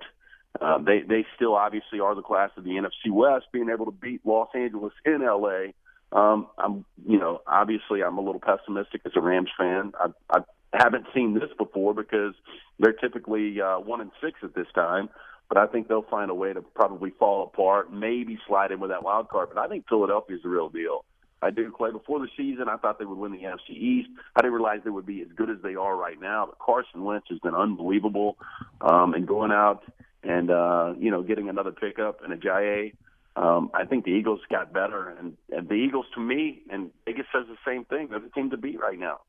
Uh, 0.60 0.78
they 0.78 1.00
they 1.00 1.26
still 1.34 1.56
obviously 1.56 1.98
are 1.98 2.14
the 2.14 2.22
class 2.22 2.50
of 2.56 2.62
the 2.62 2.70
NFC 2.70 3.10
West, 3.10 3.46
being 3.52 3.70
able 3.70 3.86
to 3.86 3.90
beat 3.90 4.20
Los 4.24 4.50
Angeles 4.54 4.92
in 5.04 5.20
LA. 5.20 5.72
Um, 6.12 6.46
I'm, 6.58 6.84
you 7.08 7.18
know, 7.18 7.40
obviously 7.44 8.04
I'm 8.04 8.18
a 8.18 8.20
little 8.20 8.40
pessimistic 8.40 9.00
as 9.04 9.12
a 9.16 9.20
Rams 9.20 9.50
fan. 9.58 9.94
I, 9.98 10.10
I 10.30 10.42
haven't 10.72 11.06
seen 11.14 11.34
this 11.34 11.50
before 11.58 11.94
because 11.94 12.34
they're 12.78 12.92
typically 12.92 13.60
uh, 13.60 13.78
one 13.78 14.00
and 14.00 14.10
six 14.22 14.40
at 14.42 14.54
this 14.54 14.66
time. 14.74 15.08
But 15.48 15.58
I 15.58 15.66
think 15.66 15.88
they'll 15.88 16.02
find 16.02 16.30
a 16.30 16.34
way 16.34 16.52
to 16.52 16.62
probably 16.62 17.10
fall 17.10 17.42
apart, 17.42 17.92
maybe 17.92 18.38
slide 18.46 18.72
in 18.72 18.80
with 18.80 18.90
that 18.90 19.02
wild 19.02 19.28
card. 19.28 19.50
But 19.54 19.60
I 19.60 19.68
think 19.68 19.86
Philadelphia 19.88 20.36
is 20.36 20.42
the 20.42 20.48
real 20.48 20.70
deal. 20.70 21.04
I 21.42 21.50
do, 21.50 21.70
Clay. 21.76 21.90
Before 21.90 22.20
the 22.20 22.28
season, 22.36 22.68
I 22.68 22.76
thought 22.76 22.98
they 22.98 23.04
would 23.04 23.18
win 23.18 23.32
the 23.32 23.42
NFC 23.42 23.70
East. 23.70 24.08
I 24.34 24.40
didn't 24.40 24.54
realize 24.54 24.80
they 24.84 24.90
would 24.90 25.04
be 25.04 25.20
as 25.20 25.28
good 25.34 25.50
as 25.50 25.56
they 25.62 25.74
are 25.74 25.94
right 25.96 26.18
now. 26.18 26.46
But 26.46 26.58
Carson 26.58 27.04
Wentz 27.04 27.26
has 27.30 27.38
been 27.40 27.54
unbelievable, 27.54 28.38
um, 28.80 29.12
and 29.12 29.26
going 29.26 29.50
out 29.50 29.82
and 30.22 30.50
uh, 30.50 30.94
you 30.98 31.10
know 31.10 31.22
getting 31.22 31.48
another 31.48 31.72
pickup 31.72 32.22
and 32.24 32.40
Ajayi 32.40 32.92
um, 33.36 33.70
I 33.72 33.84
think 33.84 34.04
the 34.04 34.10
Eagles 34.10 34.40
got 34.50 34.72
better, 34.72 35.08
and, 35.08 35.36
and 35.50 35.68
the 35.68 35.74
Eagles, 35.74 36.06
to 36.14 36.20
me, 36.20 36.62
and 36.70 36.90
Vegas 37.06 37.26
says 37.32 37.44
the 37.48 37.56
same 37.66 37.84
thing. 37.84 38.08
They're 38.10 38.20
the 38.20 38.28
team 38.28 38.50
to 38.50 38.56
beat 38.56 38.78
right 38.78 38.98
now. 38.98 39.20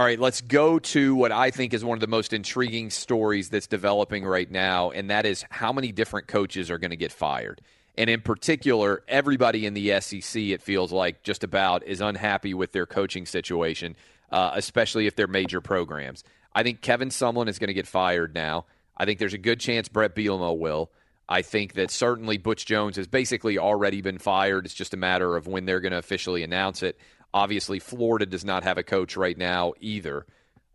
All 0.00 0.06
right, 0.06 0.18
let's 0.18 0.40
go 0.40 0.78
to 0.78 1.14
what 1.14 1.30
I 1.30 1.50
think 1.50 1.74
is 1.74 1.84
one 1.84 1.98
of 1.98 2.00
the 2.00 2.06
most 2.06 2.32
intriguing 2.32 2.88
stories 2.88 3.50
that's 3.50 3.66
developing 3.66 4.24
right 4.24 4.50
now, 4.50 4.92
and 4.92 5.10
that 5.10 5.26
is 5.26 5.44
how 5.50 5.74
many 5.74 5.92
different 5.92 6.26
coaches 6.26 6.70
are 6.70 6.78
going 6.78 6.92
to 6.92 6.96
get 6.96 7.12
fired. 7.12 7.60
And 7.98 8.08
in 8.08 8.22
particular, 8.22 9.02
everybody 9.06 9.66
in 9.66 9.74
the 9.74 10.00
SEC, 10.00 10.40
it 10.40 10.62
feels 10.62 10.90
like, 10.90 11.22
just 11.22 11.44
about 11.44 11.82
is 11.82 12.00
unhappy 12.00 12.54
with 12.54 12.72
their 12.72 12.86
coaching 12.86 13.26
situation, 13.26 13.94
uh, 14.32 14.52
especially 14.54 15.06
if 15.06 15.16
they're 15.16 15.26
major 15.26 15.60
programs. 15.60 16.24
I 16.54 16.62
think 16.62 16.80
Kevin 16.80 17.10
Sumlin 17.10 17.48
is 17.48 17.58
going 17.58 17.68
to 17.68 17.74
get 17.74 17.86
fired 17.86 18.34
now. 18.34 18.64
I 18.96 19.04
think 19.04 19.18
there's 19.18 19.34
a 19.34 19.38
good 19.38 19.60
chance 19.60 19.88
Bret 19.88 20.16
Bielema 20.16 20.56
will. 20.56 20.90
I 21.28 21.42
think 21.42 21.74
that 21.74 21.90
certainly 21.90 22.38
Butch 22.38 22.64
Jones 22.64 22.96
has 22.96 23.06
basically 23.06 23.58
already 23.58 24.00
been 24.00 24.18
fired. 24.18 24.64
It's 24.64 24.72
just 24.72 24.94
a 24.94 24.96
matter 24.96 25.36
of 25.36 25.46
when 25.46 25.66
they're 25.66 25.80
going 25.80 25.92
to 25.92 25.98
officially 25.98 26.42
announce 26.42 26.82
it. 26.82 26.98
Obviously, 27.32 27.78
Florida 27.78 28.26
does 28.26 28.44
not 28.44 28.64
have 28.64 28.78
a 28.78 28.82
coach 28.82 29.16
right 29.16 29.36
now 29.36 29.74
either. 29.80 30.26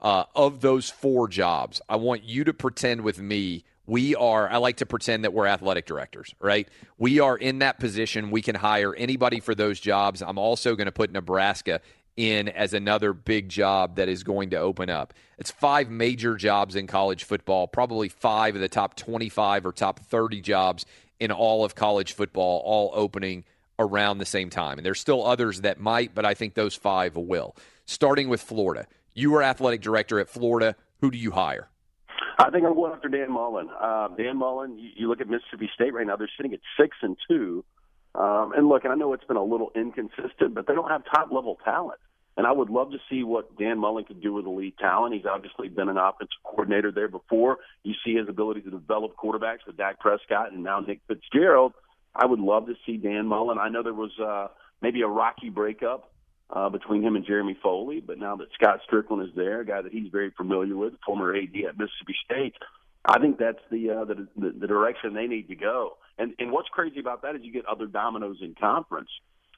Uh, 0.01 0.25
of 0.35 0.61
those 0.61 0.89
four 0.89 1.27
jobs, 1.27 1.81
I 1.89 1.95
want 1.95 2.23
you 2.23 2.43
to 2.43 2.53
pretend 2.53 3.01
with 3.01 3.19
me 3.19 3.63
we 3.87 4.15
are, 4.15 4.49
I 4.49 4.57
like 4.57 4.77
to 4.77 4.85
pretend 4.85 5.23
that 5.23 5.33
we're 5.33 5.45
athletic 5.45 5.85
directors, 5.85 6.33
right? 6.39 6.67
We 6.97 7.19
are 7.19 7.37
in 7.37 7.59
that 7.59 7.79
position. 7.79 8.31
We 8.31 8.41
can 8.41 8.55
hire 8.55 8.95
anybody 8.95 9.39
for 9.39 9.53
those 9.53 9.79
jobs. 9.79 10.21
I'm 10.21 10.37
also 10.37 10.75
going 10.75 10.85
to 10.85 10.91
put 10.91 11.11
Nebraska 11.11 11.81
in 12.17 12.47
as 12.49 12.73
another 12.73 13.13
big 13.13 13.49
job 13.49 13.97
that 13.97 14.09
is 14.09 14.23
going 14.23 14.51
to 14.51 14.57
open 14.57 14.89
up. 14.89 15.13
It's 15.37 15.51
five 15.51 15.89
major 15.89 16.35
jobs 16.35 16.75
in 16.75 16.87
college 16.87 17.25
football, 17.25 17.67
probably 17.67 18.09
five 18.09 18.55
of 18.55 18.61
the 18.61 18.69
top 18.69 18.95
25 18.95 19.65
or 19.65 19.71
top 19.71 19.99
30 19.99 20.41
jobs 20.41 20.85
in 21.19 21.31
all 21.31 21.63
of 21.63 21.75
college 21.75 22.13
football, 22.13 22.61
all 22.65 22.91
opening 22.93 23.43
around 23.79 24.17
the 24.17 24.25
same 24.25 24.49
time. 24.49 24.77
And 24.77 24.85
there's 24.85 24.99
still 24.99 25.25
others 25.25 25.61
that 25.61 25.79
might, 25.79 26.15
but 26.15 26.25
I 26.25 26.33
think 26.33 26.53
those 26.53 26.75
five 26.75 27.15
will. 27.15 27.55
Starting 27.85 28.29
with 28.29 28.41
Florida. 28.41 28.87
You 29.13 29.31
were 29.31 29.43
athletic 29.43 29.81
director 29.81 30.19
at 30.19 30.29
Florida. 30.29 30.75
Who 31.01 31.11
do 31.11 31.17
you 31.17 31.31
hire? 31.31 31.69
I 32.37 32.49
think 32.49 32.65
I'm 32.65 32.73
going 32.73 32.91
after 32.91 33.07
Dan 33.07 33.31
Mullen. 33.31 33.69
Uh, 33.79 34.09
Dan 34.09 34.37
Mullen, 34.37 34.77
you, 34.77 34.89
you 34.95 35.07
look 35.07 35.21
at 35.21 35.29
Mississippi 35.29 35.69
State 35.73 35.93
right 35.93 36.05
now, 36.05 36.15
they're 36.15 36.29
sitting 36.35 36.53
at 36.53 36.59
six 36.79 36.97
and 37.01 37.15
two. 37.29 37.63
Um, 38.13 38.53
and 38.55 38.67
look, 38.67 38.83
and 38.83 38.93
I 38.93 38.95
know 38.95 39.13
it's 39.13 39.23
been 39.23 39.37
a 39.37 39.43
little 39.43 39.71
inconsistent, 39.75 40.53
but 40.53 40.67
they 40.67 40.73
don't 40.73 40.89
have 40.89 41.03
top 41.05 41.31
level 41.31 41.57
talent. 41.63 41.99
And 42.37 42.45
I 42.45 42.51
would 42.51 42.69
love 42.69 42.91
to 42.91 42.97
see 43.09 43.23
what 43.23 43.57
Dan 43.57 43.79
Mullen 43.79 44.03
could 44.03 44.21
do 44.21 44.33
with 44.33 44.45
elite 44.45 44.77
talent. 44.77 45.13
He's 45.13 45.25
obviously 45.25 45.69
been 45.69 45.87
an 45.87 45.97
offensive 45.97 46.35
coordinator 46.43 46.91
there 46.91 47.07
before. 47.07 47.59
You 47.83 47.93
see 48.05 48.15
his 48.15 48.27
ability 48.27 48.61
to 48.61 48.71
develop 48.71 49.15
quarterbacks 49.15 49.59
with 49.65 49.77
Dak 49.77 49.99
Prescott 49.99 50.51
and 50.51 50.61
now 50.61 50.81
Nick 50.81 50.99
Fitzgerald. 51.07 51.73
I 52.15 52.25
would 52.25 52.39
love 52.39 52.67
to 52.67 52.75
see 52.85 52.97
Dan 52.97 53.27
Mullen. 53.27 53.57
I 53.59 53.69
know 53.69 53.83
there 53.83 53.93
was 53.93 54.17
uh, 54.19 54.47
maybe 54.81 55.01
a 55.01 55.07
rocky 55.07 55.49
breakup 55.49 56.11
uh, 56.49 56.69
between 56.69 57.03
him 57.03 57.15
and 57.15 57.25
Jeremy 57.25 57.57
Foley, 57.61 57.99
but 57.99 58.17
now 58.17 58.35
that 58.37 58.47
Scott 58.53 58.79
Stricklin 58.89 59.23
is 59.27 59.33
there, 59.35 59.61
a 59.61 59.65
guy 59.65 59.81
that 59.81 59.91
he's 59.91 60.11
very 60.11 60.31
familiar 60.31 60.75
with, 60.75 60.93
former 61.05 61.35
AD 61.35 61.55
at 61.67 61.77
Mississippi 61.77 62.15
State, 62.23 62.53
I 63.07 63.19
think 63.19 63.37
that's 63.37 63.59
the, 63.69 63.91
uh, 63.91 64.05
the 64.05 64.27
the 64.35 64.49
the 64.61 64.67
direction 64.67 65.13
they 65.13 65.27
need 65.27 65.47
to 65.49 65.55
go. 65.55 65.97
And 66.17 66.33
and 66.39 66.51
what's 66.51 66.69
crazy 66.69 66.99
about 66.99 67.21
that 67.21 67.35
is 67.35 67.41
you 67.43 67.51
get 67.51 67.65
other 67.65 67.85
dominoes 67.85 68.37
in 68.41 68.55
conference. 68.55 69.09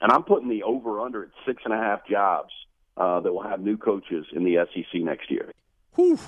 And 0.02 0.12
I'm 0.12 0.24
putting 0.24 0.50
the 0.50 0.64
over 0.64 1.00
under 1.00 1.24
at 1.24 1.30
six 1.46 1.62
and 1.66 1.74
a 1.74 1.78
half 1.78 2.06
jobs 2.08 2.52
uh, 2.98 3.20
that 3.22 3.34
will 3.34 3.44
have 3.44 3.62
new 3.62 3.78
coaches 3.78 4.26
in 4.34 4.44
the 4.44 4.68
SEC 4.74 5.02
next 5.02 5.32
year. 5.32 5.52
Whew. 5.96 6.20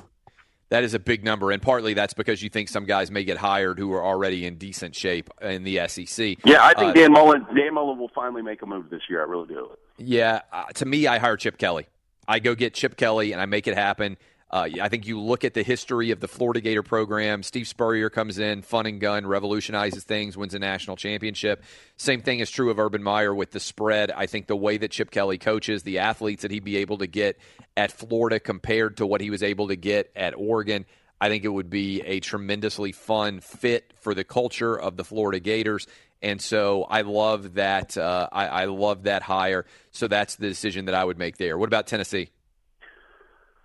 That 0.69 0.83
is 0.83 0.93
a 0.93 0.99
big 0.99 1.23
number, 1.23 1.51
and 1.51 1.61
partly 1.61 1.95
that's 1.95 2.13
because 2.13 2.43
you 2.43 2.49
think 2.49 2.69
some 2.69 2.85
guys 2.85 3.09
may 3.09 3.23
get 3.23 3.37
hired 3.37 3.79
who 3.79 3.91
are 3.93 4.03
already 4.05 4.45
in 4.45 4.55
decent 4.57 4.95
shape 4.95 5.29
in 5.41 5.63
the 5.63 5.87
SEC. 5.87 6.37
Yeah, 6.45 6.63
I 6.63 6.73
think 6.75 6.91
Uh, 6.91 6.93
Dan 6.93 7.11
Mullen 7.11 7.45
Dan 7.55 7.73
Mullen 7.73 7.97
will 7.97 8.11
finally 8.13 8.43
make 8.43 8.61
a 8.61 8.67
move 8.67 8.89
this 8.91 9.01
year. 9.09 9.21
I 9.21 9.25
really 9.25 9.47
do. 9.47 9.71
Yeah, 9.97 10.41
uh, 10.53 10.65
to 10.75 10.85
me, 10.85 11.07
I 11.07 11.17
hire 11.17 11.37
Chip 11.37 11.57
Kelly. 11.57 11.87
I 12.27 12.37
go 12.37 12.53
get 12.53 12.75
Chip 12.75 12.95
Kelly 12.97 13.31
and 13.31 13.41
I 13.41 13.47
make 13.47 13.67
it 13.67 13.75
happen. 13.75 14.17
Uh, 14.51 14.67
I 14.81 14.89
think 14.89 15.05
you 15.05 15.19
look 15.19 15.43
at 15.43 15.53
the 15.53 15.61
history 15.61 16.11
of 16.11 16.19
the 16.19 16.27
Florida 16.27 16.59
Gator 16.59 16.81
program. 16.81 17.43
Steve 17.43 17.67
Spurrier 17.67 18.09
comes 18.09 18.39
in, 18.39 18.63
fun 18.63 18.87
and 18.87 18.99
gun, 18.99 19.27
revolutionizes 19.27 20.03
things, 20.03 20.35
wins 20.35 20.55
a 20.55 20.59
national 20.59 20.95
championship. 20.95 21.63
Same 21.97 22.21
thing 22.21 22.39
is 22.39 22.49
true 22.49 22.71
of 22.71 22.79
Urban 22.79 23.03
Meyer 23.03 23.33
with 23.33 23.51
the 23.51 23.59
spread. 23.59 24.11
I 24.11 24.25
think 24.25 24.47
the 24.47 24.55
way 24.55 24.77
that 24.77 24.89
Chip 24.91 25.11
Kelly 25.11 25.37
coaches, 25.37 25.83
the 25.83 25.99
athletes 25.99 26.41
that 26.41 26.51
he'd 26.51 26.63
be 26.63 26.77
able 26.77 26.97
to 26.97 27.07
get 27.07 27.39
at 27.77 27.91
Florida 27.91 28.39
compared 28.39 28.97
to 28.97 29.05
what 29.05 29.21
he 29.21 29.29
was 29.29 29.43
able 29.43 29.67
to 29.67 29.75
get 29.75 30.11
at 30.15 30.33
Oregon, 30.35 30.85
I 31.21 31.29
think 31.29 31.43
it 31.43 31.49
would 31.49 31.69
be 31.69 32.01
a 32.01 32.19
tremendously 32.19 32.91
fun 32.91 33.41
fit 33.41 33.93
for 33.99 34.15
the 34.15 34.23
culture 34.23 34.79
of 34.79 34.97
the 34.97 35.03
Florida 35.03 35.39
Gators. 35.39 35.85
And 36.21 36.41
so 36.41 36.83
I 36.83 37.01
love 37.01 37.53
that. 37.55 37.97
Uh, 37.97 38.27
I, 38.31 38.47
I 38.47 38.65
love 38.65 39.03
that 39.03 39.21
hire. 39.21 39.65
So 39.91 40.07
that's 40.07 40.35
the 40.35 40.47
decision 40.47 40.85
that 40.85 40.95
I 40.95 41.03
would 41.03 41.17
make 41.17 41.37
there. 41.37 41.57
What 41.57 41.67
about 41.67 41.87
Tennessee? 41.87 42.29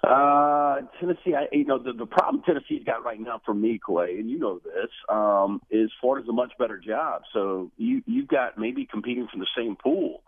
Uh, 0.05 0.83
Tennessee, 1.01 1.35
I, 1.35 1.47
you 1.53 1.65
know, 1.65 1.79
the, 1.79 1.93
the 1.93 2.07
problem 2.07 2.43
Tennessee's 2.45 2.85
got 2.85 3.05
right 3.05 3.19
now 3.19 3.41
for 3.45 3.55
me, 3.55 3.81
Clay, 3.83 4.17
and 4.19 4.29
you 4.29 4.39
know 4.39 4.59
this, 4.59 4.91
um, 5.09 5.63
is 5.71 5.91
Florida's 6.01 6.29
a 6.29 6.33
much 6.33 6.53
better 6.59 6.79
job. 6.79 7.23
So 7.33 7.71
you, 7.79 8.03
you've 8.07 8.29
got 8.29 8.59
maybe 8.59 8.85
competing 8.85 9.29
from 9.29 9.41
the 9.41 9.47
same 9.57 9.77
pool. 9.77 10.23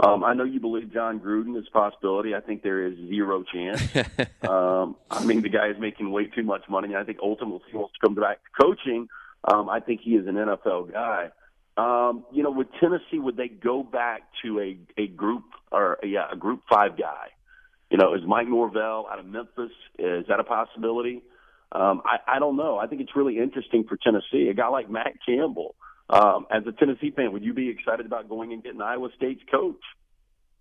Um, 0.00 0.24
I 0.24 0.34
know 0.34 0.44
you 0.44 0.58
believe 0.58 0.92
Jon 0.92 1.20
Gruden 1.20 1.56
is 1.58 1.66
a 1.68 1.70
possibility. 1.70 2.34
I 2.34 2.40
think 2.40 2.62
there 2.62 2.86
is 2.86 2.96
zero 3.08 3.44
chance. 3.44 3.80
um, 4.48 4.96
I 5.10 5.24
mean, 5.24 5.42
the 5.42 5.48
guy 5.48 5.68
is 5.68 5.76
making 5.78 6.10
way 6.10 6.26
too 6.26 6.42
much 6.42 6.62
money. 6.68 6.96
I 6.96 7.04
think 7.04 7.18
ultimately 7.22 7.60
he 7.70 7.76
wants 7.76 7.94
to 7.94 8.06
come 8.06 8.14
back 8.14 8.38
to 8.42 8.62
coaching. 8.64 9.08
Um, 9.44 9.68
I 9.68 9.80
think 9.80 10.00
he 10.02 10.16
is 10.16 10.26
an 10.26 10.34
NFL 10.34 10.92
guy. 10.92 11.30
Um, 11.76 12.24
you 12.32 12.42
know, 12.42 12.50
with 12.50 12.66
Tennessee, 12.80 13.18
would 13.18 13.36
they 13.36 13.48
go 13.48 13.82
back 13.82 14.22
to 14.42 14.60
a, 14.60 14.78
a 15.00 15.06
group 15.06 15.44
or 15.70 15.98
yeah, 16.02 16.26
a 16.30 16.36
group 16.36 16.62
five 16.68 16.98
guy? 16.98 17.28
You 17.92 17.98
know, 17.98 18.14
is 18.14 18.22
Mike 18.26 18.48
Norvell 18.48 19.06
out 19.12 19.18
of 19.18 19.26
Memphis? 19.26 19.70
Is 19.98 20.24
that 20.28 20.40
a 20.40 20.44
possibility? 20.44 21.22
Um, 21.72 22.00
I, 22.06 22.36
I 22.36 22.38
don't 22.38 22.56
know. 22.56 22.78
I 22.78 22.86
think 22.86 23.02
it's 23.02 23.14
really 23.14 23.38
interesting 23.38 23.84
for 23.86 23.98
Tennessee. 24.02 24.48
A 24.48 24.54
guy 24.54 24.68
like 24.68 24.88
Matt 24.88 25.12
Campbell. 25.26 25.74
Um, 26.08 26.46
as 26.50 26.62
a 26.66 26.72
Tennessee 26.72 27.10
fan, 27.10 27.32
would 27.32 27.44
you 27.44 27.52
be 27.52 27.68
excited 27.68 28.06
about 28.06 28.30
going 28.30 28.54
and 28.54 28.62
getting 28.62 28.80
Iowa 28.80 29.10
State's 29.14 29.42
coach? 29.50 29.80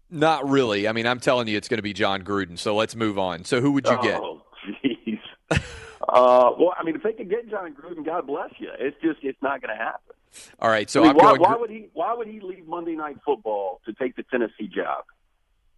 Not 0.09 0.49
really. 0.49 0.89
I 0.89 0.91
mean, 0.91 1.07
I'm 1.07 1.21
telling 1.21 1.47
you, 1.47 1.55
it's 1.55 1.69
going 1.69 1.77
to 1.77 1.83
be 1.83 1.93
Jon 1.93 2.23
Gruden. 2.23 2.59
So 2.59 2.75
let's 2.75 2.97
move 2.97 3.17
on. 3.17 3.45
So 3.45 3.61
who 3.61 3.71
would 3.71 3.87
you 3.87 3.97
get? 4.01 4.19
Oh, 4.19 4.41
jeez. 4.83 5.19
uh, 5.51 5.57
well, 6.59 6.73
I 6.77 6.83
mean, 6.83 6.97
if 6.97 7.03
they 7.03 7.13
could 7.13 7.29
get 7.29 7.49
Jon 7.49 7.73
Gruden, 7.73 8.05
God 8.05 8.27
bless 8.27 8.51
you. 8.59 8.71
It's 8.77 8.97
just 9.01 9.19
it's 9.23 9.41
not 9.41 9.61
going 9.61 9.73
to 9.73 9.81
happen. 9.81 10.15
All 10.59 10.69
right. 10.69 10.89
So 10.89 11.01
I 11.01 11.07
mean, 11.07 11.15
why, 11.15 11.37
going 11.37 11.41
why 11.41 11.55
would 11.55 11.69
he? 11.69 11.87
Why 11.93 12.13
would 12.13 12.27
he 12.27 12.41
leave 12.41 12.67
Monday 12.67 12.95
Night 12.95 13.17
Football 13.25 13.79
to 13.85 13.93
take 13.93 14.17
the 14.17 14.23
Tennessee 14.23 14.67
job? 14.67 15.05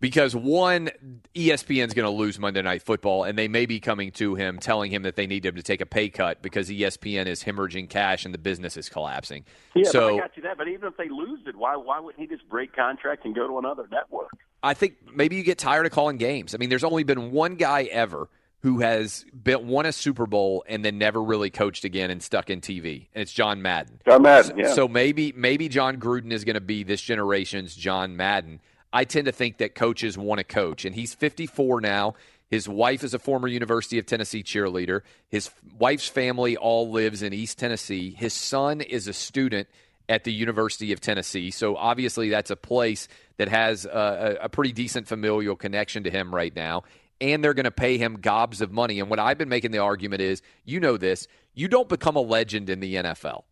Because 0.04 0.36
one, 0.36 0.90
ESPN's 1.34 1.94
going 1.94 2.06
to 2.06 2.10
lose 2.10 2.38
Monday 2.38 2.62
Night 2.62 2.82
Football, 2.82 3.24
and 3.24 3.38
they 3.38 3.48
may 3.48 3.66
be 3.66 3.80
coming 3.80 4.12
to 4.12 4.36
him, 4.36 4.60
telling 4.60 4.92
him 4.92 5.04
that 5.04 5.16
they 5.16 5.28
need 5.28 5.46
him 5.46 5.56
to 5.56 5.64
take 5.64 5.80
a 5.80 5.86
pay 5.86 6.10
cut 6.10 6.42
because 6.42 6.68
ESPN 6.68 7.26
is 7.26 7.42
hemorrhaging 7.42 7.90
cash 7.90 8.26
and 8.26 8.34
the 8.34 8.38
business 8.38 8.76
is 8.76 8.90
collapsing. 8.90 9.46
Yeah, 9.74 9.90
so 9.90 10.10
but 10.10 10.14
I 10.16 10.18
got 10.20 10.36
you 10.36 10.44
that. 10.44 10.58
But 10.58 10.68
even 10.68 10.90
if 10.90 10.98
they 10.98 11.08
lose 11.08 11.40
it, 11.48 11.56
why 11.56 11.78
why 11.78 12.02
wouldn't 12.02 12.20
he 12.20 12.28
just 12.28 12.50
break 12.50 12.76
contract 12.76 13.24
and 13.24 13.34
go 13.34 13.48
to 13.48 13.58
another 13.60 13.88
network? 13.90 14.38
I 14.62 14.74
think 14.74 14.96
maybe 15.16 15.38
you 15.38 15.44
get 15.44 15.58
tired 15.58 15.86
of 15.86 15.94
calling 15.94 16.18
games. 16.18 16.54
I 16.54 16.58
mean, 16.58 16.68
there's 16.68 16.84
only 16.84 17.06
been 17.06 17.32
one 17.32 17.56
guy 17.56 17.84
ever 17.84 18.28
who 18.60 18.80
has 18.82 19.26
been, 19.34 19.68
won 19.68 19.86
a 19.86 19.94
Super 19.94 20.26
Bowl 20.26 20.66
and 20.68 20.84
then 20.84 20.98
never 20.98 21.24
really 21.24 21.50
coached 21.50 21.86
again 21.86 22.12
and 22.12 22.22
stuck 22.22 22.50
in 22.50 22.60
TV, 22.60 23.08
and 23.14 23.22
it's 23.22 23.32
John 23.32 23.62
Madden. 23.62 24.02
John 24.06 24.22
Madden, 24.22 24.52
So, 24.52 24.58
yeah. 24.58 24.74
so 24.74 24.90
maybe 24.90 25.32
maybe 25.34 25.70
Jon 25.70 25.96
Gruden 25.96 26.34
is 26.34 26.44
going 26.44 26.56
to 26.56 26.62
be 26.62 26.84
this 26.84 27.02
generation's 27.02 27.74
John 27.74 28.18
Madden. 28.18 28.60
I 28.94 29.06
tend 29.06 29.26
to 29.26 29.32
think 29.32 29.58
that 29.58 29.74
coaches 29.74 30.18
want 30.18 30.38
to 30.38 30.44
coach, 30.44 30.86
and 30.86 30.96
he's 30.96 31.14
54 31.16 31.82
now. 31.82 32.14
His 32.50 32.70
wife 32.70 33.04
is 33.04 33.16
a 33.16 33.20
former 33.20 33.48
University 33.48 33.98
of 33.98 34.06
Tennessee 34.06 34.44
cheerleader. 34.44 35.02
His 35.30 35.50
wife's 35.80 36.08
family 36.08 36.56
all 36.56 36.92
lives 36.92 37.24
in 37.24 37.34
East 37.34 37.58
Tennessee. 37.58 38.12
His 38.12 38.34
son 38.34 38.80
is 38.80 39.08
a 39.08 39.14
student 39.14 39.68
at 40.08 40.24
the 40.24 40.32
University 40.32 40.92
of 40.92 41.02
Tennessee. 41.02 41.50
So 41.50 41.76
obviously, 41.76 42.30
that's 42.30 42.52
a 42.52 42.56
place 42.56 43.08
that 43.38 43.48
has 43.48 43.86
a, 43.86 44.38
a, 44.42 44.50
pretty 44.50 44.72
decent 44.72 45.08
familial 45.08 45.56
connection 45.56 46.04
to 46.04 46.12
him 46.12 46.34
right 46.34 46.56
now. 46.56 46.84
And 47.20 47.44
they're 47.44 47.56
going 47.56 47.64
to 47.64 47.72
pay 47.72 47.98
him 47.98 48.20
gobs 48.20 48.62
of 48.62 48.72
money. 48.72 49.00
And 49.00 49.10
what 49.10 49.18
I've 49.18 49.38
been 49.38 49.50
making 49.50 49.72
the 49.72 49.80
argument 49.80 50.22
is 50.22 50.44
you 50.66 50.80
know 50.80 50.98
this, 50.98 51.28
you 51.56 51.68
don't 51.68 51.90
become 51.90 52.16
a 52.16 52.22
legend 52.22 52.70
in 52.70 52.80
the 52.80 52.96
NFL. 52.96 53.44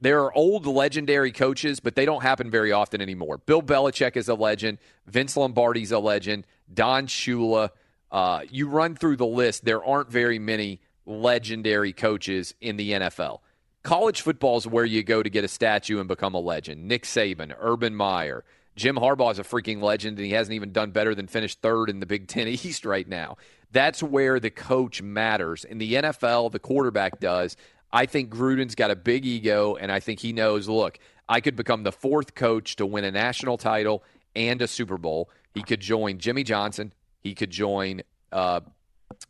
There 0.00 0.20
are 0.20 0.32
old 0.34 0.66
legendary 0.66 1.32
coaches, 1.32 1.80
but 1.80 1.94
they 1.94 2.06
don't 2.06 2.22
happen 2.22 2.50
very 2.50 2.72
often 2.72 3.00
anymore. 3.00 3.38
Bill 3.38 3.62
Belichick 3.62 4.16
is 4.16 4.28
a 4.28 4.34
legend. 4.34 4.78
Vince 5.06 5.36
Lombardi's 5.36 5.92
a 5.92 5.98
legend. 5.98 6.46
Don 6.72 7.06
Shula. 7.06 7.70
Uh, 8.10 8.40
you 8.50 8.68
run 8.68 8.96
through 8.96 9.16
the 9.16 9.26
list, 9.26 9.64
there 9.64 9.84
aren't 9.84 10.10
very 10.10 10.38
many 10.38 10.80
legendary 11.06 11.92
coaches 11.92 12.54
in 12.60 12.76
the 12.76 12.92
NFL. 12.92 13.40
College 13.82 14.20
football 14.22 14.56
is 14.56 14.66
where 14.66 14.84
you 14.84 15.02
go 15.02 15.22
to 15.22 15.30
get 15.30 15.44
a 15.44 15.48
statue 15.48 16.00
and 16.00 16.08
become 16.08 16.34
a 16.34 16.40
legend. 16.40 16.88
Nick 16.88 17.04
Saban, 17.04 17.54
Urban 17.58 17.94
Meyer, 17.94 18.44
Jim 18.76 18.96
Harbaugh 18.96 19.32
is 19.32 19.38
a 19.38 19.44
freaking 19.44 19.82
legend, 19.82 20.18
and 20.18 20.26
he 20.26 20.32
hasn't 20.32 20.54
even 20.54 20.72
done 20.72 20.90
better 20.90 21.14
than 21.14 21.26
finish 21.26 21.54
third 21.54 21.90
in 21.90 22.00
the 22.00 22.06
Big 22.06 22.28
Ten 22.28 22.48
East 22.48 22.84
right 22.84 23.06
now. 23.06 23.36
That's 23.72 24.02
where 24.02 24.40
the 24.40 24.50
coach 24.50 25.02
matters. 25.02 25.64
In 25.64 25.78
the 25.78 25.94
NFL, 25.94 26.52
the 26.52 26.58
quarterback 26.58 27.20
does. 27.20 27.56
I 27.92 28.06
think 28.06 28.30
Gruden's 28.30 28.74
got 28.74 28.90
a 28.90 28.96
big 28.96 29.26
ego, 29.26 29.76
and 29.76 29.90
I 29.90 30.00
think 30.00 30.20
he 30.20 30.32
knows 30.32 30.68
look, 30.68 30.98
I 31.28 31.40
could 31.40 31.56
become 31.56 31.82
the 31.82 31.92
fourth 31.92 32.34
coach 32.34 32.76
to 32.76 32.86
win 32.86 33.04
a 33.04 33.10
national 33.10 33.58
title 33.58 34.02
and 34.34 34.60
a 34.62 34.66
Super 34.66 34.98
Bowl. 34.98 35.30
He 35.54 35.62
could 35.62 35.80
join 35.80 36.18
Jimmy 36.18 36.44
Johnson. 36.44 36.92
He 37.20 37.34
could 37.34 37.50
join. 37.50 38.02
Uh, 38.32 38.60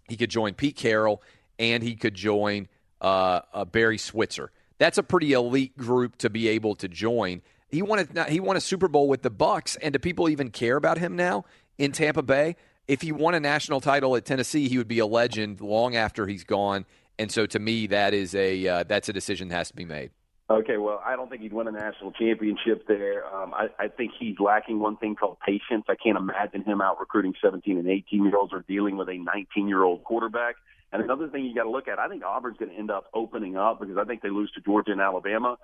he 0.09 0.17
could 0.17 0.31
join 0.31 0.55
Pete 0.55 0.77
Carroll, 0.77 1.23
and 1.59 1.83
he 1.83 1.95
could 1.95 2.15
join 2.15 2.69
uh, 3.01 3.41
uh, 3.53 3.65
Barry 3.65 3.99
Switzer. 3.99 4.51
That's 4.79 4.99
a 4.99 5.03
pretty 5.03 5.33
elite 5.33 5.77
group 5.77 6.17
to 6.19 6.31
be 6.31 6.49
able 6.49 6.75
to 6.77 6.89
join. 6.89 7.43
He 7.69 7.83
won 7.83 8.07
a, 8.15 8.25
he 8.25 8.41
won 8.41 8.57
a 8.57 8.61
Super 8.61 8.89
Bowl 8.89 9.09
with 9.09 9.23
the 9.23 9.31
Bucs, 9.31 9.77
and 9.81 9.93
do 9.93 9.99
people 9.99 10.29
even 10.29 10.51
care 10.51 10.77
about 10.77 10.99
him 10.99 11.17
now 11.17 11.45
in 11.79 11.93
Tampa 11.93 12.23
Bay? 12.23 12.57
If 12.89 13.03
he 13.03 13.13
won 13.13 13.35
a 13.35 13.41
national 13.41 13.81
title 13.81 14.17
at 14.17 14.25
Tennessee, 14.25 14.69
he 14.69 14.77
would 14.77 14.89
be 14.89 14.99
a 14.99 15.07
legend 15.07 15.61
long 15.61 15.95
after 15.95 16.27
he's 16.27 16.45
gone. 16.45 16.87
And 17.21 17.31
so, 17.31 17.45
to 17.45 17.59
me, 17.59 17.87
that 17.89 18.15
is 18.15 18.35
a 18.35 18.67
uh, 18.67 18.85
that's 18.85 19.11
a 19.11 19.13
decision 19.13 19.49
that 19.49 19.57
has 19.57 19.69
to 19.69 19.77
be 19.77 19.85
made. 19.85 20.11
Okay, 20.49 20.79
well, 20.79 21.01
I 21.05 21.15
don't 21.15 21.29
think 21.29 21.43
he'd 21.43 21.53
win 21.53 21.69
a 21.69 21.71
national 21.71 22.13
championship 22.13 22.89
there. 22.89 23.25
Um, 23.33 23.55
I, 23.55 23.69
I 23.79 23.89
think 23.89 24.13
he's 24.19 24.41
lacking 24.41 24.81
one 24.81 24.97
thing 24.97 25.15
called 25.15 25.37
patience. 25.47 25.85
I 25.89 25.95
can't 25.95 26.17
imagine 26.17 26.65
him 26.65 26.81
out 26.81 26.99
recruiting 26.99 27.35
17 27.41 27.79
and 27.79 27.89
18 27.89 28.25
year 28.25 28.37
olds 28.37 28.53
or 28.53 28.65
dealing 28.67 28.97
with 28.97 29.09
a 29.09 29.19
19 29.19 29.69
year 29.69 29.85
old 29.85 30.03
quarterback. 30.03 30.57
And 30.93 31.03
another 31.03 31.29
thing 31.29 31.45
you 31.45 31.55
got 31.55 31.65
to 31.65 31.71
look 31.71 31.89
at, 31.89 31.99
I 32.01 32.09
think 32.09 32.25
Auburn's 32.25 32.57
going 32.57 32.73
to 32.73 32.77
end 32.77 32.91
up 32.91 33.05
opening 33.15 33.57
up 33.57 33.81
because 33.81 33.97
I 33.97 34.05
think 34.05 34.23
they 34.23 34.31
lose 34.31 34.51
to 34.53 34.61
Georgia 34.61 34.91
and 34.91 35.01
Alabama. 35.01 35.57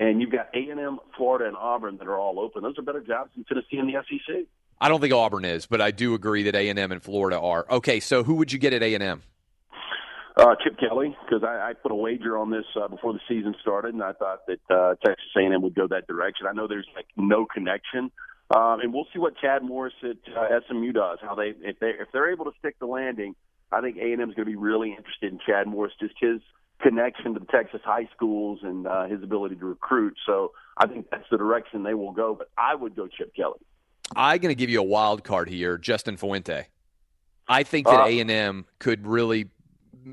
And 0.00 0.20
you've 0.20 0.32
got 0.32 0.48
A&M, 0.52 0.98
Florida, 1.16 1.46
and 1.46 1.56
Auburn 1.56 1.98
that 1.98 2.08
are 2.08 2.18
all 2.18 2.40
open. 2.40 2.64
Those 2.64 2.78
are 2.78 2.82
better 2.82 3.02
jobs 3.02 3.30
than 3.36 3.44
Tennessee 3.44 3.76
and 3.76 3.88
the 3.88 4.02
SEC. 4.08 4.46
I 4.80 4.88
don't 4.88 5.00
think 5.00 5.12
Auburn 5.12 5.44
is, 5.44 5.66
but 5.66 5.80
I 5.80 5.92
do 5.92 6.14
agree 6.14 6.44
that 6.44 6.56
A 6.56 6.68
and 6.70 6.78
M 6.78 6.90
and 6.90 7.00
Florida 7.00 7.38
are. 7.38 7.66
Okay, 7.70 8.00
so 8.00 8.24
who 8.24 8.34
would 8.36 8.52
you 8.52 8.58
get 8.58 8.72
at 8.72 8.82
A 8.82 8.94
and 8.94 9.02
M? 9.04 9.22
Uh, 10.36 10.56
Chip 10.64 10.76
Kelly, 10.80 11.16
because 11.24 11.44
I, 11.44 11.70
I 11.70 11.72
put 11.74 11.92
a 11.92 11.94
wager 11.94 12.36
on 12.36 12.50
this 12.50 12.64
uh, 12.74 12.88
before 12.88 13.12
the 13.12 13.20
season 13.28 13.54
started, 13.60 13.94
and 13.94 14.02
I 14.02 14.12
thought 14.14 14.40
that 14.48 14.60
uh, 14.68 14.94
Texas 15.04 15.26
A&M 15.36 15.62
would 15.62 15.76
go 15.76 15.86
that 15.86 16.08
direction. 16.08 16.46
I 16.48 16.52
know 16.52 16.66
there's 16.66 16.88
like 16.96 17.06
no 17.16 17.46
connection, 17.46 18.10
um, 18.52 18.80
and 18.80 18.92
we'll 18.92 19.06
see 19.12 19.20
what 19.20 19.34
Chad 19.40 19.62
Morris 19.62 19.94
at 20.02 20.16
uh, 20.36 20.60
SMU 20.68 20.90
does. 20.92 21.18
How 21.22 21.36
they 21.36 21.54
if 21.60 21.78
they 21.78 21.90
if 21.90 22.08
they're 22.12 22.32
able 22.32 22.46
to 22.46 22.50
stick 22.58 22.76
the 22.80 22.86
landing, 22.86 23.36
I 23.70 23.80
think 23.80 23.96
A&M 23.96 24.20
is 24.28 24.34
going 24.34 24.34
to 24.34 24.44
be 24.44 24.56
really 24.56 24.90
interested 24.90 25.32
in 25.32 25.38
Chad 25.46 25.68
Morris, 25.68 25.92
just 26.00 26.14
his 26.20 26.40
connection 26.82 27.34
to 27.34 27.38
the 27.40 27.46
Texas 27.46 27.80
high 27.84 28.08
schools 28.16 28.58
and 28.62 28.88
uh, 28.88 29.06
his 29.06 29.22
ability 29.22 29.54
to 29.54 29.66
recruit. 29.66 30.16
So 30.26 30.50
I 30.76 30.88
think 30.88 31.06
that's 31.12 31.30
the 31.30 31.38
direction 31.38 31.84
they 31.84 31.94
will 31.94 32.12
go. 32.12 32.34
But 32.34 32.50
I 32.58 32.74
would 32.74 32.96
go 32.96 33.06
Chip 33.06 33.36
Kelly. 33.36 33.60
I'm 34.16 34.38
going 34.38 34.50
to 34.50 34.58
give 34.58 34.68
you 34.68 34.80
a 34.80 34.84
wild 34.84 35.22
card 35.22 35.48
here, 35.48 35.78
Justin 35.78 36.16
Fuente. 36.16 36.66
I 37.46 37.62
think 37.62 37.86
that 37.86 38.00
Uh, 38.00 38.06
A 38.06 38.18
and 38.18 38.30
M 38.32 38.66
could 38.80 39.06
really 39.06 39.46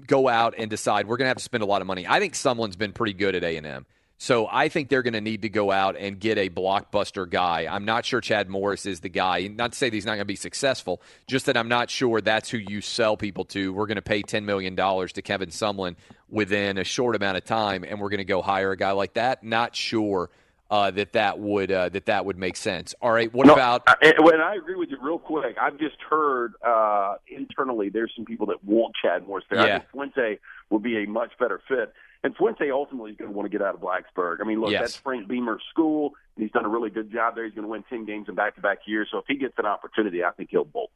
go 0.08 0.28
out 0.28 0.56
and 0.58 0.70
decide 0.70 1.08
we're 1.08 1.18
going 1.18 1.26
to 1.26 1.30
have 1.30 1.38
to 1.38 1.44
spend 1.44 1.64
a 1.64 1.66
lot 1.66 1.82
of 1.82 1.88
money. 1.88 2.06
I 2.08 2.20
think 2.20 2.36
someone's 2.36 2.76
been 2.76 2.94
pretty 2.94 3.14
good 3.14 3.36
at 3.36 3.44
A 3.44 3.58
and 3.58 3.66
M, 3.66 3.86
so 4.18 4.48
I 4.52 4.70
think 4.70 4.90
they're 4.90 5.02
going 5.02 5.14
to 5.14 5.22
need 5.22 5.42
to 5.42 5.50
go 5.50 5.72
out 5.72 5.96
and 5.98 6.20
get 6.20 6.38
a 6.38 6.48
blockbuster 6.50 7.28
guy. 7.28 7.68
I'm 7.68 7.86
not 7.86 8.06
sure 8.06 8.22
Chad 8.22 8.50
Morris 8.50 8.86
is 8.86 9.00
the 9.00 9.10
guy. 9.10 9.48
Not 9.48 9.72
to 9.72 9.78
say 9.78 9.90
that 9.90 9.96
he's 9.96 10.06
not 10.06 10.12
going 10.12 10.20
to 10.20 10.26
be 10.26 10.36
successful, 10.36 11.02
just 11.28 11.48
that 11.48 11.58
I'm 11.58 11.70
not 11.70 11.90
sure 11.90 12.22
that's 12.22 12.50
who 12.50 12.60
you 12.60 12.82
sell 12.82 13.18
people 13.18 13.46
to. 13.46 13.74
We're 13.74 13.88
going 13.88 13.96
to 13.96 14.04
pay 14.04 14.22
ten 14.22 14.46
million 14.46 14.76
dollars 14.76 15.14
to 15.14 15.22
Kevin 15.22 15.50
Sumlin 15.50 15.96
within 16.30 16.78
a 16.78 16.84
short 16.84 17.16
amount 17.16 17.38
of 17.38 17.46
time, 17.46 17.84
and 17.84 18.00
we're 18.00 18.10
going 18.10 18.20
to 18.20 18.24
go 18.24 18.42
hire 18.42 18.72
a 18.72 18.78
guy 18.78 18.92
like 18.92 19.16
that. 19.16 19.44
Not 19.44 19.76
sure. 19.76 20.30
Uh, 20.72 20.90
that 20.90 21.12
that 21.12 21.38
would 21.38 21.70
uh, 21.70 21.90
that 21.90 22.06
that 22.06 22.24
would 22.26 22.38
make 22.38 22.56
sense. 22.56 22.96
All 23.02 23.12
right, 23.12 23.32
what 23.34 23.46
No, 23.46 23.54
about 23.54 23.84
I- 23.88 23.96
And, 24.02 24.42
I 24.42 24.56
agree 24.56 24.76
with 24.76 24.90
you 24.90 24.98
real 25.02 25.20
quick. 25.20 25.58
I've 25.62 25.78
just 25.78 25.98
heard 26.10 26.54
uh, 26.66 27.16
internally 27.28 27.90
there's 27.90 28.14
some 28.16 28.24
people 28.24 28.46
that 28.48 28.64
want 28.64 28.96
Chad 29.04 29.28
Morris 29.28 29.44
there. 29.52 29.60
I 29.60 29.68
Yeah. 29.68 29.80
think 29.80 29.92
Fuente 29.92 30.40
would 30.70 30.82
be 30.82 31.04
a 31.04 31.08
much 31.08 31.32
better 31.38 31.62
fit. 31.68 31.92
And 32.24 32.34
Fuente 32.38 32.72
ultimately 32.72 33.12
is 33.12 33.18
going 33.18 33.30
to 33.30 33.36
want 33.36 33.52
to 33.52 33.58
get 33.58 33.66
out 33.66 33.76
of 33.76 33.82
Blacksburg. 33.82 34.38
I 34.40 34.46
mean, 34.46 34.62
look, 34.62 34.72
Yes. 34.72 34.80
that's 34.82 34.96
Frank 34.96 35.28
Beamer's 35.28 35.62
school. 35.72 36.14
and 36.38 36.44
He's 36.44 36.52
done 36.54 36.64
a 36.64 36.70
really 36.70 36.90
good 36.90 37.12
job 37.12 37.36
there. 37.36 37.44
He's 37.44 37.54
going 37.54 37.64
to 37.66 37.70
win 37.70 37.84
10 37.90 38.06
games 38.06 38.30
in 38.30 38.36
back 38.36 38.56
to 38.56 38.62
back 38.62 38.80
years. 38.86 39.10
So 39.12 39.18
if 39.18 39.26
he 39.28 39.36
gets 39.36 39.56
an 39.58 39.66
opportunity, 39.66 40.24
I 40.24 40.32
think 40.32 40.52
he'll 40.52 40.64
bolt. 40.64 40.92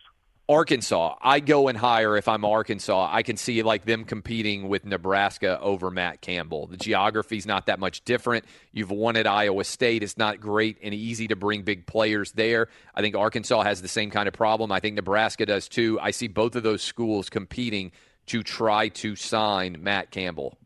Arkansas, 0.48 1.16
I 1.24 1.40
go 1.40 1.70
and 1.70 1.78
hire 1.78 2.16
if 2.18 2.28
I'm 2.28 2.46
Arkansas. 2.46 3.10
I 3.12 3.24
can 3.24 3.36
see 3.36 3.64
like 3.64 3.86
them 3.86 4.06
competing 4.06 4.70
with 4.70 4.86
Nebraska 4.86 5.60
over 5.60 5.90
Matt 5.90 6.22
Campbell. 6.22 6.68
The 6.68 6.78
geography's 6.78 7.48
not 7.48 7.66
that 7.66 7.80
much 7.80 8.06
different. 8.06 8.46
You've 8.72 8.92
won 8.92 9.18
at 9.18 9.26
Iowa 9.26 9.64
State. 9.64 10.04
It's 10.04 10.20
not 10.20 10.40
great 10.40 10.78
and 10.84 10.94
easy 10.94 11.28
to 11.30 11.36
bring 11.36 11.64
big 11.64 11.88
players 11.88 12.32
there. 12.34 12.68
I 12.94 13.02
think 13.02 13.16
Arkansas 13.16 13.64
has 13.64 13.82
the 13.82 13.88
same 13.88 14.12
kind 14.12 14.28
of 14.28 14.36
problem. 14.36 14.72
I 14.72 14.80
think 14.80 14.96
Nebraska 14.96 15.48
does 15.48 15.68
too. 15.68 16.00
I 16.00 16.12
see 16.12 16.28
both 16.28 16.56
of 16.56 16.62
those 16.62 16.84
schools 16.84 17.28
competing 17.28 17.92
to 18.28 18.44
try 18.44 18.90
to 18.90 19.16
sign 19.16 19.78
Matt 19.82 20.12
Campbell. 20.12 20.60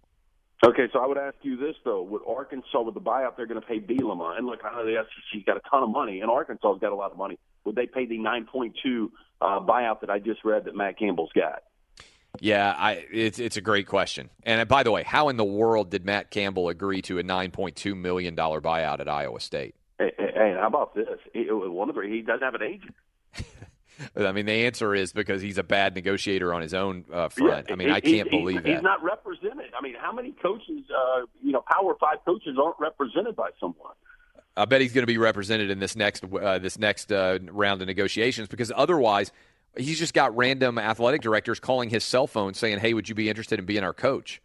Okay, 0.65 0.89
so 0.91 0.99
I 0.99 1.07
would 1.07 1.17
ask 1.17 1.37
you 1.41 1.55
this 1.55 1.77
though: 1.85 2.01
Would 2.01 2.23
Arkansas, 2.27 2.81
with 2.81 2.95
the 2.95 3.01
buyout, 3.01 3.37
they're 3.37 3.47
going 3.47 3.61
to 3.61 3.65
pay 3.65 3.79
Bielema? 3.79 4.37
And 4.37 4.45
look, 4.45 4.59
I 4.65 4.75
know 4.75 4.85
the 4.85 5.01
SEC's 5.31 5.45
got 5.45 5.55
a 5.55 5.61
ton 5.71 5.83
of 5.83 5.89
money, 5.89 6.19
and 6.19 6.29
Arkansas's 6.29 6.81
got 6.81 6.91
a 6.91 6.95
lot 6.95 7.11
of 7.11 7.17
money. 7.17 7.39
Would 7.63 7.75
they 7.75 7.85
pay 7.85 8.05
the 8.05 8.17
nine 8.17 8.45
point 8.45 8.75
two 8.83 9.09
uh, 9.41 9.59
buyout 9.59 10.01
that 10.01 10.09
I 10.09 10.19
just 10.19 10.43
read 10.43 10.65
that 10.65 10.75
Matt 10.75 10.97
Campbell's 10.97 11.31
got? 11.35 11.63
Yeah, 12.39 12.73
I, 12.77 13.05
it's 13.11 13.39
it's 13.39 13.57
a 13.57 13.61
great 13.61 13.87
question. 13.87 14.29
And 14.43 14.61
uh, 14.61 14.65
by 14.65 14.83
the 14.83 14.91
way, 14.91 15.03
how 15.03 15.29
in 15.29 15.37
the 15.37 15.43
world 15.45 15.89
did 15.89 16.05
Matt 16.05 16.29
Campbell 16.31 16.69
agree 16.69 17.01
to 17.03 17.17
a 17.19 17.23
9.2 17.23 17.97
million 17.97 18.35
dollar 18.35 18.61
buyout 18.61 18.99
at 18.99 19.09
Iowa 19.09 19.39
State? 19.39 19.75
Hey, 19.97 20.11
hey, 20.17 20.31
hey, 20.33 20.55
how 20.59 20.67
about 20.67 20.95
this? 20.95 21.07
He, 21.33 21.45
one 21.49 21.89
of 21.89 21.95
the 21.95 22.01
he 22.01 22.21
doesn't 22.21 22.43
have 22.43 22.55
an 22.55 22.63
agent. 22.63 22.95
I 24.15 24.31
mean, 24.31 24.45
the 24.45 24.65
answer 24.65 24.95
is 24.95 25.11
because 25.11 25.41
he's 25.41 25.57
a 25.57 25.63
bad 25.63 25.95
negotiator 25.95 26.53
on 26.53 26.61
his 26.61 26.73
own 26.73 27.03
uh, 27.11 27.29
front. 27.29 27.65
Yeah, 27.67 27.73
I 27.73 27.75
mean, 27.75 27.89
I 27.89 27.99
can't 27.99 28.29
he- 28.29 28.37
believe 28.37 28.57
he's 28.57 28.63
that. 28.63 28.73
He's 28.75 28.83
not 28.83 29.03
represented. 29.03 29.71
I 29.77 29.81
mean, 29.81 29.95
how 29.99 30.13
many 30.13 30.31
coaches, 30.41 30.85
uh, 30.89 31.25
you 31.43 31.51
know, 31.51 31.63
Power 31.69 31.95
Five 31.99 32.19
coaches 32.25 32.57
aren't 32.61 32.79
represented 32.79 33.35
by 33.35 33.49
someone? 33.59 33.95
I 34.61 34.65
bet 34.65 34.81
he's 34.81 34.93
going 34.93 35.03
to 35.03 35.07
be 35.07 35.17
represented 35.17 35.69
in 35.69 35.79
this 35.79 35.95
next 35.95 36.23
uh, 36.23 36.59
this 36.59 36.77
next 36.77 37.11
uh, 37.11 37.39
round 37.49 37.81
of 37.81 37.87
negotiations 37.87 38.47
because 38.47 38.71
otherwise, 38.75 39.31
he's 39.77 39.99
just 39.99 40.13
got 40.13 40.35
random 40.35 40.77
athletic 40.77 41.21
directors 41.21 41.59
calling 41.59 41.89
his 41.89 42.03
cell 42.03 42.27
phone 42.27 42.53
saying, 42.53 42.79
"Hey, 42.79 42.93
would 42.93 43.07
you 43.09 43.15
be 43.15 43.29
interested 43.29 43.59
in 43.59 43.65
being 43.65 43.83
our 43.83 43.93
coach?" 43.93 44.41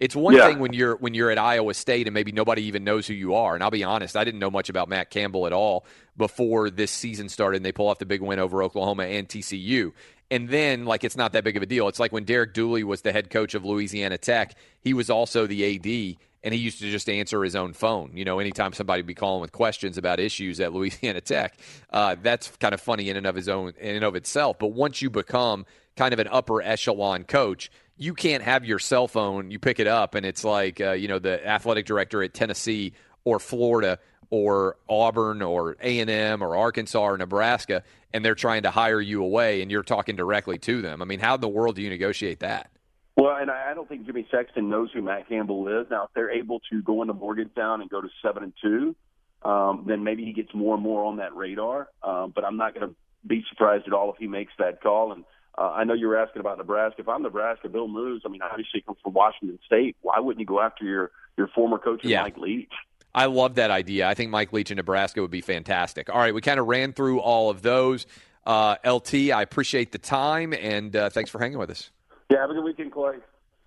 It's 0.00 0.14
one 0.14 0.34
Yeah. 0.34 0.46
thing 0.46 0.60
when 0.60 0.72
you're 0.74 0.94
when 0.96 1.14
you're 1.14 1.30
at 1.30 1.38
Iowa 1.38 1.74
State 1.74 2.06
and 2.06 2.14
maybe 2.14 2.30
nobody 2.30 2.62
even 2.64 2.84
knows 2.84 3.06
who 3.08 3.14
you 3.14 3.34
are. 3.34 3.54
And 3.54 3.64
I'll 3.64 3.70
be 3.70 3.82
honest, 3.82 4.16
I 4.16 4.22
didn't 4.24 4.38
know 4.38 4.50
much 4.50 4.68
about 4.68 4.88
Matt 4.88 5.10
Campbell 5.10 5.46
at 5.46 5.52
all 5.52 5.84
before 6.16 6.70
this 6.70 6.92
season 6.92 7.28
started. 7.28 7.56
and 7.56 7.64
They 7.66 7.72
pull 7.72 7.88
off 7.88 7.98
the 7.98 8.06
big 8.06 8.20
win 8.22 8.38
over 8.38 8.62
Oklahoma 8.62 9.04
and 9.04 9.28
TCU. 9.28 9.92
And 10.30 10.48
then, 10.50 10.84
like, 10.84 11.04
it's 11.04 11.16
not 11.16 11.32
that 11.32 11.42
big 11.42 11.56
of 11.56 11.62
a 11.62 11.66
deal. 11.66 11.88
It's 11.88 11.98
like 11.98 12.12
when 12.12 12.24
Derek 12.24 12.52
Dooley 12.54 12.84
was 12.84 13.00
the 13.02 13.12
head 13.12 13.30
coach 13.30 13.54
of 13.54 13.64
Louisiana 13.64 14.18
Tech, 14.18 14.54
he 14.80 14.92
was 14.94 15.08
also 15.10 15.46
the 15.46 15.64
AD, 15.64 16.16
and 16.42 16.54
he 16.54 16.60
used 16.60 16.78
to 16.80 16.90
just 16.90 17.08
answer 17.08 17.42
his 17.42 17.56
own 17.56 17.72
phone. 17.72 18.12
You 18.14 18.24
know, 18.24 18.38
anytime 18.38 18.72
somebody 18.72 19.00
would 19.00 19.06
be 19.06 19.14
calling 19.14 19.40
with 19.40 19.52
questions 19.52 19.98
about 19.98 20.20
issues 20.20 20.60
at 20.60 20.72
Louisiana 20.74 21.20
Tech, 21.20 21.58
uh, 21.90 22.16
that's 22.22 22.48
kind 22.56 22.74
of 22.74 22.80
funny 22.80 23.10
in 23.10 23.16
and 23.16 23.26
of 23.26 23.34
his 23.34 23.48
own, 23.48 23.72
in 23.78 23.96
and 23.96 24.04
of 24.04 24.16
itself. 24.16 24.58
But 24.58 24.68
once 24.68 25.02
you 25.02 25.10
become 25.10 25.66
kind 25.96 26.12
of 26.12 26.20
an 26.20 26.28
upper 26.30 26.62
echelon 26.62 27.24
coach, 27.24 27.70
you 27.96 28.14
can't 28.14 28.44
have 28.44 28.64
your 28.64 28.78
cell 28.78 29.08
phone. 29.08 29.50
You 29.50 29.58
pick 29.58 29.80
it 29.80 29.88
up, 29.88 30.14
and 30.14 30.24
it's 30.24 30.44
like, 30.44 30.80
uh, 30.80 30.92
you 30.92 31.08
know, 31.08 31.18
the 31.18 31.44
athletic 31.46 31.86
director 31.86 32.22
at 32.22 32.32
Tennessee 32.32 32.92
or 33.24 33.40
Florida 33.40 33.98
or 34.30 34.76
Auburn 34.88 35.42
or 35.42 35.76
A 35.82 36.00
and 36.00 36.10
M 36.10 36.42
or 36.42 36.56
Arkansas 36.56 37.00
or 37.00 37.18
Nebraska, 37.18 37.82
and 38.12 38.24
they're 38.24 38.34
trying 38.34 38.62
to 38.62 38.70
hire 38.70 39.00
you 39.00 39.22
away, 39.22 39.62
and 39.62 39.70
you're 39.70 39.82
talking 39.82 40.16
directly 40.16 40.58
to 40.58 40.80
them. 40.80 41.02
I 41.02 41.04
mean, 41.04 41.18
how 41.18 41.34
in 41.34 41.40
the 41.40 41.48
world 41.48 41.76
do 41.76 41.82
you 41.82 41.90
negotiate 41.90 42.40
that? 42.40 42.70
Well, 43.18 43.36
and 43.36 43.50
I 43.50 43.74
don't 43.74 43.88
think 43.88 44.06
Jimmy 44.06 44.28
Sexton 44.30 44.70
knows 44.70 44.90
who 44.94 45.02
Matt 45.02 45.28
Campbell 45.28 45.66
is. 45.80 45.88
Now, 45.90 46.04
if 46.04 46.10
they're 46.14 46.30
able 46.30 46.60
to 46.70 46.80
go 46.82 47.02
into 47.02 47.14
Morgantown 47.14 47.80
and 47.80 47.90
go 47.90 48.00
to 48.00 48.08
seven 48.22 48.44
and 48.44 48.52
two, 48.62 48.94
um, 49.42 49.86
then 49.88 50.04
maybe 50.04 50.24
he 50.24 50.32
gets 50.32 50.54
more 50.54 50.74
and 50.74 50.82
more 50.84 51.04
on 51.04 51.16
that 51.16 51.34
radar. 51.34 51.88
Um, 52.00 52.32
but 52.32 52.44
I'm 52.44 52.56
not 52.56 52.74
going 52.74 52.88
to 52.88 52.94
be 53.26 53.44
surprised 53.48 53.88
at 53.88 53.92
all 53.92 54.12
if 54.12 54.18
he 54.18 54.28
makes 54.28 54.52
that 54.60 54.80
call. 54.80 55.10
And 55.10 55.24
uh, 55.58 55.72
I 55.72 55.82
know 55.82 55.94
you 55.94 56.06
were 56.06 56.16
asking 56.16 56.38
about 56.38 56.58
Nebraska. 56.58 57.00
If 57.00 57.08
I'm 57.08 57.24
Nebraska, 57.24 57.68
Bill 57.68 57.88
Moos. 57.88 58.22
I 58.24 58.28
mean, 58.28 58.40
obviously, 58.40 58.70
he 58.74 58.80
comes 58.82 58.98
from 59.02 59.14
Washington 59.14 59.58
State. 59.66 59.96
Why 60.02 60.20
wouldn't 60.20 60.38
you 60.38 60.46
go 60.46 60.60
after 60.60 60.84
your 60.84 61.10
your 61.36 61.48
former 61.48 61.78
coach, 61.78 62.04
Yeah. 62.04 62.22
Mike 62.22 62.38
Leach? 62.38 62.72
I 63.16 63.24
love 63.24 63.56
that 63.56 63.72
idea. 63.72 64.06
I 64.06 64.14
think 64.14 64.30
Mike 64.30 64.52
Leach 64.52 64.70
in 64.70 64.76
Nebraska 64.76 65.20
would 65.20 65.30
be 65.32 65.40
fantastic. 65.40 66.08
All 66.08 66.18
right, 66.18 66.32
we 66.32 66.40
kind 66.40 66.60
of 66.60 66.68
ran 66.68 66.92
through 66.92 67.18
all 67.18 67.50
of 67.50 67.62
those. 67.62 68.06
Uh, 68.46 68.76
LT, 68.86 69.32
I 69.32 69.42
appreciate 69.42 69.90
the 69.90 69.98
time, 69.98 70.52
and 70.52 70.94
uh, 70.94 71.10
thanks 71.10 71.30
for 71.30 71.40
hanging 71.40 71.58
with 71.58 71.70
us. 71.70 71.90
Yeah, 72.30 72.40
have 72.40 72.50
a 72.50 72.54
good 72.54 72.64
weekend, 72.64 72.92
Clay. 72.92 73.16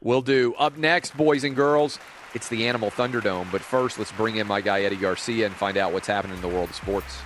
Will 0.04 0.22
do. 0.22 0.54
Up 0.56 0.78
next, 0.78 1.18
boys 1.18 1.44
and 1.44 1.56
girls, 1.56 2.00
it's 2.36 2.48
the 2.48 2.68
Animal 2.68 2.92
Thunderdome. 2.92 3.52
But 3.52 3.62
first, 3.62 3.98
let's 3.98 4.12
bring 4.12 4.36
in 4.36 4.48
my 4.48 4.62
guy 4.62 4.82
Eddie 4.82 4.98
Garcia 4.98 5.48
and 5.48 5.56
find 5.56 5.78
out 5.78 5.94
what's 5.94 6.08
happening 6.08 6.36
in 6.36 6.42
the 6.42 6.48
world 6.48 6.70
of 6.70 6.76
sports. 6.76 7.18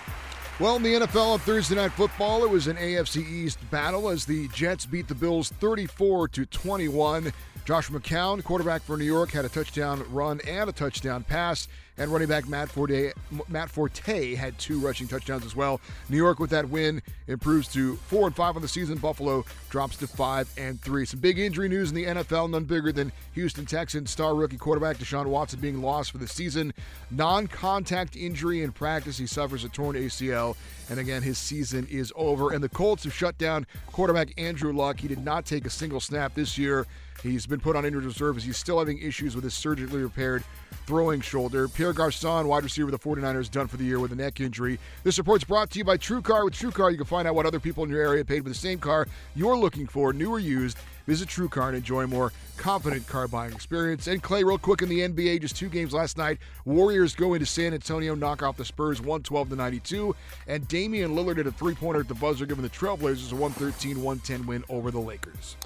Well, 0.60 0.78
in 0.78 0.84
the 0.84 0.94
NFL 0.94 1.34
on 1.34 1.40
Thursday 1.40 1.76
Night 1.76 1.92
Football, 1.92 2.46
it 2.46 2.50
was 2.50 2.68
an 2.68 2.78
AFC 2.78 3.18
East 3.28 3.60
battle 3.70 4.08
as 4.08 4.26
the 4.26 4.48
Jets 4.50 4.86
beat 4.86 5.10
the 5.10 5.16
Bills 5.16 5.50
34 5.50 6.30
to 6.30 6.46
21. 6.46 7.34
Josh 7.66 7.90
McCown, 7.90 8.44
quarterback 8.44 8.84
for 8.84 8.96
New 8.96 9.06
York, 9.06 9.32
had 9.32 9.44
a 9.44 9.50
touchdown 9.50 10.06
run 10.12 10.40
and 10.48 10.70
a 10.70 10.72
touchdown 10.72 11.24
pass, 11.24 11.68
and 11.98 12.12
running 12.12 12.28
back 12.28 12.48
Matt 12.48 12.70
Forte, 12.70 13.12
Matt 13.48 13.72
Forte 13.72 14.36
had 14.36 14.56
two 14.60 14.78
rushing 14.78 15.08
touchdowns 15.08 15.44
as 15.44 15.56
well. 15.56 15.82
New 16.08 16.18
York 16.18 16.38
with 16.38 16.52
that 16.52 16.70
win 16.70 17.02
improves 17.26 17.68
to 17.70 17.96
four 17.96 18.28
and 18.28 18.36
five 18.36 18.56
on 18.56 18.62
the 18.62 18.68
season. 18.68 19.00
Buffalo 19.00 19.44
drops 19.72 19.98
to 19.98 20.06
five 20.06 20.48
and 20.60 20.80
three. 20.80 21.06
Some 21.06 21.22
big 21.22 21.40
injury 21.40 21.68
news 21.68 21.90
in 21.90 21.96
the 21.96 22.06
NFL, 22.06 22.52
none 22.52 22.66
bigger 22.66 22.92
than 22.92 23.12
Houston 23.34 23.66
Texans 23.66 24.12
star 24.12 24.36
rookie 24.36 24.58
quarterback 24.58 24.98
Deshaun 24.98 25.26
Watson 25.26 25.60
being 25.60 25.82
lost 25.82 26.12
for 26.12 26.20
the 26.20 26.28
season. 26.28 26.72
Non-contact 27.10 28.16
injury 28.16 28.62
in 28.62 28.74
practice, 28.74 29.18
he 29.18 29.26
suffers 29.26 29.64
a 29.64 29.70
torn 29.70 29.96
ACL, 29.96 30.56
and 30.92 31.00
again 31.00 31.24
his 31.24 31.40
season 31.40 31.88
is 31.90 32.14
over. 32.16 32.54
And 32.54 32.64
the 32.64 32.70
Colts 32.70 33.06
have 33.06 33.14
shut 33.14 33.40
down 33.40 33.66
quarterback 33.92 34.40
Andrew 34.40 34.72
Luck. 34.72 35.00
He 35.00 35.08
did 35.08 35.26
not 35.26 35.48
take 35.48 35.66
a 35.66 35.72
single 35.72 36.00
snap 36.00 36.36
this 36.36 36.60
year. 36.60 36.86
He's 37.24 37.46
been 37.46 37.60
put 37.60 37.76
on 37.76 37.86
injured 37.86 38.04
reserve 38.04 38.38
as 38.38 38.44
he's 38.44 38.58
still 38.58 38.80
having 38.80 39.00
issues 39.00 39.36
with 39.36 39.44
his 39.44 39.54
surgically 39.54 40.02
repaired 40.02 40.44
throwing 40.86 41.22
shoulder. 41.22 41.68
Pierre 41.68 41.94
Garcon, 41.94 42.48
wide 42.48 42.64
receiver 42.64 42.90
of 42.90 42.92
the 42.92 43.00
49ers, 43.00 43.50
done 43.50 43.68
for 43.68 43.78
the 43.78 43.84
year 43.84 44.00
with 44.00 44.12
a 44.12 44.16
neck 44.16 44.40
injury. 44.40 44.80
This 45.04 45.18
report's 45.18 45.44
brought 45.44 45.72
to 45.72 45.80
you 45.80 45.84
by 45.84 45.98
TrueCar. 45.98 46.46
With 46.46 46.54
TrueCar, 46.54 46.92
you 46.92 46.98
can 46.98 47.06
find 47.06 47.28
out 47.28 47.36
what 47.36 47.46
other 47.46 47.60
people 47.60 47.84
in 47.84 47.90
your 47.90 48.02
area 48.02 48.24
paid 48.24 48.44
for 48.44 48.50
the 48.50 48.56
same 48.56 48.80
car 48.80 49.08
you're 49.36 49.58
looking 49.58 49.88
for, 49.88 50.14
new 50.14 50.30
or 50.30 50.40
used. 50.40 50.78
Visit 51.08 51.30
TrueCar 51.30 51.68
and 51.68 51.78
enjoy 51.78 52.04
a 52.04 52.08
more 52.08 52.34
confident 52.58 53.08
car 53.08 53.28
buying 53.28 53.54
experience. 53.54 54.08
And 54.08 54.22
Clay, 54.24 54.44
real 54.44 54.58
quick 54.58 54.82
in 54.82 54.90
the 54.90 55.02
NBA, 55.02 55.42
just 55.42 55.56
two 55.56 55.70
games 55.70 55.94
last 55.94 56.18
night. 56.18 56.40
Warriors 56.66 57.14
go 57.14 57.36
into 57.36 57.46
San 57.46 57.74
Antonio, 57.74 58.16
knock 58.16 58.42
off 58.42 58.58
the 58.58 58.66
Spurs 58.66 59.00
112 59.00 59.50
to 59.50 59.56
92. 59.56 60.16
And 60.48 60.68
Damian 60.68 61.16
Lillard 61.16 61.38
hit 61.38 61.48
a 61.48 61.52
three 61.52 61.76
pointer 61.76 62.00
at 62.00 62.08
the 62.08 62.16
buzzer, 62.16 62.46
giving 62.46 62.64
the 62.64 62.70
Trailblazers 62.70 63.32
a 63.32 63.36
113 63.36 64.02
110 64.02 64.48
win 64.48 64.64
over 64.70 64.90
the 64.90 65.00
Lakers. 65.00 65.58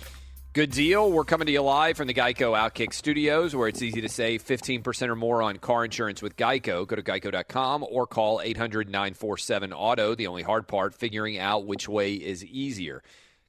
Good 0.51 0.71
deal. 0.71 1.11
We're 1.11 1.25
coming 1.25 1.45
to 1.45 1.51
you 1.51 1.61
live 1.61 1.95
from 1.95 2.07
the 2.07 2.13
Geico 2.15 2.57
Outkick 2.57 2.91
Studios, 2.91 3.55
where 3.55 3.67
it's 3.67 3.83
easy 3.83 4.01
to 4.01 4.09
save 4.09 4.43
15% 4.43 5.07
or 5.07 5.15
more 5.15 5.43
on 5.43 5.57
car 5.57 5.85
insurance 5.85 6.23
with 6.23 6.35
Geico. 6.37 6.87
Go 6.87 6.95
to 6.95 7.03
geico.com 7.03 7.85
or 7.87 8.07
call 8.07 8.41
800 8.41 8.89
947 8.89 9.71
Auto. 9.73 10.15
The 10.15 10.25
only 10.25 10.41
hard 10.41 10.67
part, 10.67 10.95
figuring 10.95 11.37
out 11.37 11.67
which 11.67 11.87
way 11.87 12.13
is 12.13 12.43
easier. 12.43 13.03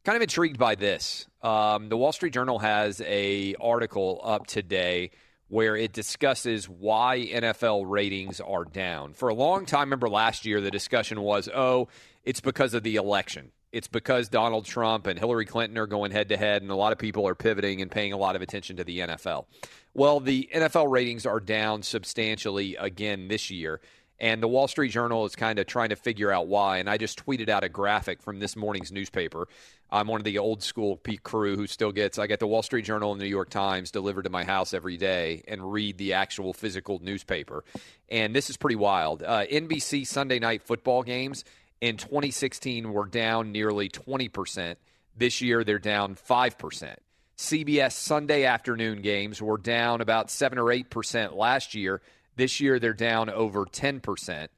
Kind 0.05 0.17
of 0.17 0.21
intrigued 0.21 0.59
by 0.59 0.75
this. 0.75 1.27
Um, 1.41 1.89
the 1.89 1.97
Wall 1.97 2.13
Street 2.13 2.35
Journal 2.35 2.59
has 2.59 3.01
a 3.01 3.55
article 3.59 4.21
up 4.23 4.47
today 4.47 5.11
where 5.49 5.77
it 5.77 5.95
discusses 5.95 6.69
why 6.69 7.27
NFL 7.33 7.85
ratings 7.89 8.43
are 8.43 8.67
down. 8.67 9.15
For 9.15 9.31
a 9.31 9.35
long 9.35 9.65
time, 9.65 9.87
remember 9.87 10.11
last 10.11 10.45
year, 10.45 10.61
the 10.61 10.71
discussion 10.71 11.23
was, 11.23 11.49
oh, 11.49 11.89
it's 12.25 12.43
because 12.43 12.75
of 12.75 12.83
the 12.83 12.97
election. 12.97 13.53
It's 13.73 13.89
because 13.89 14.29
Donald 14.29 14.65
Trump 14.65 15.07
and 15.07 15.19
Hillary 15.19 15.47
Clinton 15.47 15.79
are 15.79 15.87
going 15.87 16.11
head 16.11 16.31
to 16.31 16.37
head, 16.37 16.63
and 16.63 16.71
a 16.71 16.77
lot 16.77 16.93
of 16.93 16.99
people 16.99 17.27
are 17.29 17.35
pivoting 17.35 17.81
and 17.81 17.91
paying 17.91 18.13
a 18.13 18.17
lot 18.17 18.37
of 18.37 18.43
attention 18.43 18.77
to 18.77 18.85
the 18.85 18.99
NFL. 19.01 19.47
Well, 19.95 20.21
the 20.21 20.49
NFL 20.55 20.91
ratings 20.91 21.27
are 21.27 21.41
down 21.41 21.83
substantially 21.83 22.77
again 22.77 23.29
this 23.29 23.51
year. 23.51 23.81
And 24.21 24.43
the 24.43 24.49
Wall 24.49 24.69
Street 24.69 24.91
Journal 24.91 25.25
is 25.25 25.35
kind 25.35 25.59
of 25.59 25.67
trying 25.67 25.89
to 25.89 25.97
figure 25.97 26.31
out 26.31 26.47
why. 26.47 26.77
And 26.77 26.91
I 26.91 26.99
just 26.99 27.25
tweeted 27.25 27.49
out 27.49 27.65
a 27.65 27.71
graphic 27.71 28.21
from 28.21 28.39
this 28.39 28.55
morning's 28.55 28.93
newspaper. 28.93 29.49
I'm 29.91 30.07
one 30.09 30.21
of 30.21 30.25
the 30.25 30.39
old 30.39 30.63
school 30.63 31.01
crew 31.23 31.57
who 31.57 31.67
still 31.67 31.91
gets, 31.91 32.19
I 32.19 32.27
get 32.27 32.39
the 32.39 32.47
Wall 32.47 32.63
Street 32.63 32.85
Journal 32.85 33.13
and 33.13 33.21
the 33.21 33.25
New 33.25 33.31
York 33.31 33.49
Times 33.49 33.91
delivered 33.91 34.25
to 34.25 34.31
my 34.31 34.45
house 34.45 34.75
every 34.75 34.99
day 34.99 35.43
and 35.49 35.73
read 35.73 35.97
the 35.97 36.13
actual 36.13 36.53
physical 36.53 37.01
newspaper. 37.03 37.65
And 38.11 38.37
this 38.37 38.51
is 38.51 38.59
pretty 38.59 38.77
wild. 38.77 39.23
Uh, 39.23 39.47
NBC 39.47 40.07
Sunday 40.07 40.39
night 40.39 40.63
football 40.63 41.03
games 41.03 41.45
in 41.81 41.97
2016 41.97 42.93
were 42.93 43.07
down 43.07 43.53
nearly 43.53 43.89
20%. 43.89 44.77
This 45.17 45.41
year, 45.41 45.65
they're 45.65 45.79
down 45.79 46.15
5%. 46.15 46.97
CBS 47.37 47.93
Sunday 47.93 48.45
afternoon 48.45 49.01
games 49.01 49.41
were 49.41 49.57
down 49.57 50.01
about 50.01 50.31
7 50.31 50.59
or 50.59 50.67
8% 50.67 51.35
last 51.35 51.75
year. 51.75 52.03
This 52.37 52.61
year, 52.61 52.79
they're 52.79 52.93
down 52.93 53.31
over 53.31 53.65
10%. 53.65 54.49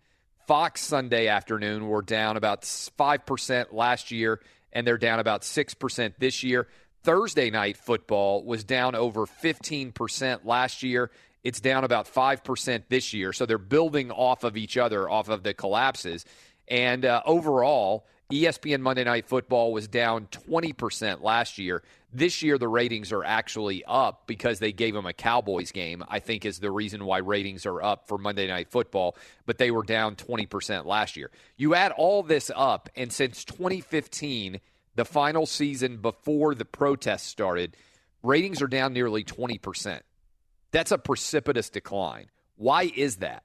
Fox 0.47 0.81
Sunday 0.81 1.29
afternoon 1.29 1.87
were 1.87 2.03
down 2.03 2.37
about 2.37 2.63
5% 2.63 3.73
last 3.73 4.11
year, 4.11 4.41
and 4.73 4.85
they're 4.87 4.99
down 4.99 5.21
about 5.21 5.43
6% 5.43 6.15
this 6.19 6.43
year. 6.43 6.67
Thursday 7.05 7.51
night 7.51 7.77
football 7.77 8.45
was 8.45 8.65
down 8.65 8.95
over 8.95 9.27
15% 9.27 10.45
last 10.45 10.83
year. 10.83 11.11
It's 11.45 11.61
down 11.61 11.85
about 11.85 12.07
5% 12.07 12.83
this 12.89 13.13
year. 13.13 13.33
So 13.33 13.47
they're 13.47 13.59
building 13.59 14.11
off 14.11 14.45
of 14.45 14.57
each 14.57 14.77
other, 14.77 15.09
off 15.09 15.29
of 15.29 15.43
the 15.43 15.55
collapses. 15.55 16.25
And 16.73 17.05
uh, 17.05 17.21
overall, 17.27 18.07
ESPN 18.33 18.81
Monday 18.81 19.05
Night 19.05 19.27
Football 19.27 19.75
was 19.75 19.89
down 19.89 20.27
20% 20.29 21.21
last 21.21 21.59
year. 21.59 21.83
This 22.15 22.43
year, 22.43 22.57
the 22.57 22.67
ratings 22.67 23.13
are 23.13 23.23
actually 23.23 23.85
up 23.85 24.27
because 24.27 24.59
they 24.59 24.73
gave 24.73 24.95
them 24.95 25.05
a 25.05 25.13
Cowboys 25.13 25.71
game, 25.71 26.03
I 26.09 26.19
think 26.19 26.47
is 26.47 26.61
the 26.61 26.71
reason 26.71 27.05
why 27.05 27.19
ratings 27.19 27.67
are 27.67 27.83
up 27.83 28.09
for 28.09 28.17
Monday 28.17 28.49
Night 28.49 28.71
Football, 28.71 29.19
but 29.45 29.59
they 29.59 29.71
were 29.71 29.83
down 29.83 30.17
20% 30.17 30.87
last 30.87 31.15
year. 31.15 31.31
You 31.59 31.75
add 31.75 31.93
all 31.93 32.23
this 32.23 32.51
up, 32.57 32.89
and 32.97 33.13
since 33.13 33.45
2015, 33.45 34.59
the 34.95 35.05
final 35.05 35.45
season 35.45 35.99
before 35.99 36.55
the 36.55 36.65
protests 36.65 37.27
started, 37.27 37.77
ratings 38.23 38.63
are 38.63 38.67
down 38.67 38.95
nearly 38.95 39.25
20%. 39.25 40.01
That's 40.71 40.91
a 40.91 40.97
precipitous 40.97 41.69
decline. 41.69 42.31
Why 42.57 42.91
is 42.97 43.17
that? 43.17 43.43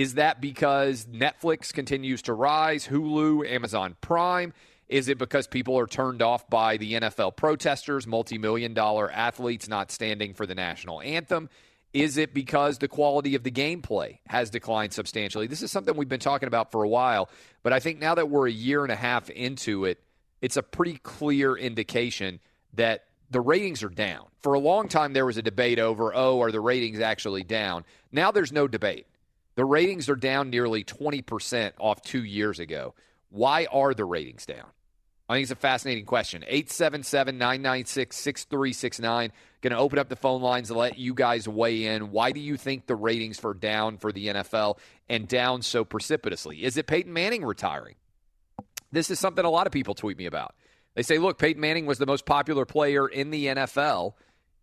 Is 0.00 0.14
that 0.14 0.40
because 0.40 1.04
Netflix 1.04 1.74
continues 1.74 2.22
to 2.22 2.32
rise, 2.32 2.86
Hulu, 2.86 3.46
Amazon 3.46 3.96
Prime? 4.00 4.54
Is 4.88 5.10
it 5.10 5.18
because 5.18 5.46
people 5.46 5.78
are 5.78 5.86
turned 5.86 6.22
off 6.22 6.48
by 6.48 6.78
the 6.78 6.94
NFL 6.94 7.36
protesters, 7.36 8.06
multi 8.06 8.38
million 8.38 8.72
dollar 8.72 9.12
athletes 9.12 9.68
not 9.68 9.90
standing 9.90 10.32
for 10.32 10.46
the 10.46 10.54
national 10.54 11.02
anthem? 11.02 11.50
Is 11.92 12.16
it 12.16 12.32
because 12.32 12.78
the 12.78 12.88
quality 12.88 13.34
of 13.34 13.42
the 13.42 13.50
gameplay 13.50 14.20
has 14.26 14.48
declined 14.48 14.94
substantially? 14.94 15.46
This 15.46 15.60
is 15.60 15.70
something 15.70 15.94
we've 15.94 16.08
been 16.08 16.18
talking 16.18 16.46
about 16.46 16.72
for 16.72 16.82
a 16.82 16.88
while, 16.88 17.28
but 17.62 17.74
I 17.74 17.78
think 17.78 17.98
now 17.98 18.14
that 18.14 18.30
we're 18.30 18.48
a 18.48 18.50
year 18.50 18.82
and 18.82 18.90
a 18.90 18.96
half 18.96 19.28
into 19.28 19.84
it, 19.84 20.02
it's 20.40 20.56
a 20.56 20.62
pretty 20.62 20.96
clear 21.02 21.54
indication 21.54 22.40
that 22.72 23.04
the 23.30 23.42
ratings 23.42 23.82
are 23.82 23.90
down. 23.90 24.28
For 24.38 24.54
a 24.54 24.60
long 24.60 24.88
time, 24.88 25.12
there 25.12 25.26
was 25.26 25.36
a 25.36 25.42
debate 25.42 25.78
over, 25.78 26.14
oh, 26.14 26.40
are 26.40 26.50
the 26.50 26.60
ratings 26.60 27.00
actually 27.00 27.44
down? 27.44 27.84
Now 28.10 28.30
there's 28.30 28.50
no 28.50 28.66
debate. 28.66 29.06
The 29.60 29.66
ratings 29.66 30.08
are 30.08 30.16
down 30.16 30.48
nearly 30.48 30.84
20% 30.84 31.72
off 31.78 32.00
two 32.00 32.24
years 32.24 32.60
ago. 32.60 32.94
Why 33.28 33.66
are 33.70 33.92
the 33.92 34.06
ratings 34.06 34.46
down? 34.46 34.64
I 35.28 35.34
think 35.34 35.42
it's 35.42 35.52
a 35.52 35.54
fascinating 35.54 36.06
question. 36.06 36.42
877 36.46 37.36
996 37.36 38.16
6369. 38.16 39.32
Going 39.60 39.72
to 39.72 39.78
open 39.78 39.98
up 39.98 40.08
the 40.08 40.16
phone 40.16 40.40
lines 40.40 40.70
and 40.70 40.78
let 40.78 40.98
you 40.98 41.12
guys 41.12 41.46
weigh 41.46 41.84
in. 41.84 42.10
Why 42.10 42.32
do 42.32 42.40
you 42.40 42.56
think 42.56 42.86
the 42.86 42.96
ratings 42.96 43.38
for 43.38 43.52
down 43.52 43.98
for 43.98 44.12
the 44.12 44.28
NFL 44.28 44.78
and 45.10 45.28
down 45.28 45.60
so 45.60 45.84
precipitously? 45.84 46.64
Is 46.64 46.78
it 46.78 46.86
Peyton 46.86 47.12
Manning 47.12 47.44
retiring? 47.44 47.96
This 48.92 49.10
is 49.10 49.20
something 49.20 49.44
a 49.44 49.50
lot 49.50 49.66
of 49.66 49.74
people 49.74 49.94
tweet 49.94 50.16
me 50.16 50.24
about. 50.24 50.54
They 50.94 51.02
say, 51.02 51.18
look, 51.18 51.36
Peyton 51.36 51.60
Manning 51.60 51.84
was 51.84 51.98
the 51.98 52.06
most 52.06 52.24
popular 52.24 52.64
player 52.64 53.06
in 53.06 53.28
the 53.28 53.44
NFL. 53.44 54.14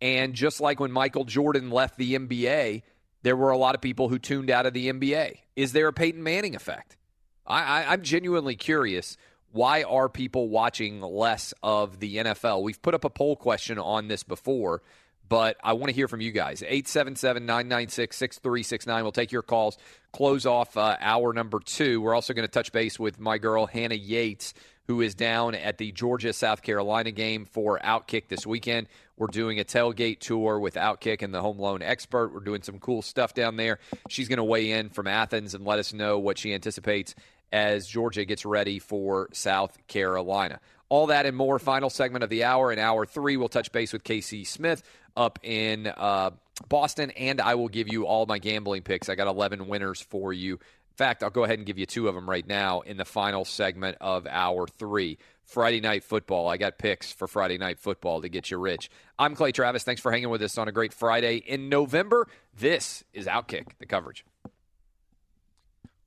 And 0.01 0.33
just 0.33 0.59
like 0.59 0.79
when 0.79 0.91
Michael 0.91 1.23
Jordan 1.23 1.69
left 1.69 1.97
the 1.97 2.15
NBA, 2.15 2.81
there 3.23 3.35
were 3.35 3.51
a 3.51 3.57
lot 3.57 3.75
of 3.75 3.81
people 3.81 4.09
who 4.09 4.19
tuned 4.19 4.49
out 4.49 4.65
of 4.65 4.73
the 4.73 4.91
NBA. 4.91 5.37
Is 5.55 5.73
there 5.73 5.87
a 5.87 5.93
Peyton 5.93 6.23
Manning 6.23 6.55
effect? 6.55 6.97
I, 7.45 7.61
I, 7.61 7.93
I'm 7.93 8.01
genuinely 8.01 8.55
curious. 8.55 9.17
Why 9.51 9.83
are 9.83 10.09
people 10.09 10.49
watching 10.49 11.01
less 11.01 11.53
of 11.63 11.99
the 11.99 12.17
NFL? 12.17 12.63
We've 12.63 12.81
put 12.81 12.93
up 12.93 13.05
a 13.05 13.09
poll 13.09 13.35
question 13.35 13.79
on 13.79 14.07
this 14.07 14.23
before, 14.23 14.81
but 15.27 15.57
I 15.63 15.73
want 15.73 15.89
to 15.89 15.95
hear 15.95 16.07
from 16.07 16.21
you 16.21 16.31
guys. 16.31 16.61
877 16.61 17.45
996 17.45 18.15
6369. 18.15 19.03
We'll 19.03 19.11
take 19.11 19.31
your 19.31 19.41
calls. 19.41 19.77
Close 20.11 20.45
off 20.45 20.75
uh, 20.77 20.97
hour 20.99 21.33
number 21.33 21.59
two. 21.59 22.01
We're 22.01 22.13
also 22.13 22.33
going 22.33 22.47
to 22.47 22.51
touch 22.51 22.71
base 22.71 22.99
with 22.99 23.19
my 23.19 23.37
girl, 23.37 23.65
Hannah 23.65 23.95
Yates, 23.95 24.53
who 24.87 25.01
is 25.01 25.15
down 25.15 25.53
at 25.53 25.77
the 25.77 25.91
Georgia 25.91 26.33
South 26.33 26.61
Carolina 26.61 27.11
game 27.11 27.45
for 27.45 27.79
Outkick 27.79 28.29
this 28.29 28.47
weekend. 28.47 28.87
We're 29.17 29.27
doing 29.27 29.59
a 29.59 29.65
tailgate 29.65 30.19
tour 30.19 30.59
with 30.59 30.75
Outkick 30.75 31.21
and 31.21 31.33
the 31.33 31.41
home 31.41 31.59
loan 31.59 31.81
expert. 31.81 32.33
We're 32.33 32.39
doing 32.39 32.61
some 32.61 32.79
cool 32.79 33.01
stuff 33.01 33.33
down 33.33 33.57
there. 33.57 33.79
She's 34.09 34.29
going 34.29 34.37
to 34.37 34.43
weigh 34.43 34.71
in 34.71 34.89
from 34.89 35.07
Athens 35.07 35.53
and 35.53 35.65
let 35.65 35.79
us 35.79 35.93
know 35.93 36.19
what 36.19 36.37
she 36.37 36.53
anticipates 36.53 37.15
as 37.51 37.87
Georgia 37.87 38.25
gets 38.25 38.45
ready 38.45 38.79
for 38.79 39.29
South 39.33 39.77
Carolina. 39.87 40.59
All 40.89 41.07
that 41.07 41.25
and 41.25 41.35
more. 41.35 41.59
Final 41.59 41.89
segment 41.89 42.23
of 42.23 42.29
the 42.29 42.45
hour. 42.45 42.71
In 42.71 42.79
hour 42.79 43.05
three, 43.05 43.35
we'll 43.35 43.49
touch 43.49 43.73
base 43.73 43.91
with 43.91 44.05
Casey 44.05 44.45
Smith 44.45 44.83
up 45.17 45.39
in 45.43 45.87
uh, 45.87 46.31
Boston, 46.69 47.11
and 47.11 47.41
I 47.41 47.55
will 47.55 47.67
give 47.67 47.91
you 47.91 48.05
all 48.05 48.25
my 48.25 48.39
gambling 48.39 48.83
picks. 48.83 49.09
I 49.09 49.15
got 49.15 49.27
11 49.27 49.67
winners 49.67 50.01
for 50.01 50.31
you 50.31 50.59
fact, 50.97 51.23
I'll 51.23 51.29
go 51.29 51.43
ahead 51.43 51.59
and 51.59 51.65
give 51.65 51.77
you 51.77 51.85
two 51.85 52.07
of 52.07 52.15
them 52.15 52.29
right 52.29 52.45
now 52.45 52.81
in 52.81 52.97
the 52.97 53.05
final 53.05 53.45
segment 53.45 53.97
of 54.01 54.27
hour 54.27 54.67
three. 54.67 55.17
Friday 55.47 55.79
night 55.79 56.03
football. 56.03 56.49
I 56.49 56.57
got 56.57 56.77
picks 56.77 57.13
for 57.13 57.25
Friday 57.25 57.57
night 57.57 57.79
football 57.79 58.21
to 58.21 58.27
get 58.27 58.51
you 58.51 58.57
rich. 58.57 58.91
I'm 59.17 59.33
Clay 59.33 59.53
Travis. 59.53 59.81
Thanks 59.81 60.01
for 60.01 60.11
hanging 60.11 60.29
with 60.29 60.41
us 60.41 60.57
on 60.57 60.67
a 60.67 60.73
great 60.73 60.93
Friday 60.93 61.37
in 61.37 61.69
November. 61.69 62.27
This 62.53 63.05
is 63.13 63.27
Outkick, 63.27 63.67
the 63.79 63.85
coverage. 63.85 64.25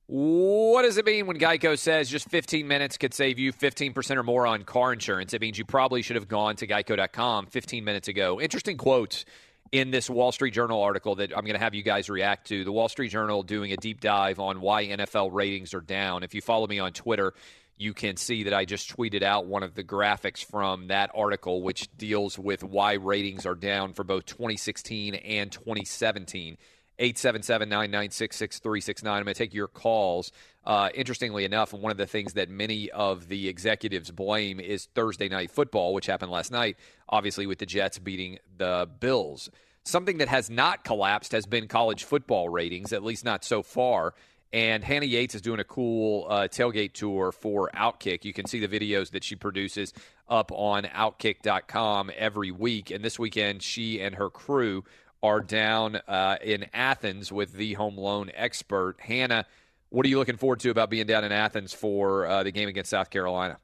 What 0.05 0.83
does 0.83 0.97
it 0.97 1.05
mean 1.05 1.25
when 1.25 1.39
Geico 1.39 1.79
says 1.79 2.09
just 2.09 2.29
15 2.29 2.67
minutes 2.67 2.97
could 2.97 3.13
save 3.13 3.39
you 3.39 3.51
15% 3.53 4.17
or 4.17 4.23
more 4.23 4.45
on 4.45 4.63
car 4.63 4.93
insurance? 4.93 5.33
It 5.33 5.41
means 5.41 5.57
you 5.57 5.65
probably 5.65 6.01
should 6.01 6.17
have 6.17 6.27
gone 6.27 6.57
to 6.57 6.67
geico.com 6.67 7.47
15 7.47 7.83
minutes 7.83 8.09
ago. 8.09 8.39
Interesting 8.39 8.77
quotes 8.77 9.25
in 9.71 9.91
this 9.91 10.09
Wall 10.09 10.31
Street 10.31 10.53
Journal 10.53 10.81
article 10.81 11.15
that 11.15 11.35
I'm 11.35 11.45
going 11.45 11.57
to 11.57 11.63
have 11.63 11.73
you 11.73 11.83
guys 11.83 12.09
react 12.09 12.47
to. 12.47 12.63
The 12.63 12.71
Wall 12.71 12.89
Street 12.89 13.09
Journal 13.09 13.43
doing 13.43 13.71
a 13.71 13.77
deep 13.77 14.01
dive 14.01 14.39
on 14.39 14.59
why 14.59 14.87
NFL 14.87 15.33
ratings 15.33 15.73
are 15.73 15.81
down. 15.81 16.23
If 16.23 16.33
you 16.33 16.41
follow 16.41 16.67
me 16.67 16.79
on 16.79 16.91
Twitter, 16.91 17.33
you 17.77 17.93
can 17.93 18.17
see 18.17 18.43
that 18.43 18.53
I 18.53 18.65
just 18.65 18.95
tweeted 18.95 19.23
out 19.23 19.45
one 19.45 19.63
of 19.63 19.73
the 19.73 19.83
graphics 19.83 20.43
from 20.43 20.87
that 20.87 21.09
article, 21.15 21.63
which 21.63 21.89
deals 21.97 22.37
with 22.37 22.63
why 22.63 22.93
ratings 22.93 23.45
are 23.45 23.55
down 23.55 23.93
for 23.93 24.03
both 24.03 24.25
2016 24.25 25.15
and 25.15 25.51
2017. 25.51 26.57
877 27.01 27.67
996 27.67 28.37
6369. 28.37 29.17
I'm 29.17 29.23
going 29.23 29.33
to 29.33 29.37
take 29.37 29.53
your 29.53 29.67
calls. 29.67 30.31
Uh, 30.63 30.89
interestingly 30.93 31.43
enough, 31.43 31.73
one 31.73 31.91
of 31.91 31.97
the 31.97 32.05
things 32.05 32.33
that 32.33 32.49
many 32.49 32.91
of 32.91 33.27
the 33.27 33.49
executives 33.49 34.11
blame 34.11 34.59
is 34.59 34.85
Thursday 34.93 35.27
night 35.27 35.49
football, 35.49 35.95
which 35.95 36.05
happened 36.05 36.31
last 36.31 36.51
night, 36.51 36.77
obviously, 37.09 37.47
with 37.47 37.57
the 37.57 37.65
Jets 37.65 37.97
beating 37.97 38.37
the 38.57 38.87
Bills. 38.99 39.49
Something 39.83 40.19
that 40.19 40.27
has 40.27 40.51
not 40.51 40.83
collapsed 40.83 41.31
has 41.31 41.47
been 41.47 41.67
college 41.67 42.03
football 42.03 42.49
ratings, 42.49 42.93
at 42.93 43.03
least 43.03 43.25
not 43.25 43.43
so 43.43 43.63
far. 43.63 44.13
And 44.53 44.83
Hannah 44.83 45.05
Yates 45.05 45.33
is 45.33 45.41
doing 45.41 45.59
a 45.59 45.63
cool 45.63 46.27
uh, 46.29 46.47
tailgate 46.49 46.93
tour 46.93 47.31
for 47.31 47.71
Outkick. 47.73 48.25
You 48.25 48.33
can 48.33 48.45
see 48.45 48.63
the 48.63 48.67
videos 48.67 49.11
that 49.11 49.23
she 49.23 49.35
produces 49.35 49.93
up 50.29 50.51
on 50.51 50.83
Outkick.com 50.83 52.11
every 52.15 52.51
week. 52.51 52.91
And 52.91 53.03
this 53.03 53.17
weekend, 53.17 53.63
she 53.63 54.01
and 54.01 54.15
her 54.15 54.29
crew 54.29 54.83
are 55.23 55.39
down 55.39 55.97
uh, 56.07 56.37
in 56.43 56.65
Athens 56.73 57.31
with 57.31 57.53
the 57.53 57.73
home 57.73 57.97
loan 57.97 58.31
expert. 58.33 58.95
Hannah, 58.99 59.45
what 59.89 60.05
are 60.05 60.09
you 60.09 60.17
looking 60.17 60.37
forward 60.37 60.59
to 60.61 60.69
about 60.69 60.89
being 60.89 61.05
down 61.05 61.23
in 61.23 61.31
Athens 61.31 61.73
for 61.73 62.25
uh, 62.25 62.43
the 62.43 62.51
game 62.51 62.69
against 62.69 62.89
South 62.89 63.09
Carolina? 63.09 63.57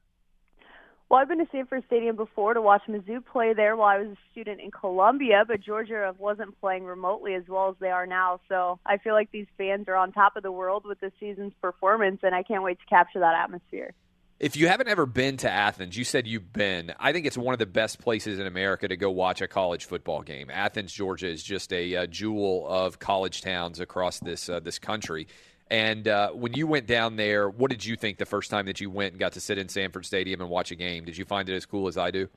Well, 1.09 1.21
I've 1.21 1.29
been 1.29 1.37
to 1.39 1.47
Sanford 1.53 1.85
Stadium 1.87 2.17
before 2.17 2.53
to 2.53 2.61
watch 2.61 2.81
Mizzou 2.89 3.25
play 3.25 3.53
there 3.53 3.77
while 3.77 3.87
I 3.87 3.99
was 3.99 4.09
a 4.09 4.17
student 4.31 4.59
in 4.59 4.71
Columbia, 4.71 5.45
but 5.47 5.61
Georgia 5.61 6.13
wasn't 6.17 6.59
playing 6.59 6.83
remotely 6.83 7.33
as 7.33 7.43
well 7.47 7.69
as 7.69 7.75
they 7.79 7.89
are 7.89 8.05
now. 8.05 8.41
So 8.49 8.77
I 8.85 8.97
feel 8.97 9.13
like 9.13 9.31
these 9.31 9.47
fans 9.57 9.87
are 9.87 9.95
on 9.95 10.11
top 10.11 10.35
of 10.35 10.43
the 10.43 10.51
world 10.51 10.83
with 10.85 10.99
this 10.99 11.13
season's 11.17 11.53
performance, 11.61 12.19
and 12.23 12.35
I 12.35 12.43
can't 12.43 12.61
wait 12.61 12.79
to 12.81 12.85
capture 12.87 13.21
that 13.21 13.35
atmosphere. 13.35 13.93
If 14.39 14.55
you 14.55 14.67
haven't 14.67 14.87
ever 14.87 15.07
been 15.07 15.37
to 15.37 15.49
Athens, 15.49 15.97
you 15.97 16.03
said 16.03 16.27
you've 16.27 16.53
been. 16.53 16.93
I 16.99 17.11
think 17.11 17.25
it's 17.25 17.37
one 17.37 17.53
of 17.53 17.59
the 17.59 17.65
best 17.65 17.99
places 17.99 18.37
in 18.37 18.45
America 18.45 18.87
to 18.87 18.95
go 18.95 19.09
watch 19.09 19.41
a 19.41 19.47
college 19.47 19.85
football 19.85 20.21
game. 20.21 20.51
Athens, 20.51 20.93
Georgia, 20.93 21.27
is 21.27 21.41
just 21.41 21.73
a, 21.73 21.95
a 21.95 22.05
jewel 22.05 22.67
of 22.67 22.99
college 22.99 23.41
towns 23.41 23.79
across 23.79 24.19
this 24.19 24.47
uh, 24.47 24.59
this 24.59 24.77
country. 24.77 25.27
And 25.71 26.07
uh, 26.07 26.29
when 26.31 26.53
you 26.53 26.67
went 26.67 26.85
down 26.85 27.15
there, 27.15 27.49
what 27.49 27.71
did 27.71 27.83
you 27.83 27.95
think 27.95 28.19
the 28.19 28.27
first 28.27 28.51
time 28.51 28.67
that 28.67 28.79
you 28.79 28.91
went 28.91 29.13
and 29.13 29.19
got 29.19 29.33
to 29.33 29.41
sit 29.41 29.57
in 29.57 29.69
Sanford 29.69 30.05
Stadium 30.05 30.39
and 30.39 30.49
watch 30.51 30.69
a 30.69 30.75
game? 30.75 31.03
Did 31.03 31.17
you 31.17 31.25
find 31.25 31.49
it 31.49 31.55
as 31.55 31.65
cool 31.65 31.87
as 31.87 31.97
I 31.97 32.11
do? 32.11 32.29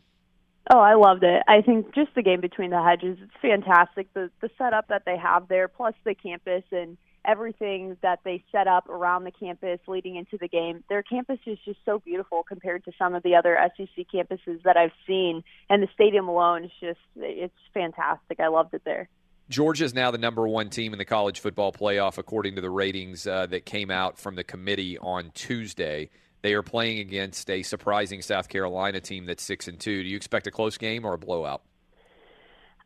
Oh, 0.73 0.81
I 0.81 0.95
loved 0.95 1.23
it. 1.23 1.43
I 1.49 1.61
think 1.61 1.95
just 1.95 2.15
the 2.15 2.23
game 2.23 2.41
between 2.41 2.71
the 2.71 2.83
hedges, 2.83 3.19
it's 3.21 3.33
fantastic. 3.43 4.13
The 4.15 4.31
the 4.41 4.49
setup 4.57 4.89
that 4.89 5.03
they 5.05 5.19
have 5.19 5.49
there, 5.49 5.69
plus 5.69 5.95
the 6.05 6.15
campus 6.15 6.65
and 6.73 6.97
everything 7.25 7.97
that 8.03 8.21
they 8.25 8.45
set 8.53 8.67
up 8.67 8.89
around 8.89 9.25
the 9.25 9.31
campus 9.31 9.81
leading 9.87 10.17
into 10.17 10.39
the 10.39 10.49
game. 10.49 10.85
Their 10.89 11.03
campus 11.03 11.39
is 11.47 11.59
just 11.65 11.79
so 11.85 11.99
beautiful 11.99 12.43
compared 12.43 12.85
to 12.85 12.93
some 12.99 13.15
of 13.15 13.23
the 13.23 13.35
other 13.35 13.59
SEC 13.77 14.07
campuses 14.13 14.63
that 14.65 14.77
I've 14.77 14.93
seen, 15.07 15.43
and 15.69 15.83
the 15.83 15.89
stadium 15.95 16.29
alone 16.29 16.65
is 16.65 16.71
just 16.81 17.01
it's 17.17 17.55
fantastic. 17.75 18.41
I 18.41 18.49
loved 18.49 18.75
it 18.75 18.83
there. 18.85 19.09
Georgia 19.49 19.85
is 19.85 19.95
now 19.95 20.13
the 20.13 20.19
number 20.19 20.47
one 20.47 20.71
team 20.71 20.93
in 20.93 20.99
the 20.99 21.05
college 21.05 21.41
football 21.41 21.73
playoff, 21.73 22.19
according 22.19 22.55
to 22.55 22.61
the 22.61 22.71
ratings 22.71 23.27
uh, 23.27 23.47
that 23.47 23.67
came 23.67 23.91
out 23.91 24.17
from 24.17 24.37
the 24.37 24.45
committee 24.45 24.97
on 24.99 25.33
Tuesday. 25.35 26.09
They 26.43 26.55
are 26.55 26.63
playing 26.63 27.01
against 27.01 27.51
a 27.51 27.63
surprising 27.63 28.23
South 28.23 28.49
Carolina 28.49 29.01
team 29.01 29.27
that's 29.27 29.43
six 29.43 29.67
and 29.69 29.79
two. 29.79 30.03
Do 30.03 30.09
you 30.09 30.17
expect 30.17 30.47
a 30.47 30.51
close 30.51 30.79
game 30.79 31.05
or 31.05 31.15
a 31.15 31.19
blowout? 31.19 31.63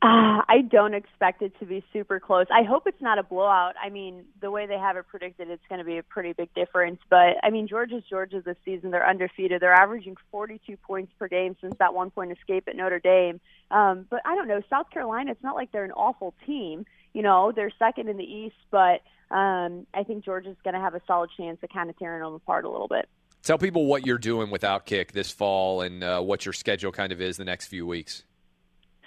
Uh, 0.04 0.44
I 0.46 0.60
don't 0.60 0.92
expect 0.92 1.40
it 1.40 1.58
to 1.60 1.64
be 1.64 1.82
super 1.90 2.20
close. 2.20 2.44
I 2.50 2.62
hope 2.62 2.82
it's 2.86 3.00
not 3.00 3.18
a 3.18 3.22
blowout. 3.22 3.72
I 3.82 3.88
mean, 3.88 4.26
the 4.42 4.50
way 4.50 4.66
they 4.66 4.76
have 4.76 4.98
it 4.98 5.06
predicted, 5.08 5.48
it's 5.48 5.62
going 5.66 5.78
to 5.78 5.84
be 5.84 5.96
a 5.96 6.02
pretty 6.02 6.34
big 6.34 6.52
difference. 6.52 7.00
But 7.08 7.36
I 7.42 7.48
mean, 7.48 7.66
Georgia's 7.66 8.02
Georgia 8.10 8.42
this 8.44 8.58
season. 8.66 8.90
They're 8.90 9.08
undefeated. 9.08 9.62
They're 9.62 9.72
averaging 9.72 10.16
42 10.30 10.76
points 10.76 11.10
per 11.18 11.26
game 11.26 11.56
since 11.58 11.74
that 11.78 11.94
one 11.94 12.10
point 12.10 12.32
escape 12.32 12.68
at 12.68 12.76
Notre 12.76 12.98
Dame. 12.98 13.40
Um, 13.70 14.04
but 14.10 14.20
I 14.26 14.34
don't 14.34 14.46
know. 14.46 14.60
South 14.68 14.90
Carolina. 14.90 15.30
It's 15.30 15.42
not 15.42 15.54
like 15.54 15.72
they're 15.72 15.84
an 15.84 15.92
awful 15.92 16.34
team. 16.44 16.84
You 17.14 17.22
know, 17.22 17.50
they're 17.56 17.72
second 17.78 18.10
in 18.10 18.18
the 18.18 18.24
East, 18.24 18.56
but 18.70 19.00
um, 19.30 19.86
I 19.94 20.02
think 20.06 20.22
Georgia's 20.22 20.58
going 20.64 20.74
to 20.74 20.80
have 20.80 20.94
a 20.94 21.00
solid 21.06 21.30
chance 21.34 21.60
of 21.62 21.70
kind 21.70 21.88
of 21.88 21.98
tearing 21.98 22.22
them 22.22 22.34
apart 22.34 22.66
a 22.66 22.68
little 22.68 22.88
bit. 22.88 23.08
Tell 23.42 23.56
people 23.56 23.86
what 23.86 24.04
you're 24.04 24.18
doing 24.18 24.50
with 24.50 24.60
Outkick 24.60 25.12
this 25.12 25.30
fall 25.30 25.80
and 25.80 26.04
uh, 26.04 26.20
what 26.20 26.44
your 26.44 26.52
schedule 26.52 26.92
kind 26.92 27.10
of 27.10 27.22
is 27.22 27.38
the 27.38 27.44
next 27.46 27.68
few 27.68 27.86
weeks. 27.86 28.24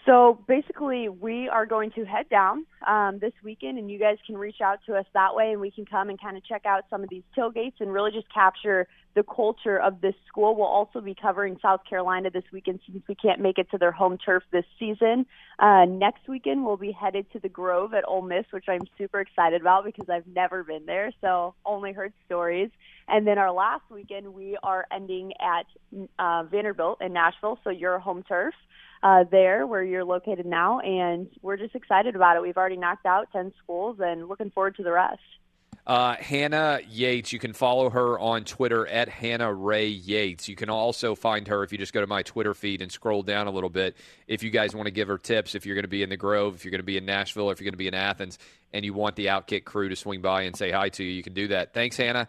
So 0.07 0.39
basically, 0.47 1.09
we 1.09 1.49
are 1.49 1.65
going 1.65 1.91
to 1.91 2.05
head 2.05 2.29
down 2.29 2.65
um, 2.88 3.19
this 3.19 3.34
weekend, 3.43 3.77
and 3.77 3.91
you 3.91 3.99
guys 3.99 4.15
can 4.25 4.38
reach 4.38 4.61
out 4.63 4.79
to 4.85 4.95
us 4.95 5.05
that 5.13 5.35
way, 5.35 5.51
and 5.51 5.59
we 5.59 5.69
can 5.69 5.85
come 5.85 6.07
and 6.09 6.19
kind 6.19 6.38
of 6.38 6.45
check 6.45 6.65
out 6.65 6.85
some 6.89 7.03
of 7.03 7.09
these 7.09 7.23
tailgates 7.38 7.73
and 7.81 7.91
really 7.91 8.11
just 8.11 8.34
capture 8.34 8.88
the 9.15 9.23
culture 9.23 9.77
of 9.77 9.99
this 9.99 10.13
school. 10.25 10.55
We'll 10.55 10.65
also 10.65 11.01
be 11.01 11.13
covering 11.13 11.57
South 11.61 11.81
Carolina 11.89 12.29
this 12.29 12.45
weekend 12.53 12.79
since 12.88 13.03
we 13.05 13.15
can't 13.15 13.41
make 13.41 13.57
it 13.57 13.69
to 13.71 13.77
their 13.77 13.91
home 13.91 14.17
turf 14.17 14.43
this 14.49 14.63
season. 14.79 15.25
Uh, 15.59 15.84
next 15.84 16.25
weekend, 16.29 16.63
we'll 16.63 16.77
be 16.77 16.93
headed 16.93 17.29
to 17.34 17.39
the 17.39 17.49
Grove 17.49 17.93
at 17.93 18.07
Ole 18.07 18.21
Miss, 18.21 18.45
which 18.51 18.69
I'm 18.69 18.88
super 18.97 19.19
excited 19.19 19.59
about 19.59 19.84
because 19.84 20.07
I've 20.09 20.27
never 20.27 20.63
been 20.63 20.85
there, 20.85 21.11
so 21.19 21.53
only 21.65 21.91
heard 21.91 22.13
stories. 22.25 22.69
And 23.09 23.27
then 23.27 23.38
our 23.38 23.51
last 23.51 23.84
weekend, 23.89 24.34
we 24.34 24.57
are 24.63 24.85
ending 24.89 25.34
at 25.41 25.65
uh, 26.17 26.43
Vanderbilt 26.43 27.01
in 27.01 27.11
Nashville, 27.11 27.59
so 27.65 27.71
your 27.71 27.99
home 27.99 28.23
turf 28.23 28.53
uh, 29.03 29.23
there 29.29 29.67
where 29.67 29.83
you're 29.83 30.03
located 30.03 30.45
now, 30.45 30.79
and 30.79 31.27
we're 31.41 31.57
just 31.57 31.75
excited 31.75 32.15
about 32.15 32.35
it. 32.35 32.41
We've 32.41 32.57
already 32.57 32.77
knocked 32.77 33.05
out 33.05 33.27
10 33.31 33.53
schools 33.63 33.97
and 33.99 34.27
looking 34.27 34.51
forward 34.51 34.75
to 34.77 34.83
the 34.83 34.91
rest. 34.91 35.21
Uh, 35.87 36.15
Hannah 36.15 36.81
Yates, 36.89 37.31
you 37.31 37.39
can 37.39 37.53
follow 37.53 37.89
her 37.89 38.19
on 38.19 38.43
Twitter 38.43 38.85
at 38.85 39.07
Hannah 39.07 39.53
Ray 39.53 39.87
Yates. 39.87 40.49
You 40.49 40.55
can 40.57 40.69
also 40.69 41.15
find 41.15 41.47
her 41.47 41.63
if 41.63 41.71
you 41.71 41.77
just 41.77 41.93
go 41.93 42.01
to 42.01 42.07
my 42.07 42.23
Twitter 42.23 42.53
feed 42.53 42.81
and 42.81 42.91
scroll 42.91 43.23
down 43.23 43.47
a 43.47 43.51
little 43.51 43.69
bit. 43.69 43.95
If 44.27 44.43
you 44.43 44.49
guys 44.49 44.75
want 44.75 44.87
to 44.87 44.91
give 44.91 45.07
her 45.07 45.17
tips, 45.17 45.55
if 45.55 45.65
you're 45.65 45.75
going 45.75 45.85
to 45.85 45.89
be 45.89 46.03
in 46.03 46.09
the 46.09 46.17
Grove, 46.17 46.55
if 46.55 46.65
you're 46.65 46.71
going 46.71 46.79
to 46.79 46.85
be 46.85 46.97
in 46.97 47.05
Nashville, 47.05 47.51
if 47.51 47.61
you're 47.61 47.65
going 47.65 47.71
to 47.71 47.77
be 47.77 47.87
in 47.87 47.93
Athens, 47.93 48.37
and 48.73 48.83
you 48.83 48.93
want 48.93 49.15
the 49.15 49.27
Outkick 49.27 49.63
crew 49.63 49.87
to 49.87 49.95
swing 49.95 50.19
by 50.19 50.41
and 50.41 50.57
say 50.57 50.71
hi 50.71 50.89
to 50.89 51.05
you, 51.05 51.11
you 51.11 51.23
can 51.23 51.33
do 51.33 51.47
that. 51.47 51.73
Thanks, 51.73 51.95
Hannah. 51.95 52.27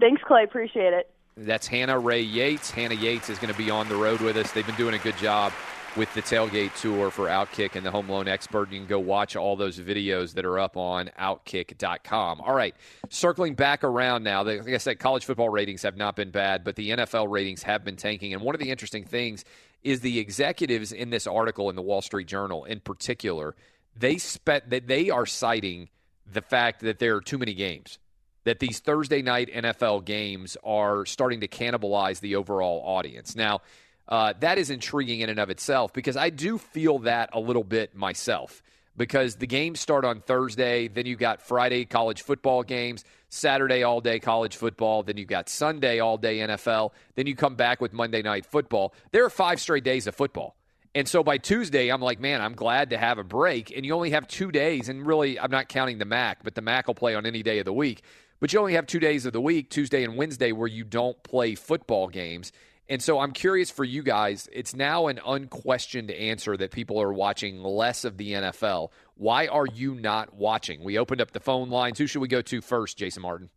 Thanks, 0.00 0.22
Clay. 0.26 0.44
Appreciate 0.44 0.94
it. 0.94 1.10
That's 1.38 1.66
Hannah 1.66 1.98
Ray 1.98 2.22
Yates. 2.22 2.70
Hannah 2.70 2.94
Yates 2.94 3.28
is 3.28 3.38
going 3.38 3.52
to 3.52 3.58
be 3.58 3.70
on 3.70 3.90
the 3.90 3.96
road 3.96 4.22
with 4.22 4.38
us. 4.38 4.52
They've 4.52 4.64
been 4.64 4.74
doing 4.76 4.94
a 4.94 4.98
good 4.98 5.18
job 5.18 5.52
with 5.94 6.12
the 6.14 6.22
tailgate 6.22 6.74
tour 6.80 7.10
for 7.10 7.26
Outkick 7.26 7.76
and 7.76 7.84
the 7.84 7.90
Home 7.90 8.08
Loan 8.08 8.26
Expert. 8.26 8.72
You 8.72 8.78
can 8.78 8.88
go 8.88 8.98
watch 8.98 9.36
all 9.36 9.54
those 9.54 9.78
videos 9.78 10.32
that 10.32 10.46
are 10.46 10.58
up 10.58 10.78
on 10.78 11.10
Outkick.com. 11.18 12.40
All 12.40 12.54
right, 12.54 12.74
circling 13.10 13.54
back 13.54 13.84
around 13.84 14.22
now. 14.22 14.44
Like 14.44 14.66
I 14.66 14.78
said, 14.78 14.98
college 14.98 15.26
football 15.26 15.50
ratings 15.50 15.82
have 15.82 15.98
not 15.98 16.16
been 16.16 16.30
bad, 16.30 16.64
but 16.64 16.74
the 16.74 16.90
NFL 16.90 17.30
ratings 17.30 17.62
have 17.64 17.84
been 17.84 17.96
tanking. 17.96 18.32
And 18.32 18.40
one 18.40 18.54
of 18.54 18.60
the 18.60 18.70
interesting 18.70 19.04
things 19.04 19.44
is 19.84 20.00
the 20.00 20.18
executives 20.18 20.90
in 20.90 21.10
this 21.10 21.26
article 21.26 21.68
in 21.68 21.76
the 21.76 21.82
Wall 21.82 22.00
Street 22.00 22.28
Journal, 22.28 22.64
in 22.64 22.80
particular, 22.80 23.54
they 23.94 24.16
spent 24.16 24.70
that 24.70 24.86
they 24.86 25.10
are 25.10 25.26
citing 25.26 25.90
the 26.32 26.40
fact 26.40 26.80
that 26.80 26.98
there 26.98 27.14
are 27.16 27.20
too 27.20 27.36
many 27.36 27.52
games 27.52 27.98
that 28.46 28.60
these 28.60 28.78
Thursday 28.78 29.22
night 29.22 29.52
NFL 29.52 30.04
games 30.04 30.56
are 30.62 31.04
starting 31.04 31.40
to 31.40 31.48
cannibalize 31.48 32.20
the 32.20 32.36
overall 32.36 32.80
audience. 32.86 33.34
Now, 33.34 33.60
uh, 34.08 34.34
that 34.38 34.56
is 34.56 34.70
intriguing 34.70 35.20
in 35.20 35.28
and 35.28 35.40
of 35.40 35.50
itself 35.50 35.92
because 35.92 36.16
I 36.16 36.30
do 36.30 36.56
feel 36.56 37.00
that 37.00 37.30
a 37.32 37.40
little 37.40 37.64
bit 37.64 37.96
myself. 37.96 38.62
Because 38.96 39.36
the 39.36 39.48
games 39.48 39.80
start 39.80 40.06
on 40.06 40.20
Thursday, 40.20 40.88
then 40.88 41.04
you've 41.04 41.18
got 41.18 41.42
Friday 41.42 41.84
college 41.84 42.22
football 42.22 42.62
games, 42.62 43.04
Saturday 43.28 43.82
all 43.82 44.00
day 44.00 44.20
college 44.20 44.56
football, 44.56 45.02
then 45.02 45.18
you've 45.18 45.28
got 45.28 45.48
Sunday 45.48 45.98
all 45.98 46.16
day 46.16 46.38
NFL, 46.38 46.92
then 47.16 47.26
you 47.26 47.34
come 47.34 47.56
back 47.56 47.80
with 47.80 47.92
Monday 47.92 48.22
night 48.22 48.46
football. 48.46 48.94
There 49.10 49.24
are 49.24 49.30
five 49.30 49.60
straight 49.60 49.84
days 49.84 50.06
of 50.06 50.14
football. 50.14 50.56
And 50.94 51.06
so 51.06 51.22
by 51.22 51.36
Tuesday, 51.36 51.90
I'm 51.90 52.00
like, 52.00 52.20
man, 52.20 52.40
I'm 52.40 52.54
glad 52.54 52.90
to 52.90 52.96
have 52.96 53.18
a 53.18 53.24
break. 53.24 53.76
And 53.76 53.84
you 53.84 53.92
only 53.92 54.12
have 54.12 54.26
two 54.28 54.50
days. 54.50 54.88
And 54.88 55.06
really, 55.06 55.38
I'm 55.38 55.50
not 55.50 55.68
counting 55.68 55.98
the 55.98 56.06
MAC, 56.06 56.42
but 56.42 56.54
the 56.54 56.62
MAC 56.62 56.86
will 56.86 56.94
play 56.94 57.14
on 57.14 57.26
any 57.26 57.42
day 57.42 57.58
of 57.58 57.66
the 57.66 57.72
week. 57.72 58.02
But 58.40 58.52
you 58.52 58.58
only 58.58 58.74
have 58.74 58.86
two 58.86 59.00
days 59.00 59.26
of 59.26 59.32
the 59.32 59.40
week, 59.40 59.70
Tuesday 59.70 60.04
and 60.04 60.16
Wednesday, 60.16 60.52
where 60.52 60.68
you 60.68 60.84
don't 60.84 61.20
play 61.22 61.54
football 61.54 62.08
games. 62.08 62.52
And 62.88 63.02
so 63.02 63.18
I'm 63.18 63.32
curious 63.32 63.70
for 63.70 63.84
you 63.84 64.02
guys. 64.02 64.48
It's 64.52 64.74
now 64.74 65.08
an 65.08 65.20
unquestioned 65.26 66.10
answer 66.10 66.56
that 66.56 66.70
people 66.70 67.00
are 67.00 67.12
watching 67.12 67.62
less 67.62 68.04
of 68.04 68.16
the 68.16 68.32
NFL. 68.32 68.90
Why 69.16 69.48
are 69.48 69.66
you 69.66 69.94
not 69.94 70.34
watching? 70.34 70.84
We 70.84 70.98
opened 70.98 71.20
up 71.20 71.32
the 71.32 71.40
phone 71.40 71.68
lines. 71.68 71.98
Who 71.98 72.06
should 72.06 72.20
we 72.20 72.28
go 72.28 72.42
to 72.42 72.60
first, 72.60 72.96
Jason 72.96 73.22
Martin? 73.22 73.50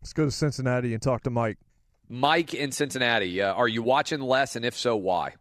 Let's 0.00 0.12
go 0.12 0.26
to 0.26 0.30
Cincinnati 0.30 0.92
and 0.92 1.02
talk 1.02 1.22
to 1.24 1.30
Mike. 1.30 1.58
Mike 2.08 2.54
in 2.54 2.70
Cincinnati. 2.70 3.42
Uh, 3.42 3.52
are 3.52 3.66
you 3.66 3.82
watching 3.82 4.20
less, 4.20 4.54
and 4.54 4.64
if 4.64 4.76
so, 4.76 4.94
why? 4.94 5.34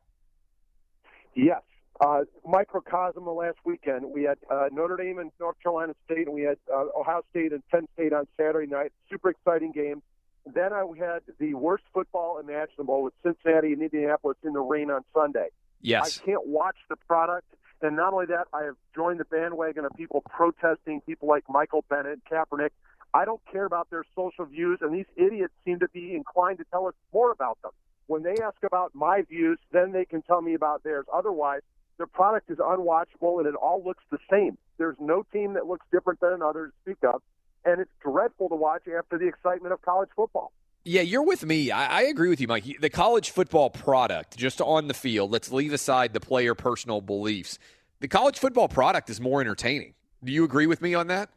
Yes. 1.35 1.61
Uh, 2.01 2.21
microcosm 2.45 3.25
of 3.25 3.37
last 3.37 3.57
weekend. 3.63 4.05
We 4.05 4.23
had 4.23 4.37
uh, 4.51 4.65
Notre 4.71 4.97
Dame 4.97 5.19
and 5.19 5.31
North 5.39 5.55
Carolina 5.63 5.93
State, 6.03 6.27
and 6.27 6.35
we 6.35 6.41
had 6.41 6.57
uh, 6.73 6.87
Ohio 6.97 7.21
State 7.29 7.53
and 7.53 7.65
Penn 7.69 7.87
State 7.93 8.11
on 8.11 8.27
Saturday 8.35 8.69
night. 8.69 8.91
Super 9.09 9.29
exciting 9.29 9.71
game. 9.71 10.01
Then 10.45 10.73
I 10.73 10.83
had 10.99 11.21
the 11.39 11.53
worst 11.53 11.85
football 11.93 12.37
imaginable 12.37 13.01
with 13.01 13.13
Cincinnati 13.23 13.73
and 13.73 13.81
Indianapolis 13.81 14.37
in 14.43 14.53
the 14.53 14.59
rain 14.59 14.91
on 14.91 15.01
Sunday. 15.13 15.47
Yes. 15.81 16.19
I 16.21 16.25
can't 16.25 16.45
watch 16.45 16.75
the 16.89 16.97
product. 17.07 17.47
And 17.81 17.95
not 17.95 18.13
only 18.13 18.25
that, 18.27 18.47
I 18.53 18.63
have 18.63 18.75
joined 18.93 19.19
the 19.19 19.25
bandwagon 19.25 19.85
of 19.85 19.91
people 19.95 20.21
protesting, 20.29 21.01
people 21.01 21.27
like 21.27 21.43
Michael 21.49 21.85
Bennett, 21.89 22.19
Kaepernick. 22.29 22.71
I 23.13 23.23
don't 23.23 23.41
care 23.51 23.65
about 23.65 23.89
their 23.89 24.03
social 24.15 24.45
views, 24.45 24.79
and 24.81 24.93
these 24.93 25.05
idiots 25.15 25.53
seem 25.63 25.79
to 25.79 25.87
be 25.89 26.13
inclined 26.13 26.57
to 26.57 26.65
tell 26.71 26.87
us 26.87 26.93
more 27.13 27.31
about 27.31 27.57
them. 27.61 27.71
When 28.07 28.23
they 28.23 28.35
ask 28.43 28.57
about 28.63 28.93
my 28.93 29.21
views, 29.21 29.57
then 29.71 29.93
they 29.93 30.05
can 30.05 30.21
tell 30.21 30.41
me 30.41 30.53
about 30.53 30.83
theirs. 30.83 31.05
Otherwise, 31.13 31.61
their 31.97 32.07
product 32.07 32.49
is 32.49 32.57
unwatchable 32.57 33.39
and 33.39 33.47
it 33.47 33.55
all 33.55 33.83
looks 33.83 34.03
the 34.11 34.19
same. 34.29 34.57
There's 34.77 34.97
no 34.99 35.23
team 35.31 35.53
that 35.53 35.65
looks 35.65 35.85
different 35.91 36.19
than 36.19 36.33
another 36.33 36.67
to 36.67 36.73
speak 36.83 36.97
of 37.03 37.21
and 37.65 37.81
it's 37.81 37.91
dreadful 38.01 38.49
to 38.49 38.55
watch 38.55 38.83
after 38.87 39.17
the 39.17 39.27
excitement 39.27 39.73
of 39.73 39.81
college 39.81 40.09
football. 40.15 40.51
Yeah, 40.83 41.01
you're 41.01 41.23
with 41.23 41.43
me. 41.43 41.71
I, 41.71 42.01
I, 42.01 42.01
agree 42.03 42.29
with 42.29 42.39
you, 42.39 42.47
Mike. 42.47 42.63
The 42.79 42.91
college 42.91 43.31
football 43.31 43.71
product, 43.71 44.37
just 44.37 44.61
on 44.61 44.87
the 44.87 44.93
field, 44.93 45.31
let's 45.31 45.51
leave 45.51 45.73
aside 45.73 46.13
the 46.13 46.19
player 46.19 46.53
personal 46.53 47.01
beliefs. 47.01 47.57
The 48.01 48.07
college 48.07 48.37
football 48.37 48.67
product 48.67 49.09
is 49.09 49.19
more 49.19 49.41
entertaining. 49.41 49.95
Do 50.23 50.31
you 50.31 50.43
agree 50.43 50.67
with 50.67 50.83
me 50.83 50.93
on 50.93 51.07
that? 51.07 51.29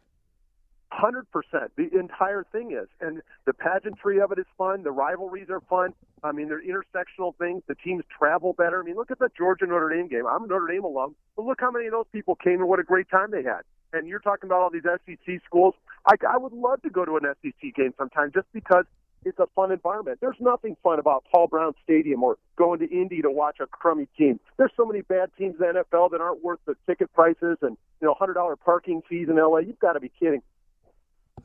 Hundred 0.90 1.30
percent. 1.30 1.70
The 1.76 1.90
entire 1.98 2.44
thing 2.50 2.72
is, 2.72 2.88
and 3.00 3.20
the 3.44 3.52
pageantry 3.52 4.20
of 4.20 4.32
it 4.32 4.38
is 4.38 4.46
fun. 4.56 4.82
The 4.82 4.90
rivalries 4.90 5.50
are 5.50 5.60
fun. 5.60 5.92
I 6.24 6.32
mean, 6.32 6.48
they're 6.48 6.62
intersectional 6.62 7.36
things. 7.36 7.62
The 7.68 7.74
teams 7.74 8.04
travel 8.16 8.54
better. 8.54 8.80
I 8.80 8.84
mean, 8.84 8.96
look 8.96 9.10
at 9.10 9.18
the 9.18 9.28
Georgia 9.36 9.66
Notre 9.66 9.90
Dame 9.90 10.08
game. 10.08 10.26
I'm 10.26 10.44
a 10.44 10.46
Notre 10.46 10.66
Dame 10.66 10.84
alum, 10.84 11.14
but 11.36 11.44
look 11.44 11.60
how 11.60 11.70
many 11.70 11.86
of 11.86 11.92
those 11.92 12.06
people 12.10 12.36
came 12.36 12.60
and 12.60 12.68
what 12.68 12.80
a 12.80 12.84
great 12.84 13.08
time 13.10 13.30
they 13.30 13.42
had. 13.42 13.60
And 13.92 14.08
you're 14.08 14.18
talking 14.18 14.48
about 14.48 14.62
all 14.62 14.70
these 14.70 14.82
SEC 14.82 15.40
schools. 15.44 15.74
I, 16.06 16.14
I 16.28 16.38
would 16.38 16.52
love 16.52 16.80
to 16.82 16.90
go 16.90 17.04
to 17.04 17.16
an 17.16 17.34
SEC 17.42 17.74
game 17.74 17.92
sometime 17.98 18.32
just 18.34 18.46
because 18.52 18.84
it's 19.24 19.38
a 19.38 19.46
fun 19.54 19.72
environment. 19.72 20.18
There's 20.20 20.36
nothing 20.40 20.76
fun 20.82 20.98
about 20.98 21.24
Paul 21.30 21.48
Brown 21.48 21.74
Stadium 21.84 22.22
or 22.22 22.38
going 22.56 22.78
to 22.80 22.90
Indy 22.90 23.22
to 23.22 23.30
watch 23.30 23.58
a 23.60 23.66
crummy 23.66 24.08
team. 24.16 24.40
There's 24.56 24.72
so 24.76 24.84
many 24.84 25.02
bad 25.02 25.30
teams 25.36 25.56
in 25.60 25.60
the 25.60 25.84
NFL 25.84 26.12
that 26.12 26.20
aren't 26.20 26.42
worth 26.42 26.60
the 26.66 26.76
ticket 26.86 27.12
prices 27.12 27.58
and 27.62 27.76
you 28.00 28.06
know 28.06 28.14
hundred 28.14 28.34
dollar 28.34 28.56
parking 28.56 29.02
fees 29.08 29.28
in 29.28 29.36
LA. 29.36 29.58
You've 29.58 29.80
got 29.80 29.94
to 29.94 30.00
be 30.00 30.10
kidding. 30.18 30.42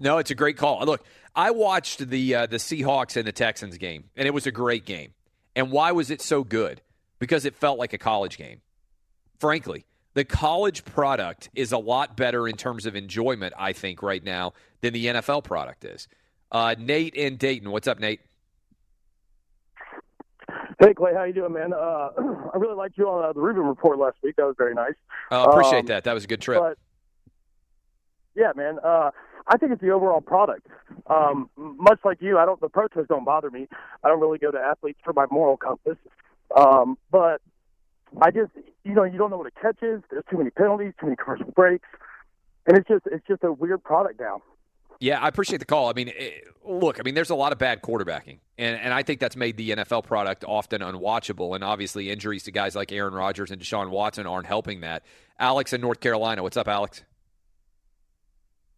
No, 0.03 0.17
it's 0.17 0.31
a 0.31 0.35
great 0.35 0.57
call. 0.57 0.85
Look, 0.85 1.05
I 1.33 1.51
watched 1.51 2.09
the 2.09 2.35
uh, 2.35 2.45
the 2.45 2.57
Seahawks 2.57 3.15
and 3.15 3.25
the 3.25 3.31
Texans 3.31 3.77
game, 3.77 4.03
and 4.17 4.27
it 4.27 4.31
was 4.31 4.45
a 4.45 4.51
great 4.51 4.85
game. 4.85 5.13
And 5.55 5.71
why 5.71 5.93
was 5.93 6.11
it 6.11 6.21
so 6.21 6.43
good? 6.43 6.81
Because 7.19 7.45
it 7.45 7.55
felt 7.55 7.79
like 7.79 7.93
a 7.93 7.97
college 7.97 8.37
game. 8.37 8.59
Frankly, 9.39 9.85
the 10.13 10.25
college 10.25 10.83
product 10.83 11.49
is 11.55 11.71
a 11.71 11.77
lot 11.77 12.17
better 12.17 12.49
in 12.49 12.57
terms 12.57 12.85
of 12.85 12.97
enjoyment, 12.97 13.53
I 13.57 13.71
think, 13.71 14.03
right 14.03 14.21
now 14.21 14.51
than 14.81 14.91
the 14.91 15.05
NFL 15.05 15.45
product 15.45 15.85
is. 15.85 16.09
Uh, 16.51 16.75
Nate 16.77 17.15
in 17.15 17.37
Dayton, 17.37 17.71
what's 17.71 17.87
up, 17.87 17.99
Nate? 17.99 18.19
Hey 20.79 20.93
Clay, 20.93 21.13
how 21.13 21.23
you 21.23 21.33
doing, 21.33 21.53
man? 21.53 21.71
Uh, 21.71 22.09
I 22.53 22.57
really 22.57 22.75
liked 22.75 22.97
you 22.97 23.07
on 23.07 23.23
uh, 23.23 23.31
the 23.31 23.39
Rubin 23.39 23.63
report 23.63 23.99
last 23.99 24.17
week. 24.21 24.35
That 24.35 24.47
was 24.47 24.55
very 24.57 24.73
nice. 24.73 24.95
Uh, 25.31 25.47
appreciate 25.49 25.79
um, 25.79 25.85
that. 25.85 26.03
That 26.03 26.13
was 26.13 26.25
a 26.25 26.27
good 26.27 26.41
trip. 26.41 26.59
But 26.59 26.77
Yeah, 28.35 28.51
man. 28.55 28.79
Uh, 28.83 29.11
I 29.47 29.57
think 29.57 29.71
it's 29.71 29.81
the 29.81 29.91
overall 29.91 30.21
product. 30.21 30.67
Um, 31.07 31.49
much 31.55 31.99
like 32.03 32.21
you, 32.21 32.37
I 32.37 32.45
don't. 32.45 32.59
The 32.61 32.69
protests 32.69 33.07
don't 33.09 33.25
bother 33.25 33.51
me. 33.51 33.67
I 34.03 34.07
don't 34.07 34.19
really 34.19 34.37
go 34.37 34.51
to 34.51 34.57
athletes 34.57 34.99
for 35.03 35.13
my 35.13 35.25
moral 35.29 35.57
compass. 35.57 35.97
Um, 36.55 36.97
but 37.11 37.41
I 38.21 38.31
just, 38.31 38.51
you 38.83 38.93
know, 38.93 39.03
you 39.03 39.17
don't 39.17 39.29
know 39.29 39.37
what 39.37 39.47
a 39.47 39.61
catch 39.61 39.81
is. 39.81 40.01
There's 40.09 40.23
too 40.29 40.37
many 40.37 40.49
penalties, 40.51 40.93
too 40.99 41.07
many 41.07 41.15
commercial 41.15 41.51
breaks, 41.51 41.87
and 42.67 42.77
it's 42.77 42.87
just, 42.87 43.05
it's 43.11 43.25
just 43.27 43.43
a 43.43 43.51
weird 43.51 43.83
product 43.83 44.19
now. 44.19 44.41
Yeah, 44.99 45.19
I 45.19 45.27
appreciate 45.27 45.57
the 45.57 45.65
call. 45.65 45.89
I 45.89 45.93
mean, 45.93 46.09
it, 46.15 46.45
look, 46.63 46.99
I 46.99 47.03
mean, 47.03 47.13
there's 47.15 47.31
a 47.31 47.35
lot 47.35 47.51
of 47.51 47.57
bad 47.57 47.81
quarterbacking, 47.81 48.39
and 48.57 48.79
and 48.79 48.93
I 48.93 49.03
think 49.03 49.19
that's 49.19 49.35
made 49.35 49.57
the 49.57 49.71
NFL 49.71 50.05
product 50.05 50.45
often 50.47 50.81
unwatchable. 50.81 51.55
And 51.55 51.63
obviously, 51.63 52.09
injuries 52.09 52.43
to 52.43 52.51
guys 52.51 52.73
like 52.75 52.91
Aaron 52.91 53.13
Rodgers 53.13 53.51
and 53.51 53.61
Deshaun 53.61 53.89
Watson 53.89 54.25
aren't 54.25 54.47
helping 54.47 54.81
that. 54.81 55.03
Alex 55.39 55.73
in 55.73 55.81
North 55.81 55.99
Carolina, 55.99 56.41
what's 56.41 56.55
up, 56.55 56.69
Alex? 56.69 57.03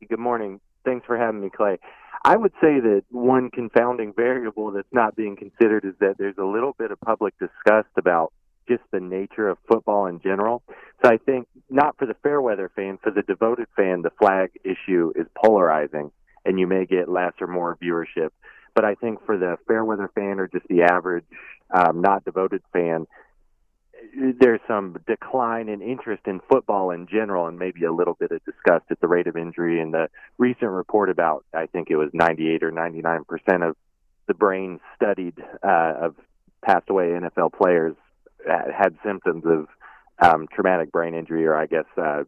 Good 0.08 0.20
morning. 0.20 0.60
Thanks 0.84 1.06
for 1.06 1.18
having 1.18 1.42
me, 1.42 1.50
Clay. 1.50 1.80
I 2.24 2.36
would 2.36 2.52
say 2.62 2.80
that 2.80 3.04
one 3.10 3.50
confounding 3.50 4.14
variable 4.14 4.72
that's 4.72 4.92
not 4.92 5.16
being 5.16 5.36
considered 5.36 5.84
is 5.84 5.94
that 6.00 6.18
there's 6.18 6.38
a 6.38 6.44
little 6.44 6.74
bit 6.78 6.92
of 6.92 7.00
public 7.00 7.34
disgust 7.40 7.90
about 7.98 8.34
just 8.68 8.84
the 8.92 9.00
nature 9.00 9.48
of 9.48 9.58
football 9.68 10.06
in 10.08 10.20
general. 10.22 10.64
So 11.04 11.12
I 11.12 11.18
think 11.18 11.48
not 11.70 11.98
for 11.98 12.06
the 12.06 12.16
fair 12.22 12.42
weather 12.42 12.72
fan, 12.76 13.00
for 13.02 13.12
the 13.12 13.22
devoted 13.22 13.68
fan, 13.76 14.02
the 14.02 14.12
flag 14.20 14.52
issue 14.64 15.12
is 15.16 15.28
polarizing 15.36 16.12
and 16.46 16.60
you 16.60 16.68
may 16.68 16.86
get 16.86 17.10
less 17.10 17.34
or 17.42 17.48
more 17.48 17.78
viewership. 17.82 18.30
But 18.76 18.86
I 18.86 18.96
think 18.96 19.26
for 19.26 19.38
the 19.38 19.58
fair 19.68 19.84
weather 19.84 20.10
fan 20.14 20.40
or 20.40 20.48
just 20.48 20.68
the 20.68 20.84
average 20.84 21.26
um, 21.72 22.02
not 22.02 22.26
devoted 22.26 22.62
fan, 22.74 23.08
there's 24.40 24.62
some 24.68 24.98
decline 25.08 25.70
in 25.70 25.82
interest 25.82 26.24
in 26.26 26.40
football 26.50 26.92
in 26.92 27.08
general 27.08 27.48
and 27.48 27.58
maybe 27.58 27.84
a 27.86 27.92
little 27.92 28.14
bit 28.14 28.32
of 28.32 28.44
disgust 28.46 28.86
at 28.90 29.00
the 29.00 29.08
rate 29.08 29.28
of 29.28 29.38
injury 29.38 29.80
and 29.82 29.94
the 29.94 30.10
recent 30.38 30.72
report 30.72 31.10
about 31.10 31.46
I 31.54 31.66
think 31.68 31.90
it 31.90 31.96
was 31.96 32.10
98 32.14 32.64
or 32.64 32.72
99 32.72 33.24
percent 33.26 33.64
of 33.64 33.76
the 34.28 34.34
brains 34.34 34.80
studied 34.96 35.36
uh, 35.64 35.94
of 36.02 36.16
passed 36.64 36.90
away 36.90 37.08
NFL 37.08 37.54
players 37.54 37.96
had 38.46 38.98
symptoms 39.04 39.44
of 39.46 39.68
um, 40.20 40.48
traumatic 40.54 40.92
brain 40.92 41.14
injury 41.14 41.46
or 41.46 41.56
I 41.56 41.66
guess 41.66 41.86
uh, 41.98 42.24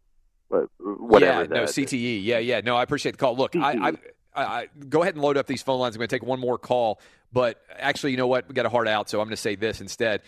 whatever. 0.80 1.42
Yeah, 1.42 1.48
the, 1.48 1.56
no 1.56 1.64
CTE. 1.64 2.24
Yeah, 2.24 2.40
yeah. 2.40 2.62
No, 2.62 2.76
I 2.76 2.84
appreciate 2.84 3.14
the 3.14 3.18
call. 3.18 3.36
Look, 3.36 3.56
I, 3.56 3.72
I, 3.72 3.90
I, 4.36 4.44
I 4.44 4.68
go 4.88 5.02
ahead 5.02 5.16
and 5.16 5.24
load 5.24 5.38
up 5.38 5.48
these 5.48 5.62
phone 5.62 5.80
lines. 5.80 5.96
I'm 5.96 6.00
going 6.00 6.10
to 6.10 6.16
take 6.16 6.24
one 6.24 6.40
more 6.40 6.58
call, 6.58 7.00
but 7.32 7.62
actually, 7.78 8.12
you 8.12 8.18
know 8.18 8.28
what? 8.28 8.48
We 8.48 8.54
got 8.54 8.66
a 8.66 8.70
hard 8.70 8.88
out, 8.88 9.10
so 9.10 9.20
I'm 9.20 9.26
going 9.26 9.36
to 9.36 9.42
say 9.42 9.56
this 9.56 9.82
instead. 9.82 10.22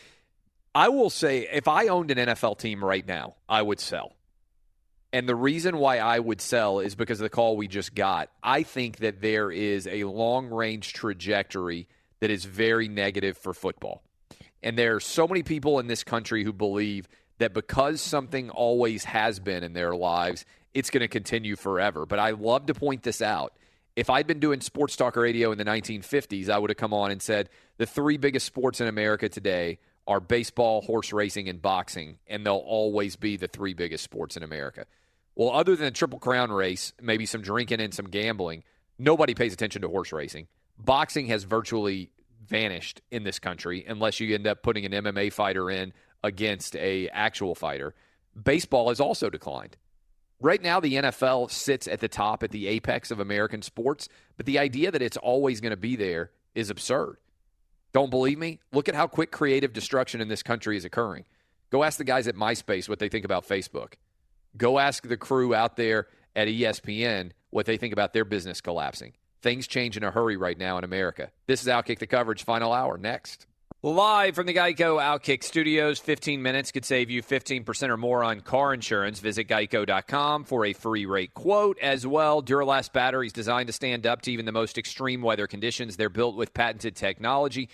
I 0.73 0.89
will 0.89 1.09
say, 1.09 1.47
if 1.51 1.67
I 1.67 1.87
owned 1.87 2.11
an 2.11 2.17
NFL 2.17 2.59
team 2.59 2.83
right 2.83 3.05
now, 3.05 3.35
I 3.47 3.61
would 3.61 3.79
sell. 3.79 4.15
And 5.11 5.27
the 5.27 5.35
reason 5.35 5.77
why 5.77 5.97
I 5.97 6.19
would 6.19 6.39
sell 6.39 6.79
is 6.79 6.95
because 6.95 7.19
of 7.19 7.23
the 7.23 7.29
call 7.29 7.57
we 7.57 7.67
just 7.67 7.95
got. 7.95 8.29
I 8.43 8.61
think 8.61 8.97
that 8.97 9.21
there 9.21 9.51
is 9.51 9.87
a 9.87 10.03
long 10.03 10.47
range 10.49 10.93
trajectory 10.93 11.87
that 12.19 12.29
is 12.29 12.45
very 12.45 12.87
negative 12.87 13.37
for 13.37 13.53
football. 13.53 14.03
And 14.61 14.77
there 14.77 14.95
are 14.95 14.99
so 14.99 15.27
many 15.27 15.41
people 15.41 15.79
in 15.79 15.87
this 15.87 16.03
country 16.03 16.43
who 16.43 16.53
believe 16.53 17.07
that 17.39 17.53
because 17.53 18.01
something 18.01 18.49
always 18.51 19.05
has 19.05 19.39
been 19.39 19.63
in 19.63 19.73
their 19.73 19.95
lives, 19.95 20.45
it's 20.73 20.91
going 20.91 21.01
to 21.01 21.07
continue 21.07 21.55
forever. 21.55 22.05
But 22.05 22.19
I 22.19 22.31
love 22.31 22.67
to 22.67 22.73
point 22.75 23.01
this 23.01 23.21
out. 23.21 23.53
If 23.95 24.09
I'd 24.09 24.27
been 24.27 24.39
doing 24.39 24.61
sports 24.61 24.95
talk 24.95 25.15
radio 25.15 25.51
in 25.51 25.57
the 25.57 25.65
1950s, 25.65 26.49
I 26.49 26.59
would 26.59 26.69
have 26.69 26.77
come 26.77 26.93
on 26.93 27.09
and 27.09 27.21
said 27.21 27.49
the 27.77 27.85
three 27.85 28.17
biggest 28.17 28.45
sports 28.45 28.79
in 28.79 28.87
America 28.87 29.27
today 29.27 29.79
are 30.10 30.19
baseball, 30.19 30.81
horse 30.81 31.14
racing, 31.14 31.48
and 31.48 31.61
boxing, 31.61 32.18
and 32.26 32.44
they'll 32.44 32.56
always 32.56 33.15
be 33.15 33.38
the 33.38 33.48
three 33.48 33.76
biggest 33.76 34.03
sports 34.03 34.36
in 34.36 34.41
America. 34.41 34.88
Well, 35.36 35.52
other 35.52 35.76
than 35.76 35.86
the 35.86 35.91
Triple 35.91 36.18
Crown 36.18 36.52
race, 36.52 36.94
maybe 36.99 37.27
some 37.27 37.44
drinking 37.44 37.80
and 37.80 37.94
some 37.94 38.07
gambling, 38.10 38.64
nobody 38.98 39.36
pays 39.36 39.53
attention 39.53 39.84
to 39.84 39.88
horse 39.88 40.11
racing. 40.11 40.48
Boxing 40.80 41.27
has 41.27 41.44
virtually 41.44 42.10
vanished 42.44 43.02
in 43.11 43.23
this 43.23 43.38
country 43.38 43.86
unless 43.88 44.19
you 44.19 44.34
end 44.34 44.48
up 44.48 44.64
putting 44.64 44.84
an 44.84 44.94
MMA 44.94 45.31
fighter 45.31 45.69
in 45.69 45.94
against 46.23 46.76
a 46.76 47.07
actual 47.10 47.53
fighter. 47.53 47.94
Baseball 48.41 48.90
has 48.90 48.99
also 48.99 49.30
declined. 49.30 49.77
Right 50.41 50.61
now, 50.61 50.80
the 50.80 50.95
NFL 50.95 51.52
sits 51.52 51.88
at 51.88 51.99
the 51.99 52.07
top, 52.07 52.41
at 52.41 52.49
the 52.49 52.68
apex 52.68 53.11
of 53.11 53.19
American 53.19 53.61
sports, 53.61 54.10
but 54.38 54.48
the 54.48 54.57
idea 54.57 54.90
that 54.90 55.03
it's 55.03 55.18
always 55.18 55.61
going 55.61 55.72
to 55.72 55.77
be 55.77 55.95
there 55.95 56.31
is 56.56 56.72
absurd. 56.72 57.18
Don't 57.91 58.10
believe 58.10 58.38
me? 58.38 58.60
Look 58.72 58.88
at 58.88 58.95
how 58.95 59.07
quick 59.07 59.32
creative 59.32 59.74
destruction 59.74 60.22
in 60.22 60.28
this 60.28 60.44
country 60.44 60.78
is 60.78 60.86
occurring. 60.86 61.26
Go 61.72 61.84
ask 61.84 61.98
the 61.98 62.03
guys 62.03 62.28
at 62.28 62.36
MySpace 62.36 62.88
what 62.90 62.99
they 62.99 63.10
think 63.10 63.26
about 63.26 63.48
Facebook. 63.48 63.94
Go 64.57 64.80
ask 64.80 65.07
the 65.07 65.18
crew 65.18 65.53
out 65.53 65.76
there 65.76 66.07
at 66.36 66.48
ESPN 66.48 67.32
what 67.49 67.66
they 67.66 67.78
think 67.78 67.94
about 67.94 68.14
their 68.14 68.26
business 68.26 68.61
collapsing. 68.61 69.14
Things 69.41 69.68
change 69.68 69.95
in 69.95 70.03
a 70.03 70.11
hurry 70.11 70.38
right 70.38 70.57
now 70.57 70.78
in 70.78 70.84
America. 70.84 71.32
This 71.48 71.61
is 71.61 71.68
Outkick 71.68 71.99
the 71.99 72.07
Coverage, 72.07 72.44
final 72.44 72.74
hour. 72.74 72.98
Next. 72.98 73.45
Live 73.81 74.35
from 74.35 74.45
the 74.45 74.53
Geico 74.53 75.01
Outkick 75.01 75.41
Studios, 75.41 75.99
15 75.99 76.41
minutes 76.41 76.69
could 76.69 76.84
save 76.84 77.10
you 77.10 77.23
15% 77.23 77.88
or 77.88 77.95
more 77.95 78.26
on 78.26 78.41
car 78.41 78.73
insurance. 78.73 79.22
Visit 79.22 79.47
geico.com 79.47 80.43
for 80.43 80.65
a 80.65 80.73
free 80.73 81.06
rate 81.06 81.34
quote. 81.34 81.80
As 81.80 82.06
well, 82.06 82.43
Duralast 82.43 82.91
batteries 82.91 83.31
designed 83.31 83.68
to 83.68 83.73
stand 83.73 84.06
up 84.06 84.22
to 84.23 84.34
even 84.34 84.45
the 84.45 84.51
most 84.51 84.77
extreme 84.77 85.22
weather 85.22 85.47
conditions. 85.47 85.95
They're 85.95 86.10
built 86.10 86.35
with 86.35 86.53
patented 86.53 86.97
technology 86.97 87.69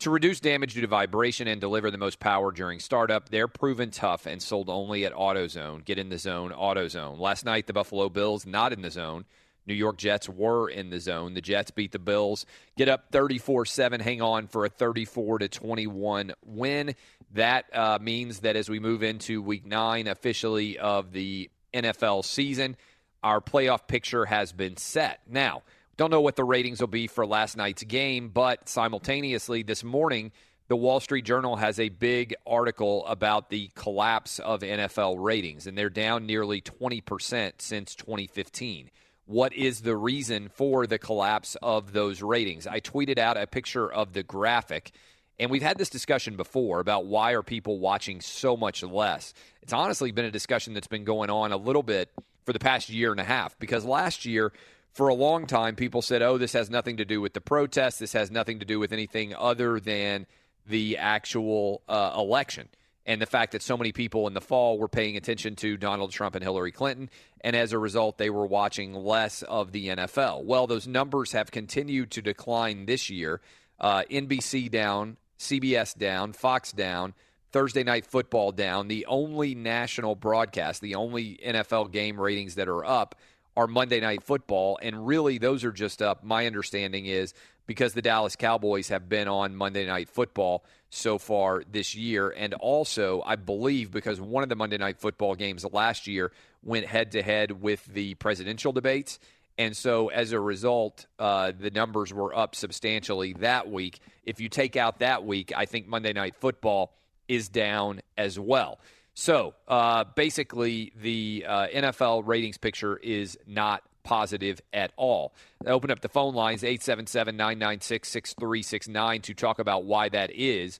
to 0.00 0.10
reduce 0.10 0.40
damage 0.40 0.74
due 0.74 0.80
to 0.80 0.88
vibration 0.88 1.46
and 1.46 1.60
deliver 1.60 1.88
the 1.88 1.98
most 1.98 2.18
power 2.18 2.50
during 2.50 2.80
startup. 2.80 3.28
They're 3.28 3.46
proven 3.46 3.92
tough 3.92 4.26
and 4.26 4.42
sold 4.42 4.68
only 4.68 5.06
at 5.06 5.14
AutoZone. 5.14 5.84
Get 5.84 6.00
in 6.00 6.08
the 6.08 6.18
zone, 6.18 6.50
AutoZone. 6.50 7.20
Last 7.20 7.44
night, 7.44 7.68
the 7.68 7.72
Buffalo 7.72 8.08
Bills 8.08 8.44
not 8.44 8.72
in 8.72 8.82
the 8.82 8.90
zone. 8.90 9.24
New 9.66 9.74
York 9.74 9.96
Jets 9.96 10.28
were 10.28 10.68
in 10.68 10.90
the 10.90 11.00
zone. 11.00 11.34
The 11.34 11.40
Jets 11.40 11.70
beat 11.70 11.92
the 11.92 11.98
Bills, 11.98 12.44
get 12.76 12.88
up 12.88 13.10
34 13.10 13.66
7, 13.66 14.00
hang 14.00 14.22
on 14.22 14.46
for 14.46 14.64
a 14.64 14.68
34 14.68 15.38
21 15.40 16.32
win. 16.44 16.94
That 17.32 17.64
uh, 17.74 17.98
means 18.00 18.40
that 18.40 18.56
as 18.56 18.68
we 18.68 18.78
move 18.78 19.02
into 19.02 19.42
week 19.42 19.66
nine 19.66 20.06
officially 20.06 20.78
of 20.78 21.12
the 21.12 21.50
NFL 21.72 22.24
season, 22.24 22.76
our 23.22 23.40
playoff 23.40 23.86
picture 23.86 24.26
has 24.26 24.52
been 24.52 24.76
set. 24.76 25.20
Now, 25.28 25.62
don't 25.96 26.10
know 26.10 26.20
what 26.20 26.36
the 26.36 26.44
ratings 26.44 26.80
will 26.80 26.88
be 26.88 27.06
for 27.06 27.26
last 27.26 27.56
night's 27.56 27.82
game, 27.84 28.28
but 28.28 28.68
simultaneously 28.68 29.62
this 29.62 29.82
morning, 29.82 30.32
the 30.68 30.76
Wall 30.76 31.00
Street 31.00 31.24
Journal 31.24 31.56
has 31.56 31.78
a 31.78 31.88
big 31.88 32.34
article 32.46 33.06
about 33.06 33.50
the 33.50 33.70
collapse 33.74 34.38
of 34.38 34.60
NFL 34.60 35.16
ratings, 35.18 35.66
and 35.66 35.76
they're 35.76 35.90
down 35.90 36.26
nearly 36.26 36.60
20% 36.60 37.52
since 37.58 37.94
2015 37.94 38.90
what 39.26 39.52
is 39.54 39.80
the 39.80 39.96
reason 39.96 40.48
for 40.48 40.86
the 40.86 40.98
collapse 40.98 41.56
of 41.62 41.92
those 41.92 42.22
ratings. 42.22 42.66
I 42.66 42.80
tweeted 42.80 43.18
out 43.18 43.36
a 43.36 43.46
picture 43.46 43.90
of 43.90 44.12
the 44.12 44.22
graphic, 44.22 44.92
and 45.38 45.50
we've 45.50 45.62
had 45.62 45.78
this 45.78 45.90
discussion 45.90 46.36
before 46.36 46.80
about 46.80 47.06
why 47.06 47.32
are 47.32 47.42
people 47.42 47.78
watching 47.78 48.20
so 48.20 48.56
much 48.56 48.82
less. 48.82 49.32
It's 49.62 49.72
honestly 49.72 50.12
been 50.12 50.26
a 50.26 50.30
discussion 50.30 50.74
that's 50.74 50.86
been 50.86 51.04
going 51.04 51.30
on 51.30 51.52
a 51.52 51.56
little 51.56 51.82
bit 51.82 52.10
for 52.44 52.52
the 52.52 52.58
past 52.58 52.90
year 52.90 53.10
and 53.10 53.20
a 53.20 53.24
half 53.24 53.58
because 53.58 53.84
last 53.84 54.26
year 54.26 54.52
for 54.92 55.08
a 55.08 55.14
long 55.14 55.46
time 55.46 55.74
people 55.74 56.02
said, 56.02 56.22
"Oh, 56.22 56.38
this 56.38 56.52
has 56.52 56.70
nothing 56.70 56.98
to 56.98 57.04
do 57.04 57.20
with 57.20 57.32
the 57.32 57.40
protests. 57.40 57.98
This 57.98 58.12
has 58.12 58.30
nothing 58.30 58.60
to 58.60 58.64
do 58.64 58.78
with 58.78 58.92
anything 58.92 59.34
other 59.34 59.80
than 59.80 60.26
the 60.66 60.98
actual 60.98 61.82
uh, 61.88 62.12
election." 62.14 62.68
And 63.06 63.20
the 63.20 63.26
fact 63.26 63.52
that 63.52 63.62
so 63.62 63.76
many 63.76 63.92
people 63.92 64.26
in 64.26 64.34
the 64.34 64.40
fall 64.40 64.78
were 64.78 64.88
paying 64.88 65.16
attention 65.16 65.56
to 65.56 65.76
Donald 65.76 66.10
Trump 66.10 66.34
and 66.34 66.42
Hillary 66.42 66.72
Clinton, 66.72 67.10
and 67.42 67.54
as 67.54 67.72
a 67.72 67.78
result, 67.78 68.18
they 68.18 68.30
were 68.30 68.46
watching 68.46 68.94
less 68.94 69.42
of 69.42 69.72
the 69.72 69.88
NFL. 69.88 70.44
Well, 70.44 70.66
those 70.66 70.86
numbers 70.86 71.32
have 71.32 71.50
continued 71.50 72.10
to 72.12 72.22
decline 72.22 72.86
this 72.86 73.10
year. 73.10 73.40
Uh, 73.78 74.02
NBC 74.10 74.70
down, 74.70 75.16
CBS 75.38 75.96
down, 75.96 76.32
Fox 76.32 76.72
down, 76.72 77.14
Thursday 77.52 77.84
Night 77.84 78.06
Football 78.06 78.52
down. 78.52 78.88
The 78.88 79.06
only 79.06 79.54
national 79.54 80.14
broadcast, 80.14 80.80
the 80.80 80.94
only 80.94 81.38
NFL 81.44 81.92
game 81.92 82.20
ratings 82.20 82.54
that 82.54 82.68
are 82.68 82.84
up 82.84 83.14
are 83.56 83.66
Monday 83.66 84.00
Night 84.00 84.22
Football, 84.22 84.78
and 84.82 85.06
really 85.06 85.38
those 85.38 85.62
are 85.62 85.72
just 85.72 86.02
up. 86.02 86.24
My 86.24 86.46
understanding 86.46 87.06
is 87.06 87.34
because 87.66 87.94
the 87.94 88.02
Dallas 88.02 88.36
Cowboys 88.36 88.88
have 88.88 89.08
been 89.08 89.28
on 89.28 89.54
Monday 89.54 89.86
Night 89.86 90.08
Football 90.08 90.64
so 90.94 91.18
far 91.18 91.62
this 91.70 91.94
year. 91.94 92.30
And 92.30 92.54
also, 92.54 93.22
I 93.26 93.36
believe, 93.36 93.90
because 93.90 94.20
one 94.20 94.42
of 94.42 94.48
the 94.48 94.56
Monday 94.56 94.78
Night 94.78 95.00
Football 95.00 95.34
games 95.34 95.64
last 95.72 96.06
year 96.06 96.32
went 96.62 96.86
head 96.86 97.12
to 97.12 97.22
head 97.22 97.62
with 97.62 97.84
the 97.86 98.14
presidential 98.14 98.72
debates. 98.72 99.18
And 99.56 99.76
so, 99.76 100.08
as 100.08 100.32
a 100.32 100.40
result, 100.40 101.06
uh, 101.18 101.52
the 101.58 101.70
numbers 101.70 102.12
were 102.12 102.34
up 102.36 102.54
substantially 102.54 103.34
that 103.34 103.70
week. 103.70 104.00
If 104.24 104.40
you 104.40 104.48
take 104.48 104.76
out 104.76 104.98
that 104.98 105.24
week, 105.24 105.52
I 105.56 105.66
think 105.66 105.86
Monday 105.86 106.12
Night 106.12 106.34
Football 106.36 106.92
is 107.28 107.48
down 107.48 108.00
as 108.16 108.38
well. 108.38 108.80
So, 109.14 109.54
uh, 109.68 110.04
basically, 110.16 110.92
the 111.00 111.44
uh, 111.46 111.66
NFL 111.68 112.26
ratings 112.26 112.58
picture 112.58 112.96
is 112.96 113.38
not 113.46 113.82
positive 114.04 114.60
at 114.72 114.92
all. 114.96 115.34
I 115.66 115.70
open 115.70 115.90
up 115.90 116.00
the 116.00 116.08
phone 116.08 116.34
lines 116.34 116.62
877 116.62 117.36
996 117.36 118.08
6369 118.08 119.22
to 119.22 119.34
talk 119.34 119.58
about 119.58 119.84
why 119.84 120.08
that 120.10 120.30
is. 120.30 120.78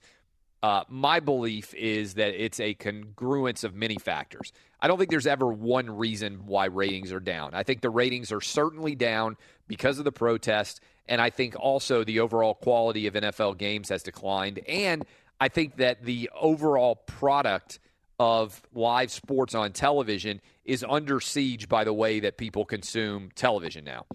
Uh, 0.63 0.83
my 0.89 1.19
belief 1.19 1.73
is 1.75 2.15
that 2.15 2.33
it's 2.41 2.59
a 2.59 2.73
congruence 2.73 3.63
of 3.63 3.75
many 3.75 3.97
factors. 3.97 4.51
I 4.79 4.87
don't 4.87 4.97
think 4.97 5.11
there's 5.11 5.27
ever 5.27 5.47
one 5.47 5.97
reason 5.97 6.45
why 6.45 6.65
ratings 6.65 7.11
are 7.11 7.19
down. 7.19 7.51
I 7.53 7.63
think 7.63 7.81
the 7.81 7.89
ratings 7.89 8.31
are 8.31 8.41
certainly 8.41 8.95
down 8.95 9.37
because 9.67 9.99
of 9.99 10.05
the 10.05 10.11
protest, 10.11 10.79
and 11.07 11.21
I 11.21 11.29
think 11.29 11.55
also 11.59 12.03
the 12.03 12.19
overall 12.19 12.55
quality 12.55 13.05
of 13.05 13.13
NFL 13.13 13.57
games 13.57 13.89
has 13.89 14.01
declined. 14.01 14.59
And 14.67 15.05
I 15.39 15.49
think 15.49 15.77
that 15.77 16.03
the 16.03 16.29
overall 16.39 16.95
product 16.95 17.79
of 18.19 18.61
live 18.73 19.11
sports 19.11 19.53
on 19.55 19.71
television 19.71 20.41
is 20.65 20.85
under 20.87 21.19
siege 21.19 21.69
by 21.69 21.83
the 21.83 21.93
way 21.93 22.19
that 22.21 22.37
people 22.37 22.65
consume 22.65 23.29
television 23.35 23.85
now. 23.85 24.05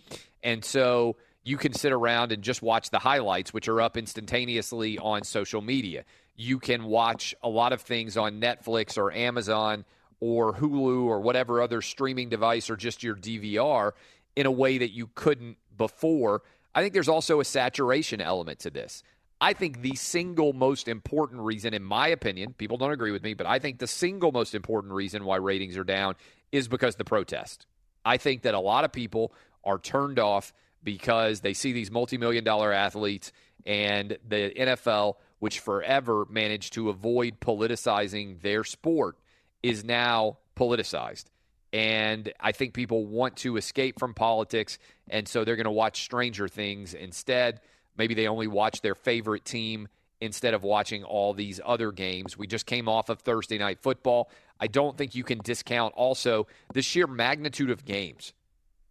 And 0.43 0.65
so 0.65 1.17
you 1.45 1.57
can 1.57 1.73
sit 1.73 1.93
around 1.93 2.33
and 2.33 2.43
just 2.43 2.61
watch 2.63 2.91
the 2.91 2.99
highlights, 2.99 3.53
which 3.53 3.69
are 3.69 3.81
up 3.81 3.97
instantaneously 3.97 4.99
on 4.99 5.25
social 5.25 5.63
media. 5.63 6.05
You 6.37 6.59
can 6.59 6.85
watch 6.85 7.35
a 7.43 7.49
lot 7.49 7.73
of 7.73 7.81
things 7.83 8.17
on 8.17 8.41
Netflix 8.41 8.99
or 8.99 9.13
Amazon 9.13 9.85
or 10.21 10.55
Hulu 10.55 11.05
or 11.05 11.21
whatever 11.21 11.63
other 11.63 11.81
streaming 11.81 12.29
device 12.29 12.69
or 12.69 12.77
just 12.77 13.03
your 13.03 13.17
DVR 13.17 13.93
in 14.37 14.47
a 14.47 14.51
way 14.51 14.79
that 14.79 14.91
you 14.91 15.09
couldn't 15.15 15.57
before. 15.77 16.43
I 16.75 16.83
think 16.83 16.95
there's 16.95 17.09
also 17.09 17.41
a 17.41 17.45
saturation 17.45 18.21
element 18.21 18.61
to 18.61 18.71
this. 18.71 19.03
I 19.41 19.55
think 19.55 19.81
the 19.81 19.97
single 19.97 20.53
most 20.53 20.87
important 20.87 21.41
reason, 21.41 21.73
in 21.73 21.83
my 21.83 22.09
opinion, 22.09 22.53
people 22.53 22.77
don't 22.77 22.93
agree 22.93 23.11
with 23.11 23.23
me, 23.23 23.35
but 23.35 23.47
I 23.47 23.59
think 23.59 23.79
the 23.79 23.87
single 23.87 24.33
most 24.33 24.55
important 24.55 24.93
reason 24.93 25.25
why 25.25 25.37
ratings 25.37 25.79
are 25.79 25.85
down 25.85 26.17
is 26.53 26.69
because 26.69 26.97
the 26.97 27.05
protest. 27.05 27.67
I 28.05 28.19
think 28.19 28.43
that 28.43 28.55
a 28.55 28.61
lot 28.61 28.85
of 28.85 28.93
people 28.93 29.33
are 29.65 29.79
turned 29.79 30.19
off 30.19 30.53
because 30.83 31.41
they 31.41 31.55
see 31.55 31.73
these 31.73 31.91
multi-million 31.91 32.45
dollar 32.45 32.73
athletes 32.73 33.33
and 33.67 34.17
the 34.27 34.53
NFL, 34.57 35.17
which 35.39 35.61
forever 35.61 36.27
managed 36.29 36.75
to 36.75 36.89
avoid 36.89 37.41
politicizing 37.41 38.41
their 38.43 38.65
sport, 38.65 39.17
is 39.63 39.85
now 39.85 40.39
politicized. 40.57 41.25
And 41.73 42.33
I 42.41 42.53
think 42.53 42.75
people 42.75 43.07
want 43.07 43.37
to 43.39 43.57
escape 43.57 43.99
from 43.99 44.13
politics, 44.13 44.79
and 45.09 45.29
so 45.29 45.45
they're 45.45 45.57
going 45.57 45.65
to 45.65 45.71
watch 45.71 46.03
Stranger 46.03 46.49
Things 46.49 46.95
instead. 46.95 47.61
Maybe 48.01 48.15
they 48.15 48.29
only 48.29 48.47
watch 48.47 48.81
their 48.81 48.95
favorite 48.95 49.45
team 49.45 49.87
instead 50.23 50.55
of 50.55 50.63
watching 50.63 51.05
all 51.05 51.35
these 51.35 51.61
other 51.63 51.93
games. 51.93 52.35
We 52.35 52.47
just 52.47 52.65
came 52.65 52.89
off 52.89 53.11
of 53.11 53.21
Thursday 53.21 53.59
night 53.59 53.79
football. 53.79 54.31
I 54.59 54.69
don't 54.69 54.97
think 54.97 55.15
you 55.15 55.23
can 55.23 55.37
discount 55.41 55.93
also 55.93 56.47
the 56.73 56.81
sheer 56.81 57.07
magnitude 57.07 57.69
of 57.69 57.85
games, 57.85 58.33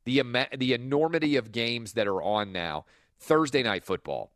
the 0.06 0.22
the 0.56 0.73
enormity 0.73 1.38
of 1.38 1.52
games 1.52 1.94
that 1.94 2.06
are 2.06 2.22
on 2.22 2.52
now. 2.52 2.86
Thursday 3.18 3.64
night 3.64 3.84
football. 3.84 4.30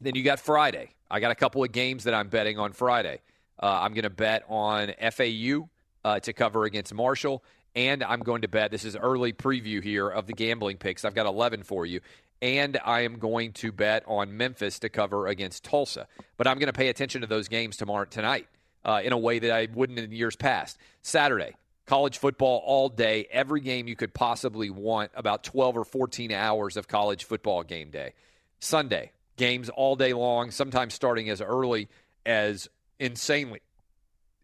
Then 0.00 0.16
you 0.16 0.24
got 0.24 0.40
Friday. 0.40 0.96
I 1.08 1.20
got 1.20 1.30
a 1.30 1.36
couple 1.36 1.62
of 1.62 1.70
games 1.70 2.02
that 2.02 2.14
I'm 2.14 2.26
betting 2.26 2.58
on 2.58 2.72
Friday. 2.72 3.20
Uh, 3.62 3.78
I'm 3.82 3.94
going 3.94 4.02
to 4.02 4.10
bet 4.10 4.42
on 4.48 4.92
FAU 5.12 5.68
uh, 6.04 6.18
to 6.18 6.32
cover 6.32 6.64
against 6.64 6.92
Marshall, 6.92 7.44
and 7.76 8.02
I'm 8.02 8.20
going 8.20 8.42
to 8.42 8.48
bet 8.48 8.72
this 8.72 8.84
is 8.84 8.96
early 8.96 9.32
preview 9.32 9.80
here 9.80 10.08
of 10.08 10.26
the 10.26 10.32
gambling 10.32 10.78
picks. 10.78 11.04
I've 11.04 11.14
got 11.14 11.26
11 11.26 11.62
for 11.62 11.86
you 11.86 12.00
and 12.42 12.78
I 12.84 13.00
am 13.02 13.18
going 13.18 13.52
to 13.54 13.72
bet 13.72 14.04
on 14.06 14.36
Memphis 14.36 14.78
to 14.80 14.88
cover 14.88 15.26
against 15.26 15.64
Tulsa. 15.64 16.06
But 16.36 16.46
I'm 16.46 16.58
going 16.58 16.66
to 16.66 16.72
pay 16.72 16.88
attention 16.88 17.20
to 17.22 17.26
those 17.26 17.48
games 17.48 17.76
tomorrow 17.76 18.04
tonight 18.04 18.48
uh, 18.84 19.00
in 19.02 19.12
a 19.12 19.18
way 19.18 19.38
that 19.38 19.50
I 19.50 19.68
wouldn't 19.72 19.98
in 19.98 20.12
years 20.12 20.36
past. 20.36 20.78
Saturday, 21.02 21.54
college 21.86 22.18
football 22.18 22.62
all 22.64 22.88
day, 22.88 23.26
every 23.30 23.60
game 23.60 23.88
you 23.88 23.96
could 23.96 24.14
possibly 24.14 24.70
want, 24.70 25.10
about 25.14 25.44
12 25.44 25.78
or 25.78 25.84
14 25.84 26.32
hours 26.32 26.76
of 26.76 26.88
college 26.88 27.24
football 27.24 27.62
game 27.62 27.90
day. 27.90 28.12
Sunday, 28.60 29.12
games 29.36 29.68
all 29.70 29.96
day 29.96 30.12
long, 30.12 30.50
sometimes 30.50 30.94
starting 30.94 31.30
as 31.30 31.40
early 31.40 31.88
as 32.26 32.68
insanely 32.98 33.60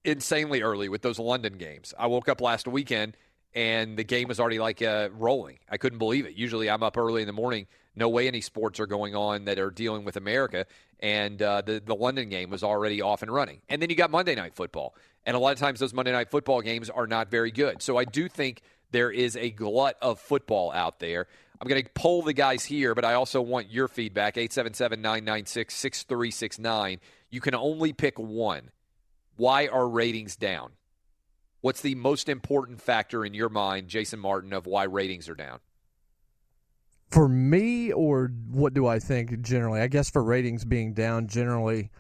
insanely 0.03 0.63
early 0.63 0.89
with 0.89 1.03
those 1.03 1.19
London 1.19 1.59
games. 1.59 1.93
I 1.99 2.07
woke 2.07 2.29
up 2.29 2.41
last 2.41 2.67
weekend 2.67 3.17
and 3.55 3.97
the 3.97 4.05
game 4.05 4.29
was 4.29 4.41
already 4.41 4.59
like 4.59 4.83
uh, 4.83 5.09
rolling. 5.13 5.59
I 5.69 5.77
couldn't 5.77 5.99
believe 5.99 6.27
it. 6.27 6.35
Usually 6.35 6.71
I'm 6.71 6.83
up 6.83 6.97
early 6.97 7.23
in 7.23 7.27
the 7.27 7.33
morning 7.33 7.67
no 7.97 8.09
way 8.09 8.29
any 8.29 8.41
sports 8.41 8.81
are 8.81 8.87
going 8.87 9.15
on 9.15 9.45
that 9.47 9.59
are 9.59 9.71
dealing 9.71 10.05
with 10.05 10.17
America. 10.17 10.67
And 11.01 11.41
uh, 11.41 11.63
the 11.63 11.83
the 11.85 11.95
London 11.95 12.29
game 12.29 12.51
was 12.51 12.63
already 12.63 13.01
off 13.01 13.23
and 13.23 13.33
running. 13.33 13.61
And 13.69 13.81
then 13.81 13.91
you 13.91 13.97
got 13.97 14.11
Monday 14.11 14.35
Night 14.35 14.55
Football, 14.55 14.95
and 15.25 15.37
a 15.37 15.39
lot 15.39 15.53
of 15.53 15.59
times 15.59 15.81
those 15.81 15.95
Monday 15.95 16.13
Night 16.13 16.31
Football 16.31 16.61
games 16.61 16.91
are 16.91 17.07
not 17.07 17.31
very 17.31 17.51
good. 17.51 17.83
So 17.83 17.97
I 17.97 18.05
do 18.05 18.29
think 18.29 18.63
there 18.91 19.11
is 19.11 19.37
a 19.37 19.51
glut 19.51 19.97
of 20.03 20.21
football 20.21 20.73
out 20.73 20.99
there. 20.99 21.27
I'm 21.61 21.69
going 21.69 21.83
to 21.83 21.91
poll 21.91 22.23
the 22.23 22.33
guys 22.33 22.65
here, 22.65 22.95
but 22.95 23.05
I 23.05 23.15
also 23.15 23.41
want 23.43 23.71
your 23.71 23.87
feedback 23.87 24.37
877 24.37 25.01
996 25.01 25.75
6369. 25.75 27.01
You 27.31 27.41
can 27.41 27.55
only 27.55 27.93
pick 27.93 28.19
one. 28.19 28.71
Why 29.37 29.69
are 29.69 29.89
ratings 29.89 30.37
down? 30.37 30.73
What's 31.61 31.83
the 31.83 31.95
most 31.95 32.29
important 32.29 32.81
factor 32.81 33.25
in 33.25 33.35
your 33.35 33.49
mind, 33.49 33.89
Jason 33.89 34.19
Martin, 34.19 34.53
of 34.53 34.67
why 34.67 34.85
ratings 34.85 35.29
are 35.29 35.35
down? 35.35 35.61
For 37.11 37.29
me, 37.29 37.93
or 37.93 38.33
what 38.51 38.73
do 38.73 38.87
I 38.87 38.99
think 38.99 39.43
generally? 39.43 39.81
I 39.81 39.89
guess 39.89 40.09
for 40.09 40.23
ratings 40.23 40.65
being 40.65 40.95
down 40.95 41.27
generally, 41.27 41.91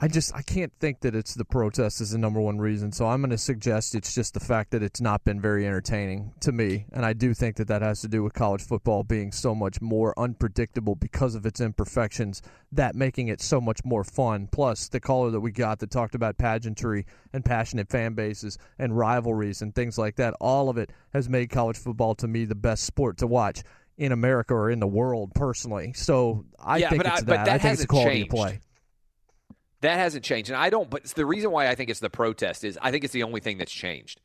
I 0.00 0.08
just 0.08 0.34
I 0.34 0.42
can't 0.42 0.72
think 0.80 1.00
that 1.00 1.14
it's 1.14 1.34
the 1.34 1.44
protest 1.44 2.00
is 2.00 2.10
the 2.10 2.18
number 2.18 2.40
one 2.40 2.58
reason. 2.58 2.92
So 2.92 3.06
I'm 3.06 3.20
going 3.20 3.30
to 3.30 3.38
suggest 3.38 3.94
it's 3.94 4.14
just 4.14 4.34
the 4.34 4.40
fact 4.40 4.72
that 4.72 4.82
it's 4.82 5.00
not 5.00 5.24
been 5.24 5.40
very 5.40 5.66
entertaining 5.66 6.32
to 6.40 6.52
me, 6.52 6.86
and 6.92 7.06
I 7.06 7.12
do 7.12 7.32
think 7.32 7.56
that 7.56 7.68
that 7.68 7.80
has 7.80 8.00
to 8.02 8.08
do 8.08 8.22
with 8.22 8.34
college 8.34 8.62
football 8.62 9.02
being 9.04 9.32
so 9.32 9.54
much 9.54 9.80
more 9.80 10.12
unpredictable 10.18 10.94
because 10.94 11.34
of 11.34 11.46
its 11.46 11.60
imperfections. 11.60 12.42
That 12.72 12.94
making 12.94 13.28
it 13.28 13.40
so 13.40 13.60
much 13.60 13.84
more 13.84 14.04
fun. 14.04 14.48
Plus 14.50 14.88
the 14.88 15.00
caller 15.00 15.30
that 15.30 15.40
we 15.40 15.52
got 15.52 15.78
that 15.78 15.90
talked 15.90 16.14
about 16.14 16.36
pageantry 16.36 17.06
and 17.32 17.44
passionate 17.44 17.88
fan 17.88 18.14
bases 18.14 18.58
and 18.78 18.98
rivalries 18.98 19.62
and 19.62 19.74
things 19.74 19.96
like 19.96 20.16
that. 20.16 20.34
All 20.40 20.68
of 20.68 20.76
it 20.76 20.90
has 21.12 21.28
made 21.28 21.50
college 21.50 21.78
football 21.78 22.14
to 22.16 22.28
me 22.28 22.44
the 22.44 22.54
best 22.54 22.84
sport 22.84 23.16
to 23.18 23.26
watch 23.26 23.62
in 23.96 24.10
America 24.12 24.54
or 24.54 24.70
in 24.70 24.80
the 24.80 24.86
world 24.86 25.32
personally. 25.34 25.92
So 25.94 26.44
I 26.58 26.78
yeah, 26.78 26.90
think 26.90 27.04
it's 27.04 27.10
I, 27.10 27.24
that. 27.24 27.26
that. 27.26 27.48
I 27.48 27.58
think 27.58 27.74
it's 27.74 27.82
the 27.82 27.88
quality 27.88 28.16
changed. 28.16 28.32
of 28.32 28.36
play. 28.36 28.60
That 29.84 29.98
hasn't 29.98 30.24
changed, 30.24 30.48
and 30.48 30.56
I 30.56 30.70
don't. 30.70 30.88
But 30.88 31.04
the 31.04 31.26
reason 31.26 31.50
why 31.50 31.68
I 31.68 31.74
think 31.74 31.90
it's 31.90 32.00
the 32.00 32.08
protest 32.08 32.64
is 32.64 32.78
I 32.80 32.90
think 32.90 33.04
it's 33.04 33.12
the 33.12 33.22
only 33.22 33.40
thing 33.40 33.58
that's 33.58 33.70
changed. 33.70 34.18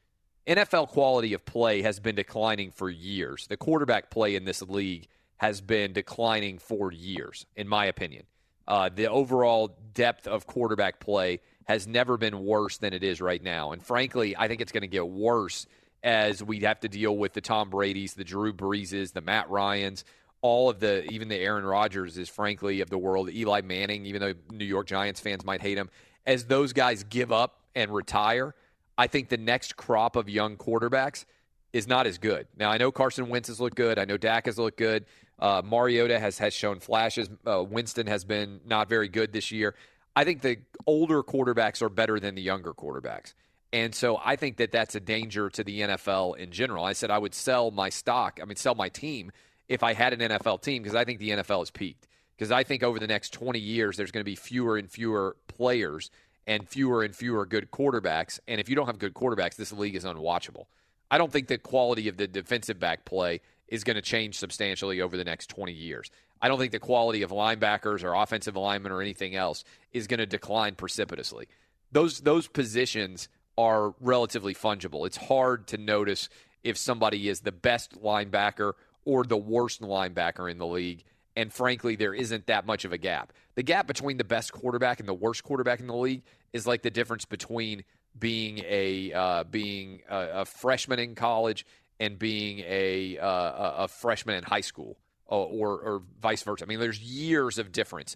NFL 0.48 0.88
quality 0.88 1.34
of 1.34 1.44
play 1.44 1.82
has 1.82 2.00
been 2.00 2.16
declining 2.16 2.72
for 2.72 2.90
years. 2.90 3.46
The 3.48 3.58
quarterback 3.58 4.10
play 4.10 4.36
in 4.36 4.46
this 4.46 4.62
league 4.62 5.08
has 5.36 5.60
been 5.60 5.92
declining 5.92 6.60
for 6.60 6.94
years, 6.94 7.46
in 7.58 7.68
my 7.68 7.88
opinion. 7.88 8.24
Uh, 8.70 8.90
the 8.94 9.08
overall 9.08 9.78
depth 9.94 10.28
of 10.28 10.48
quarterback 10.48 11.02
play 11.02 11.42
has 11.66 11.86
never 11.86 12.16
been 12.16 12.46
worse 12.46 12.78
than 12.78 12.94
it 12.94 13.04
is 13.04 13.20
right 13.20 13.44
now, 13.44 13.74
and 13.74 13.84
frankly, 13.84 14.38
I 14.38 14.48
think 14.48 14.62
it's 14.62 14.72
going 14.72 14.82
to 14.82 14.88
get 14.88 15.10
worse 15.10 15.68
as 16.02 16.42
we 16.42 16.62
have 16.62 16.80
to 16.80 16.88
deal 16.88 17.18
with 17.18 17.34
the 17.34 17.42
Tom 17.42 17.70
Brady's, 17.70 18.14
the 18.14 18.24
Drew 18.24 18.54
Breeses, 18.54 19.12
the 19.12 19.20
Matt 19.20 19.50
Ryans, 19.50 20.06
all 20.42 20.70
of 20.70 20.80
the, 20.80 21.10
even 21.12 21.28
the 21.28 21.36
Aaron 21.36 21.66
Rodgers 21.66 22.18
is 22.18 22.30
frankly 22.30 22.82
of 22.82 22.90
the 22.90 22.98
world, 22.98 23.30
Eli 23.30 23.62
Manning, 23.62 24.06
even 24.06 24.22
though 24.22 24.34
New 24.52 24.66
York 24.66 24.88
Giants 24.88 25.20
fans 25.20 25.44
might 25.44 25.62
hate 25.62 25.78
him. 25.78 25.90
As 26.26 26.46
those 26.46 26.74
guys 26.74 27.04
give 27.04 27.32
up 27.32 27.60
and 27.76 27.94
retire, 27.94 28.56
I 28.98 29.08
think 29.08 29.30
the 29.30 29.38
next 29.38 29.76
crop 29.76 30.16
of 30.16 30.30
young 30.30 30.58
quarterbacks 30.58 31.26
is 31.74 31.88
not 31.88 32.08
as 32.08 32.18
good. 32.18 32.48
Now, 32.58 32.72
I 32.72 32.78
know 32.78 32.92
Carson 32.92 33.30
Wentz 33.30 33.48
has 33.48 33.60
looked 33.60 33.76
good. 33.76 34.00
I 34.00 34.06
know 34.06 34.18
Dak 34.18 34.46
has 34.46 34.58
looked 34.58 34.78
good. 34.78 35.06
Uh, 35.38 35.62
Mariota 35.64 36.20
has, 36.20 36.38
has 36.40 36.54
shown 36.54 36.80
flashes. 36.80 37.30
Uh, 37.46 37.64
Winston 37.64 38.08
has 38.08 38.26
been 38.26 38.60
not 38.66 38.90
very 38.90 39.08
good 39.08 39.32
this 39.32 39.52
year. 39.52 39.76
I 40.16 40.24
think 40.24 40.42
the 40.42 40.58
older 40.86 41.24
quarterbacks 41.24 41.82
are 41.82 41.90
better 41.90 42.20
than 42.20 42.36
the 42.36 42.42
younger 42.42 42.74
quarterbacks. 42.74 43.34
And 43.72 43.94
so 43.94 44.20
I 44.24 44.36
think 44.36 44.58
that 44.58 44.72
that's 44.72 44.96
a 44.96 45.00
danger 45.00 45.50
to 45.52 45.64
the 45.64 45.82
NFL 45.82 46.38
in 46.38 46.52
general. 46.52 46.84
I 46.84 46.94
said 46.94 47.12
I 47.12 47.20
would 47.20 47.36
sell 47.36 47.72
my 47.72 47.90
stock, 47.90 48.40
I 48.42 48.46
mean, 48.46 48.56
sell 48.56 48.76
my 48.76 48.90
team 48.90 49.32
if 49.70 49.84
I 49.84 49.94
had 49.94 50.14
an 50.14 50.20
NFL 50.20 50.62
team 50.62 50.84
because 50.84 50.96
I 50.96 51.06
think 51.06 51.20
the 51.20 51.30
NFL 51.30 51.60
has 51.60 51.72
peaked. 51.72 52.08
Because 52.36 52.52
I 52.52 52.64
think 52.64 52.84
over 52.84 53.00
the 53.00 53.08
next 53.08 53.34
20 53.34 53.60
years, 53.60 53.98
there's 53.98 54.12
going 54.12 54.22
to 54.22 54.30
be 54.30 54.36
fewer 54.36 54.78
and 54.78 54.90
fewer 54.90 55.36
players 55.48 56.10
and 56.48 56.68
fewer 56.68 57.04
and 57.04 57.16
fewer 57.16 57.46
good 57.46 57.70
quarterbacks. 57.70 58.40
And 58.48 58.60
if 58.60 58.70
you 58.70 58.76
don't 58.76 58.88
have 58.88 58.98
good 58.98 59.14
quarterbacks, 59.14 59.56
this 59.56 59.72
league 59.72 59.96
is 59.96 60.06
unwatchable. 60.06 60.66
I 61.12 61.18
don't 61.18 61.32
think 61.32 61.48
the 61.48 61.58
quality 61.58 62.08
of 62.08 62.18
the 62.18 62.28
defensive 62.28 62.80
back 62.80 63.06
play 63.06 63.42
is 63.68 63.84
going 63.84 63.96
to 63.96 64.02
change 64.02 64.38
substantially 64.38 65.02
over 65.02 65.18
the 65.18 65.24
next 65.24 65.50
20 65.50 65.72
years. 65.72 66.10
I 66.42 66.48
don't 66.48 66.58
think 66.58 66.72
the 66.72 66.80
quality 66.80 67.22
of 67.22 67.32
linebackers 67.32 68.04
or 68.04 68.14
offensive 68.14 68.56
alignment 68.56 68.94
or 68.94 69.02
anything 69.02 69.36
else 69.36 69.64
is 69.92 70.08
going 70.08 70.20
to 70.20 70.26
decline 70.26 70.76
precipitously. 70.76 71.48
Those 71.92 72.22
those 72.22 72.48
positions 72.48 73.28
are 73.58 73.94
relatively 74.00 74.54
fungible. 74.54 75.06
It's 75.06 75.18
hard 75.18 75.68
to 75.68 75.78
notice 75.78 76.30
if 76.64 76.78
somebody 76.78 77.28
is 77.28 77.42
the 77.42 77.52
best 77.52 78.02
linebacker 78.02 78.74
or 79.06 79.24
the 79.24 79.38
worst 79.38 79.82
linebacker 79.82 80.50
in 80.50 80.58
the 80.58 80.68
league. 80.68 81.04
And 81.36 81.54
frankly, 81.54 81.96
there 81.96 82.14
isn't 82.14 82.48
that 82.48 82.66
much 82.66 82.86
of 82.86 82.92
a 82.92 82.98
gap. 82.98 83.32
The 83.56 83.64
gap 83.64 83.88
between 83.88 84.18
the 84.18 84.24
best 84.24 84.52
quarterback 84.52 85.00
and 85.00 85.08
the 85.08 85.14
worst 85.14 85.44
quarterback 85.44 85.80
in 85.80 85.88
the 85.88 85.96
league 85.96 86.24
is 86.54 86.68
like 86.68 86.82
the 86.82 86.90
difference 86.90 87.26
between 87.26 87.84
being 88.18 88.60
a 88.68 89.14
uh, 89.14 89.44
being 89.46 90.02
a, 90.10 90.42
a, 90.42 90.46
freshman 90.46 91.00
in 91.00 91.16
college 91.16 91.66
and 92.00 92.18
being 92.18 92.60
a 92.60 93.18
uh, 93.20 93.84
a 93.84 93.88
freshman 93.88 94.36
in 94.36 94.44
high 94.44 94.62
school 94.62 94.98
or, 95.30 95.46
or, 95.46 95.80
or 95.80 96.02
vice 96.22 96.44
versa. 96.44 96.66
I 96.66 96.68
mean, 96.68 96.80
there's 96.80 97.00
years 97.00 97.58
of 97.58 97.72
difference, 97.72 98.16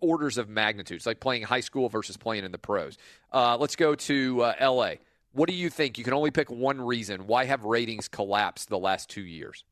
orders 0.00 0.38
of 0.38 0.48
magnitude. 0.48 0.96
It's 0.96 1.06
like 1.06 1.20
playing 1.20 1.42
high 1.42 1.60
school 1.60 1.88
versus 1.88 2.16
playing 2.16 2.44
in 2.44 2.52
the 2.52 2.58
pros. 2.58 2.96
Uh, 3.32 3.56
let's 3.58 3.76
go 3.76 3.94
to 3.94 4.42
uh, 4.42 4.54
L.A. 4.58 5.00
What 5.32 5.48
do 5.48 5.54
you 5.54 5.68
think? 5.68 5.98
You 5.98 6.04
can 6.04 6.14
only 6.14 6.30
pick 6.30 6.50
one 6.50 6.80
reason. 6.80 7.26
Why 7.26 7.44
have 7.44 7.64
ratings 7.64 8.08
collapsed 8.08 8.68
the 8.68 8.78
last 8.78 9.10
two 9.10 9.24
years? 9.24 9.64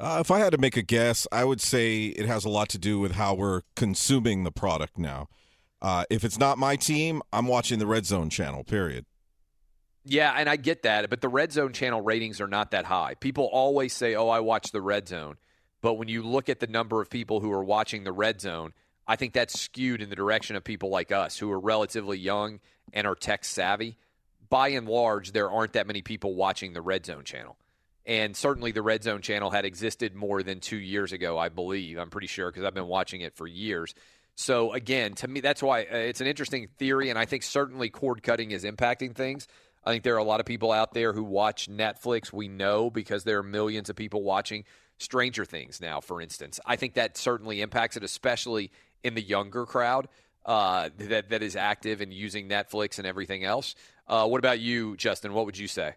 Uh, 0.00 0.16
if 0.18 0.30
I 0.30 0.38
had 0.38 0.52
to 0.52 0.58
make 0.58 0.78
a 0.78 0.82
guess, 0.82 1.26
I 1.30 1.44
would 1.44 1.60
say 1.60 2.06
it 2.06 2.24
has 2.24 2.46
a 2.46 2.48
lot 2.48 2.70
to 2.70 2.78
do 2.78 2.98
with 2.98 3.12
how 3.12 3.34
we're 3.34 3.60
consuming 3.76 4.44
the 4.44 4.50
product 4.50 4.96
now. 4.96 5.28
Uh, 5.82 6.04
if 6.08 6.24
it's 6.24 6.38
not 6.38 6.56
my 6.56 6.76
team, 6.76 7.20
I'm 7.34 7.46
watching 7.46 7.78
the 7.78 7.86
Red 7.86 8.06
Zone 8.06 8.30
channel, 8.30 8.64
period. 8.64 9.04
Yeah, 10.02 10.32
and 10.34 10.48
I 10.48 10.56
get 10.56 10.84
that, 10.84 11.10
but 11.10 11.20
the 11.20 11.28
Red 11.28 11.52
Zone 11.52 11.74
channel 11.74 12.00
ratings 12.00 12.40
are 12.40 12.46
not 12.46 12.70
that 12.70 12.86
high. 12.86 13.14
People 13.20 13.44
always 13.52 13.92
say, 13.92 14.14
"Oh, 14.14 14.30
I 14.30 14.40
watch 14.40 14.72
the 14.72 14.80
Red 14.80 15.06
Zone." 15.06 15.36
But 15.82 15.94
when 15.94 16.08
you 16.08 16.22
look 16.22 16.48
at 16.48 16.60
the 16.60 16.66
number 16.66 17.02
of 17.02 17.10
people 17.10 17.40
who 17.40 17.52
are 17.52 17.64
watching 17.64 18.04
the 18.04 18.12
Red 18.12 18.40
Zone, 18.40 18.72
I 19.06 19.16
think 19.16 19.34
that's 19.34 19.60
skewed 19.60 20.00
in 20.00 20.08
the 20.08 20.16
direction 20.16 20.56
of 20.56 20.64
people 20.64 20.88
like 20.88 21.12
us 21.12 21.36
who 21.36 21.52
are 21.52 21.60
relatively 21.60 22.18
young 22.18 22.60
and 22.94 23.06
are 23.06 23.14
tech 23.14 23.44
savvy. 23.44 23.98
By 24.48 24.68
and 24.68 24.88
large, 24.88 25.32
there 25.32 25.50
aren't 25.50 25.74
that 25.74 25.86
many 25.86 26.00
people 26.00 26.34
watching 26.34 26.72
the 26.72 26.82
Red 26.82 27.04
Zone 27.04 27.24
channel. 27.24 27.58
And 28.06 28.36
certainly 28.36 28.72
the 28.72 28.82
Red 28.82 29.04
Zone 29.04 29.20
channel 29.20 29.50
had 29.50 29.64
existed 29.64 30.14
more 30.14 30.42
than 30.42 30.60
two 30.60 30.78
years 30.78 31.12
ago, 31.12 31.38
I 31.38 31.48
believe. 31.48 31.98
I'm 31.98 32.10
pretty 32.10 32.26
sure 32.26 32.50
because 32.50 32.64
I've 32.64 32.74
been 32.74 32.86
watching 32.86 33.20
it 33.20 33.36
for 33.36 33.46
years. 33.46 33.94
So, 34.36 34.72
again, 34.72 35.14
to 35.16 35.28
me, 35.28 35.40
that's 35.40 35.62
why 35.62 35.82
uh, 35.82 35.96
it's 35.96 36.20
an 36.20 36.26
interesting 36.26 36.68
theory. 36.78 37.10
And 37.10 37.18
I 37.18 37.26
think 37.26 37.42
certainly 37.42 37.90
cord 37.90 38.22
cutting 38.22 38.52
is 38.52 38.64
impacting 38.64 39.14
things. 39.14 39.46
I 39.84 39.90
think 39.92 40.02
there 40.02 40.14
are 40.14 40.18
a 40.18 40.24
lot 40.24 40.40
of 40.40 40.46
people 40.46 40.72
out 40.72 40.92
there 40.94 41.12
who 41.12 41.24
watch 41.24 41.68
Netflix. 41.68 42.32
We 42.32 42.48
know 42.48 42.90
because 42.90 43.24
there 43.24 43.38
are 43.38 43.42
millions 43.42 43.90
of 43.90 43.96
people 43.96 44.22
watching 44.22 44.64
Stranger 44.98 45.44
Things 45.44 45.80
now, 45.80 46.00
for 46.00 46.20
instance. 46.20 46.60
I 46.66 46.76
think 46.76 46.94
that 46.94 47.16
certainly 47.16 47.60
impacts 47.60 47.96
it, 47.96 48.04
especially 48.04 48.70
in 49.02 49.14
the 49.14 49.22
younger 49.22 49.64
crowd 49.66 50.08
uh, 50.44 50.90
that 50.98 51.30
that 51.30 51.42
is 51.42 51.56
active 51.56 52.00
and 52.00 52.12
using 52.12 52.48
Netflix 52.48 52.98
and 52.98 53.06
everything 53.06 53.44
else. 53.44 53.74
Uh, 54.06 54.26
what 54.26 54.38
about 54.38 54.60
you, 54.60 54.96
Justin? 54.96 55.32
What 55.32 55.46
would 55.46 55.56
you 55.56 55.68
say? 55.68 55.94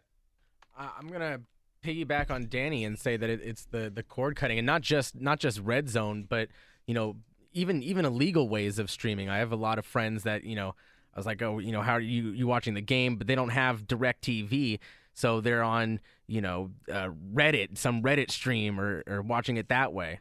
I'm 0.77 1.07
gonna 1.07 1.41
piggyback 1.83 2.31
on 2.31 2.47
Danny 2.49 2.83
and 2.85 2.97
say 2.97 3.17
that 3.17 3.29
it, 3.29 3.41
it's 3.43 3.65
the 3.65 3.91
the 3.93 4.03
cord 4.03 4.35
cutting 4.35 4.57
and 4.57 4.65
not 4.65 4.81
just 4.81 5.19
not 5.19 5.39
just 5.39 5.59
red 5.59 5.89
zone, 5.89 6.25
but 6.27 6.49
you 6.87 6.93
know 6.93 7.17
even 7.53 7.83
even 7.83 8.05
illegal 8.05 8.49
ways 8.49 8.79
of 8.79 8.89
streaming. 8.89 9.29
I 9.29 9.37
have 9.37 9.51
a 9.51 9.57
lot 9.57 9.77
of 9.77 9.85
friends 9.85 10.23
that 10.23 10.43
you 10.43 10.55
know 10.55 10.75
I 11.13 11.19
was 11.19 11.25
like, 11.25 11.41
oh, 11.41 11.59
you 11.59 11.71
know, 11.71 11.81
how 11.81 11.93
are 11.93 11.99
you 11.99 12.29
you 12.29 12.47
watching 12.47 12.73
the 12.73 12.81
game? 12.81 13.17
But 13.17 13.27
they 13.27 13.35
don't 13.35 13.49
have 13.49 13.87
DirecTV, 13.87 14.79
so 15.13 15.41
they're 15.41 15.63
on 15.63 15.99
you 16.27 16.41
know 16.41 16.71
uh, 16.91 17.09
Reddit, 17.33 17.77
some 17.77 18.01
Reddit 18.01 18.31
stream, 18.31 18.79
or 18.79 19.03
or 19.07 19.21
watching 19.21 19.57
it 19.57 19.69
that 19.69 19.93
way. 19.93 20.19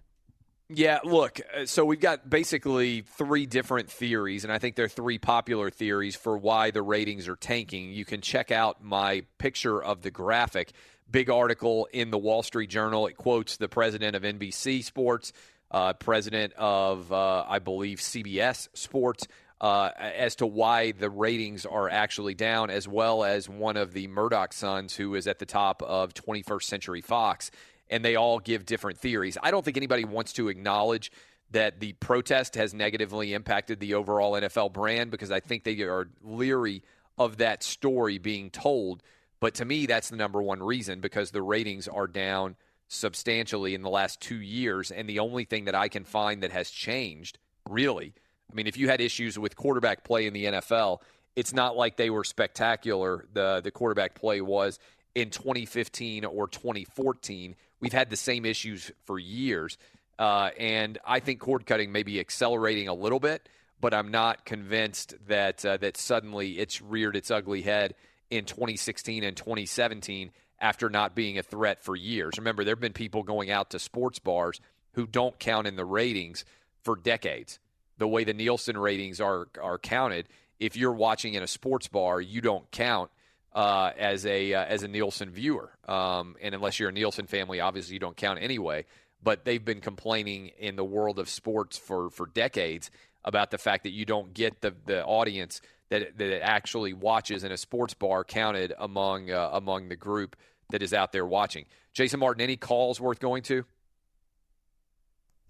Yeah, 0.74 1.00
look, 1.04 1.40
uh, 1.54 1.66
so 1.66 1.84
we've 1.84 2.00
got 2.00 2.30
basically 2.30 3.02
three 3.02 3.44
different 3.44 3.90
theories, 3.90 4.44
and 4.44 4.52
I 4.52 4.58
think 4.58 4.74
they're 4.74 4.88
three 4.88 5.18
popular 5.18 5.70
theories 5.70 6.16
for 6.16 6.38
why 6.38 6.70
the 6.70 6.80
ratings 6.80 7.28
are 7.28 7.36
tanking. 7.36 7.90
You 7.92 8.06
can 8.06 8.22
check 8.22 8.50
out 8.50 8.82
my 8.82 9.24
picture 9.38 9.82
of 9.82 10.00
the 10.00 10.10
graphic. 10.10 10.72
Big 11.10 11.30
article 11.30 11.88
in 11.92 12.10
the 12.10 12.18
Wall 12.18 12.42
Street 12.42 12.70
Journal. 12.70 13.06
It 13.06 13.16
quotes 13.16 13.56
the 13.56 13.68
president 13.68 14.16
of 14.16 14.22
NBC 14.22 14.82
Sports, 14.84 15.32
uh, 15.70 15.92
president 15.94 16.52
of, 16.54 17.12
uh, 17.12 17.44
I 17.48 17.58
believe, 17.58 17.98
CBS 17.98 18.68
Sports, 18.74 19.26
uh, 19.60 19.90
as 19.96 20.36
to 20.36 20.46
why 20.46 20.92
the 20.92 21.08
ratings 21.08 21.66
are 21.66 21.88
actually 21.88 22.34
down, 22.34 22.70
as 22.70 22.88
well 22.88 23.24
as 23.24 23.48
one 23.48 23.76
of 23.76 23.92
the 23.92 24.08
Murdoch 24.08 24.52
sons 24.52 24.96
who 24.96 25.14
is 25.14 25.26
at 25.26 25.38
the 25.38 25.46
top 25.46 25.82
of 25.82 26.14
21st 26.14 26.64
Century 26.64 27.00
Fox. 27.00 27.50
And 27.88 28.04
they 28.04 28.16
all 28.16 28.38
give 28.38 28.64
different 28.64 28.98
theories. 28.98 29.36
I 29.42 29.50
don't 29.50 29.64
think 29.64 29.76
anybody 29.76 30.04
wants 30.04 30.32
to 30.34 30.48
acknowledge 30.48 31.12
that 31.52 31.80
the 31.80 31.92
protest 31.94 32.56
has 32.56 32.74
negatively 32.74 33.34
impacted 33.34 33.78
the 33.78 33.94
overall 33.94 34.32
NFL 34.32 34.72
brand 34.72 35.10
because 35.10 35.30
I 35.30 35.40
think 35.40 35.64
they 35.64 35.80
are 35.82 36.08
leery 36.22 36.82
of 37.18 37.36
that 37.38 37.62
story 37.62 38.18
being 38.18 38.50
told. 38.50 39.02
But 39.42 39.54
to 39.54 39.64
me, 39.64 39.86
that's 39.86 40.08
the 40.08 40.14
number 40.14 40.40
one 40.40 40.62
reason 40.62 41.00
because 41.00 41.32
the 41.32 41.42
ratings 41.42 41.88
are 41.88 42.06
down 42.06 42.54
substantially 42.86 43.74
in 43.74 43.82
the 43.82 43.90
last 43.90 44.20
two 44.20 44.40
years. 44.40 44.92
And 44.92 45.08
the 45.08 45.18
only 45.18 45.44
thing 45.44 45.64
that 45.64 45.74
I 45.74 45.88
can 45.88 46.04
find 46.04 46.44
that 46.44 46.52
has 46.52 46.70
changed, 46.70 47.40
really, 47.68 48.14
I 48.48 48.54
mean, 48.54 48.68
if 48.68 48.76
you 48.76 48.88
had 48.88 49.00
issues 49.00 49.36
with 49.36 49.56
quarterback 49.56 50.04
play 50.04 50.28
in 50.28 50.32
the 50.32 50.44
NFL, 50.44 51.00
it's 51.34 51.52
not 51.52 51.76
like 51.76 51.96
they 51.96 52.08
were 52.08 52.22
spectacular. 52.22 53.26
The 53.32 53.60
the 53.64 53.72
quarterback 53.72 54.14
play 54.14 54.40
was 54.40 54.78
in 55.16 55.30
2015 55.30 56.24
or 56.24 56.46
2014. 56.46 57.56
We've 57.80 57.92
had 57.92 58.10
the 58.10 58.16
same 58.16 58.44
issues 58.44 58.92
for 59.06 59.18
years, 59.18 59.76
uh, 60.20 60.50
and 60.56 60.98
I 61.04 61.18
think 61.18 61.40
cord 61.40 61.66
cutting 61.66 61.90
may 61.90 62.04
be 62.04 62.20
accelerating 62.20 62.86
a 62.86 62.94
little 62.94 63.18
bit, 63.18 63.48
but 63.80 63.92
I'm 63.92 64.12
not 64.12 64.44
convinced 64.44 65.16
that 65.26 65.64
uh, 65.64 65.78
that 65.78 65.96
suddenly 65.96 66.60
it's 66.60 66.80
reared 66.80 67.16
its 67.16 67.32
ugly 67.32 67.62
head 67.62 67.96
in 68.32 68.44
2016 68.44 69.24
and 69.24 69.36
2017 69.36 70.30
after 70.60 70.88
not 70.88 71.14
being 71.14 71.38
a 71.38 71.42
threat 71.42 71.82
for 71.82 71.96
years. 71.96 72.38
Remember, 72.38 72.64
there 72.64 72.72
have 72.74 72.80
been 72.80 72.92
people 72.92 73.22
going 73.22 73.50
out 73.50 73.70
to 73.70 73.78
sports 73.78 74.18
bars 74.18 74.60
who 74.92 75.06
don't 75.06 75.38
count 75.38 75.66
in 75.66 75.76
the 75.76 75.84
ratings 75.84 76.44
for 76.82 76.96
decades 76.96 77.58
the 78.02 78.08
way 78.08 78.24
the 78.24 78.34
Nielsen 78.34 78.76
ratings 78.76 79.20
are 79.20 79.46
are 79.60 79.78
counted. 79.78 80.28
If 80.58 80.76
you're 80.76 80.92
watching 80.92 81.34
in 81.34 81.42
a 81.44 81.46
sports 81.46 81.86
bar, 81.86 82.20
you 82.20 82.40
don't 82.40 82.68
count 82.72 83.12
uh, 83.54 83.92
as 83.96 84.26
a 84.26 84.54
uh, 84.54 84.64
as 84.64 84.82
a 84.82 84.88
Nielsen 84.88 85.30
viewer, 85.30 85.70
um, 85.86 86.34
and 86.42 86.52
unless 86.52 86.80
you're 86.80 86.88
a 86.88 86.92
Nielsen 86.92 87.26
family, 87.28 87.60
obviously 87.60 87.94
you 87.94 88.00
don't 88.00 88.16
count 88.16 88.40
anyway. 88.42 88.86
But 89.22 89.44
they've 89.44 89.64
been 89.64 89.80
complaining 89.80 90.48
in 90.58 90.74
the 90.74 90.84
world 90.84 91.20
of 91.20 91.28
sports 91.28 91.78
for 91.78 92.10
for 92.10 92.26
decades 92.26 92.90
about 93.24 93.52
the 93.52 93.58
fact 93.58 93.84
that 93.84 93.92
you 93.92 94.04
don't 94.04 94.34
get 94.34 94.60
the 94.62 94.74
the 94.84 95.04
audience 95.04 95.60
that 95.92 96.18
that 96.18 96.42
actually 96.42 96.94
watches 96.94 97.44
in 97.44 97.52
a 97.52 97.56
sports 97.56 97.94
bar 97.94 98.24
counted 98.24 98.72
among 98.78 99.30
uh, 99.30 99.50
among 99.52 99.88
the 99.88 99.96
group 99.96 100.36
that 100.70 100.82
is 100.82 100.94
out 100.94 101.12
there 101.12 101.26
watching. 101.26 101.66
Jason 101.92 102.18
Martin, 102.18 102.40
any 102.40 102.56
calls 102.56 102.98
worth 102.98 103.20
going 103.20 103.42
to? 103.44 103.64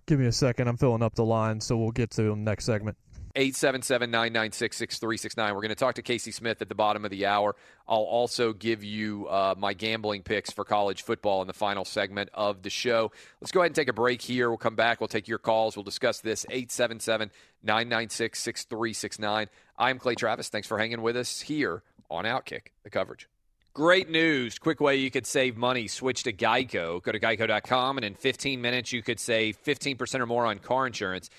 Give 0.06 0.18
me 0.18 0.26
a 0.26 0.32
second. 0.32 0.66
I'm 0.66 0.76
filling 0.76 1.02
up 1.02 1.14
the 1.14 1.24
line, 1.24 1.60
so 1.60 1.76
we'll 1.76 1.92
get 1.92 2.10
to 2.12 2.22
them 2.24 2.42
next 2.42 2.64
segment. 2.64 2.96
877 3.34 4.10
996 4.10 4.76
6369. 4.76 5.54
We're 5.54 5.60
going 5.60 5.70
to 5.70 5.74
talk 5.74 5.94
to 5.94 6.02
Kayce 6.02 6.34
Smith 6.34 6.60
at 6.60 6.68
the 6.68 6.74
bottom 6.74 7.04
of 7.04 7.10
the 7.10 7.24
hour. 7.24 7.56
I'll 7.88 8.02
also 8.02 8.52
give 8.52 8.84
you 8.84 9.26
uh, 9.28 9.54
my 9.56 9.72
gambling 9.72 10.22
picks 10.22 10.50
for 10.50 10.64
college 10.64 11.02
football 11.02 11.40
in 11.40 11.46
the 11.46 11.54
final 11.54 11.86
segment 11.86 12.28
of 12.34 12.62
the 12.62 12.68
show. 12.68 13.10
Let's 13.40 13.50
go 13.50 13.60
ahead 13.60 13.70
and 13.70 13.76
take 13.76 13.88
a 13.88 13.94
break 13.94 14.20
here. 14.20 14.50
We'll 14.50 14.58
come 14.58 14.76
back. 14.76 15.00
We'll 15.00 15.08
take 15.08 15.28
your 15.28 15.38
calls. 15.38 15.76
We'll 15.76 15.84
discuss 15.84 16.20
this. 16.20 16.44
877 16.50 17.30
996 17.62 18.38
6369. 18.38 19.48
I'm 19.82 19.98
Clay 19.98 20.14
Travis. 20.14 20.48
Thanks 20.48 20.68
for 20.68 20.78
hanging 20.78 21.02
with 21.02 21.16
us 21.16 21.40
here 21.40 21.82
on 22.08 22.24
Outkick, 22.24 22.68
the 22.84 22.90
coverage. 22.90 23.28
Great 23.74 24.08
news. 24.08 24.56
Quick 24.56 24.80
way 24.80 24.94
you 24.94 25.10
could 25.10 25.26
save 25.26 25.56
money. 25.56 25.88
Switch 25.88 26.22
to 26.22 26.32
Geico. 26.32 27.02
Go 27.02 27.10
to 27.10 27.18
geico.com, 27.18 27.98
and 27.98 28.04
in 28.04 28.14
15 28.14 28.60
minutes, 28.60 28.92
you 28.92 29.02
could 29.02 29.18
save 29.18 29.60
15% 29.64 30.20
or 30.20 30.26
more 30.26 30.46
on 30.46 30.60
car 30.60 30.86
insurance. 30.86 31.30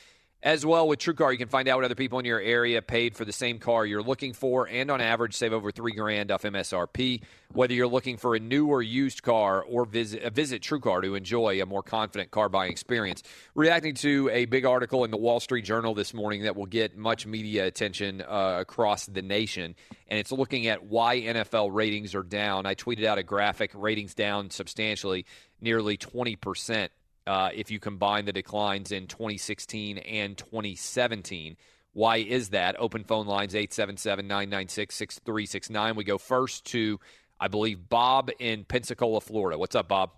As 0.43 0.65
well 0.65 0.89
with 0.89 0.99
TrueCar, 0.99 1.31
you 1.31 1.37
can 1.37 1.47
find 1.47 1.69
out 1.69 1.77
what 1.77 1.85
other 1.85 1.95
people 1.95 2.19
in 2.19 2.25
your 2.25 2.41
area 2.41 2.81
paid 2.81 3.15
for 3.15 3.23
the 3.23 3.31
same 3.31 3.59
car 3.59 3.85
you're 3.85 4.03
looking 4.03 4.33
for, 4.33 4.67
and 4.67 4.91
on 4.91 4.99
average, 4.99 5.35
save 5.35 5.53
over 5.53 5.71
three 5.71 5.93
grand 5.93 6.31
off 6.31 6.41
MSRP. 6.41 7.21
Whether 7.53 7.73
you're 7.73 7.87
looking 7.87 8.17
for 8.17 8.35
a 8.35 8.41
new 8.41 8.67
or 8.67 8.81
used 8.81 9.23
car, 9.23 9.63
or 9.63 9.85
visit 9.85 10.21
uh, 10.21 10.31
visit 10.31 10.61
TrueCar 10.61 11.01
to 11.03 11.15
enjoy 11.15 11.61
a 11.61 11.65
more 11.65 11.81
confident 11.81 12.31
car 12.31 12.49
buying 12.49 12.73
experience. 12.73 13.23
Reacting 13.55 13.95
to 13.95 14.29
a 14.33 14.43
big 14.43 14.65
article 14.65 15.05
in 15.05 15.11
the 15.11 15.17
Wall 15.17 15.39
Street 15.39 15.63
Journal 15.63 15.93
this 15.93 16.13
morning 16.13 16.43
that 16.43 16.57
will 16.57 16.65
get 16.65 16.97
much 16.97 17.25
media 17.25 17.65
attention 17.65 18.21
uh, 18.21 18.57
across 18.59 19.05
the 19.05 19.21
nation, 19.21 19.75
and 20.09 20.19
it's 20.19 20.33
looking 20.33 20.67
at 20.67 20.83
why 20.83 21.21
NFL 21.21 21.73
ratings 21.73 22.15
are 22.15 22.23
down. 22.23 22.65
I 22.65 22.75
tweeted 22.75 23.05
out 23.05 23.17
a 23.17 23.23
graphic: 23.23 23.71
ratings 23.73 24.13
down 24.13 24.49
substantially, 24.49 25.25
nearly 25.61 25.95
20 25.95 26.35
percent 26.35 26.91
uh, 27.27 27.49
if 27.53 27.71
you 27.71 27.79
combine 27.79 28.25
the 28.25 28.33
declines 28.33 28.91
in 28.91 29.07
2016 29.07 29.97
and 29.99 30.37
2017. 30.37 31.57
Why 31.93 32.17
is 32.17 32.49
that? 32.49 32.75
Open 32.79 33.03
phone 33.03 33.27
lines 33.27 33.55
877 33.55 34.27
996 34.27 34.95
6369. 34.95 35.95
We 35.95 36.03
go 36.03 36.17
first 36.17 36.65
to, 36.65 36.99
I 37.39 37.47
believe, 37.47 37.87
Bob 37.87 38.31
in 38.39 38.65
Pensacola, 38.65 39.21
Florida. 39.21 39.57
What's 39.57 39.75
up, 39.75 39.87
Bob? 39.87 40.11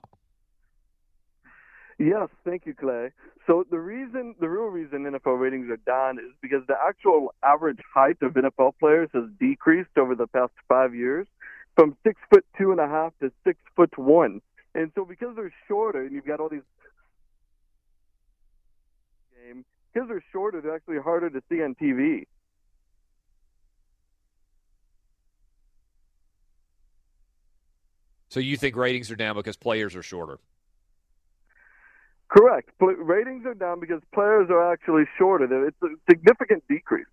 Yes, 1.98 2.30
thank 2.44 2.66
you, 2.66 2.74
Clay. 2.74 3.12
So 3.48 3.66
the 3.70 3.80
reason, 3.80 4.36
the 4.40 4.50
real 4.50 4.66
reason 4.66 5.04
NFL 5.04 5.40
ratings 5.40 5.70
are 5.70 5.78
down 5.78 6.18
is 6.18 6.32
because 6.42 6.62
the 6.68 6.76
actual 6.86 7.34
average 7.44 7.80
height 7.94 8.18
of 8.22 8.34
NFL 8.34 8.74
players 8.80 9.10
has 9.14 9.26
decreased 9.40 9.98
over 9.98 10.16
the 10.16 10.28
past 10.28 10.52
five 10.68 10.96
years 10.96 11.28
from 11.76 11.96
six 12.04 12.20
foot 12.30 12.46
two 12.58 12.72
and 12.72 12.80
a 12.80 12.88
half 12.88 13.14
to 13.22 13.32
six 13.46 13.60
foot 13.76 13.98
one. 13.98 14.42
And 14.74 14.92
so 14.96 15.06
because 15.06 15.36
they're 15.36 15.54
shorter 15.68 16.02
and 16.02 16.12
you've 16.12 16.26
got 16.26 16.40
all 16.40 16.50
these 16.50 16.62
game. 19.46 19.66
Because 19.94 20.10
they're 20.10 20.24
shorter, 20.32 20.62
they're 20.62 20.76
actually 20.76 21.00
harder 21.00 21.30
to 21.30 21.42
see 21.50 21.62
on 21.62 21.76
TV. 21.76 22.26
So 28.30 28.42
you 28.42 28.58
think 28.58 28.76
ratings 28.76 29.10
are 29.12 29.16
down 29.16 29.36
because 29.36 29.56
players 29.56 29.96
are 29.96 30.04
shorter? 30.04 30.40
Correct. 32.28 32.70
Pl- 32.80 32.96
ratings 32.96 33.46
are 33.46 33.54
down 33.54 33.80
because 33.80 34.02
players 34.14 34.50
are 34.50 34.74
actually 34.74 35.04
shorter. 35.18 35.68
It's 35.68 35.78
a 35.82 35.88
significant 36.10 36.64
decrease. 36.68 37.06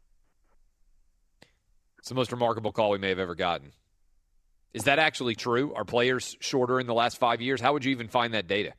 It's 1.99 2.09
the 2.09 2.17
most 2.17 2.33
remarkable 2.33 2.73
call 2.73 2.91
we 2.91 2.99
may 2.99 3.11
have 3.11 3.21
ever 3.21 3.37
gotten. 3.37 3.71
Is 4.75 4.85
that 4.85 4.99
actually 4.99 5.37
true? 5.37 5.73
Are 5.75 5.85
players 5.85 6.37
shorter 6.41 6.81
in 6.81 6.89
the 6.89 6.95
last 6.95 7.19
five 7.19 7.41
years? 7.41 7.61
How 7.61 7.75
would 7.75 7.85
you 7.85 7.93
even 7.93 8.09
find 8.09 8.35
that 8.35 8.49
data? 8.49 8.73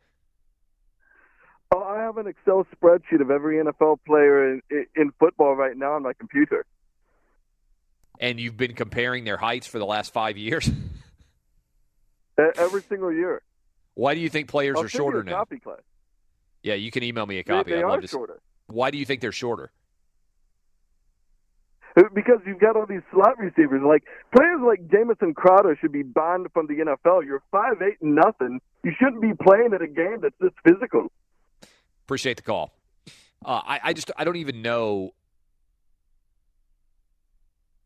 I 2.13 2.15
have 2.15 2.25
an 2.25 2.31
Excel 2.31 2.65
spreadsheet 2.75 3.21
of 3.21 3.31
every 3.31 3.57
NFL 3.63 3.97
player 4.05 4.53
in, 4.53 4.61
in, 4.95 5.11
football 5.19 5.55
right 5.55 5.75
now 5.75 5.93
on 5.93 6.03
my 6.03 6.13
computer. 6.13 6.65
And 8.19 8.39
you've 8.39 8.57
been 8.57 8.73
comparing 8.73 9.23
their 9.23 9.37
heights 9.37 9.65
for 9.65 9.79
the 9.79 9.85
last 9.85 10.13
five 10.13 10.37
years? 10.37 10.69
Every 12.57 12.81
single 12.83 13.11
year. 13.11 13.41
Why 13.95 14.13
do 14.13 14.19
you 14.19 14.29
think 14.29 14.47
players 14.47 14.75
I'll 14.77 14.83
are 14.83 14.89
shorter 14.89 15.21
a 15.21 15.23
now? 15.23 15.37
Copy, 15.37 15.59
Clay. 15.59 15.75
Yeah, 16.61 16.75
you 16.75 16.91
can 16.91 17.03
email 17.03 17.25
me 17.25 17.39
a 17.39 17.43
copy. 17.43 17.71
they 17.71 17.77
I'd 17.77 17.83
are 17.83 17.89
love 17.89 18.01
to. 18.01 18.07
shorter. 18.07 18.41
Why 18.67 18.91
do 18.91 18.97
you 18.97 19.05
think 19.05 19.21
they're 19.21 19.31
shorter? 19.31 19.71
Uh, 21.95 22.03
because 22.13 22.39
you've 22.45 22.59
got 22.59 22.75
all 22.75 22.85
these 22.87 23.01
slot 23.11 23.37
receivers. 23.37 23.81
Like 23.85 24.03
players 24.35 24.61
like 24.65 24.87
Jamison 24.89 25.33
Crowder 25.33 25.77
should 25.79 25.91
be 25.91 26.03
banned 26.03 26.47
from 26.53 26.67
the 26.67 26.75
NFL. 26.75 27.25
You're 27.25 27.43
five 27.51 27.81
eight 27.81 27.97
nothing. 28.01 28.59
You 28.83 28.91
shouldn't 28.99 29.21
be 29.21 29.33
playing 29.33 29.73
at 29.73 29.81
a 29.81 29.87
game 29.87 30.19
that's 30.21 30.35
this 30.39 30.53
physical. 30.63 31.11
Appreciate 32.05 32.37
the 32.37 32.43
call. 32.43 32.73
Uh, 33.45 33.61
I, 33.65 33.79
I 33.85 33.93
just 33.93 34.11
I 34.17 34.23
don't 34.23 34.37
even 34.37 34.61
know 34.61 35.13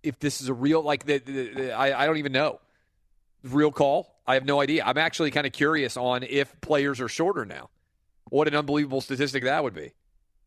if 0.03 0.19
this 0.19 0.41
is 0.41 0.49
a 0.49 0.53
real 0.53 0.81
like 0.81 1.05
the, 1.05 1.17
the, 1.19 1.49
the 1.53 1.71
I, 1.73 2.03
I 2.03 2.05
don't 2.05 2.17
even 2.17 2.31
know 2.31 2.59
real 3.43 3.71
call. 3.71 4.13
I 4.25 4.33
have 4.35 4.45
no 4.45 4.59
idea. 4.61 4.83
I'm 4.85 4.97
actually 4.97 5.31
kind 5.31 5.47
of 5.47 5.53
curious 5.53 5.95
on 5.97 6.23
if 6.23 6.59
players 6.61 6.99
are 6.99 7.07
shorter 7.07 7.45
now. 7.45 7.69
What 8.29 8.47
an 8.47 8.55
unbelievable 8.55 9.01
statistic 9.01 9.43
that 9.43 9.63
would 9.63 9.73
be. 9.73 9.93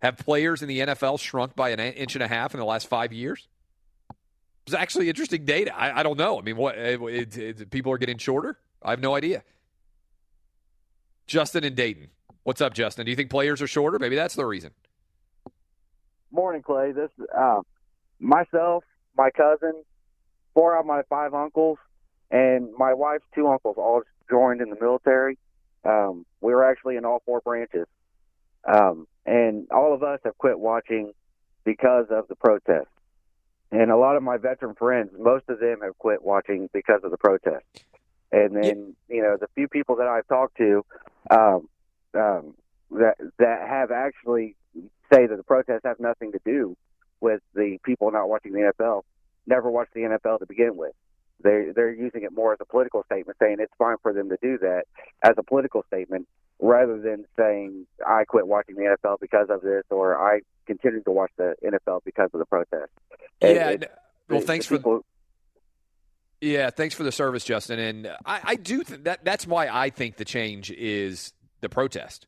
Have 0.03 0.19
players 0.19 0.63
in 0.63 0.69
the 0.69 0.81
NFL 0.81 1.19
shrunk 1.21 1.57
by 1.57 1.71
an 1.71 1.81
inch 1.81 2.15
and 2.15 2.23
a 2.23 2.29
half 2.29 2.55
in 2.55 2.61
the 2.61 2.67
last 2.67 2.89
five 2.89 3.13
years? 3.13 3.49
It's 4.67 4.75
actually 4.75 5.09
interesting 5.09 5.45
data. 5.45 5.75
I, 5.77 6.01
I 6.01 6.03
don't 6.03 6.19
know. 6.19 6.39
I 6.39 6.43
mean, 6.43 6.57
what 6.57 6.77
it, 6.77 7.01
it, 7.01 7.37
it- 7.61 7.71
people 7.71 7.93
are 7.93 7.99
getting 7.99 8.19
shorter? 8.19 8.59
I 8.83 8.91
have 8.91 9.01
no 9.01 9.15
idea. 9.15 9.43
Justin 11.27 11.65
and 11.65 11.77
Dayton. 11.77 12.09
What's 12.51 12.61
up, 12.61 12.75
Justin? 12.75 13.05
Do 13.05 13.13
you 13.13 13.17
think 13.17 13.31
players 13.31 13.63
are 13.63 13.69
shorter? 13.69 14.01
Maybe 14.01 14.17
that's 14.17 14.35
the 14.35 14.45
reason. 14.45 14.73
Morning, 16.33 16.63
Clay. 16.63 16.91
This 16.91 17.09
uh, 17.33 17.61
myself, 18.19 18.83
my 19.17 19.31
cousin, 19.31 19.85
four 20.53 20.77
out 20.77 20.81
of 20.81 20.87
my 20.87 21.03
five 21.09 21.33
uncles, 21.33 21.79
and 22.29 22.71
my 22.77 22.93
wife's 22.93 23.23
two 23.37 23.47
uncles 23.47 23.77
all 23.79 24.03
joined 24.29 24.63
in 24.63 24.69
the 24.69 24.77
military. 24.81 25.39
Um, 25.85 26.27
we 26.41 26.53
were 26.53 26.69
actually 26.69 26.97
in 26.97 27.05
all 27.05 27.23
four 27.25 27.41
branches, 27.41 27.87
um, 28.67 29.07
and 29.25 29.69
all 29.71 29.95
of 29.95 30.03
us 30.03 30.19
have 30.25 30.37
quit 30.37 30.59
watching 30.59 31.13
because 31.63 32.07
of 32.11 32.27
the 32.27 32.35
protest. 32.35 32.89
And 33.71 33.93
a 33.93 33.97
lot 33.97 34.17
of 34.17 34.25
my 34.25 34.39
veteran 34.39 34.75
friends, 34.75 35.13
most 35.17 35.45
of 35.49 35.61
them 35.61 35.83
have 35.85 35.97
quit 35.99 36.25
watching 36.25 36.69
because 36.73 37.03
of 37.05 37.13
the 37.13 37.17
protest. 37.17 37.65
And 38.33 38.57
then, 38.57 38.97
you 39.09 39.23
know, 39.23 39.37
the 39.41 39.47
few 39.55 39.69
people 39.69 39.95
that 39.97 40.09
I've 40.09 40.27
talked 40.27 40.57
to 40.57 40.85
um, 41.31 41.69
um, 42.15 42.55
that 42.93 43.17
that 43.39 43.69
have 43.69 43.91
actually 43.91 44.57
say 45.13 45.27
that 45.27 45.37
the 45.37 45.43
protests 45.45 45.83
have 45.85 46.01
nothing 46.01 46.33
to 46.33 46.41
do 46.45 46.77
with 47.21 47.41
the 47.55 47.79
people 47.85 48.11
not 48.11 48.29
watching 48.29 48.53
the 48.53 48.73
NFL. 48.79 49.03
Never 49.47 49.71
watched 49.71 49.95
the 49.95 50.01
NFL 50.01 50.39
to 50.41 50.47
begin 50.47 50.77
with. 50.77 50.93
They 51.43 51.67
they're 51.75 51.93
using 51.93 52.23
it 52.23 52.33
more 52.33 52.53
as 52.53 52.59
a 52.61 52.65
political 52.65 53.03
statement, 53.05 53.39
saying 53.41 53.57
it's 53.61 53.73
fine 53.79 53.97
for 54.03 54.13
them 54.13 54.29
to 54.29 54.37
do 54.43 54.59
that 54.59 54.85
as 55.23 55.33
a 55.39 55.43
political 55.43 55.83
statement, 55.87 56.29
rather 56.61 56.99
than 57.01 57.25
saying 57.39 57.87
I 58.07 58.25
quit 58.25 58.47
watching 58.47 58.77
the 58.77 58.97
NFL 59.03 59.19
because 59.21 59.49
of 59.51 59.63
this 59.63 59.85
or 59.91 60.19
I 60.21 60.41
continue 60.67 61.03
to 61.03 61.11
watch 61.11 61.31
the 61.39 61.55
NFL 61.65 62.01
because 62.05 62.31
of 62.35 62.39
the 62.41 62.47
protest. 62.47 62.91
And 63.41 63.57
Yeah. 63.57 63.69
it- 63.71 63.93
well, 64.29 64.41
thanks 64.41 64.67
for 64.67 64.77
people- 64.77 65.05
Yeah, 66.41 66.71
thanks 66.71 66.95
for 66.95 67.03
the 67.03 67.13
service, 67.13 67.45
Justin. 67.45 67.79
And 67.79 68.07
I, 68.25 68.41
I 68.45 68.55
do 68.57 68.83
th- 68.83 69.01
that. 69.05 69.25
That's 69.25 69.47
why 69.47 69.69
I 69.69 69.91
think 69.91 70.17
the 70.17 70.25
change 70.25 70.71
is 70.71 71.33
the 71.61 71.69
protest. 71.69 72.27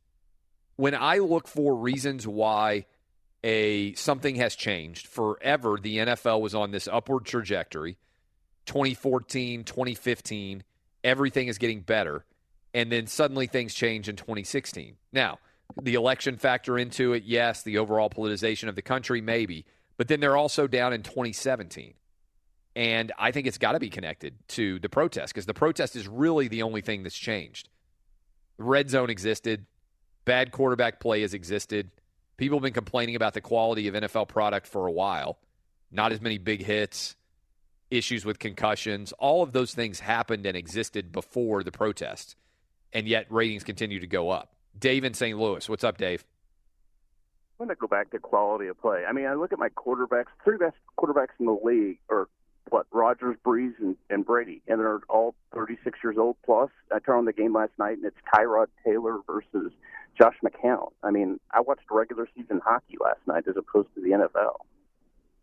When 0.76 0.94
I 0.94 1.18
look 1.18 1.46
for 1.48 1.74
reasons 1.74 2.26
why 2.26 2.86
a 3.44 3.94
something 3.94 4.36
has 4.36 4.54
changed 4.54 5.06
forever, 5.06 5.78
the 5.80 5.98
NFL 5.98 6.40
was 6.40 6.54
on 6.54 6.70
this 6.70 6.88
upward 6.88 7.24
trajectory. 7.24 7.98
2014, 8.66 9.64
2015, 9.64 10.62
everything 11.02 11.48
is 11.48 11.59
getting 11.59 11.80
better, 11.80 12.24
and 12.72 12.92
then 12.92 13.06
suddenly 13.06 13.46
things 13.46 13.74
change 13.74 14.09
in 14.09 14.16
2016. 14.16 14.96
Now, 15.12 15.38
the 15.80 15.94
election 15.94 16.36
factor 16.36 16.78
into 16.78 17.12
it, 17.12 17.24
yes. 17.24 17.62
The 17.62 17.78
overall 17.78 18.10
politicization 18.10 18.68
of 18.68 18.76
the 18.76 18.82
country, 18.82 19.20
maybe, 19.20 19.64
but 19.96 20.09
then 20.09 20.20
they're 20.20 20.36
also 20.36 20.66
down 20.66 20.92
in 20.92 21.02
2017. 21.02 21.94
And 22.74 23.12
I 23.18 23.32
think 23.32 23.46
it's 23.46 23.59
got 23.59 23.72
to 23.72 23.80
be 23.80 23.90
connected 23.90 24.34
to 24.48 24.78
the 24.78 24.88
protest 24.88 25.34
because 25.34 25.46
the 25.46 25.54
protest 25.54 25.94
is 25.94 26.09
really 26.09 26.48
the 26.48 26.62
only 26.62 26.80
thing 26.80 27.02
that's 27.02 27.16
changed. 27.16 27.68
Red 28.58 28.90
zone 28.90 29.10
existed, 29.10 29.66
bad 30.24 30.52
quarterback 30.52 31.00
play 31.00 31.22
has 31.22 31.34
existed. 31.34 31.90
People 32.36 32.58
have 32.58 32.62
been 32.62 32.72
complaining 32.72 33.16
about 33.16 33.34
the 33.34 33.40
quality 33.40 33.88
of 33.88 33.94
NFL 33.94 34.28
product 34.28 34.66
for 34.66 34.86
a 34.86 34.92
while. 34.92 35.38
Not 35.90 36.12
as 36.12 36.20
many 36.20 36.38
big 36.38 36.64
hits, 36.64 37.16
issues 37.90 38.24
with 38.24 38.38
concussions. 38.38 39.12
All 39.12 39.42
of 39.42 39.52
those 39.52 39.74
things 39.74 40.00
happened 40.00 40.46
and 40.46 40.56
existed 40.56 41.12
before 41.12 41.62
the 41.62 41.72
protest. 41.72 42.36
And 42.92 43.06
yet 43.06 43.26
ratings 43.30 43.64
continue 43.64 44.00
to 44.00 44.06
go 44.06 44.30
up. 44.30 44.54
Dave 44.78 45.04
in 45.04 45.14
St. 45.14 45.38
Louis. 45.38 45.68
What's 45.68 45.84
up, 45.84 45.98
Dave? 45.98 46.24
I'm 47.60 47.66
going 47.66 47.76
to 47.76 47.80
go 47.80 47.86
back 47.86 48.10
to 48.10 48.18
quality 48.18 48.66
of 48.66 48.80
play. 48.80 49.04
I 49.08 49.12
mean, 49.12 49.26
I 49.26 49.34
look 49.34 49.52
at 49.52 49.58
my 49.58 49.68
quarterbacks, 49.68 50.26
three 50.42 50.56
best 50.56 50.76
quarterbacks 50.98 51.28
in 51.38 51.46
the 51.46 51.56
league 51.62 51.98
are 52.10 52.28
what 52.70 52.86
Rodgers, 52.93 53.36
Brees, 53.44 53.72
and, 53.78 53.97
and 54.10 54.24
Brady, 54.24 54.62
and 54.68 54.80
they're 54.80 55.01
all 55.09 55.34
36 55.55 55.98
years 56.02 56.16
old 56.18 56.36
plus. 56.44 56.70
I 56.90 56.98
turned 56.98 57.18
on 57.18 57.24
the 57.24 57.32
game 57.32 57.55
last 57.55 57.72
night, 57.78 57.98
and 57.98 58.05
it's 58.06 58.16
Tyrod 58.34 58.68
Taylor 58.84 59.18
versus 59.26 59.72
Josh 60.16 60.36
McCown. 60.44 60.90
I 61.02 61.10
mean, 61.10 61.40
I 61.51 61.60
watched 61.60 61.84
regular 61.90 62.28
season 62.36 62.60
hockey 62.64 62.97
last 63.02 63.20
night 63.26 63.44
as 63.48 63.56
opposed 63.56 63.89
to 63.94 64.01
the 64.01 64.10
NFL. 64.10 64.56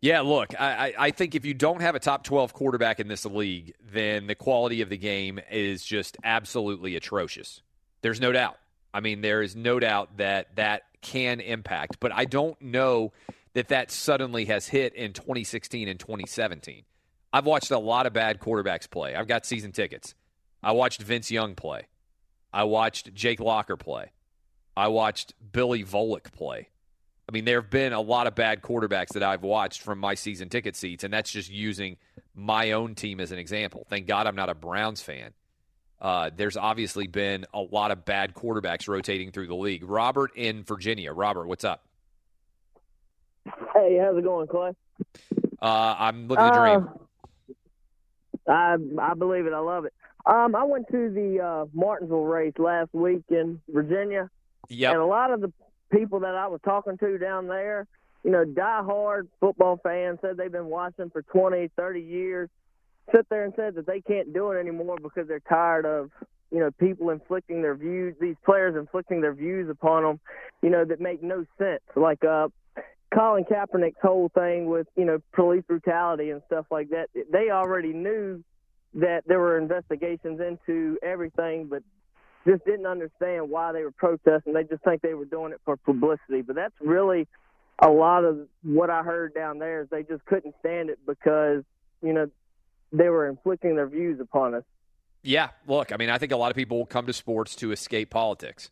Yeah, 0.02 0.22
look, 0.22 0.58
I, 0.58 0.94
I 0.98 1.10
think 1.10 1.34
if 1.34 1.44
you 1.44 1.52
don't 1.52 1.82
have 1.82 1.94
a 1.94 1.98
top 1.98 2.24
12 2.24 2.54
quarterback 2.54 3.00
in 3.00 3.08
this 3.08 3.26
league, 3.26 3.74
then 3.92 4.28
the 4.28 4.34
quality 4.34 4.80
of 4.80 4.88
the 4.88 4.96
game 4.96 5.38
is 5.50 5.84
just 5.84 6.16
absolutely 6.24 6.96
atrocious. 6.96 7.60
There's 8.00 8.20
no 8.20 8.32
doubt. 8.32 8.56
I 8.94 9.00
mean, 9.00 9.20
there 9.20 9.42
is 9.42 9.54
no 9.54 9.78
doubt 9.78 10.16
that 10.16 10.56
that 10.56 10.84
can 11.02 11.40
impact, 11.40 11.98
but 12.00 12.12
I 12.12 12.24
don't 12.24 12.60
know 12.62 13.12
that 13.52 13.68
that 13.68 13.90
suddenly 13.90 14.46
has 14.46 14.68
hit 14.68 14.94
in 14.94 15.12
2016 15.12 15.86
and 15.86 16.00
2017. 16.00 16.84
I've 17.32 17.46
watched 17.46 17.70
a 17.70 17.78
lot 17.78 18.06
of 18.06 18.12
bad 18.12 18.40
quarterbacks 18.40 18.90
play. 18.90 19.14
I've 19.14 19.28
got 19.28 19.46
season 19.46 19.72
tickets. 19.72 20.14
I 20.62 20.72
watched 20.72 21.00
Vince 21.02 21.30
Young 21.30 21.54
play. 21.54 21.86
I 22.52 22.64
watched 22.64 23.14
Jake 23.14 23.40
Locker 23.40 23.76
play. 23.76 24.12
I 24.76 24.88
watched 24.88 25.34
Billy 25.52 25.84
Volek 25.84 26.32
play. 26.32 26.68
I 27.28 27.32
mean, 27.32 27.44
there 27.44 27.60
have 27.60 27.70
been 27.70 27.92
a 27.92 28.00
lot 28.00 28.26
of 28.26 28.34
bad 28.34 28.60
quarterbacks 28.60 29.10
that 29.10 29.22
I've 29.22 29.42
watched 29.42 29.82
from 29.82 30.00
my 30.00 30.14
season 30.14 30.48
ticket 30.48 30.74
seats, 30.74 31.04
and 31.04 31.12
that's 31.12 31.30
just 31.30 31.48
using 31.48 31.96
my 32.34 32.72
own 32.72 32.96
team 32.96 33.20
as 33.20 33.30
an 33.30 33.38
example. 33.38 33.86
Thank 33.88 34.06
God 34.06 34.26
I'm 34.26 34.34
not 34.34 34.48
a 34.48 34.54
Browns 34.54 35.00
fan. 35.00 35.32
Uh, 36.00 36.30
there's 36.34 36.56
obviously 36.56 37.06
been 37.06 37.46
a 37.54 37.60
lot 37.60 37.90
of 37.90 38.04
bad 38.04 38.34
quarterbacks 38.34 38.88
rotating 38.88 39.30
through 39.30 39.46
the 39.46 39.54
league. 39.54 39.84
Robert 39.84 40.32
in 40.34 40.64
Virginia. 40.64 41.12
Robert, 41.12 41.46
what's 41.46 41.62
up? 41.62 41.84
Hey, 43.74 43.98
how's 44.02 44.16
it 44.16 44.24
going, 44.24 44.48
Clay? 44.48 44.72
Uh, 45.62 45.94
I'm 45.98 46.26
living 46.26 46.46
the 46.46 46.50
dream. 46.52 46.88
Uh, 46.88 47.04
I 48.50 48.76
I 48.98 49.14
believe 49.14 49.46
it. 49.46 49.52
I 49.52 49.58
love 49.60 49.84
it. 49.84 49.92
Um, 50.26 50.54
I 50.54 50.64
went 50.64 50.86
to 50.90 51.10
the 51.10 51.40
uh, 51.40 51.64
Martinsville 51.72 52.24
race 52.24 52.52
last 52.58 52.92
week 52.92 53.22
in 53.30 53.60
Virginia, 53.68 54.28
Yep. 54.68 54.92
and 54.92 55.00
a 55.00 55.06
lot 55.06 55.30
of 55.32 55.40
the 55.40 55.52
people 55.90 56.20
that 56.20 56.34
I 56.34 56.46
was 56.46 56.60
talking 56.64 56.98
to 56.98 57.18
down 57.18 57.48
there, 57.48 57.86
you 58.22 58.30
know, 58.30 58.44
diehard 58.44 59.28
football 59.40 59.80
fans 59.82 60.18
said 60.20 60.36
they've 60.36 60.52
been 60.52 60.66
watching 60.66 61.10
for 61.10 61.22
20, 61.22 61.70
30 61.76 62.00
years. 62.00 62.48
Sit 63.14 63.26
there 63.30 63.44
and 63.44 63.54
said 63.56 63.74
that 63.76 63.86
they 63.86 64.00
can't 64.02 64.32
do 64.32 64.50
it 64.52 64.60
anymore 64.60 64.98
because 65.02 65.26
they're 65.26 65.40
tired 65.40 65.84
of 65.86 66.10
you 66.52 66.58
know 66.58 66.70
people 66.72 67.10
inflicting 67.10 67.62
their 67.62 67.74
views, 67.74 68.14
these 68.20 68.36
players 68.44 68.76
inflicting 68.76 69.20
their 69.20 69.32
views 69.32 69.68
upon 69.70 70.02
them, 70.02 70.20
you 70.62 70.70
know, 70.70 70.84
that 70.84 71.00
make 71.00 71.22
no 71.22 71.44
sense. 71.58 71.82
Like 71.96 72.24
uh, 72.24 72.48
Colin 73.14 73.44
Kaepernick's 73.44 74.00
whole 74.00 74.30
thing 74.34 74.66
with 74.66 74.86
you 74.96 75.04
know 75.04 75.18
police 75.32 75.64
brutality 75.66 76.30
and 76.30 76.42
stuff 76.46 76.66
like 76.70 76.90
that. 76.90 77.08
They 77.32 77.50
already 77.50 77.92
knew 77.92 78.42
that 78.94 79.22
there 79.26 79.38
were 79.38 79.58
investigations 79.58 80.40
into 80.40 80.98
everything, 81.02 81.66
but 81.68 81.82
just 82.46 82.64
didn't 82.64 82.86
understand 82.86 83.50
why 83.50 83.72
they 83.72 83.82
were 83.82 83.92
protesting. 83.92 84.52
They 84.52 84.64
just 84.64 84.82
think 84.84 85.02
they 85.02 85.14
were 85.14 85.24
doing 85.24 85.52
it 85.52 85.60
for 85.64 85.76
publicity. 85.76 86.42
But 86.42 86.56
that's 86.56 86.74
really 86.80 87.26
a 87.82 87.88
lot 87.88 88.24
of 88.24 88.46
what 88.62 88.90
I 88.90 89.02
heard 89.02 89.34
down 89.34 89.58
there 89.58 89.82
is 89.82 89.88
they 89.90 90.02
just 90.02 90.24
couldn't 90.26 90.54
stand 90.60 90.90
it 90.90 90.98
because 91.06 91.64
you 92.02 92.12
know 92.12 92.30
they 92.92 93.08
were 93.08 93.28
inflicting 93.28 93.76
their 93.76 93.88
views 93.88 94.20
upon 94.20 94.54
us. 94.54 94.64
Yeah, 95.22 95.50
look, 95.66 95.92
I 95.92 95.96
mean, 95.96 96.10
I 96.10 96.18
think 96.18 96.32
a 96.32 96.36
lot 96.36 96.50
of 96.50 96.56
people 96.56 96.78
will 96.78 96.86
come 96.86 97.06
to 97.06 97.12
sports 97.12 97.54
to 97.56 97.72
escape 97.72 98.10
politics. 98.10 98.70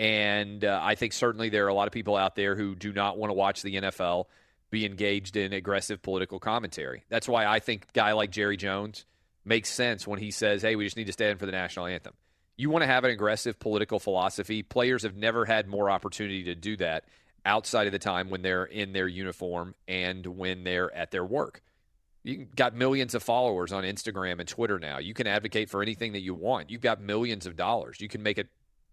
And 0.00 0.64
uh, 0.64 0.80
I 0.82 0.94
think 0.94 1.12
certainly 1.12 1.50
there 1.50 1.66
are 1.66 1.68
a 1.68 1.74
lot 1.74 1.86
of 1.86 1.92
people 1.92 2.16
out 2.16 2.34
there 2.34 2.56
who 2.56 2.74
do 2.74 2.90
not 2.90 3.18
want 3.18 3.28
to 3.28 3.34
watch 3.34 3.60
the 3.60 3.76
NFL 3.76 4.24
be 4.70 4.86
engaged 4.86 5.36
in 5.36 5.52
aggressive 5.52 6.00
political 6.00 6.40
commentary. 6.40 7.04
That's 7.10 7.28
why 7.28 7.44
I 7.44 7.60
think 7.60 7.84
a 7.84 7.92
guy 7.92 8.12
like 8.12 8.30
Jerry 8.30 8.56
Jones 8.56 9.04
makes 9.44 9.68
sense 9.68 10.06
when 10.06 10.18
he 10.18 10.30
says, 10.30 10.62
hey, 10.62 10.74
we 10.74 10.84
just 10.84 10.96
need 10.96 11.08
to 11.08 11.12
stand 11.12 11.38
for 11.38 11.44
the 11.44 11.52
national 11.52 11.84
anthem. 11.84 12.14
You 12.56 12.70
want 12.70 12.82
to 12.82 12.86
have 12.86 13.04
an 13.04 13.10
aggressive 13.10 13.60
political 13.60 13.98
philosophy. 13.98 14.62
Players 14.62 15.02
have 15.02 15.16
never 15.16 15.44
had 15.44 15.68
more 15.68 15.90
opportunity 15.90 16.44
to 16.44 16.54
do 16.54 16.78
that 16.78 17.04
outside 17.44 17.86
of 17.86 17.92
the 17.92 17.98
time 17.98 18.30
when 18.30 18.40
they're 18.40 18.64
in 18.64 18.94
their 18.94 19.08
uniform 19.08 19.74
and 19.86 20.24
when 20.24 20.64
they're 20.64 20.94
at 20.94 21.10
their 21.10 21.26
work. 21.26 21.60
You 22.22 22.46
got 22.56 22.74
millions 22.74 23.14
of 23.14 23.22
followers 23.22 23.70
on 23.70 23.84
Instagram 23.84 24.38
and 24.38 24.48
Twitter 24.48 24.78
now. 24.78 24.98
You 24.98 25.12
can 25.12 25.26
advocate 25.26 25.68
for 25.68 25.82
anything 25.82 26.12
that 26.12 26.20
you 26.20 26.34
want. 26.34 26.70
You've 26.70 26.80
got 26.80 27.02
millions 27.02 27.44
of 27.44 27.54
dollars. 27.54 28.00
You 28.00 28.08
can 28.08 28.22
make 28.22 28.38
a 28.38 28.44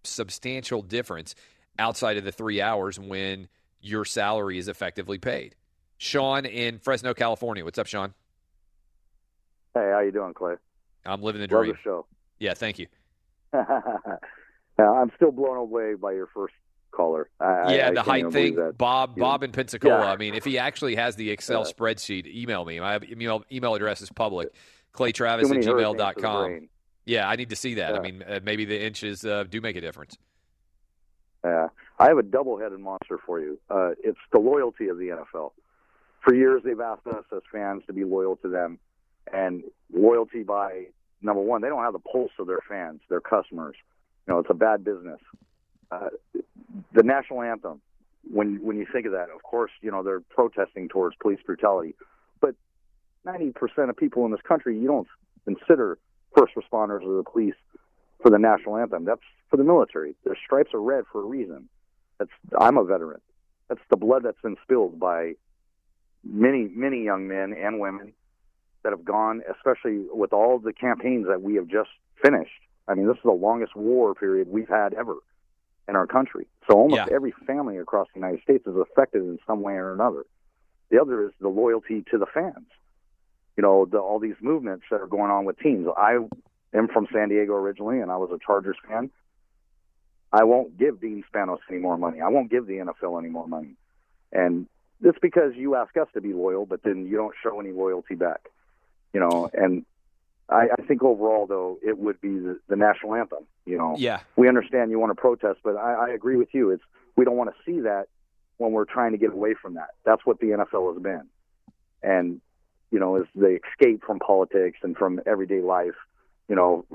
substantial 0.08 0.82
difference 0.82 1.36
outside 1.80 2.18
of 2.18 2.24
the 2.24 2.32
three 2.32 2.62
hours 2.62 3.00
when 3.00 3.48
your 3.82 4.06
salary 4.06 4.58
is 4.58 4.68
effectively 4.68 5.18
paid. 5.18 5.56
Sean 5.98 6.46
in 6.46 6.80
Fresno, 6.80 7.14
California. 7.14 7.64
What's 7.64 7.78
up, 7.80 7.88
Sean? 7.88 8.14
Hey, 9.74 9.92
how 9.94 10.00
you 10.00 10.12
doing, 10.12 10.34
Clay? 10.34 10.56
I'm 11.06 11.22
living 11.22 11.42
the 11.42 11.54
Love 11.54 11.64
dream. 11.66 11.74
the 11.76 11.82
show. 11.82 12.06
Yeah, 12.40 12.54
thank 12.54 12.80
you. 12.80 12.88
I'm 13.54 15.12
still 15.16 15.32
blown 15.32 15.58
away 15.58 15.96
by 15.96 16.12
your 16.14 16.28
first 16.28 16.54
caller. 16.92 17.30
I, 17.40 17.76
yeah, 17.76 17.86
I, 17.86 17.90
I 17.90 17.94
the 17.94 18.04
height 18.04 18.32
thing. 18.32 18.72
Bob, 18.78 19.16
Bob 19.16 19.44
in 19.44 19.52
Pensacola. 19.52 20.00
Yeah. 20.06 20.12
I 20.12 20.18
mean, 20.18 20.34
if 20.36 20.44
he 20.46 20.58
actually 20.58 20.96
has 20.96 21.16
the 21.16 21.30
Excel 21.32 21.66
Yeah. 21.66 21.72
spreadsheet, 21.72 22.28
email 22.28 22.66
me. 22.66 22.80
My 22.80 23.00
email 23.10 23.44
email 23.52 23.76
address 23.76 24.02
is 24.02 24.12
public. 24.12 24.50
Claytravis 24.94 25.48
Too 25.48 25.54
at 25.56 25.64
gmail.com. 25.64 26.70
Yeah, 27.08 27.28
I 27.28 27.38
need 27.38 27.50
to 27.50 27.56
see 27.56 27.76
that. 27.76 27.96
I 27.96 28.02
mean, 28.02 28.22
uh, 28.22 28.42
maybe 28.44 28.66
the 28.66 28.86
inches 28.86 29.24
uh, 29.24 29.46
do 29.50 29.62
make 29.62 29.78
a 29.78 29.82
difference. 29.82 30.18
Yeah, 31.44 31.70
I 31.98 32.10
have 32.10 32.18
a 32.18 32.24
double-headed 32.24 32.80
monster 32.80 33.18
for 33.26 33.40
you. 33.40 33.58
Uh, 33.70 33.92
it's 34.04 34.20
the 34.34 34.40
loyalty 34.40 34.90
of 34.90 34.98
the 34.98 35.10
NFL. 35.10 35.52
For 36.22 36.36
years, 36.36 36.64
they've 36.66 36.80
asked 36.80 37.08
us 37.08 37.24
as 37.34 37.42
fans 37.50 37.84
to 37.88 37.94
be 37.94 38.04
loyal 38.04 38.36
to 38.38 38.50
them, 38.50 38.78
and 39.32 39.64
loyalty 39.94 40.44
by 40.44 40.88
number 41.22 41.42
one, 41.42 41.62
they 41.62 41.70
don't 41.70 41.84
have 41.84 41.94
the 41.94 42.00
pulse 42.00 42.32
of 42.40 42.48
their 42.48 42.60
fans, 42.68 43.00
their 43.10 43.22
customers. 43.22 43.76
You 44.28 44.34
know, 44.34 44.40
it's 44.40 44.50
a 44.50 44.54
bad 44.54 44.84
business. 44.84 45.22
Uh, 45.90 46.10
the 46.94 47.04
national 47.04 47.42
anthem. 47.42 47.82
When 48.30 48.62
when 48.62 48.76
you 48.76 48.86
think 48.92 49.06
of 49.06 49.14
that, 49.14 49.30
of 49.34 49.42
course, 49.42 49.72
you 49.80 49.90
know 49.90 50.04
they're 50.04 50.20
protesting 50.20 50.90
towards 50.90 51.16
police 51.16 51.40
brutality, 51.46 51.96
but 52.42 52.56
ninety 53.24 53.52
percent 53.52 53.90
of 53.90 53.96
people 53.96 54.26
in 54.26 54.32
this 54.32 54.42
country, 54.42 54.78
you 54.78 54.86
don't 54.86 55.08
consider 55.46 55.98
first 56.36 56.54
responders 56.56 57.04
or 57.04 57.18
the 57.18 57.24
police 57.30 57.56
for 58.22 58.30
the 58.32 58.40
national 58.40 58.78
anthem. 58.78 59.06
That's 59.06 59.22
for 59.50 59.58
the 59.58 59.64
military. 59.64 60.16
Their 60.24 60.36
stripes 60.44 60.74
are 60.74 60.82
red 60.82 61.04
for 61.12 61.22
a 61.22 61.26
reason. 61.26 61.70
That's 62.20 62.32
I'm 62.60 62.78
a 62.78 62.84
veteran. 62.84 63.22
That's 63.70 63.82
the 63.90 63.98
blood 63.98 64.24
that's 64.24 64.42
been 64.42 64.58
spilled 64.64 65.00
by 65.00 65.34
many 66.24 66.68
many 66.74 67.04
young 67.04 67.28
men 67.28 67.54
and 67.54 67.80
women 67.80 68.14
that 68.84 68.92
have 68.92 69.06
gone, 69.06 69.42
especially 69.54 70.06
with 70.12 70.34
all 70.34 70.60
the 70.60 70.74
campaigns 70.74 71.28
that 71.28 71.42
we 71.42 71.56
have 71.56 71.68
just 71.68 71.90
finished. 72.24 72.52
I 72.88 72.96
mean, 72.96 73.08
this 73.08 73.18
is 73.18 73.24
the 73.24 73.32
longest 73.32 73.76
war 73.76 74.16
period 74.16 74.48
we've 74.50 74.70
had 74.70 74.94
ever 74.94 75.16
in 75.90 75.96
our 75.96 76.08
country. 76.08 76.48
So 76.70 76.78
almost 76.78 77.02
Yeah. 77.08 77.14
every 77.16 77.32
family 77.46 77.78
across 77.78 78.08
the 78.14 78.20
United 78.20 78.42
States 78.42 78.66
is 78.66 78.76
affected 78.76 79.22
in 79.24 79.40
some 79.46 79.62
way 79.62 79.74
or 79.74 79.94
another. 79.94 80.26
The 80.90 81.02
other 81.02 81.26
is 81.26 81.34
the 81.40 81.50
loyalty 81.50 82.04
to 82.12 82.18
the 82.18 82.26
fans. 82.26 82.68
You 83.58 83.64
know, 83.64 83.86
the, 83.86 83.98
all 83.98 84.20
these 84.20 84.36
movements 84.40 84.86
that 84.92 85.02
are 85.02 85.08
going 85.08 85.32
on 85.32 85.46
with 85.46 85.60
teams. 85.60 85.88
I 85.98 86.18
am 86.74 86.88
from 86.88 87.08
San 87.12 87.30
Diego 87.30 87.54
originally, 87.54 88.00
and 88.00 88.12
I 88.12 88.18
was 88.18 88.30
a 88.32 88.38
Chargers 88.46 88.78
fan. 88.88 89.10
I 90.32 90.44
won't 90.44 90.78
give 90.78 91.02
Dean 91.02 91.24
Spanos 91.34 91.60
any 91.70 91.80
more 91.80 91.98
money. 91.98 92.22
I 92.22 92.28
won't 92.30 92.52
give 92.52 92.68
the 92.68 92.74
NFL 92.76 93.20
any 93.20 93.30
more 93.30 93.48
money. 93.48 93.76
And 94.32 94.68
it's 95.02 95.18
because 95.22 95.54
you 95.56 95.76
ask 95.76 95.96
us 95.98 96.08
to 96.14 96.22
be 96.22 96.34
loyal, 96.34 96.66
but 96.66 96.84
then 96.84 97.08
you 97.08 97.16
don't 97.18 97.34
show 97.42 97.60
any 97.60 97.72
loyalty 97.72 98.16
back. 98.16 98.50
You 99.14 99.22
know, 99.22 99.50
and 99.54 99.86
I, 100.50 100.68
I 100.78 100.82
think 100.84 101.02
overall, 101.02 101.48
though, 101.48 101.80
it 101.82 101.98
would 101.98 102.20
be 102.22 102.38
the, 102.38 102.60
the 102.68 102.76
national 102.76 103.16
anthem. 103.16 103.46
You 103.66 103.78
know, 103.78 103.96
Yeah. 103.98 104.20
we 104.36 104.48
understand 104.48 104.92
you 104.92 105.00
want 105.00 105.12
to 105.12 105.20
protest, 105.20 105.60
but 105.64 105.76
I, 105.78 105.94
I 105.94 106.10
agree 106.10 106.36
with 106.36 106.50
you. 106.54 106.70
It's 106.72 106.84
we 107.16 107.26
don't 107.26 107.38
want 107.38 107.50
to 107.50 107.56
see 107.66 107.82
that 107.82 108.08
when 108.58 108.72
we're 108.72 108.86
trying 108.86 109.14
to 109.14 109.18
get 109.18 109.32
away 109.32 109.56
from 109.60 109.76
that. 109.76 109.90
That's 110.06 110.26
what 110.26 110.40
the 110.40 110.48
NFL 110.48 110.94
has 110.94 111.02
been, 111.02 111.24
and 112.04 112.42
you 112.92 113.00
know, 113.00 113.18
is 113.18 113.26
the 113.36 113.60
escape 113.72 114.04
from 114.06 114.20
politics 114.20 114.80
and 114.84 114.96
from 114.98 115.20
everyday 115.26 115.62
life. 115.62 115.96
You 116.48 116.56
know, 116.56 116.86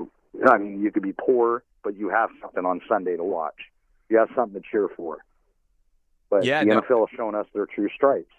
I 0.47 0.57
mean, 0.57 0.81
you 0.81 0.91
could 0.91 1.03
be 1.03 1.13
poor, 1.13 1.63
but 1.83 1.95
you 1.95 2.09
have 2.09 2.29
something 2.41 2.65
on 2.65 2.81
Sunday 2.89 3.15
to 3.17 3.23
watch. 3.23 3.55
You 4.09 4.17
have 4.17 4.29
something 4.35 4.61
to 4.61 4.67
cheer 4.69 4.89
for. 4.95 5.19
But 6.29 6.45
Yeah, 6.45 6.61
the 6.61 6.65
no. 6.65 6.81
NFL 6.81 7.07
has 7.09 7.15
shown 7.15 7.35
us 7.35 7.45
their 7.53 7.65
true 7.67 7.89
stripes. 7.95 8.31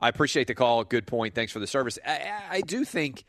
I 0.00 0.08
appreciate 0.08 0.46
the 0.46 0.54
call. 0.54 0.84
Good 0.84 1.06
point. 1.06 1.34
Thanks 1.34 1.52
for 1.52 1.58
the 1.58 1.66
service. 1.66 1.98
I, 2.06 2.10
I- 2.12 2.42
I 2.56 2.60
do 2.60 2.84
think 2.84 3.24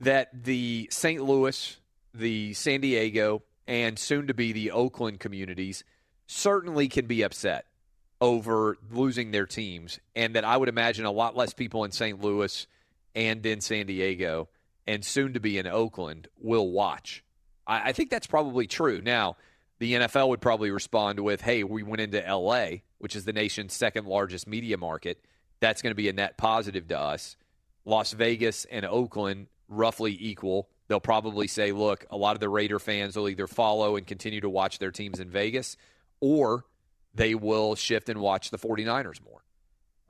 that 0.00 0.30
the 0.44 0.88
St. 0.90 1.22
Louis, 1.22 1.76
the 2.14 2.54
San 2.54 2.80
Diego, 2.80 3.42
and 3.68 3.98
soon 3.98 4.26
to 4.26 4.34
be 4.34 4.52
the 4.52 4.70
Oakland 4.70 5.20
communities 5.20 5.84
certainly 6.26 6.88
can 6.88 7.06
be 7.06 7.22
upset 7.22 7.66
over 8.20 8.76
losing 8.90 9.30
their 9.30 9.46
teams, 9.46 9.98
and 10.14 10.34
that 10.34 10.44
I 10.44 10.56
would 10.56 10.68
imagine 10.68 11.04
a 11.04 11.10
lot 11.10 11.36
less 11.36 11.54
people 11.54 11.84
in 11.84 11.92
St. 11.92 12.20
Louis 12.20 12.66
and 13.14 13.44
in 13.44 13.60
San 13.60 13.86
Diego 13.86 14.48
and 14.86 15.04
soon 15.04 15.34
to 15.34 15.40
be 15.40 15.58
in 15.58 15.66
Oakland 15.66 16.28
will 16.38 16.70
watch. 16.70 17.24
I, 17.66 17.90
I 17.90 17.92
think 17.92 18.10
that's 18.10 18.26
probably 18.26 18.66
true. 18.66 19.00
Now, 19.00 19.36
the 19.78 19.94
NFL 19.94 20.28
would 20.28 20.40
probably 20.40 20.70
respond 20.70 21.20
with, 21.20 21.40
hey, 21.40 21.64
we 21.64 21.82
went 21.82 22.00
into 22.00 22.20
LA, 22.20 22.78
which 22.98 23.16
is 23.16 23.24
the 23.24 23.32
nation's 23.32 23.72
second 23.72 24.06
largest 24.06 24.46
media 24.46 24.76
market. 24.76 25.24
That's 25.60 25.80
going 25.80 25.92
to 25.92 25.96
be 25.96 26.08
a 26.08 26.12
net 26.12 26.36
positive 26.36 26.88
to 26.88 26.98
us. 26.98 27.36
Las 27.84 28.12
Vegas 28.12 28.66
and 28.66 28.84
Oakland, 28.84 29.46
roughly 29.68 30.16
equal. 30.20 30.68
They'll 30.88 31.00
probably 31.00 31.46
say, 31.46 31.72
look, 31.72 32.04
a 32.10 32.16
lot 32.16 32.34
of 32.34 32.40
the 32.40 32.48
Raider 32.48 32.78
fans 32.78 33.16
will 33.16 33.28
either 33.28 33.46
follow 33.46 33.96
and 33.96 34.06
continue 34.06 34.40
to 34.40 34.50
watch 34.50 34.78
their 34.78 34.90
teams 34.90 35.20
in 35.20 35.30
Vegas, 35.30 35.76
or 36.20 36.64
they 37.14 37.34
will 37.34 37.74
shift 37.74 38.08
and 38.08 38.20
watch 38.20 38.50
the 38.50 38.58
49ers 38.58 39.20
more. 39.24 39.42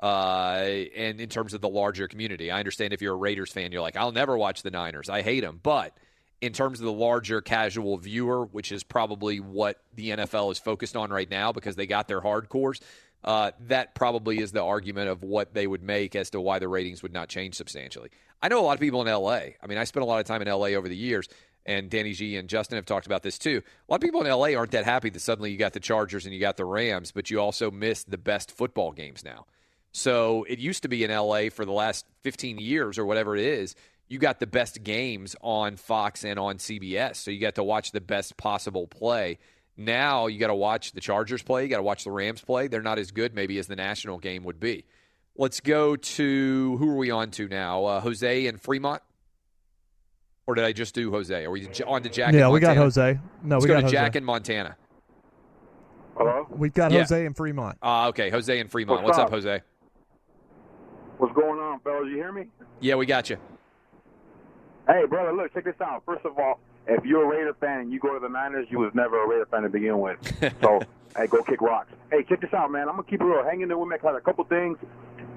Uh, 0.02 0.86
and 0.96 1.20
in 1.20 1.28
terms 1.28 1.52
of 1.52 1.60
the 1.60 1.68
larger 1.68 2.08
community, 2.08 2.50
I 2.50 2.58
understand 2.58 2.92
if 2.92 3.02
you're 3.02 3.14
a 3.14 3.18
Raiders 3.18 3.52
fan, 3.52 3.70
you're 3.70 3.82
like, 3.82 3.96
I'll 3.96 4.12
never 4.12 4.36
watch 4.36 4.62
the 4.62 4.70
Niners. 4.70 5.10
I 5.10 5.22
hate 5.22 5.40
them. 5.40 5.60
But 5.62 5.96
in 6.40 6.52
terms 6.52 6.80
of 6.80 6.86
the 6.86 6.92
larger 6.92 7.42
casual 7.42 7.98
viewer, 7.98 8.46
which 8.46 8.72
is 8.72 8.82
probably 8.82 9.40
what 9.40 9.82
the 9.94 10.10
NFL 10.10 10.52
is 10.52 10.58
focused 10.58 10.96
on 10.96 11.10
right 11.10 11.30
now 11.30 11.52
because 11.52 11.76
they 11.76 11.86
got 11.86 12.08
their 12.08 12.22
hardcores, 12.22 12.80
uh, 13.24 13.50
that 13.66 13.94
probably 13.94 14.38
is 14.38 14.52
the 14.52 14.62
argument 14.62 15.10
of 15.10 15.22
what 15.22 15.52
they 15.52 15.66
would 15.66 15.82
make 15.82 16.16
as 16.16 16.30
to 16.30 16.40
why 16.40 16.58
the 16.58 16.68
ratings 16.68 17.02
would 17.02 17.12
not 17.12 17.28
change 17.28 17.54
substantially. 17.54 18.10
I 18.42 18.48
know 18.48 18.58
a 18.58 18.64
lot 18.64 18.74
of 18.74 18.80
people 18.80 19.02
in 19.02 19.12
LA. 19.12 19.52
I 19.62 19.66
mean, 19.68 19.76
I 19.76 19.84
spent 19.84 20.02
a 20.02 20.06
lot 20.06 20.20
of 20.20 20.24
time 20.24 20.40
in 20.40 20.48
LA 20.48 20.68
over 20.68 20.88
the 20.88 20.96
years, 20.96 21.28
and 21.70 21.88
Danny 21.88 22.12
G 22.12 22.36
and 22.36 22.48
Justin 22.48 22.76
have 22.76 22.84
talked 22.84 23.06
about 23.06 23.22
this 23.22 23.38
too. 23.38 23.62
A 23.88 23.92
lot 23.92 23.96
of 23.96 24.00
people 24.00 24.22
in 24.22 24.28
LA 24.30 24.58
aren't 24.58 24.72
that 24.72 24.84
happy 24.84 25.08
that 25.10 25.20
suddenly 25.20 25.52
you 25.52 25.56
got 25.56 25.72
the 25.72 25.80
Chargers 25.80 26.24
and 26.24 26.34
you 26.34 26.40
got 26.40 26.56
the 26.56 26.64
Rams, 26.64 27.12
but 27.12 27.30
you 27.30 27.40
also 27.40 27.70
missed 27.70 28.10
the 28.10 28.18
best 28.18 28.50
football 28.50 28.90
games 28.90 29.24
now. 29.24 29.46
So 29.92 30.44
it 30.48 30.58
used 30.58 30.82
to 30.82 30.88
be 30.88 31.04
in 31.04 31.12
LA 31.12 31.48
for 31.48 31.64
the 31.64 31.72
last 31.72 32.06
15 32.22 32.58
years 32.58 32.98
or 32.98 33.06
whatever 33.06 33.36
it 33.36 33.44
is. 33.44 33.76
You 34.08 34.18
got 34.18 34.40
the 34.40 34.46
best 34.48 34.82
games 34.82 35.36
on 35.42 35.76
Fox 35.76 36.24
and 36.24 36.40
on 36.40 36.58
CBS. 36.58 37.16
So 37.16 37.30
you 37.30 37.38
got 37.38 37.54
to 37.54 37.62
watch 37.62 37.92
the 37.92 38.00
best 38.00 38.36
possible 38.36 38.88
play. 38.88 39.38
Now 39.76 40.26
you 40.26 40.40
got 40.40 40.48
to 40.48 40.54
watch 40.54 40.90
the 40.90 41.00
Chargers 41.00 41.42
play. 41.42 41.62
You 41.62 41.68
got 41.68 41.76
to 41.76 41.84
watch 41.84 42.02
the 42.02 42.10
Rams 42.10 42.40
play. 42.40 42.66
They're 42.66 42.82
not 42.82 42.98
as 42.98 43.12
good, 43.12 43.32
maybe, 43.32 43.58
as 43.58 43.68
the 43.68 43.76
national 43.76 44.18
game 44.18 44.42
would 44.42 44.58
be. 44.58 44.84
Let's 45.36 45.60
go 45.60 45.94
to 45.94 46.76
who 46.78 46.90
are 46.90 46.96
we 46.96 47.12
on 47.12 47.30
to 47.32 47.46
now? 47.46 47.84
Uh, 47.84 48.00
Jose 48.00 48.46
and 48.46 48.60
Fremont? 48.60 49.02
Or 50.50 50.54
did 50.56 50.64
I 50.64 50.72
just 50.72 50.96
do 50.96 51.12
Jose? 51.12 51.44
Are 51.44 51.48
we 51.48 51.68
on 51.86 52.02
to 52.02 52.08
Jack? 52.08 52.34
Yeah, 52.34 52.48
in 52.48 52.52
we 52.52 52.58
got 52.58 52.76
Jose. 52.76 53.20
No, 53.44 53.54
Let's 53.54 53.62
we 53.62 53.68
go 53.68 53.74
got 53.74 53.80
to 53.82 53.82
Jose. 53.86 53.92
Jack 53.96 54.16
in 54.16 54.24
Montana. 54.24 54.74
Hello? 56.16 56.44
We've 56.50 56.74
got 56.74 56.90
Yeah. 56.90 56.98
Jose 57.02 57.24
in 57.24 57.34
Fremont. 57.34 57.78
Uh, 57.80 58.08
okay, 58.08 58.30
Jose 58.30 58.58
in 58.58 58.66
Fremont. 58.66 59.04
What's 59.04 59.16
What's 59.16 59.18
up, 59.20 59.26
up? 59.26 59.30
Jose? 59.30 59.62
What's 61.18 61.32
going 61.36 61.60
on, 61.60 61.78
fellas? 61.84 62.08
You 62.10 62.16
hear 62.16 62.32
me? 62.32 62.46
Yeah, 62.80 62.96
we 62.96 63.06
got 63.06 63.30
you. 63.30 63.36
Hey, 64.88 65.04
brother, 65.08 65.32
look, 65.32 65.54
check 65.54 65.62
this 65.66 65.80
out. 65.80 66.02
First 66.04 66.24
of 66.26 66.36
all, 66.36 66.58
if 66.88 67.04
you're 67.04 67.22
a 67.22 67.28
Raider 67.28 67.54
fan 67.60 67.82
and 67.82 67.92
you 67.92 68.00
go 68.00 68.12
to 68.12 68.18
the 68.18 68.28
Niners, 68.28 68.66
you 68.70 68.80
was 68.80 68.90
never 68.92 69.22
a 69.22 69.28
Raider 69.28 69.46
fan 69.52 69.62
to 69.62 69.68
begin 69.68 70.00
with. 70.00 70.18
So, 70.60 70.80
hey, 71.16 71.28
go 71.28 71.44
kick 71.44 71.60
rocks. 71.60 71.92
Hey, 72.10 72.24
check 72.28 72.40
this 72.40 72.52
out, 72.52 72.72
man. 72.72 72.88
I'm 72.88 72.96
gonna 72.96 73.04
keep 73.04 73.20
it 73.20 73.24
real. 73.24 73.44
Hang 73.44 73.60
in 73.60 73.68
there 73.68 73.78
with 73.78 73.88
me. 73.88 73.98
'cause 73.98 74.16
a 74.16 74.20
couple 74.20 74.42
things. 74.46 74.78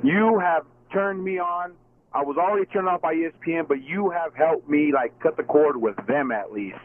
You 0.02 0.40
have 0.40 0.66
turned 0.92 1.24
me 1.24 1.38
on. 1.38 1.74
I 2.14 2.22
was 2.22 2.38
already 2.38 2.66
turned 2.68 2.88
off 2.88 3.02
by 3.02 3.16
ESPN, 3.16 3.68
but 3.68 3.84
you 3.84 4.12
have 4.12 4.36
helped 4.36 4.70
me 4.70 4.92
like 4.94 5.20
cut 5.20 5.36
the 5.36 5.44
cord 5.44 5.82
with 5.82 5.96
them 6.08 6.32
at 6.32 6.52
least. 6.52 6.78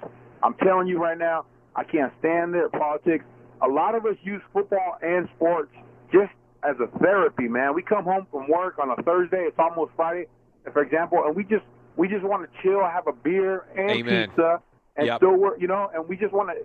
I'm 0.42 0.54
telling 0.54 0.86
you 0.86 0.98
right 0.98 1.18
now, 1.18 1.44
I 1.76 1.84
can't 1.84 2.12
stand 2.18 2.54
their 2.54 2.68
politics. 2.70 3.24
A 3.62 3.68
lot 3.68 3.94
of 3.94 4.06
us 4.06 4.16
use 4.22 4.40
football 4.52 4.96
and 5.02 5.28
sports 5.36 5.72
just 6.12 6.32
as 6.64 6.76
a 6.80 6.98
therapy, 6.98 7.46
man. 7.48 7.74
We 7.74 7.82
come 7.82 8.04
home 8.04 8.26
from 8.30 8.48
work 8.48 8.78
on 8.78 8.90
a 8.90 9.02
Thursday, 9.02 9.44
it's 9.46 9.58
almost 9.58 9.92
Friday, 9.96 10.26
for 10.72 10.82
example, 10.82 11.22
and 11.26 11.36
we 11.36 11.44
just 11.44 11.64
we 11.96 12.08
just 12.08 12.24
want 12.24 12.48
to 12.48 12.62
chill, 12.62 12.80
have 12.80 13.06
a 13.06 13.12
beer 13.12 13.66
and 13.76 13.90
Amen. 13.90 14.28
pizza, 14.28 14.62
and 14.96 15.06
Yep. 15.06 15.16
still 15.18 15.36
work, 15.36 15.56
you 15.60 15.66
know, 15.66 15.90
and 15.92 16.08
we 16.08 16.16
just 16.16 16.32
want 16.32 16.48
to 16.48 16.56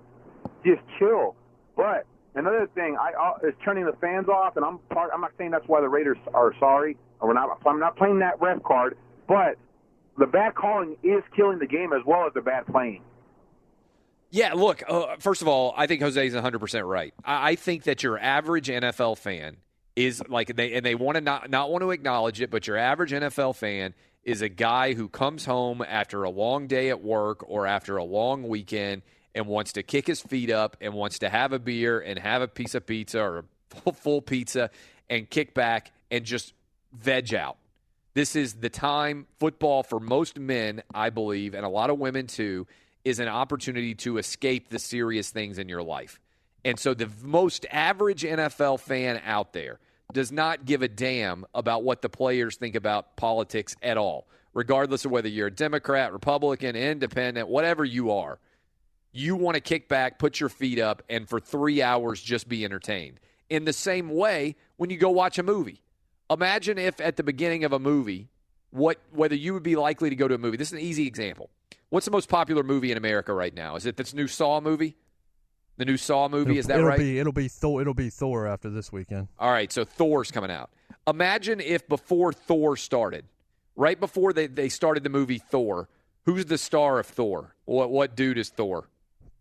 just 0.64 0.81
chill. 0.99 1.35
But 1.76 2.06
another 2.35 2.68
thing, 2.76 2.98
I 2.99 3.11
uh, 3.19 3.48
is 3.48 3.53
turning 3.65 3.85
the 3.85 3.94
fans 3.99 4.30
off, 4.30 4.56
and 4.57 4.64
I'm 4.65 4.77
part. 4.90 5.11
I'm 5.14 5.22
not 5.22 5.31
saying 5.38 5.52
that's 5.52 5.68
why 5.68 5.81
the 5.81 5.90
Raiders 5.90 6.18
are 6.34 6.53
sorry, 6.60 6.98
or 7.12 7.12
we're 7.24 7.34
not. 7.34 7.60
I'm 7.66 7.80
not 7.80 7.95
playing 7.95 8.20
that 8.20 8.40
ref 8.41 8.62
card, 8.64 8.98
but 9.28 9.58
the 10.18 10.28
bad 10.28 10.56
calling 10.56 10.98
is 11.04 11.24
killing 11.36 11.60
the 11.60 11.68
game 11.68 11.94
as 11.94 12.02
well 12.06 12.28
as 12.28 12.34
the 12.34 12.41
bad 12.41 12.66
playing. 12.68 13.02
Yeah, 14.30 14.54
look, 14.54 14.82
uh, 14.88 15.18
first 15.20 15.44
of 15.44 15.48
all, 15.48 15.76
I 15.78 15.86
think 15.86 16.02
Jose's 16.02 16.34
100% 16.34 16.88
right. 16.88 17.14
I, 17.24 17.52
I 17.52 17.56
think 17.56 17.84
that 17.84 18.02
your 18.02 18.18
average 18.18 18.68
NFL 18.68 19.20
fan 19.20 19.58
is 19.95 20.24
like 20.28 20.56
they 20.56 20.74
and 20.74 20.84
they 20.84 20.95
want 20.95 21.16
to 21.16 21.22
not 21.22 21.52
not 21.52 21.70
want 21.70 21.84
to 21.84 21.91
acknowledge 21.91 22.41
it, 22.41 22.50
but 22.50 22.66
your 22.66 22.78
average 22.78 23.12
NFL 23.12 23.56
fan 23.56 23.94
is 24.24 24.41
a 24.41 24.50
guy 24.50 24.94
who 24.94 25.08
comes 25.08 25.45
home 25.45 25.84
after 25.88 26.24
a 26.24 26.30
long 26.30 26.68
day 26.68 26.90
at 26.90 27.04
work 27.04 27.44
or 27.48 27.68
after 27.68 27.98
a 27.98 28.04
long 28.04 28.44
weekend 28.48 29.02
and 29.36 29.45
wants 29.48 29.74
to 29.74 29.84
kick 29.84 30.08
his 30.08 30.22
feet 30.22 30.50
up 30.50 30.78
and 30.82 30.94
wants 30.94 31.20
to 31.20 31.30
have 31.30 31.54
a 31.54 31.60
beer 31.60 32.00
and 32.00 32.18
have 32.18 32.41
a 32.41 32.48
piece 32.48 32.74
of 32.74 32.86
pizza 32.86 33.22
or 33.22 33.45
a 33.86 33.94
full 33.94 34.22
pizza 34.22 34.70
and 35.10 35.30
kick 35.30 35.54
back 35.54 35.91
and 36.10 36.26
just 36.26 36.54
veg 36.94 37.34
out. 37.34 37.57
This 38.14 38.36
is 38.36 38.53
the 38.53 38.70
time 38.70 39.26
football 39.40 39.84
for 39.84 39.99
most 39.99 40.38
men, 40.38 40.84
I 40.94 41.10
believe, 41.10 41.56
and 41.56 41.65
a 41.65 41.70
lot 41.70 41.90
of 41.90 41.98
women 41.98 42.28
too, 42.28 42.68
is 43.03 43.20
an 43.20 43.28
opportunity 43.28 43.95
to 43.95 44.18
escape 44.18 44.70
the 44.70 44.80
serious 44.80 45.32
things 45.32 45.57
in 45.57 45.68
your 45.68 45.84
life. 45.84 46.20
And 46.64 46.80
so 46.80 46.94
the 46.94 47.10
most 47.22 47.65
average 47.72 48.24
NFL 48.24 48.80
fan 48.80 49.22
out 49.26 49.53
there 49.53 49.80
does 50.14 50.32
not 50.32 50.65
give 50.65 50.82
a 50.82 50.88
damn 50.88 51.45
about 51.53 51.84
what 51.84 52.02
the 52.02 52.10
players 52.10 52.56
think 52.56 52.76
about 52.76 53.18
politics 53.18 53.76
at 53.82 53.98
all, 53.98 54.28
regardless 54.53 55.06
of 55.06 55.11
whether 55.11 55.28
you're 55.28 55.48
a 55.48 55.52
Democrat, 55.52 56.14
Republican, 56.14 56.76
independent, 56.76 57.48
whatever 57.48 57.84
you 57.84 58.11
are. 58.11 58.40
You 59.11 59.36
want 59.36 59.56
to 59.56 59.61
kick 59.61 59.90
back, 59.90 60.20
put 60.20 60.40
your 60.40 60.49
feet 60.49 60.80
up, 60.80 61.03
and 61.10 61.28
for 61.28 61.40
three 61.40 61.82
hours 61.82 62.22
just 62.22 62.48
be 62.48 62.64
entertained. 62.64 63.20
In 63.49 63.65
the 63.65 63.74
same 63.74 64.10
way, 64.10 64.56
when 64.78 64.90
you 64.90 64.98
go 64.98 65.10
watch 65.10 65.38
a 65.38 65.44
movie, 65.44 65.82
imagine 66.30 66.78
if 66.78 67.00
at 67.02 67.18
the 67.18 67.24
beginning 67.24 67.64
of 67.64 67.74
a 67.74 67.80
movie, 67.80 68.30
what 68.72 69.00
whether 69.12 69.36
you 69.36 69.54
would 69.54 69.64
be 69.64 69.76
likely 69.76 70.10
to 70.10 70.16
go 70.16 70.28
to 70.28 70.36
a 70.36 70.38
movie. 70.38 70.58
This 70.58 70.70
is 70.70 70.74
an 70.74 70.80
easy 70.80 71.08
example. 71.08 71.50
What's 71.90 72.06
the 72.06 72.12
most 72.12 72.28
popular 72.28 72.64
movie 72.64 72.91
in 72.91 72.98
America 72.98 73.34
right 73.34 73.54
now? 73.54 73.76
Is 73.76 73.86
it 73.86 73.98
this 73.98 74.14
new 74.14 74.28
Saw 74.28 74.60
movie? 74.62 74.95
The 75.78 75.86
new 75.86 75.98
Saw 75.98 76.28
movie, 76.28 76.52
it'll, 76.52 76.60
is 76.60 76.68
that 76.68 76.78
it'll 76.78 76.88
right? 76.88 77.00
Be, 77.00 77.20
it'll 77.20 77.34
be 77.34 77.48
Thor. 77.48 77.82
It'll 77.82 77.94
be 77.94 78.10
Thor 78.10 78.48
after 78.48 78.70
this 78.70 78.91
weekend. 78.91 79.28
All 79.40 79.52
right, 79.52 79.72
so 79.72 79.86
Thor's 79.86 80.32
coming 80.32 80.52
out. 80.52 80.70
Imagine 81.08 81.60
if 81.60 81.88
before 81.88 82.32
Thor 82.34 82.78
started, 82.78 83.26
right 83.76 84.00
before 84.00 84.34
they, 84.34 84.48
they 84.48 84.70
started 84.70 85.04
the 85.04 85.10
movie 85.10 85.38
Thor, 85.38 85.90
who's 86.26 86.45
the 86.45 86.58
star 86.58 87.00
of 87.00 87.06
Thor? 87.06 87.56
What 87.66 87.91
what 87.91 88.16
dude 88.16 88.38
is 88.38 88.50
Thor? 88.50 88.90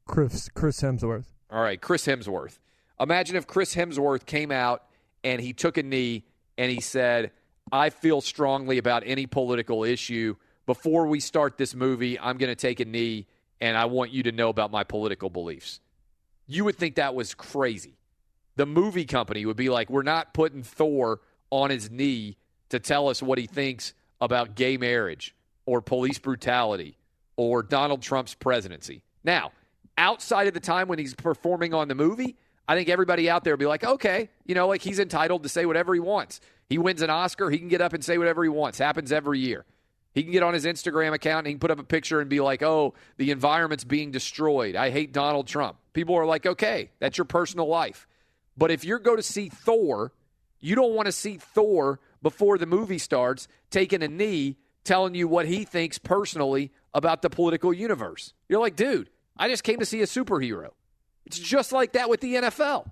Chris 0.06 0.48
Chris 0.50 0.80
Hemsworth. 0.80 1.26
All 1.50 1.62
right, 1.62 1.80
Chris 1.80 2.06
Hemsworth. 2.06 2.58
Imagine 2.98 3.36
if 3.36 3.46
Chris 3.46 3.74
Hemsworth 3.74 4.26
came 4.26 4.50
out 4.50 4.84
and 5.24 5.40
he 5.40 5.52
took 5.52 5.76
a 5.76 5.82
knee 5.82 6.24
and 6.58 6.70
he 6.70 6.80
said, 6.80 7.32
"I 7.70 7.90
feel 7.90 8.20
strongly 8.20 8.78
about 8.78 9.02
any 9.06 9.26
political 9.26 9.84
issue. 9.84 10.36
Before 10.66 11.06
we 11.06 11.20
start 11.20 11.58
this 11.58 11.74
movie, 11.74 12.18
I'm 12.18 12.38
going 12.38 12.50
to 12.50 12.56
take 12.56 12.80
a 12.80 12.84
knee 12.84 13.26
and 13.60 13.76
I 13.76 13.84
want 13.86 14.10
you 14.12 14.22
to 14.24 14.32
know 14.32 14.48
about 14.48 14.70
my 14.70 14.84
political 14.84 15.30
beliefs." 15.30 15.80
You 16.46 16.64
would 16.64 16.76
think 16.76 16.96
that 16.96 17.14
was 17.14 17.34
crazy. 17.34 17.98
The 18.56 18.66
movie 18.66 19.04
company 19.04 19.46
would 19.46 19.56
be 19.56 19.70
like, 19.70 19.88
"We're 19.88 20.02
not 20.02 20.34
putting 20.34 20.62
Thor 20.62 21.20
on 21.50 21.70
his 21.70 21.90
knee 21.90 22.36
to 22.68 22.78
tell 22.78 23.08
us 23.08 23.22
what 23.22 23.38
he 23.38 23.46
thinks 23.46 23.94
about 24.20 24.54
gay 24.54 24.76
marriage 24.76 25.34
or 25.66 25.80
police 25.80 26.18
brutality 26.18 26.98
or 27.36 27.62
Donald 27.62 28.02
Trump's 28.02 28.34
presidency." 28.34 29.02
Now, 29.24 29.52
outside 29.96 30.46
of 30.46 30.54
the 30.54 30.60
time 30.60 30.88
when 30.88 30.98
he's 30.98 31.14
performing 31.14 31.72
on 31.72 31.88
the 31.88 31.94
movie, 31.94 32.36
I 32.72 32.74
think 32.74 32.88
everybody 32.88 33.28
out 33.28 33.44
there 33.44 33.52
will 33.52 33.58
be 33.58 33.66
like, 33.66 33.84
okay, 33.84 34.30
you 34.46 34.54
know, 34.54 34.66
like 34.66 34.80
he's 34.80 34.98
entitled 34.98 35.42
to 35.42 35.50
say 35.50 35.66
whatever 35.66 35.92
he 35.92 36.00
wants. 36.00 36.40
He 36.70 36.78
wins 36.78 37.02
an 37.02 37.10
Oscar, 37.10 37.50
he 37.50 37.58
can 37.58 37.68
get 37.68 37.82
up 37.82 37.92
and 37.92 38.02
say 38.02 38.16
whatever 38.16 38.42
he 38.42 38.48
wants. 38.48 38.78
Happens 38.78 39.12
every 39.12 39.40
year. 39.40 39.66
He 40.14 40.22
can 40.22 40.32
get 40.32 40.42
on 40.42 40.54
his 40.54 40.64
Instagram 40.64 41.12
account 41.12 41.40
and 41.40 41.48
he 41.48 41.52
can 41.52 41.60
put 41.60 41.70
up 41.70 41.78
a 41.78 41.84
picture 41.84 42.22
and 42.22 42.30
be 42.30 42.40
like, 42.40 42.62
oh, 42.62 42.94
the 43.18 43.30
environment's 43.30 43.84
being 43.84 44.10
destroyed. 44.10 44.74
I 44.74 44.88
hate 44.88 45.12
Donald 45.12 45.48
Trump. 45.48 45.76
People 45.92 46.14
are 46.14 46.24
like, 46.24 46.46
okay, 46.46 46.90
that's 46.98 47.18
your 47.18 47.26
personal 47.26 47.68
life. 47.68 48.08
But 48.56 48.70
if 48.70 48.86
you're 48.86 48.98
going 48.98 49.18
to 49.18 49.22
see 49.22 49.50
Thor, 49.50 50.14
you 50.58 50.74
don't 50.74 50.94
want 50.94 51.04
to 51.04 51.12
see 51.12 51.36
Thor 51.36 52.00
before 52.22 52.56
the 52.56 52.64
movie 52.64 52.96
starts 52.96 53.48
taking 53.68 54.02
a 54.02 54.08
knee 54.08 54.56
telling 54.82 55.14
you 55.14 55.28
what 55.28 55.44
he 55.44 55.66
thinks 55.66 55.98
personally 55.98 56.72
about 56.94 57.20
the 57.20 57.28
political 57.28 57.74
universe. 57.74 58.32
You're 58.48 58.60
like, 58.60 58.76
dude, 58.76 59.10
I 59.36 59.48
just 59.50 59.62
came 59.62 59.78
to 59.80 59.86
see 59.86 60.00
a 60.00 60.06
superhero. 60.06 60.70
It's 61.26 61.38
just 61.38 61.72
like 61.72 61.92
that 61.92 62.08
with 62.08 62.20
the 62.20 62.34
NFL. 62.34 62.90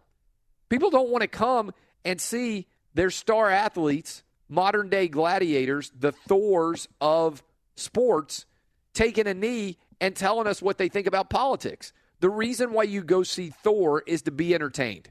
People 0.68 0.90
don't 0.90 1.10
want 1.10 1.22
to 1.22 1.28
come 1.28 1.72
and 2.04 2.20
see 2.20 2.66
their 2.94 3.10
star 3.10 3.50
athletes, 3.50 4.22
modern 4.48 4.88
day 4.88 5.08
gladiators, 5.08 5.92
the 5.98 6.12
Thors 6.12 6.88
of 7.00 7.42
sports, 7.76 8.46
taking 8.94 9.26
a 9.26 9.34
knee 9.34 9.78
and 10.00 10.14
telling 10.16 10.46
us 10.46 10.62
what 10.62 10.78
they 10.78 10.88
think 10.88 11.06
about 11.06 11.30
politics. 11.30 11.92
The 12.20 12.30
reason 12.30 12.72
why 12.72 12.84
you 12.84 13.02
go 13.02 13.22
see 13.22 13.50
Thor 13.50 14.02
is 14.06 14.22
to 14.22 14.30
be 14.30 14.54
entertained, 14.54 15.10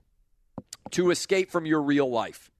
to 0.91 1.11
escape 1.11 1.51
from 1.51 1.65
your 1.65 1.81
real 1.81 2.09
life. 2.09 2.51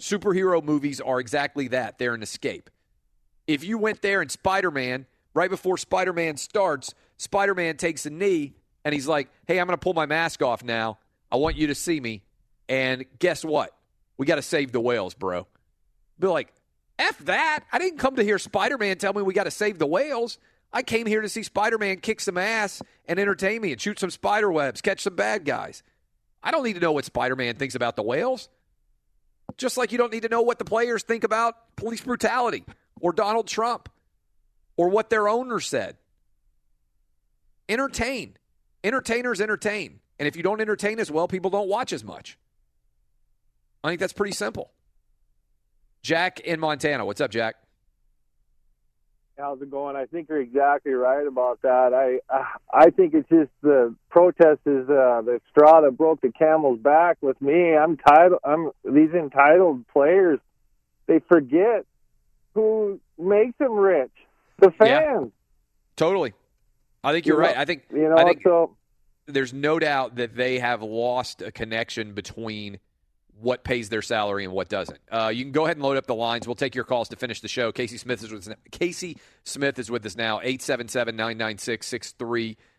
Superhero 0.00 0.62
movies 0.62 1.00
are 1.00 1.18
exactly 1.20 1.68
that 1.68 1.98
they're 1.98 2.14
an 2.14 2.22
escape. 2.22 2.70
If 3.46 3.64
you 3.64 3.78
went 3.78 4.02
there 4.02 4.20
and 4.20 4.30
Spider 4.30 4.70
Man, 4.70 5.06
right 5.34 5.50
before 5.50 5.76
Spider 5.76 6.12
Man 6.12 6.36
starts, 6.36 6.94
Spider 7.16 7.54
Man 7.54 7.76
takes 7.76 8.06
a 8.06 8.10
knee 8.10 8.54
and 8.88 8.94
he's 8.94 9.06
like, 9.06 9.28
hey, 9.46 9.60
I'm 9.60 9.66
going 9.66 9.76
to 9.76 9.82
pull 9.82 9.92
my 9.92 10.06
mask 10.06 10.40
off 10.40 10.64
now. 10.64 10.96
I 11.30 11.36
want 11.36 11.56
you 11.56 11.66
to 11.66 11.74
see 11.74 12.00
me. 12.00 12.22
And 12.70 13.04
guess 13.18 13.44
what? 13.44 13.76
We 14.16 14.24
got 14.24 14.36
to 14.36 14.42
save 14.42 14.72
the 14.72 14.80
whales, 14.80 15.12
bro. 15.12 15.46
Be 16.18 16.26
like, 16.26 16.54
F 16.98 17.18
that. 17.26 17.64
I 17.70 17.78
didn't 17.78 17.98
come 17.98 18.16
to 18.16 18.24
hear 18.24 18.38
Spider 18.38 18.78
Man 18.78 18.96
tell 18.96 19.12
me 19.12 19.20
we 19.20 19.34
got 19.34 19.44
to 19.44 19.50
save 19.50 19.78
the 19.78 19.86
whales. 19.86 20.38
I 20.72 20.82
came 20.82 21.04
here 21.04 21.20
to 21.20 21.28
see 21.28 21.42
Spider 21.42 21.76
Man 21.76 21.98
kick 21.98 22.22
some 22.22 22.38
ass 22.38 22.80
and 23.04 23.18
entertain 23.18 23.60
me 23.60 23.72
and 23.72 23.80
shoot 23.80 23.98
some 23.98 24.08
spider 24.08 24.50
webs, 24.50 24.80
catch 24.80 25.02
some 25.02 25.14
bad 25.14 25.44
guys. 25.44 25.82
I 26.42 26.50
don't 26.50 26.64
need 26.64 26.76
to 26.76 26.80
know 26.80 26.92
what 26.92 27.04
Spider 27.04 27.36
Man 27.36 27.56
thinks 27.56 27.74
about 27.74 27.94
the 27.94 28.02
whales. 28.02 28.48
Just 29.58 29.76
like 29.76 29.92
you 29.92 29.98
don't 29.98 30.14
need 30.14 30.22
to 30.22 30.30
know 30.30 30.40
what 30.40 30.58
the 30.58 30.64
players 30.64 31.02
think 31.02 31.24
about 31.24 31.76
police 31.76 32.00
brutality 32.00 32.64
or 33.02 33.12
Donald 33.12 33.48
Trump 33.48 33.90
or 34.78 34.88
what 34.88 35.10
their 35.10 35.28
owner 35.28 35.60
said. 35.60 35.98
Entertain. 37.68 38.34
Entertainers 38.84 39.40
entertain. 39.40 40.00
And 40.18 40.26
if 40.26 40.36
you 40.36 40.42
don't 40.42 40.60
entertain 40.60 40.98
as 40.98 41.10
well, 41.10 41.28
people 41.28 41.50
don't 41.50 41.68
watch 41.68 41.92
as 41.92 42.04
much. 42.04 42.38
I 43.84 43.88
think 43.88 44.00
that's 44.00 44.12
pretty 44.12 44.34
simple. 44.34 44.70
Jack 46.02 46.40
in 46.40 46.60
Montana. 46.60 47.04
What's 47.04 47.20
up, 47.20 47.30
Jack? 47.30 47.56
How's 49.38 49.62
it 49.62 49.70
going? 49.70 49.94
I 49.94 50.06
think 50.06 50.28
you're 50.28 50.40
exactly 50.40 50.92
right 50.92 51.24
about 51.24 51.62
that. 51.62 51.94
I 51.94 52.18
I 52.72 52.90
think 52.90 53.14
it's 53.14 53.28
just 53.28 53.50
the 53.62 53.94
protest 54.10 54.60
is 54.66 54.88
uh, 54.88 55.22
the 55.22 55.40
straw 55.50 55.80
that 55.80 55.96
broke 55.96 56.20
the 56.20 56.32
camel's 56.32 56.80
back. 56.80 57.18
With 57.20 57.40
me, 57.40 57.76
I'm 57.76 57.96
titled. 57.96 58.40
I'm 58.42 58.72
these 58.84 59.10
entitled 59.10 59.86
players. 59.88 60.40
They 61.06 61.20
forget 61.28 61.86
who 62.54 62.98
makes 63.16 63.56
them 63.58 63.74
rich. 63.74 64.10
The 64.58 64.72
fans. 64.72 64.80
Yeah, 64.88 65.24
totally. 65.94 66.34
I 67.04 67.12
think 67.12 67.26
you're 67.26 67.36
You 67.36 67.42
right. 67.42 67.54
know- 67.54 67.60
I 67.62 67.64
think 67.64 67.82
you 67.92 68.08
know, 68.08 68.16
I 68.16 68.24
think 68.24 68.42
so- 68.42 68.76
there's 69.26 69.52
no 69.52 69.78
doubt 69.78 70.16
that 70.16 70.34
they 70.34 70.58
have 70.58 70.82
lost 70.82 71.42
a 71.42 71.52
connection 71.52 72.14
between 72.14 72.78
what 73.40 73.62
pays 73.62 73.88
their 73.88 74.02
salary 74.02 74.42
and 74.44 74.52
what 74.52 74.68
doesn't. 74.68 74.98
Uh, 75.12 75.30
you 75.32 75.44
can 75.44 75.52
go 75.52 75.64
ahead 75.64 75.76
and 75.76 75.84
load 75.84 75.96
up 75.96 76.06
the 76.06 76.14
lines. 76.14 76.46
We'll 76.48 76.56
take 76.56 76.74
your 76.74 76.82
calls 76.84 77.08
to 77.10 77.16
finish 77.16 77.40
the 77.40 77.46
show. 77.46 77.70
Kayce 77.70 77.96
Smith 78.00 78.22
is 78.24 78.32
with 78.32 78.48
us, 78.48 78.54
Kayce 78.72 79.16
Smith 79.44 79.78
is 79.78 79.90
with 79.90 80.04
us 80.06 80.16
now. 80.16 80.40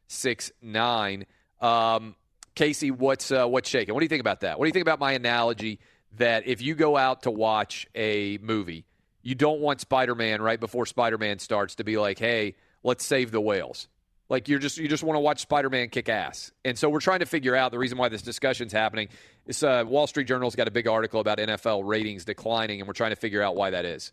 877-996-6369. 0.09 1.25
Um, 1.61 2.15
Kayce, 2.55 2.91
what's 2.91 3.31
uh, 3.31 3.45
what's 3.47 3.69
shaking? 3.69 3.93
What 3.93 4.01
do 4.01 4.05
you 4.05 4.09
think 4.09 4.21
about 4.21 4.41
that? 4.41 4.59
What 4.59 4.65
do 4.65 4.69
you 4.69 4.73
think 4.73 4.81
about 4.83 4.99
my 4.99 5.13
analogy 5.13 5.79
that 6.17 6.45
if 6.47 6.61
you 6.61 6.75
go 6.75 6.97
out 6.97 7.23
to 7.23 7.31
watch 7.31 7.87
a 7.95 8.37
movie, 8.39 8.85
you 9.21 9.35
don't 9.35 9.61
want 9.61 9.79
Spider-Man 9.81 10.41
right 10.41 10.59
before 10.59 10.85
Spider-Man 10.85 11.39
starts 11.39 11.75
to 11.75 11.83
be 11.83 11.97
like, 11.97 12.17
"Hey, 12.19 12.55
let's 12.83 13.05
save 13.05 13.31
the 13.31 13.39
whales." 13.41 13.87
Like 14.29 14.47
you're 14.47 14.59
just 14.59 14.77
you 14.77 14.87
just 14.87 15.03
want 15.03 15.15
to 15.15 15.21
watch 15.21 15.39
Spider-Man 15.41 15.89
kick 15.89 16.07
ass. 16.07 16.51
And 16.63 16.77
so 16.77 16.87
we're 16.89 16.99
trying 16.99 17.19
to 17.19 17.25
figure 17.25 17.55
out 17.55 17.71
the 17.71 17.79
reason 17.79 17.97
why 17.97 18.09
this 18.09 18.21
discussion's 18.21 18.71
happening. 18.71 19.09
This 19.45 19.63
uh, 19.63 19.83
Wall 19.87 20.05
Street 20.07 20.27
Journal's 20.27 20.55
got 20.55 20.67
a 20.67 20.71
big 20.71 20.87
article 20.87 21.19
about 21.19 21.39
NFL 21.39 21.81
ratings 21.85 22.25
declining, 22.25 22.79
and 22.79 22.87
we're 22.87 22.93
trying 22.93 23.09
to 23.09 23.15
figure 23.15 23.41
out 23.41 23.55
why 23.55 23.71
that 23.71 23.85
is. 23.85 24.11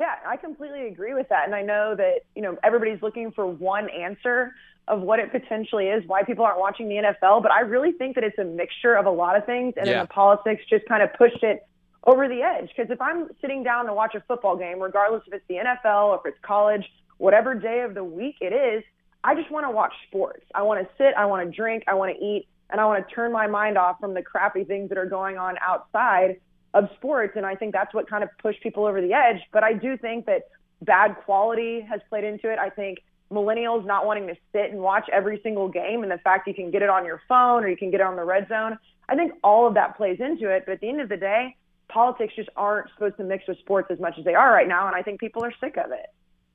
Yeah, 0.00 0.14
I 0.26 0.36
completely 0.36 0.86
agree 0.88 1.14
with 1.14 1.28
that. 1.28 1.44
And 1.46 1.54
I 1.54 1.62
know 1.62 1.94
that, 1.96 2.20
you 2.36 2.42
know, 2.42 2.56
everybody's 2.62 3.02
looking 3.02 3.32
for 3.32 3.46
one 3.46 3.88
answer 3.90 4.52
of 4.86 5.00
what 5.02 5.18
it 5.18 5.30
potentially 5.32 5.86
is, 5.86 6.04
why 6.06 6.22
people 6.22 6.44
aren't 6.44 6.60
watching 6.60 6.88
the 6.88 6.96
NFL. 6.96 7.42
But 7.42 7.50
I 7.50 7.60
really 7.60 7.92
think 7.92 8.14
that 8.14 8.24
it's 8.24 8.38
a 8.38 8.44
mixture 8.44 8.94
of 8.94 9.06
a 9.06 9.10
lot 9.10 9.36
of 9.36 9.44
things. 9.44 9.74
And 9.76 9.86
Yeah. 9.86 9.94
then 9.94 10.02
the 10.04 10.08
politics 10.08 10.62
just 10.70 10.86
kind 10.86 11.02
of 11.02 11.12
pushed 11.14 11.42
it 11.42 11.66
over 12.04 12.28
the 12.28 12.42
edge. 12.42 12.70
Because 12.74 12.90
if 12.92 13.00
I'm 13.00 13.28
sitting 13.40 13.62
down 13.64 13.86
to 13.86 13.92
watch 13.92 14.14
a 14.14 14.20
football 14.20 14.56
game, 14.56 14.80
regardless 14.80 15.22
if 15.26 15.34
it's 15.34 15.44
the 15.48 15.56
NFL 15.58 16.10
or 16.10 16.16
if 16.16 16.22
it's 16.26 16.38
college, 16.42 16.84
whatever 17.18 17.54
day 17.54 17.80
of 17.80 17.94
the 17.94 18.04
week 18.04 18.36
it 18.40 18.52
is, 18.52 18.84
I 19.24 19.34
just 19.34 19.50
want 19.50 19.66
to 19.66 19.70
watch 19.70 19.92
sports. 20.06 20.44
I 20.54 20.62
want 20.62 20.80
to 20.80 20.88
sit, 20.96 21.14
I 21.16 21.26
want 21.26 21.48
to 21.48 21.54
drink, 21.54 21.84
I 21.86 21.94
want 21.94 22.16
to 22.16 22.24
eat, 22.24 22.46
and 22.70 22.80
I 22.80 22.84
want 22.84 23.06
to 23.06 23.14
turn 23.14 23.32
my 23.32 23.46
mind 23.46 23.76
off 23.76 23.98
from 24.00 24.14
the 24.14 24.22
crappy 24.22 24.64
things 24.64 24.88
that 24.90 24.98
are 24.98 25.06
going 25.06 25.38
on 25.38 25.56
outside 25.60 26.40
of 26.74 26.88
sports. 26.96 27.34
And 27.36 27.44
I 27.44 27.54
think 27.54 27.72
that's 27.72 27.92
what 27.94 28.08
kind 28.08 28.22
of 28.22 28.30
pushed 28.38 28.62
people 28.62 28.84
over 28.84 29.00
the 29.00 29.12
edge. 29.12 29.40
But 29.52 29.64
I 29.64 29.72
do 29.72 29.96
think 29.96 30.26
that 30.26 30.42
bad 30.82 31.16
quality 31.24 31.80
has 31.80 32.00
played 32.08 32.24
into 32.24 32.50
it. 32.50 32.58
I 32.58 32.70
think 32.70 32.98
millennials 33.32 33.84
not 33.84 34.06
wanting 34.06 34.26
to 34.28 34.36
sit 34.52 34.70
and 34.70 34.80
watch 34.80 35.08
every 35.12 35.40
single 35.42 35.68
game 35.68 36.02
and 36.02 36.10
the 36.10 36.18
fact 36.18 36.46
you 36.46 36.54
can 36.54 36.70
get 36.70 36.82
it 36.82 36.88
on 36.88 37.04
your 37.04 37.20
phone 37.28 37.64
or 37.64 37.68
you 37.68 37.76
can 37.76 37.90
get 37.90 38.00
it 38.00 38.06
on 38.06 38.16
the 38.16 38.24
red 38.24 38.48
zone. 38.48 38.78
I 39.08 39.16
think 39.16 39.32
all 39.42 39.66
of 39.66 39.74
that 39.74 39.96
plays 39.96 40.18
into 40.20 40.48
it. 40.48 40.64
But 40.66 40.72
at 40.72 40.80
the 40.80 40.88
end 40.88 41.00
of 41.00 41.08
the 41.08 41.16
day, 41.16 41.56
politics 41.88 42.34
just 42.36 42.50
aren't 42.56 42.90
supposed 42.94 43.16
to 43.16 43.24
mix 43.24 43.46
with 43.48 43.58
sports 43.58 43.88
as 43.90 43.98
much 43.98 44.14
as 44.18 44.24
they 44.24 44.34
are 44.34 44.52
right 44.52 44.68
now. 44.68 44.86
And 44.86 44.94
I 44.94 45.02
think 45.02 45.20
people 45.20 45.44
are 45.44 45.52
sick 45.60 45.76
of 45.76 45.90
it. 45.92 46.06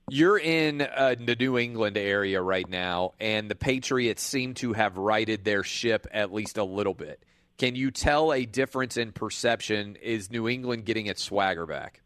You're 0.10 0.38
in 0.38 0.82
uh, 0.82 1.16
the 1.18 1.36
New 1.36 1.58
England 1.58 1.98
area 1.98 2.42
right 2.42 2.68
now, 2.68 3.14
and 3.20 3.50
the 3.50 3.56
Patriots 3.56 4.22
seem 4.22 4.54
to 4.56 4.74
have 4.74 4.98
righted 4.98 5.46
their 5.46 5.64
ship 5.64 6.08
at 6.12 6.34
least 6.34 6.58
a 6.58 6.64
little 6.64 6.94
bit. 6.94 7.24
Can 7.58 7.76
you 7.76 7.90
tell 7.90 8.34
a 8.34 8.46
difference 8.46 8.98
in 8.98 9.12
perception? 9.12 9.96
Is 10.02 10.30
New 10.30 10.50
England 10.50 10.86
getting 10.86 11.06
its 11.08 11.24
swagger 11.24 11.66
back? 11.66 12.02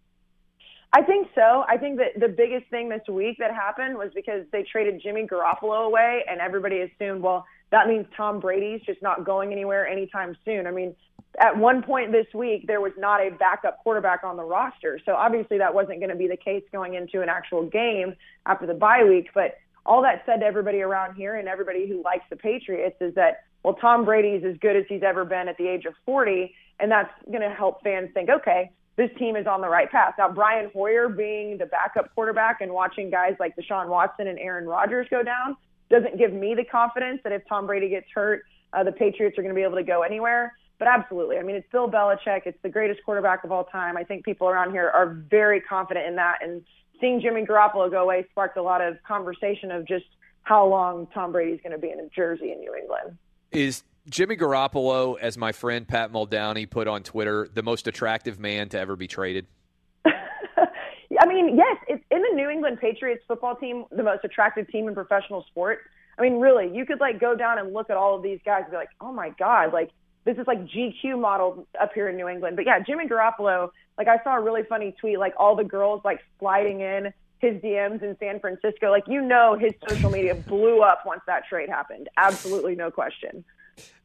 I 0.94 1.02
think 1.02 1.28
so. 1.36 1.66
I 1.68 1.78
think 1.78 1.98
that 1.98 2.20
the 2.20 2.28
biggest 2.28 2.70
thing 2.70 2.90
this 2.90 3.02
week 3.10 3.38
that 3.40 3.54
happened 3.54 3.98
was 3.98 4.12
because 4.14 4.46
they 4.52 4.64
traded 4.64 5.02
Jimmy 5.02 5.26
Garoppolo 5.26 5.86
away, 5.86 6.24
and 6.30 6.40
everybody 6.40 6.82
assumed, 6.82 7.24
well, 7.24 7.46
that 7.72 7.88
means 7.88 8.06
Tom 8.16 8.40
Brady's 8.40 8.82
just 8.86 9.02
not 9.02 9.26
going 9.26 9.52
anywhere 9.52 9.88
anytime 9.88 10.38
soon. 10.46 10.68
I 10.68 10.72
mean, 10.72 10.96
at 11.38 11.58
one 11.58 11.84
point 11.84 12.12
this 12.12 12.28
week, 12.34 12.66
there 12.66 12.82
was 12.82 12.94
not 12.98 13.20
a 13.20 13.30
backup 13.30 13.84
quarterback 13.84 14.24
on 14.24 14.38
the 14.38 14.44
roster. 14.44 15.00
So 15.06 15.14
obviously, 15.14 15.60
that 15.60 15.74
wasn't 15.74 16.00
going 16.00 16.10
to 16.10 16.16
be 16.16 16.28
the 16.28 16.38
case 16.38 16.64
going 16.72 16.96
into 16.96 17.22
an 17.22 17.30
actual 17.30 17.64
game 17.66 18.16
after 18.46 18.66
the 18.66 18.74
bye 18.74 19.04
week. 19.04 19.30
But 19.34 19.58
all 19.86 20.02
that 20.02 20.24
said 20.26 20.40
to 20.40 20.46
everybody 20.46 20.82
around 20.82 21.16
here 21.16 21.36
and 21.36 21.48
everybody 21.48 21.88
who 21.88 22.02
likes 22.04 22.26
the 22.30 22.36
Patriots 22.36 22.98
is 23.02 23.14
that, 23.16 23.44
well, 23.64 23.76
Tom 23.76 24.04
Brady's 24.04 24.44
as 24.44 24.58
good 24.58 24.76
as 24.76 24.86
he's 24.90 25.04
ever 25.04 25.26
been 25.26 25.48
at 25.48 25.58
the 25.58 25.68
age 25.68 25.86
of 25.86 25.94
40. 26.06 26.54
And 26.80 26.92
that's 26.92 27.12
going 27.28 27.42
to 27.42 27.50
help 27.50 27.84
fans 27.84 28.10
think, 28.14 28.30
okay, 28.30 28.72
this 28.96 29.12
team 29.20 29.36
is 29.36 29.46
on 29.46 29.62
the 29.62 29.70
right 29.70 29.92
path. 29.92 30.16
Now, 30.18 30.30
Brian 30.30 30.72
Hoyer 30.74 31.08
being 31.08 31.60
the 31.60 31.68
backup 31.68 32.14
quarterback 32.16 32.62
and 32.62 32.72
watching 32.72 33.12
guys 33.12 33.36
like 33.40 33.56
Deshaun 33.56 33.90
Watson 33.90 34.28
and 34.28 34.40
Aaron 34.40 34.66
Rodgers 34.66 35.08
go 35.10 35.22
down 35.22 35.56
doesn't 35.90 36.18
give 36.18 36.34
me 36.34 36.56
the 36.56 36.66
confidence 36.66 37.22
that 37.24 37.32
if 37.32 37.44
Tom 37.48 37.68
Brady 37.68 37.90
gets 37.90 38.08
hurt, 38.14 38.44
uh, 38.74 38.84
the 38.84 38.92
Patriots 38.92 39.38
are 39.38 39.44
going 39.44 39.54
to 39.54 39.58
be 39.58 39.64
able 39.64 39.78
to 39.78 39.84
go 39.84 40.02
anywhere. 40.02 40.54
But 40.80 40.88
absolutely, 40.88 41.38
I 41.38 41.44
mean, 41.44 41.56
it's 41.56 41.68
Bill 41.72 41.90
Belichick. 41.90 42.42
It's 42.46 42.62
the 42.62 42.70
greatest 42.70 43.04
quarterback 43.04 43.44
of 43.44 43.52
all 43.52 43.64
time. 43.64 43.98
I 43.98 44.04
think 44.04 44.24
people 44.24 44.48
around 44.48 44.72
here 44.72 44.90
are 44.90 45.08
very 45.30 45.60
confident 45.60 46.06
in 46.06 46.16
that. 46.18 46.38
And 46.42 46.64
seeing 47.02 47.20
Jimmy 47.20 47.46
Garoppolo 47.46 47.90
go 47.90 48.04
away 48.04 48.26
sparked 48.32 48.58
a 48.58 48.62
lot 48.62 48.82
of 48.82 49.02
conversation 49.04 49.72
of 49.72 49.88
just 49.88 50.06
how 50.44 50.66
long 50.66 51.08
Tom 51.14 51.32
Brady's 51.32 51.60
going 51.62 51.74
to 51.74 51.80
be 51.80 51.90
in 51.90 52.10
Jersey 52.16 52.52
in 52.52 52.60
New 52.60 52.76
England. 52.76 53.18
Is 53.52 53.84
Jimmy 54.10 54.38
Garoppolo, 54.38 55.20
as 55.20 55.38
my 55.38 55.52
friend 55.52 55.88
Pat 55.88 56.12
Muldowney 56.12 56.70
put 56.70 56.88
on 56.88 57.04
Twitter, 57.04 57.50
the 57.54 57.64
most 57.64 57.88
attractive 57.88 58.40
man 58.40 58.70
to 58.70 58.80
ever 58.80 58.96
be 58.96 59.08
traded? 59.08 59.48
I 60.06 61.26
mean, 61.26 61.58
yes, 61.58 61.78
it's 61.88 62.04
in 62.12 62.22
the 62.22 62.36
New 62.36 62.50
England 62.50 62.80
Patriots 62.80 63.24
football 63.28 63.56
team, 63.56 63.86
the 63.92 64.04
most 64.04 64.24
attractive 64.24 64.70
team 64.70 64.88
in 64.88 64.94
professional 64.94 65.44
sport. 65.50 65.80
I 66.18 66.22
mean, 66.22 66.40
really, 66.40 66.74
you 66.74 66.86
could 66.86 67.00
like 67.00 67.20
go 67.20 67.36
down 67.36 67.60
and 67.60 67.74
look 67.74 67.90
at 67.90 67.98
all 67.98 68.16
of 68.16 68.24
these 68.24 68.40
guys 68.46 68.62
and 68.64 68.72
be 68.72 68.78
like, 68.78 68.90
oh 69.02 69.12
my 69.12 69.30
God, 69.38 69.74
like 69.74 69.92
this 70.28 70.38
is 70.38 70.46
like 70.46 70.60
GQ 70.68 71.20
model 71.20 71.66
up 71.80 71.94
here 71.94 72.10
in 72.10 72.18
New 72.18 72.28
England. 72.28 72.58
But 72.58 72.66
yeah, 72.66 72.80
Jimmy 72.80 73.08
Garoppolo, 73.08 73.70
like 73.98 74.10
I 74.10 74.22
saw 74.24 74.36
a 74.36 74.42
really 74.42 74.64
funny 74.64 74.94
tweet, 75.00 75.20
like 75.20 75.34
all 75.38 75.56
the 75.56 75.64
girls 75.64 76.02
like 76.04 76.20
sliding 76.38 76.82
in 76.82 77.14
his 77.40 77.56
DMs 77.62 78.04
in 78.04 78.18
San 78.20 78.42
Francisco. 78.42 78.92
Like, 78.92 79.06
you 79.08 79.22
know, 79.22 79.58
his 79.58 79.72
social 79.88 80.12
media 80.12 80.36
blew 80.36 80.82
up 80.82 81.06
once 81.06 81.22
that 81.28 81.48
trade 81.48 81.70
happened. 81.70 82.10
Absolutely 82.18 82.76
no 82.76 82.92
question. 82.92 83.46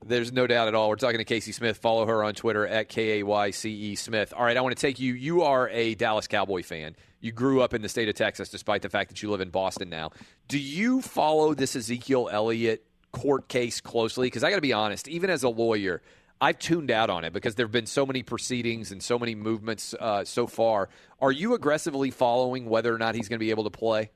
There's 0.04 0.32
no 0.32 0.46
doubt 0.46 0.68
at 0.68 0.74
all. 0.76 0.88
We're 0.88 0.96
talking 0.96 1.18
to 1.18 1.24
Kayce 1.24 1.52
Smith. 1.52 1.78
Follow 1.78 2.06
her 2.06 2.22
on 2.22 2.34
Twitter 2.34 2.66
at 2.68 2.88
K 2.88 3.18
A 3.18 3.22
Y 3.24 3.50
C 3.50 3.70
E 3.72 3.94
Smith. 3.96 4.32
All 4.36 4.44
right, 4.44 4.56
I 4.56 4.60
want 4.60 4.76
to 4.76 4.80
take 4.80 5.00
you. 5.00 5.14
You 5.14 5.42
are 5.42 5.68
a 5.70 5.94
Dallas 5.96 6.28
Cowboy 6.28 6.62
fan. 6.62 6.94
You 7.20 7.32
grew 7.32 7.62
up 7.62 7.74
in 7.74 7.82
the 7.82 7.88
state 7.88 8.08
of 8.08 8.14
Texas, 8.14 8.48
despite 8.48 8.82
the 8.82 8.90
fact 8.90 9.08
that 9.10 9.22
you 9.22 9.30
live 9.30 9.40
in 9.40 9.50
Boston 9.50 9.88
now. 9.88 10.10
Do 10.46 10.58
you 10.58 11.00
follow 11.00 11.54
this 11.54 11.74
Ezekiel 11.74 12.28
Elliott 12.30 12.84
court 13.12 13.48
case 13.48 13.80
closely? 13.80 14.26
Because 14.26 14.44
I 14.44 14.50
got 14.50 14.56
to 14.56 14.62
be 14.62 14.72
honest, 14.72 15.08
even 15.08 15.30
as 15.30 15.42
a 15.42 15.48
lawyer, 15.48 16.02
I've 16.40 16.58
tuned 16.58 16.90
out 16.90 17.10
on 17.10 17.24
it 17.24 17.32
because 17.32 17.54
there 17.54 17.66
have 17.66 17.72
been 17.72 17.86
so 17.86 18.04
many 18.04 18.22
proceedings 18.22 18.90
and 18.90 19.02
so 19.02 19.18
many 19.18 19.34
movements 19.34 19.94
uh, 19.98 20.24
so 20.24 20.46
far. 20.46 20.88
Are 21.20 21.32
you 21.32 21.54
aggressively 21.54 22.10
following 22.10 22.66
whether 22.66 22.92
or 22.92 22.98
not 22.98 23.14
he's 23.14 23.28
going 23.28 23.38
to 23.38 23.44
be 23.44 23.50
able 23.50 23.64
to 23.64 23.70
play? 23.70 24.10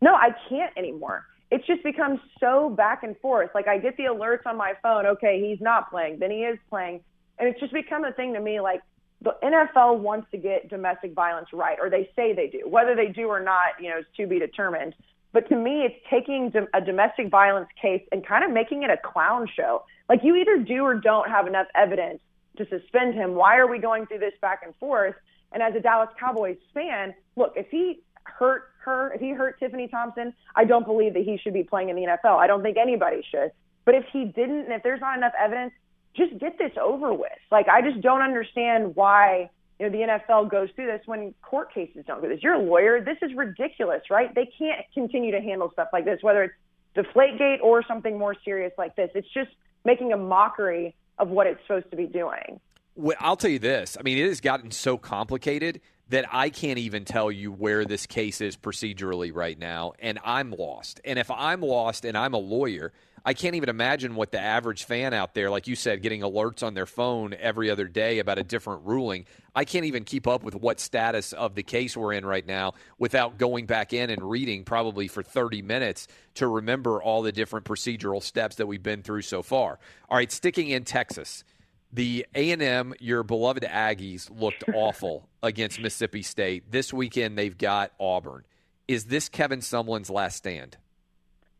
No, 0.00 0.14
I 0.14 0.30
can't 0.48 0.76
anymore 0.76 1.24
it's 1.50 1.66
just 1.66 1.82
become 1.82 2.20
so 2.40 2.70
back 2.70 3.02
and 3.02 3.16
forth. 3.18 3.50
Like 3.54 3.68
I 3.68 3.78
get 3.78 3.96
the 3.96 4.04
alerts 4.04 4.46
on 4.46 4.56
my 4.56 4.74
phone, 4.82 5.06
okay, 5.06 5.40
he's 5.46 5.60
not 5.60 5.90
playing, 5.90 6.18
then 6.18 6.30
he 6.30 6.38
is 6.38 6.58
playing. 6.68 7.00
And 7.38 7.48
it's 7.48 7.60
just 7.60 7.72
become 7.72 8.04
a 8.04 8.12
thing 8.12 8.34
to 8.34 8.40
me 8.40 8.60
like 8.60 8.82
the 9.22 9.34
NFL 9.42 9.98
wants 9.98 10.30
to 10.32 10.38
get 10.38 10.68
domestic 10.68 11.14
violence 11.14 11.48
right, 11.52 11.78
or 11.80 11.90
they 11.90 12.10
say 12.14 12.34
they 12.34 12.48
do. 12.48 12.68
Whether 12.68 12.94
they 12.94 13.08
do 13.08 13.28
or 13.28 13.40
not, 13.40 13.80
you 13.80 13.90
know, 13.90 13.98
is 13.98 14.04
to 14.16 14.26
be 14.26 14.38
determined. 14.38 14.94
But 15.32 15.48
to 15.50 15.56
me, 15.56 15.82
it's 15.82 15.96
taking 16.10 16.52
a 16.72 16.80
domestic 16.80 17.30
violence 17.30 17.68
case 17.80 18.02
and 18.12 18.26
kind 18.26 18.44
of 18.44 18.50
making 18.50 18.82
it 18.82 18.90
a 18.90 18.96
clown 18.96 19.46
show. 19.54 19.84
Like 20.08 20.20
you 20.22 20.36
either 20.36 20.58
do 20.58 20.82
or 20.82 20.94
don't 20.94 21.28
have 21.28 21.46
enough 21.46 21.66
evidence 21.74 22.20
to 22.56 22.66
suspend 22.68 23.14
him. 23.14 23.34
Why 23.34 23.56
are 23.58 23.66
we 23.66 23.78
going 23.78 24.06
through 24.06 24.20
this 24.20 24.32
back 24.40 24.60
and 24.64 24.74
forth? 24.76 25.14
And 25.52 25.62
as 25.62 25.74
a 25.74 25.80
Dallas 25.80 26.08
Cowboys 26.18 26.56
fan, 26.74 27.14
look, 27.36 27.52
if 27.56 27.68
he 27.70 28.00
hurt 28.24 28.70
her, 28.84 29.12
if 29.12 29.20
he 29.20 29.30
hurt 29.30 29.58
Tiffany 29.58 29.88
Thompson, 29.88 30.32
I 30.54 30.64
don't 30.64 30.86
believe 30.86 31.14
that 31.14 31.24
he 31.24 31.38
should 31.38 31.54
be 31.54 31.62
playing 31.62 31.88
in 31.90 31.96
the 31.96 32.02
NFL. 32.02 32.36
I 32.36 32.46
don't 32.46 32.62
think 32.62 32.76
anybody 32.76 33.22
should. 33.30 33.50
But 33.84 33.94
if 33.94 34.04
he 34.12 34.24
didn't, 34.24 34.64
and 34.64 34.72
if 34.72 34.82
there's 34.82 35.00
not 35.00 35.16
enough 35.16 35.32
evidence, 35.38 35.72
just 36.16 36.38
get 36.38 36.58
this 36.58 36.72
over 36.80 37.12
with. 37.12 37.30
Like 37.50 37.68
I 37.68 37.80
just 37.82 38.00
don't 38.00 38.22
understand 38.22 38.96
why 38.96 39.50
you 39.78 39.88
know 39.88 39.92
the 39.92 40.20
NFL 40.28 40.50
goes 40.50 40.68
through 40.74 40.86
this 40.86 41.02
when 41.06 41.34
court 41.42 41.72
cases 41.72 42.04
don't 42.06 42.20
do 42.20 42.28
this. 42.28 42.42
You're 42.42 42.54
a 42.54 42.62
lawyer. 42.62 43.00
This 43.00 43.18
is 43.22 43.34
ridiculous, 43.34 44.02
right? 44.10 44.34
They 44.34 44.50
can't 44.58 44.84
continue 44.92 45.32
to 45.32 45.40
handle 45.40 45.70
stuff 45.72 45.88
like 45.92 46.04
this, 46.04 46.22
whether 46.22 46.44
it's 46.44 46.54
Deflategate 46.96 47.60
or 47.62 47.84
something 47.86 48.18
more 48.18 48.34
serious 48.44 48.72
like 48.76 48.96
this. 48.96 49.10
It's 49.14 49.28
just 49.32 49.50
making 49.84 50.12
a 50.12 50.16
mockery 50.16 50.94
of 51.18 51.28
what 51.28 51.46
it's 51.46 51.60
supposed 51.62 51.90
to 51.90 51.96
be 51.96 52.06
doing. 52.06 52.60
Well, 52.96 53.16
I'll 53.20 53.36
tell 53.36 53.50
you 53.50 53.60
this. 53.60 53.96
I 53.98 54.02
mean, 54.02 54.18
it 54.18 54.26
has 54.26 54.40
gotten 54.40 54.72
so 54.72 54.98
complicated 54.98 55.80
that 56.08 56.24
I 56.32 56.50
can't 56.50 56.78
even 56.78 57.04
tell 57.04 57.30
you 57.30 57.52
where 57.52 57.84
this 57.84 58.06
case 58.06 58.40
is 58.40 58.56
procedurally 58.56 59.32
right 59.32 59.58
now, 59.58 59.92
and 60.00 60.18
I'm 60.24 60.50
lost. 60.50 61.00
And 61.04 61.18
if 61.18 61.30
I'm 61.30 61.60
lost 61.60 62.04
and 62.04 62.16
I'm 62.16 62.34
a 62.34 62.38
lawyer, 62.38 62.92
I 63.28 63.34
can't 63.34 63.56
even 63.56 63.68
imagine 63.68 64.14
what 64.14 64.32
the 64.32 64.40
average 64.40 64.84
fan 64.84 65.12
out 65.12 65.34
there, 65.34 65.50
like 65.50 65.66
you 65.66 65.76
said, 65.76 66.00
getting 66.00 66.22
alerts 66.22 66.62
on 66.62 66.72
their 66.72 66.86
phone 66.86 67.34
every 67.34 67.68
other 67.68 67.86
day 67.86 68.20
about 68.20 68.38
a 68.38 68.42
different 68.42 68.86
ruling. 68.86 69.26
I 69.54 69.66
can't 69.66 69.84
even 69.84 70.04
keep 70.04 70.26
up 70.26 70.42
with 70.42 70.54
what 70.54 70.80
status 70.80 71.34
of 71.34 71.54
the 71.54 71.62
case 71.62 71.94
we're 71.94 72.14
in 72.14 72.24
right 72.24 72.46
now 72.46 72.72
without 72.98 73.36
going 73.36 73.66
back 73.66 73.92
in 73.92 74.08
and 74.08 74.22
reading 74.22 74.64
probably 74.64 75.08
for 75.08 75.22
30 75.22 75.60
minutes 75.60 76.08
to 76.36 76.46
remember 76.46 77.02
all 77.02 77.20
the 77.20 77.30
different 77.30 77.66
procedural 77.66 78.22
steps 78.22 78.56
that 78.56 78.66
we've 78.66 78.82
been 78.82 79.02
through 79.02 79.20
so 79.20 79.42
far. 79.42 79.78
All 80.08 80.16
right, 80.16 80.32
sticking 80.32 80.70
in 80.70 80.84
Texas 80.84 81.44
the 81.92 82.24
A&M, 82.34 82.94
your 82.98 83.22
beloved 83.24 83.62
Aggies, 83.62 84.30
looked 84.40 84.64
awful 84.74 85.28
against 85.42 85.78
Mississippi 85.78 86.22
State. 86.22 86.72
This 86.72 86.94
weekend, 86.94 87.36
they've 87.36 87.58
got 87.58 87.92
Auburn. 88.00 88.44
Is 88.86 89.04
this 89.04 89.28
Kevin 89.28 89.60
Sumlin's 89.60 90.08
last 90.08 90.36
stand? 90.38 90.78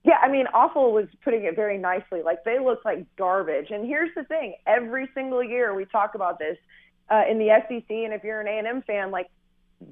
Yeah, 0.05 0.19
I 0.23 0.29
mean, 0.31 0.47
awful 0.55 0.93
was 0.93 1.07
putting 1.25 1.45
it 1.45 1.57
very 1.57 1.77
nicely. 1.77 2.23
Like 2.23 2.45
they 2.45 2.59
look 2.59 2.85
like 2.85 3.05
garbage. 3.17 3.71
And 3.71 3.87
here's 3.87 4.11
the 4.15 4.25
thing: 4.25 4.55
every 4.67 5.09
single 5.15 5.43
year 5.43 5.75
we 5.75 5.85
talk 5.85 6.15
about 6.15 6.39
this 6.39 6.57
uh, 7.11 7.23
in 7.29 7.39
the 7.39 7.49
SEC, 7.69 7.91
and 7.91 8.13
if 8.13 8.23
you're 8.25 8.41
an 8.41 8.47
A&M 8.47 8.83
fan, 8.83 9.11
like 9.11 9.27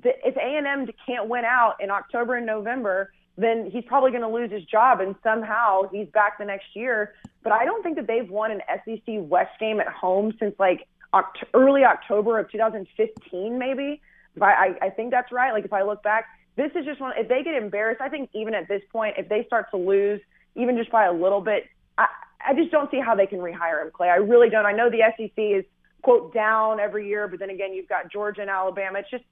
the, 0.03 0.11
if 0.25 0.37
A&M 0.37 0.89
can't 1.07 1.29
win 1.29 1.45
out 1.45 1.75
in 1.81 1.91
October 1.91 2.37
and 2.37 2.47
November, 2.47 3.13
then 3.37 3.71
he's 3.71 3.85
probably 3.87 4.11
going 4.11 4.23
to 4.23 4.29
lose 4.29 4.51
his 4.51 4.65
job, 4.65 5.01
and 5.01 5.15
somehow 5.23 5.83
he's 5.91 6.09
back 6.09 6.39
the 6.39 6.45
next 6.45 6.67
year. 6.75 7.15
But 7.43 7.53
I 7.53 7.65
don't 7.65 7.83
think 7.83 7.97
that 7.97 8.07
they've 8.07 8.29
won 8.29 8.51
an 8.51 8.61
SEC 8.85 9.03
West 9.07 9.53
game 9.61 9.81
at 9.81 9.89
home 9.89 10.33
since 10.39 10.55
like 10.59 10.87
oct- 11.15 11.45
early 11.55 11.85
October 11.85 12.39
of 12.39 12.51
2015, 12.51 13.59
maybe. 13.59 14.01
If 14.35 14.43
I, 14.43 14.53
I, 14.53 14.87
I 14.87 14.91
think 14.91 15.11
that's 15.11 15.33
right. 15.33 15.53
Like 15.53 15.65
if 15.65 15.73
I 15.73 15.83
look 15.83 16.03
back, 16.03 16.27
this 16.57 16.71
is 16.75 16.85
just 16.85 17.01
one. 17.01 17.13
If 17.17 17.29
they 17.29 17.43
get 17.43 17.55
embarrassed, 17.55 18.01
I 18.01 18.09
think 18.09 18.31
even 18.35 18.55
at 18.55 18.69
this 18.69 18.83
point, 18.91 19.17
if 19.19 19.29
they 19.29 19.45
start 19.45 19.71
to 19.71 19.77
lose, 19.77 20.21
even 20.55 20.77
just 20.77 20.91
by 20.91 21.05
a 21.05 21.13
little 21.13 21.41
bit, 21.41 21.65
I, 21.99 22.07
I 22.47 22.55
just 22.55 22.71
don't 22.71 22.91
see 22.91 23.01
how 23.01 23.15
they 23.15 23.27
can 23.27 23.39
rehire 23.39 23.83
him, 23.83 23.91
Clay. 23.93 24.09
I 24.09 24.17
really 24.17 24.49
don't. 24.49 24.67
I 24.67 24.73
know 24.73 24.91
the 24.91 25.03
SEC 25.17 25.33
is 25.37 25.65
quote 26.03 26.33
down 26.33 26.81
every 26.81 27.09
year, 27.09 27.29
but 27.29 27.39
then 27.39 27.51
again, 27.51 27.73
you've 27.73 27.89
got 27.89 28.11
Georgia 28.11 28.41
and 28.41 28.51
Alabama. 28.51 29.01
It's 29.01 29.11
just 29.11 29.25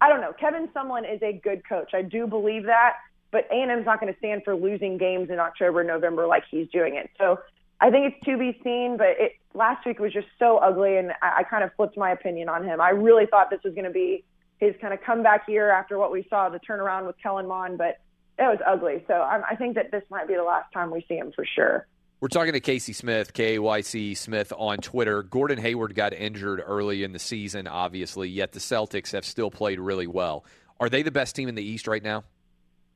I 0.00 0.08
don't 0.08 0.20
know. 0.20 0.32
Kevin 0.38 0.68
Sumlin 0.68 1.10
is 1.10 1.22
a 1.22 1.32
good 1.32 1.66
coach. 1.66 1.94
I 1.94 2.02
do 2.02 2.26
believe 2.26 2.64
that 2.64 2.96
but 3.36 3.46
A&M's 3.50 3.84
not 3.84 4.00
going 4.00 4.12
to 4.12 4.18
stand 4.18 4.42
for 4.44 4.54
losing 4.54 4.98
games 4.98 5.30
in 5.30 5.38
October, 5.38 5.84
November 5.84 6.26
like 6.26 6.44
he's 6.50 6.68
doing 6.68 6.94
it. 6.94 7.10
So 7.18 7.38
I 7.80 7.90
think 7.90 8.14
it's 8.14 8.24
to 8.24 8.38
be 8.38 8.58
seen, 8.64 8.96
but 8.96 9.08
it, 9.18 9.32
last 9.52 9.84
week 9.84 9.98
was 9.98 10.12
just 10.12 10.28
so 10.38 10.58
ugly, 10.58 10.96
and 10.96 11.12
I, 11.22 11.38
I 11.38 11.42
kind 11.42 11.64
of 11.64 11.70
flipped 11.76 11.96
my 11.96 12.12
opinion 12.12 12.48
on 12.48 12.64
him. 12.64 12.80
I 12.80 12.90
really 12.90 13.26
thought 13.26 13.50
this 13.50 13.60
was 13.64 13.74
going 13.74 13.84
to 13.84 13.90
be 13.90 14.24
his 14.58 14.74
kind 14.80 14.94
of 14.94 15.02
comeback 15.02 15.48
year 15.48 15.70
after 15.70 15.98
what 15.98 16.10
we 16.12 16.26
saw 16.30 16.48
the 16.48 16.60
turnaround 16.60 17.06
with 17.06 17.16
Kellen 17.22 17.46
Mond, 17.46 17.78
but 17.78 18.00
it 18.38 18.42
was 18.42 18.58
ugly. 18.66 19.04
So 19.06 19.14
I, 19.14 19.42
I 19.50 19.56
think 19.56 19.74
that 19.76 19.90
this 19.90 20.02
might 20.10 20.28
be 20.28 20.34
the 20.34 20.42
last 20.42 20.72
time 20.72 20.90
we 20.90 21.04
see 21.08 21.16
him 21.16 21.32
for 21.34 21.44
sure. 21.44 21.86
We're 22.20 22.28
talking 22.28 22.54
to 22.54 22.60
Kayce 22.60 22.94
Smith, 22.94 23.34
K 23.34 23.56
A 23.56 23.62
Y 23.62 23.82
C 23.82 24.14
Smith 24.14 24.52
on 24.56 24.78
Twitter. 24.78 25.22
Gordon 25.22 25.58
Hayward 25.58 25.94
got 25.94 26.14
injured 26.14 26.62
early 26.66 27.02
in 27.02 27.12
the 27.12 27.18
season, 27.18 27.66
obviously, 27.66 28.30
yet 28.30 28.52
the 28.52 28.58
Celtics 28.58 29.12
have 29.12 29.26
still 29.26 29.50
played 29.50 29.78
really 29.78 30.06
well. 30.06 30.44
Are 30.80 30.88
they 30.88 31.02
the 31.02 31.10
best 31.10 31.36
team 31.36 31.48
in 31.48 31.54
the 31.54 31.62
East 31.62 31.86
right 31.86 32.02
now? 32.02 32.24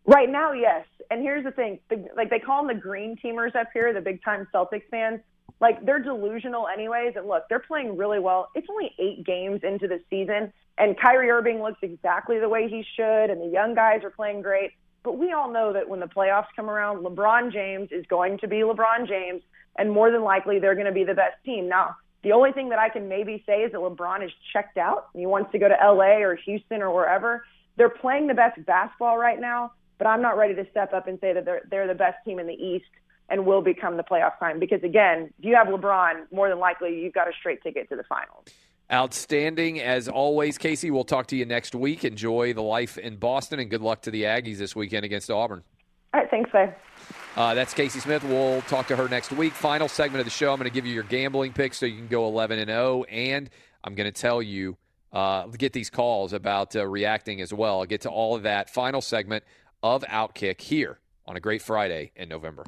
Right 0.06 0.30
now, 0.30 0.52
yes. 0.52 0.86
And 1.10 1.20
here's 1.20 1.44
the 1.44 1.50
thing: 1.50 1.80
the, 1.90 2.08
like 2.16 2.30
they 2.30 2.38
call 2.38 2.64
them 2.64 2.74
the 2.74 2.80
green 2.80 3.16
teamers 3.22 3.54
up 3.54 3.68
here, 3.74 3.92
the 3.92 4.00
big 4.00 4.24
time 4.24 4.48
Celtics 4.54 4.88
fans. 4.90 5.20
Like 5.60 5.84
they're 5.84 5.98
delusional, 5.98 6.66
anyways. 6.68 7.14
And 7.16 7.28
look, 7.28 7.44
they're 7.48 7.58
playing 7.58 7.96
really 7.96 8.18
well. 8.18 8.48
It's 8.54 8.66
only 8.70 8.94
eight 8.98 9.24
games 9.24 9.60
into 9.62 9.86
the 9.88 10.00
season, 10.08 10.52
and 10.78 10.98
Kyrie 10.98 11.30
Irving 11.30 11.62
looks 11.62 11.78
exactly 11.82 12.38
the 12.38 12.48
way 12.48 12.68
he 12.68 12.84
should, 12.96 13.30
and 13.30 13.40
the 13.40 13.52
young 13.52 13.74
guys 13.74 14.02
are 14.02 14.10
playing 14.10 14.42
great. 14.42 14.72
But 15.02 15.18
we 15.18 15.32
all 15.32 15.50
know 15.50 15.72
that 15.72 15.88
when 15.88 16.00
the 16.00 16.06
playoffs 16.06 16.48
come 16.56 16.68
around, 16.68 17.04
LeBron 17.04 17.52
James 17.52 17.88
is 17.90 18.04
going 18.06 18.38
to 18.38 18.48
be 18.48 18.56
LeBron 18.56 19.06
James, 19.08 19.42
and 19.78 19.90
more 19.90 20.10
than 20.10 20.22
likely 20.22 20.58
they're 20.58 20.74
going 20.74 20.86
to 20.86 20.92
be 20.92 21.04
the 21.04 21.14
best 21.14 21.36
team. 21.44 21.68
Now, 21.68 21.96
the 22.22 22.32
only 22.32 22.52
thing 22.52 22.68
that 22.70 22.78
I 22.78 22.88
can 22.90 23.08
maybe 23.08 23.42
say 23.46 23.62
is 23.62 23.72
that 23.72 23.80
LeBron 23.80 24.24
is 24.24 24.30
checked 24.52 24.76
out 24.76 25.08
he 25.14 25.26
wants 25.26 25.52
to 25.52 25.58
go 25.58 25.68
to 25.68 25.74
LA 25.74 26.18
or 26.18 26.36
Houston 26.36 26.82
or 26.82 26.94
wherever. 26.94 27.44
They're 27.76 27.88
playing 27.88 28.26
the 28.26 28.34
best 28.34 28.64
basketball 28.66 29.16
right 29.16 29.40
now, 29.40 29.72
but 29.96 30.06
I'm 30.06 30.20
not 30.20 30.36
ready 30.36 30.54
to 30.54 30.66
step 30.70 30.92
up 30.92 31.08
and 31.08 31.18
say 31.20 31.32
that 31.32 31.44
they're 31.44 31.62
they're 31.70 31.86
the 31.86 31.94
best 31.94 32.18
team 32.24 32.38
in 32.38 32.46
the 32.46 32.54
East 32.54 32.90
and 33.30 33.46
will 33.46 33.62
become 33.62 33.96
the 33.96 34.02
playoff 34.02 34.38
time 34.38 34.58
because 34.58 34.82
again, 34.82 35.32
if 35.38 35.44
you 35.44 35.54
have 35.54 35.68
LeBron, 35.68 36.30
more 36.32 36.48
than 36.48 36.58
likely 36.58 37.00
you've 37.00 37.14
got 37.14 37.28
a 37.28 37.32
straight 37.38 37.62
ticket 37.62 37.88
to 37.88 37.96
the 37.96 38.04
finals. 38.04 38.44
Outstanding 38.92 39.80
as 39.80 40.08
always, 40.08 40.58
Kayce. 40.58 40.90
We'll 40.90 41.04
talk 41.04 41.28
to 41.28 41.36
you 41.36 41.44
next 41.44 41.76
week. 41.76 42.04
Enjoy 42.04 42.52
the 42.52 42.62
life 42.62 42.98
in 42.98 43.16
Boston, 43.16 43.60
and 43.60 43.70
good 43.70 43.82
luck 43.82 44.02
to 44.02 44.10
the 44.10 44.24
Aggies 44.24 44.58
this 44.58 44.74
weekend 44.74 45.04
against 45.04 45.30
Auburn. 45.30 45.62
All 46.12 46.20
right, 46.20 46.28
thanks, 46.28 46.50
Faye. 46.50 46.74
Uh, 47.36 47.54
that's 47.54 47.72
Kayce 47.72 48.00
Smith. 48.00 48.24
We'll 48.24 48.62
talk 48.62 48.88
to 48.88 48.96
her 48.96 49.08
next 49.08 49.30
week. 49.30 49.52
Final 49.52 49.86
segment 49.86 50.18
of 50.18 50.24
the 50.24 50.32
show. 50.32 50.50
I'm 50.50 50.58
going 50.58 50.68
to 50.68 50.74
give 50.74 50.86
you 50.86 50.92
your 50.92 51.04
gambling 51.04 51.52
picks 51.52 51.78
so 51.78 51.86
you 51.86 51.96
can 51.98 52.08
go 52.08 52.26
11 52.26 52.58
and 52.58 52.68
0, 52.68 53.04
and 53.04 53.48
I'm 53.84 53.94
going 53.94 54.12
to 54.12 54.20
tell 54.20 54.42
you 54.42 54.76
uh, 55.12 55.46
get 55.46 55.72
these 55.72 55.90
calls 55.90 56.32
about 56.32 56.74
uh, 56.74 56.84
reacting 56.84 57.40
as 57.40 57.52
well. 57.52 57.78
I'll 57.78 57.86
get 57.86 58.00
to 58.02 58.10
all 58.10 58.34
of 58.34 58.42
that. 58.42 58.70
Final 58.70 59.00
segment 59.00 59.44
of 59.84 60.02
Outkick 60.02 60.60
here 60.60 60.98
on 61.26 61.36
a 61.36 61.40
great 61.40 61.62
Friday 61.62 62.10
in 62.16 62.28
November. 62.28 62.64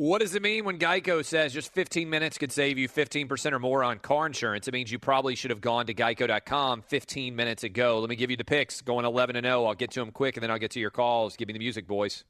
What 0.00 0.22
does 0.22 0.34
it 0.34 0.40
mean 0.40 0.64
when 0.64 0.78
Geico 0.78 1.22
says 1.22 1.52
just 1.52 1.74
15 1.74 2.08
minutes 2.08 2.38
could 2.38 2.50
save 2.52 2.78
you 2.78 2.88
15% 2.88 3.52
or 3.52 3.58
more 3.58 3.84
on 3.84 3.98
car 3.98 4.24
insurance? 4.24 4.66
It 4.66 4.72
means 4.72 4.90
you 4.90 4.98
probably 4.98 5.34
should 5.34 5.50
have 5.50 5.60
gone 5.60 5.84
to 5.88 5.92
geico.com 5.92 6.80
15 6.80 7.36
minutes 7.36 7.64
ago. 7.64 7.98
Let 7.98 8.08
me 8.08 8.16
give 8.16 8.30
you 8.30 8.38
the 8.38 8.44
picks. 8.46 8.80
Going 8.80 9.04
11 9.04 9.36
and 9.36 9.44
0. 9.44 9.66
I'll 9.66 9.74
get 9.74 9.90
to 9.90 10.00
them 10.00 10.10
quick 10.10 10.38
and 10.38 10.42
then 10.42 10.50
I'll 10.50 10.58
get 10.58 10.70
to 10.70 10.80
your 10.80 10.88
calls. 10.88 11.36
Give 11.36 11.48
me 11.48 11.52
the 11.52 11.58
music, 11.58 11.86
boys. 11.86 12.24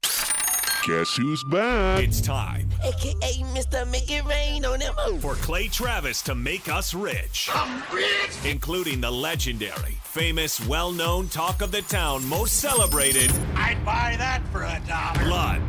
Guess 0.00 1.14
who's 1.14 1.44
back? 1.50 2.02
It's 2.02 2.22
time 2.22 2.70
AKA 2.82 3.42
Mr. 3.52 3.86
Make 3.90 4.10
It 4.10 4.24
Rain 4.24 4.64
on 4.64 4.78
them. 4.78 4.94
for 5.20 5.34
Clay 5.34 5.68
Travis 5.68 6.22
to 6.22 6.34
make 6.34 6.70
us 6.70 6.94
rich. 6.94 7.50
I'm 7.52 7.82
rich. 7.94 8.30
Including 8.46 9.02
the 9.02 9.10
legendary, 9.10 9.98
famous, 10.04 10.66
well 10.66 10.92
known 10.92 11.28
talk 11.28 11.60
of 11.60 11.70
the 11.70 11.82
town 11.82 12.26
most 12.26 12.56
celebrated 12.56 13.30
I'd 13.56 13.84
buy 13.84 14.14
that 14.16 14.40
for 14.50 14.62
a 14.62 14.80
dollar. 14.88 15.28
Blood 15.28 15.60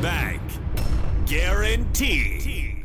Bank 0.00 0.40
Guarantee. 1.26 2.82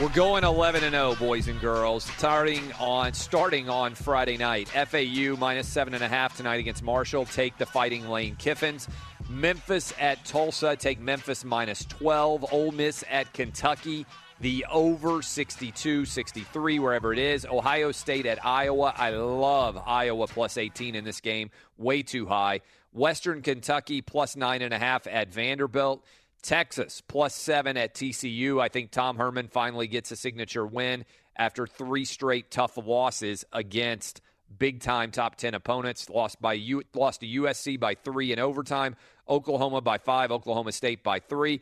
We're 0.00 0.08
going 0.10 0.44
11 0.44 0.84
and 0.84 0.92
0, 0.92 1.16
boys 1.16 1.48
and 1.48 1.60
girls. 1.60 2.04
Starting 2.04 2.72
on 2.78 3.12
starting 3.14 3.68
on 3.68 3.96
Friday 3.96 4.36
night. 4.36 4.68
FAU 4.68 5.34
minus 5.36 5.66
seven 5.66 5.92
and 5.92 6.04
a 6.04 6.08
half 6.08 6.36
tonight 6.36 6.60
against 6.60 6.84
Marshall. 6.84 7.24
Take 7.24 7.58
the 7.58 7.66
Fighting 7.66 8.08
Lane 8.08 8.36
Kiffins. 8.36 8.88
Memphis 9.28 9.92
at 9.98 10.24
Tulsa. 10.24 10.76
Take 10.76 11.00
Memphis 11.00 11.44
minus 11.44 11.84
12. 11.86 12.52
Ole 12.52 12.70
Miss 12.70 13.02
at 13.10 13.32
Kentucky. 13.32 14.06
The 14.40 14.64
over 14.70 15.20
62, 15.20 16.04
63, 16.04 16.78
wherever 16.78 17.12
it 17.12 17.18
is. 17.18 17.44
Ohio 17.44 17.90
State 17.90 18.24
at 18.24 18.44
Iowa. 18.46 18.94
I 18.96 19.10
love 19.10 19.82
Iowa 19.84 20.28
plus 20.28 20.56
18 20.58 20.94
in 20.94 21.02
this 21.02 21.20
game. 21.20 21.50
Way 21.76 22.04
too 22.04 22.24
high. 22.26 22.60
Western 22.92 23.42
Kentucky 23.42 24.02
plus 24.02 24.36
nine 24.36 24.62
and 24.62 24.72
a 24.72 24.78
half 24.78 25.06
at 25.06 25.32
Vanderbilt. 25.32 26.04
Texas 26.42 27.02
plus 27.06 27.34
seven 27.34 27.76
at 27.76 27.94
TCU. 27.94 28.60
I 28.60 28.68
think 28.68 28.90
Tom 28.90 29.16
Herman 29.16 29.48
finally 29.48 29.86
gets 29.88 30.10
a 30.10 30.16
signature 30.16 30.64
win 30.64 31.04
after 31.36 31.66
three 31.66 32.04
straight 32.04 32.50
tough 32.50 32.76
losses 32.76 33.44
against 33.52 34.20
big 34.56 34.80
time 34.80 35.10
top 35.10 35.36
10 35.36 35.54
opponents. 35.54 36.08
Lost 36.08 36.40
by 36.40 36.54
U- 36.54 36.84
lost 36.94 37.20
to 37.20 37.26
USC 37.26 37.78
by 37.78 37.94
3 37.94 38.32
in 38.32 38.38
overtime, 38.38 38.96
Oklahoma 39.28 39.80
by 39.80 39.98
5, 39.98 40.30
Oklahoma 40.30 40.72
State 40.72 41.02
by 41.02 41.20
3. 41.20 41.60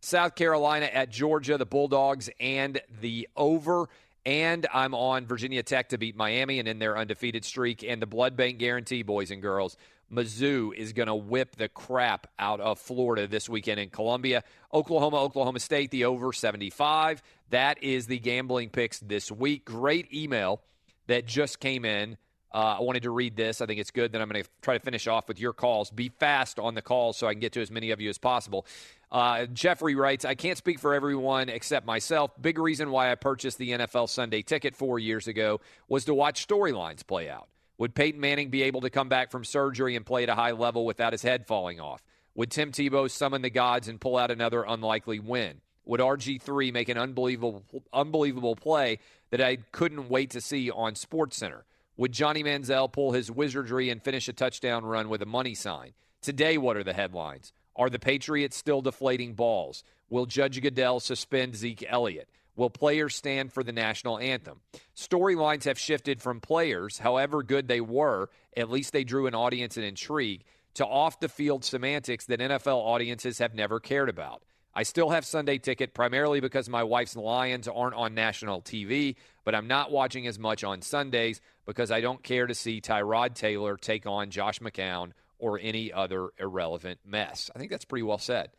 South 0.00 0.34
Carolina 0.36 0.86
at 0.86 1.10
Georgia, 1.10 1.58
the 1.58 1.66
Bulldogs 1.66 2.30
and 2.38 2.80
the 3.00 3.28
over 3.36 3.88
and 4.24 4.66
I'm 4.74 4.94
on 4.94 5.26
Virginia 5.26 5.62
Tech 5.62 5.88
to 5.88 5.98
beat 5.98 6.14
Miami 6.14 6.58
and 6.58 6.68
in 6.68 6.78
their 6.78 6.98
undefeated 6.98 7.46
streak 7.46 7.82
and 7.82 8.02
the 8.02 8.06
blood 8.06 8.36
bank 8.36 8.58
guarantee 8.58 9.02
boys 9.02 9.30
and 9.30 9.40
girls. 9.40 9.76
Mizzou 10.12 10.74
is 10.74 10.92
going 10.92 11.08
to 11.08 11.14
whip 11.14 11.56
the 11.56 11.68
crap 11.68 12.28
out 12.38 12.60
of 12.60 12.78
Florida 12.78 13.26
this 13.26 13.48
weekend 13.48 13.78
in 13.78 13.90
Columbia. 13.90 14.42
Oklahoma, 14.72 15.18
Oklahoma 15.18 15.60
State, 15.60 15.90
the 15.90 16.04
over 16.06 16.32
75. 16.32 17.22
That 17.50 17.82
is 17.82 18.06
the 18.06 18.18
gambling 18.18 18.70
picks 18.70 18.98
this 19.00 19.30
week. 19.30 19.64
Great 19.64 20.12
email 20.12 20.62
that 21.06 21.26
just 21.26 21.60
came 21.60 21.84
in. 21.84 22.16
Uh, 22.52 22.76
I 22.78 22.80
wanted 22.80 23.02
to 23.02 23.10
read 23.10 23.36
this. 23.36 23.60
I 23.60 23.66
think 23.66 23.78
it's 23.78 23.90
good. 23.90 24.12
Then 24.12 24.22
I'm 24.22 24.28
going 24.28 24.42
to 24.42 24.48
try 24.62 24.78
to 24.78 24.82
finish 24.82 25.06
off 25.06 25.28
with 25.28 25.38
your 25.38 25.52
calls. 25.52 25.90
Be 25.90 26.08
fast 26.08 26.58
on 26.58 26.74
the 26.74 26.80
calls 26.80 27.18
so 27.18 27.26
I 27.26 27.34
can 27.34 27.40
get 27.40 27.52
to 27.52 27.60
as 27.60 27.70
many 27.70 27.90
of 27.90 28.00
you 28.00 28.08
as 28.08 28.16
possible. 28.16 28.66
Uh, 29.12 29.46
Jeffrey 29.46 29.94
writes, 29.94 30.24
I 30.24 30.34
can't 30.34 30.56
speak 30.56 30.78
for 30.78 30.94
everyone 30.94 31.50
except 31.50 31.86
myself. 31.86 32.30
Big 32.40 32.58
reason 32.58 32.90
why 32.90 33.12
I 33.12 33.14
purchased 33.16 33.58
the 33.58 33.70
NFL 33.72 34.08
Sunday 34.08 34.42
ticket 34.42 34.74
four 34.74 34.98
years 34.98 35.28
ago 35.28 35.60
was 35.88 36.06
to 36.06 36.14
watch 36.14 36.46
storylines 36.46 37.06
play 37.06 37.28
out. 37.28 37.48
Would 37.78 37.94
Peyton 37.94 38.20
Manning 38.20 38.50
be 38.50 38.64
able 38.64 38.80
to 38.80 38.90
come 38.90 39.08
back 39.08 39.30
from 39.30 39.44
surgery 39.44 39.94
and 39.94 40.04
play 40.04 40.24
at 40.24 40.28
a 40.28 40.34
high 40.34 40.50
level 40.50 40.84
without 40.84 41.12
his 41.12 41.22
head 41.22 41.46
falling 41.46 41.78
off? 41.78 42.02
Would 42.34 42.50
Tim 42.50 42.72
Tebow 42.72 43.08
summon 43.08 43.42
the 43.42 43.50
gods 43.50 43.86
and 43.86 44.00
pull 44.00 44.16
out 44.16 44.32
another 44.32 44.64
unlikely 44.64 45.20
win? 45.20 45.60
Would 45.84 46.00
RG3 46.00 46.72
make 46.72 46.88
an 46.88 46.98
unbelievable 46.98 47.64
unbelievable 47.92 48.56
play 48.56 48.98
that 49.30 49.40
I 49.40 49.56
couldn't 49.72 50.08
wait 50.08 50.30
to 50.30 50.40
see 50.40 50.70
on 50.70 50.94
SportsCenter? 50.94 51.62
Would 51.96 52.12
Johnny 52.12 52.42
Manziel 52.42 52.92
pull 52.92 53.12
his 53.12 53.30
wizardry 53.30 53.90
and 53.90 54.02
finish 54.02 54.28
a 54.28 54.32
touchdown 54.32 54.84
run 54.84 55.08
with 55.08 55.22
a 55.22 55.26
money 55.26 55.54
sign? 55.54 55.92
Today, 56.20 56.58
what 56.58 56.76
are 56.76 56.84
the 56.84 56.92
headlines? 56.92 57.52
Are 57.74 57.88
the 57.88 57.98
Patriots 57.98 58.56
still 58.56 58.82
deflating 58.82 59.34
balls? 59.34 59.84
Will 60.10 60.26
Judge 60.26 60.60
Goodell 60.60 61.00
suspend 61.00 61.54
Zeke 61.54 61.84
Elliott? 61.88 62.28
Will 62.58 62.70
players 62.70 63.14
stand 63.14 63.52
for 63.52 63.62
the 63.62 63.70
national 63.70 64.18
anthem? 64.18 64.60
Storylines 64.96 65.62
have 65.62 65.78
shifted 65.78 66.20
from 66.20 66.40
players, 66.40 66.98
however 66.98 67.44
good 67.44 67.68
they 67.68 67.80
were, 67.80 68.30
at 68.56 68.68
least 68.68 68.92
they 68.92 69.04
drew 69.04 69.28
an 69.28 69.34
audience 69.36 69.76
and 69.76 69.86
intrigue, 69.86 70.42
to 70.74 70.84
off 70.84 71.20
the 71.20 71.28
field 71.28 71.64
semantics 71.64 72.26
that 72.26 72.40
NFL 72.40 72.78
audiences 72.78 73.38
have 73.38 73.54
never 73.54 73.78
cared 73.78 74.08
about. 74.08 74.42
I 74.74 74.82
still 74.82 75.10
have 75.10 75.24
Sunday 75.24 75.58
ticket 75.58 75.94
primarily 75.94 76.40
because 76.40 76.68
my 76.68 76.82
wife's 76.82 77.14
Lions 77.14 77.68
aren't 77.68 77.94
on 77.94 78.14
national 78.14 78.60
TV, 78.62 79.14
but 79.44 79.54
I'm 79.54 79.68
not 79.68 79.92
watching 79.92 80.26
as 80.26 80.36
much 80.36 80.64
on 80.64 80.82
Sundays 80.82 81.40
because 81.64 81.92
I 81.92 82.00
don't 82.00 82.24
care 82.24 82.48
to 82.48 82.56
see 82.56 82.80
Tyrod 82.80 83.34
Taylor 83.34 83.76
take 83.76 84.04
on 84.04 84.30
Josh 84.30 84.58
McCown 84.58 85.12
or 85.38 85.60
any 85.62 85.92
other 85.92 86.30
irrelevant 86.40 86.98
mess. 87.04 87.52
I 87.54 87.60
think 87.60 87.70
that's 87.70 87.84
pretty 87.84 88.02
well 88.02 88.18
said. 88.18 88.50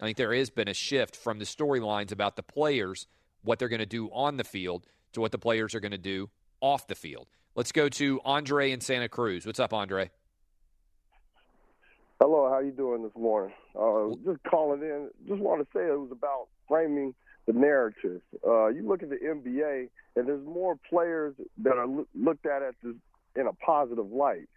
I 0.00 0.06
think 0.06 0.16
there 0.16 0.34
has 0.34 0.50
been 0.50 0.68
a 0.68 0.74
shift 0.74 1.14
from 1.16 1.38
the 1.38 1.44
storylines 1.44 2.12
about 2.12 2.36
the 2.36 2.42
players, 2.42 3.06
what 3.42 3.58
they're 3.58 3.68
going 3.68 3.80
to 3.80 3.86
do 3.86 4.08
on 4.08 4.36
the 4.36 4.44
field, 4.44 4.86
to 5.12 5.20
what 5.20 5.32
the 5.32 5.38
players 5.38 5.74
are 5.74 5.80
going 5.80 5.92
to 5.92 5.98
do 5.98 6.30
off 6.60 6.86
the 6.86 6.94
field. 6.94 7.28
Let's 7.54 7.72
go 7.72 7.88
to 7.88 8.20
Andre 8.24 8.70
in 8.70 8.80
Santa 8.80 9.08
Cruz. 9.08 9.46
What's 9.46 9.60
up, 9.60 9.72
Andre? 9.72 10.10
Hello, 12.20 12.48
how 12.50 12.58
you 12.58 12.72
doing 12.72 13.02
this 13.02 13.14
morning? 13.16 13.54
Uh, 13.78 14.08
just 14.24 14.42
calling 14.42 14.82
in. 14.82 15.08
Just 15.28 15.40
want 15.40 15.60
to 15.60 15.66
say 15.72 15.84
it 15.84 15.98
was 15.98 16.10
about 16.10 16.48
framing 16.66 17.14
the 17.46 17.52
narrative. 17.52 18.20
Uh, 18.46 18.66
you 18.68 18.86
look 18.86 19.02
at 19.02 19.08
the 19.08 19.16
NBA, 19.16 19.88
and 20.16 20.28
there's 20.28 20.44
more 20.44 20.76
players 20.88 21.34
that 21.58 21.76
are 21.76 21.86
loo- 21.86 22.08
looked 22.14 22.44
at 22.44 22.62
as 22.62 22.74
this 22.82 22.94
in 23.36 23.46
a 23.46 23.52
positive 23.52 24.10
light. 24.10 24.48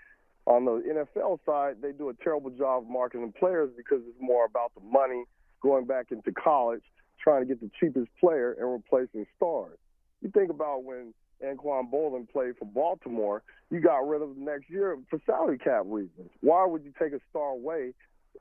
On 0.48 0.66
the 0.66 0.82
NFL 0.82 1.40
side, 1.46 1.78
they 1.82 1.92
do 1.92 2.10
a 2.10 2.14
terrible 2.16 2.50
job 2.50 2.84
of 2.84 2.90
marketing 2.90 3.32
players 3.40 3.70
because 3.78 4.02
it's 4.08 4.20
more 4.20 4.46
about 4.46 4.72
the 4.74 4.82
money 4.82 5.24
going 5.62 5.86
back 5.86 6.08
into 6.12 6.32
college, 6.32 6.82
trying 7.22 7.42
to 7.42 7.46
get 7.46 7.62
the 7.62 7.70
cheapest 7.80 8.08
player 8.20 8.56
and 8.60 8.72
replacing 8.72 9.26
stars. 9.36 9.78
You 10.22 10.30
think 10.30 10.50
about 10.50 10.84
when 10.84 11.14
Anquan 11.44 11.92
Boldin 11.92 12.30
played 12.30 12.58
for 12.58 12.66
Baltimore, 12.66 13.44
you 13.70 13.80
got 13.80 14.08
rid 14.08 14.22
of 14.22 14.38
next 14.38 14.70
year 14.70 14.98
for 15.10 15.20
salary 15.26 15.58
cap 15.58 15.84
reasons. 15.86 16.30
Why 16.42 16.66
would 16.66 16.84
you 16.84 16.94
take 17.00 17.14
a 17.14 17.20
star 17.30 17.50
away? 17.50 17.94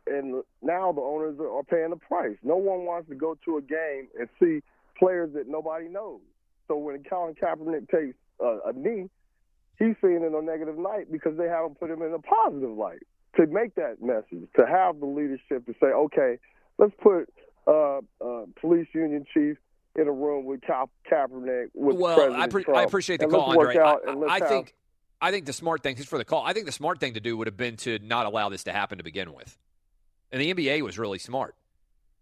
And 0.06 0.42
now 0.62 0.92
the 0.92 1.00
owners 1.00 1.38
are 1.40 1.62
paying 1.62 1.90
the 1.90 1.96
price. 1.96 2.36
No 2.42 2.56
one 2.56 2.84
wants 2.84 3.08
to 3.08 3.14
go 3.14 3.36
to 3.44 3.56
a 3.56 3.62
game 3.62 4.08
and 4.18 4.28
see 4.40 4.60
players 4.98 5.30
that 5.34 5.48
nobody 5.48 5.88
knows. 5.88 6.20
So 6.68 6.76
when 6.76 7.02
Colin 7.04 7.34
Kaepernick 7.34 7.88
takes 7.90 8.16
uh, 8.42 8.60
a 8.66 8.72
knee, 8.72 9.08
he's 9.78 9.96
seeing 10.00 10.22
it 10.22 10.32
a 10.32 10.42
negative 10.42 10.78
light 10.78 11.10
because 11.10 11.36
they 11.36 11.48
haven't 11.48 11.80
put 11.80 11.90
him 11.90 12.02
in 12.02 12.12
a 12.12 12.18
positive 12.18 12.70
light 12.70 13.02
to 13.36 13.46
make 13.46 13.74
that 13.76 14.02
message, 14.02 14.48
to 14.56 14.66
have 14.66 15.00
the 15.00 15.06
leadership 15.06 15.66
to 15.66 15.74
say, 15.80 15.86
okay, 15.86 16.38
let's 16.78 16.92
put 17.02 17.28
uh, 17.70 18.00
uh, 18.24 18.44
police 18.60 18.88
union 18.92 19.24
chief 19.32 19.56
in 19.96 20.08
a 20.08 20.12
room 20.12 20.44
with 20.44 20.60
Ka- 20.66 20.86
Kaepernick 21.10 21.68
with 21.74 21.96
well, 21.96 22.16
President 22.16 22.42
I, 22.42 22.46
pre- 22.48 22.64
Trump. 22.64 22.78
I 22.78 22.82
appreciate 22.82 23.20
the 23.20 23.26
and 23.26 23.32
call, 23.32 23.50
Andre. 23.50 23.76
I, 23.76 23.96
I 24.28 24.40
think 24.40 24.74
I 25.20 25.30
think 25.30 25.46
the 25.46 25.52
smart 25.52 25.82
thing, 25.82 25.96
for 25.96 26.18
the 26.18 26.24
call, 26.24 26.44
I 26.44 26.52
think 26.52 26.66
the 26.66 26.72
smart 26.72 26.98
thing 26.98 27.14
to 27.14 27.20
do 27.20 27.36
would 27.36 27.46
have 27.46 27.56
been 27.56 27.76
to 27.78 27.98
not 28.00 28.26
allow 28.26 28.48
this 28.48 28.64
to 28.64 28.72
happen 28.72 28.98
to 28.98 29.04
begin 29.04 29.32
with. 29.34 29.56
And 30.32 30.40
the 30.40 30.54
NBA 30.54 30.82
was 30.82 30.98
really 30.98 31.18
smart. 31.18 31.54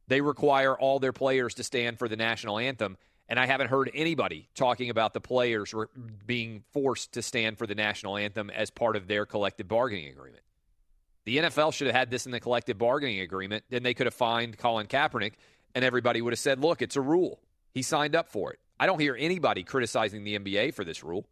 They 0.08 0.20
require 0.20 0.76
all 0.76 0.98
their 0.98 1.12
players 1.12 1.54
to 1.54 1.62
stand 1.62 1.98
for 1.98 2.08
the 2.08 2.16
national 2.16 2.58
anthem, 2.58 2.96
and 3.28 3.38
I 3.38 3.46
haven't 3.46 3.68
heard 3.68 3.90
anybody 3.94 4.48
talking 4.54 4.90
about 4.90 5.12
the 5.12 5.20
players 5.20 5.74
re- 5.74 5.86
being 6.26 6.64
forced 6.72 7.12
to 7.12 7.22
stand 7.22 7.58
for 7.58 7.66
the 7.66 7.74
national 7.74 8.16
anthem 8.16 8.50
as 8.50 8.70
part 8.70 8.96
of 8.96 9.06
their 9.06 9.26
collective 9.26 9.68
bargaining 9.68 10.08
agreement. 10.08 10.42
The 11.24 11.38
NFL 11.38 11.74
should 11.74 11.86
have 11.86 11.96
had 11.96 12.10
this 12.10 12.26
in 12.26 12.32
the 12.32 12.40
collective 12.40 12.78
bargaining 12.78 13.20
agreement. 13.20 13.64
Then 13.68 13.82
they 13.82 13.94
could 13.94 14.06
have 14.06 14.14
fined 14.14 14.56
Colin 14.58 14.86
Kaepernick, 14.86 15.34
and 15.74 15.84
everybody 15.84 16.22
would 16.22 16.32
have 16.32 16.38
said, 16.38 16.60
look, 16.60 16.80
it's 16.80 16.96
a 16.96 17.00
rule. 17.00 17.40
He 17.74 17.82
signed 17.82 18.16
up 18.16 18.28
for 18.28 18.52
it. 18.52 18.58
I 18.80 18.86
don't 18.86 19.00
hear 19.00 19.16
anybody 19.18 19.62
criticizing 19.62 20.24
the 20.24 20.38
NBA 20.38 20.74
for 20.74 20.84
this 20.84 21.02
rule. 21.02 21.26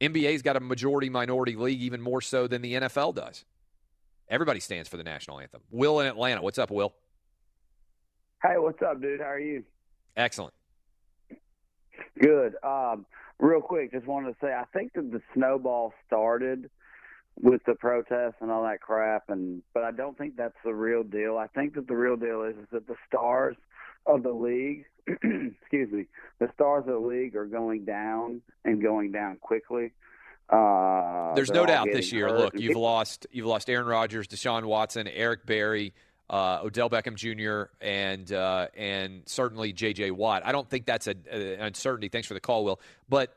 NBA's 0.00 0.42
got 0.42 0.56
a 0.56 0.60
majority 0.60 1.08
minority 1.08 1.56
league, 1.56 1.80
even 1.80 2.00
more 2.00 2.20
so 2.20 2.46
than 2.46 2.62
the 2.62 2.74
NFL 2.74 3.14
does. 3.14 3.44
Everybody 4.28 4.60
stands 4.60 4.88
for 4.88 4.96
the 4.96 5.04
national 5.04 5.40
anthem. 5.40 5.62
Will 5.70 6.00
in 6.00 6.06
Atlanta. 6.06 6.42
What's 6.42 6.58
up, 6.58 6.70
Will? 6.70 6.94
Hey, 8.42 8.54
what's 8.56 8.82
up, 8.82 9.00
dude? 9.00 9.20
How 9.20 9.26
are 9.26 9.38
you? 9.40 9.64
Excellent. 10.16 10.54
Good. 12.20 12.54
Um, 12.62 13.06
real 13.38 13.60
quick, 13.60 13.92
just 13.92 14.06
wanted 14.06 14.32
to 14.32 14.36
say 14.40 14.52
I 14.52 14.64
think 14.76 14.92
that 14.94 15.10
the 15.10 15.22
snowball 15.34 15.92
started 16.06 16.70
with 17.40 17.62
the 17.66 17.74
protests 17.74 18.36
and 18.40 18.50
all 18.50 18.62
that 18.62 18.80
crap, 18.80 19.24
and 19.28 19.62
but 19.72 19.82
I 19.82 19.90
don't 19.90 20.16
think 20.16 20.36
that's 20.36 20.56
the 20.64 20.74
real 20.74 21.02
deal. 21.02 21.36
I 21.36 21.46
think 21.48 21.74
that 21.74 21.88
the 21.88 21.96
real 21.96 22.16
deal 22.16 22.42
is, 22.44 22.56
is 22.56 22.66
that 22.72 22.86
the 22.86 22.96
stars 23.08 23.56
of 24.06 24.22
the 24.22 24.32
league, 24.32 24.84
excuse 25.06 25.90
me, 25.90 26.06
the 26.38 26.48
stars 26.54 26.84
of 26.86 26.92
the 26.92 26.98
league 27.06 27.34
are 27.36 27.46
going 27.46 27.84
down 27.84 28.40
and 28.64 28.80
going 28.82 29.12
down 29.12 29.36
quickly. 29.40 29.92
Uh, 30.48 31.34
There's 31.34 31.50
no 31.50 31.64
doubt 31.66 31.88
this 31.92 32.12
year. 32.12 32.28
hurt, 32.28 32.38
Look, 32.38 32.60
you've 32.60 32.76
lost 32.76 33.26
you've 33.32 33.46
lost 33.46 33.68
Aaron 33.70 33.86
Rodgers, 33.86 34.28
Deshaun 34.28 34.64
Watson, 34.64 35.08
Eric 35.08 35.46
Berry, 35.46 35.94
uh, 36.28 36.60
Odell 36.62 36.90
Beckham 36.90 37.14
Jr., 37.16 37.70
and 37.84 38.30
uh, 38.30 38.68
and 38.76 39.22
certainly 39.26 39.72
J.J. 39.72 40.10
Watt. 40.10 40.44
I 40.44 40.52
don't 40.52 40.68
think 40.68 40.84
that's 40.86 41.06
a, 41.06 41.14
a- 41.32 41.54
an 41.54 41.60
uncertainty. 41.62 42.08
Thanks 42.08 42.28
for 42.28 42.34
the 42.34 42.40
call, 42.40 42.64
Will. 42.64 42.80
But 43.08 43.34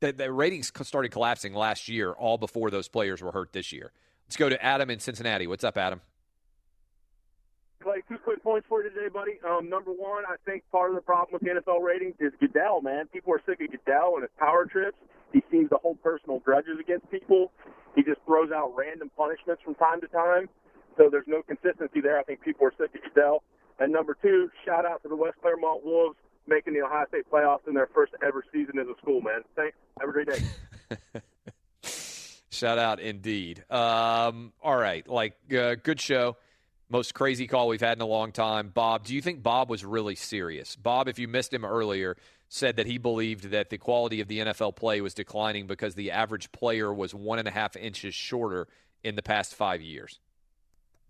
the, 0.00 0.12
the 0.12 0.30
ratings 0.32 0.72
started 0.82 1.10
collapsing 1.10 1.54
last 1.54 1.88
year, 1.88 2.12
all 2.12 2.38
before 2.38 2.70
those 2.70 2.88
players 2.88 3.22
were 3.22 3.32
hurt 3.32 3.52
this 3.52 3.72
year. 3.72 3.92
Let's 4.26 4.36
go 4.36 4.48
to 4.48 4.62
Adam 4.62 4.90
in 4.90 4.98
Cincinnati. 4.98 5.46
What's 5.46 5.64
up, 5.64 5.78
Adam? 5.78 6.00
Clay, 7.82 8.02
two 8.08 8.18
quick 8.18 8.42
points 8.42 8.66
for 8.68 8.82
you 8.82 8.90
today, 8.90 9.08
buddy. 9.08 9.38
Um, 9.48 9.68
number 9.68 9.92
one, 9.92 10.24
I 10.26 10.34
think 10.44 10.64
part 10.72 10.90
of 10.90 10.96
the 10.96 11.02
problem 11.02 11.38
with 11.38 11.42
NFL 11.42 11.82
ratings 11.82 12.16
is 12.18 12.32
Goodell, 12.40 12.80
man. 12.80 13.06
People 13.12 13.32
are 13.32 13.40
sick 13.46 13.60
of 13.60 13.70
Goodell 13.70 14.14
and 14.14 14.22
his 14.22 14.30
power 14.38 14.66
trips. 14.66 14.98
He 15.32 15.42
seems 15.50 15.70
to 15.70 15.76
hold 15.76 16.02
personal 16.02 16.40
grudges 16.40 16.78
against 16.80 17.08
people. 17.10 17.52
He 17.94 18.02
just 18.02 18.18
throws 18.26 18.50
out 18.50 18.74
random 18.74 19.10
punishments 19.16 19.62
from 19.62 19.76
time 19.76 20.00
to 20.00 20.08
time. 20.08 20.48
So 20.96 21.08
there's 21.10 21.28
no 21.28 21.42
consistency 21.42 22.00
there. 22.00 22.18
I 22.18 22.24
think 22.24 22.40
people 22.40 22.66
are 22.66 22.72
sick 22.76 22.90
of 22.94 23.14
Goodell. 23.14 23.44
And 23.78 23.92
number 23.92 24.16
two, 24.20 24.50
shout 24.64 24.84
out 24.84 25.02
to 25.02 25.08
the 25.08 25.16
West 25.16 25.36
Clermont 25.40 25.84
Wolves 25.84 26.16
making 26.46 26.74
the 26.74 26.82
Ohio 26.82 27.06
State 27.08 27.30
playoffs 27.30 27.66
in 27.66 27.74
their 27.74 27.88
first 27.94 28.12
ever 28.24 28.44
season 28.52 28.78
as 28.78 28.86
a 28.86 28.96
school, 29.00 29.20
man. 29.20 29.42
Thanks. 29.54 29.76
Have 30.00 30.08
a 30.08 30.12
great 30.12 30.28
day. 30.28 31.20
Shout 32.50 32.78
out 32.78 33.00
indeed. 33.00 33.64
Um, 33.70 34.52
all 34.62 34.76
right, 34.76 35.06
like 35.06 35.36
uh, 35.56 35.74
good 35.82 36.00
show. 36.00 36.36
Most 36.88 37.14
crazy 37.14 37.46
call 37.46 37.68
we've 37.68 37.80
had 37.80 37.98
in 37.98 38.02
a 38.02 38.06
long 38.06 38.32
time. 38.32 38.70
Bob, 38.72 39.04
do 39.04 39.14
you 39.14 39.20
think 39.20 39.42
Bob 39.42 39.68
was 39.68 39.84
really 39.84 40.14
serious? 40.14 40.76
Bob, 40.76 41.08
if 41.08 41.18
you 41.18 41.26
missed 41.26 41.52
him 41.52 41.64
earlier, 41.64 42.16
said 42.48 42.76
that 42.76 42.86
he 42.86 42.96
believed 42.96 43.50
that 43.50 43.70
the 43.70 43.78
quality 43.78 44.20
of 44.20 44.28
the 44.28 44.38
NFL 44.38 44.76
play 44.76 45.00
was 45.00 45.12
declining 45.12 45.66
because 45.66 45.94
the 45.94 46.12
average 46.12 46.52
player 46.52 46.94
was 46.94 47.12
one 47.14 47.38
and 47.38 47.48
a 47.48 47.50
half 47.50 47.76
inches 47.76 48.14
shorter 48.14 48.68
in 49.02 49.16
the 49.16 49.22
past 49.22 49.54
five 49.54 49.82
years. 49.82 50.20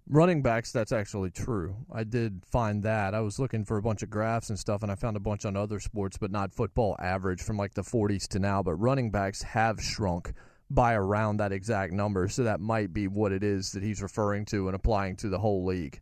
Running 0.08 0.40
backs, 0.40 0.70
that's 0.70 0.92
actually 0.92 1.30
true. 1.30 1.74
I 1.92 2.04
did 2.04 2.44
find 2.46 2.84
that. 2.84 3.12
I 3.12 3.20
was 3.20 3.40
looking 3.40 3.64
for 3.64 3.76
a 3.76 3.82
bunch 3.82 4.04
of 4.04 4.10
graphs 4.10 4.50
and 4.50 4.58
stuff, 4.58 4.84
and 4.84 4.92
I 4.92 4.94
found 4.94 5.16
a 5.16 5.20
bunch 5.20 5.44
on 5.44 5.56
other 5.56 5.80
sports, 5.80 6.16
but 6.16 6.30
not 6.30 6.54
football 6.54 6.96
average 7.00 7.42
from 7.42 7.56
like 7.56 7.74
the 7.74 7.82
40s 7.82 8.28
to 8.28 8.38
now. 8.38 8.62
But 8.62 8.74
running 8.74 9.10
backs 9.10 9.42
have 9.42 9.82
shrunk 9.82 10.32
by 10.70 10.94
around 10.94 11.38
that 11.38 11.50
exact 11.50 11.92
number. 11.92 12.28
So 12.28 12.44
that 12.44 12.60
might 12.60 12.92
be 12.92 13.08
what 13.08 13.32
it 13.32 13.42
is 13.42 13.72
that 13.72 13.82
he's 13.82 14.00
referring 14.00 14.44
to 14.46 14.68
and 14.68 14.76
applying 14.76 15.16
to 15.16 15.28
the 15.28 15.38
whole 15.38 15.64
league. 15.64 16.00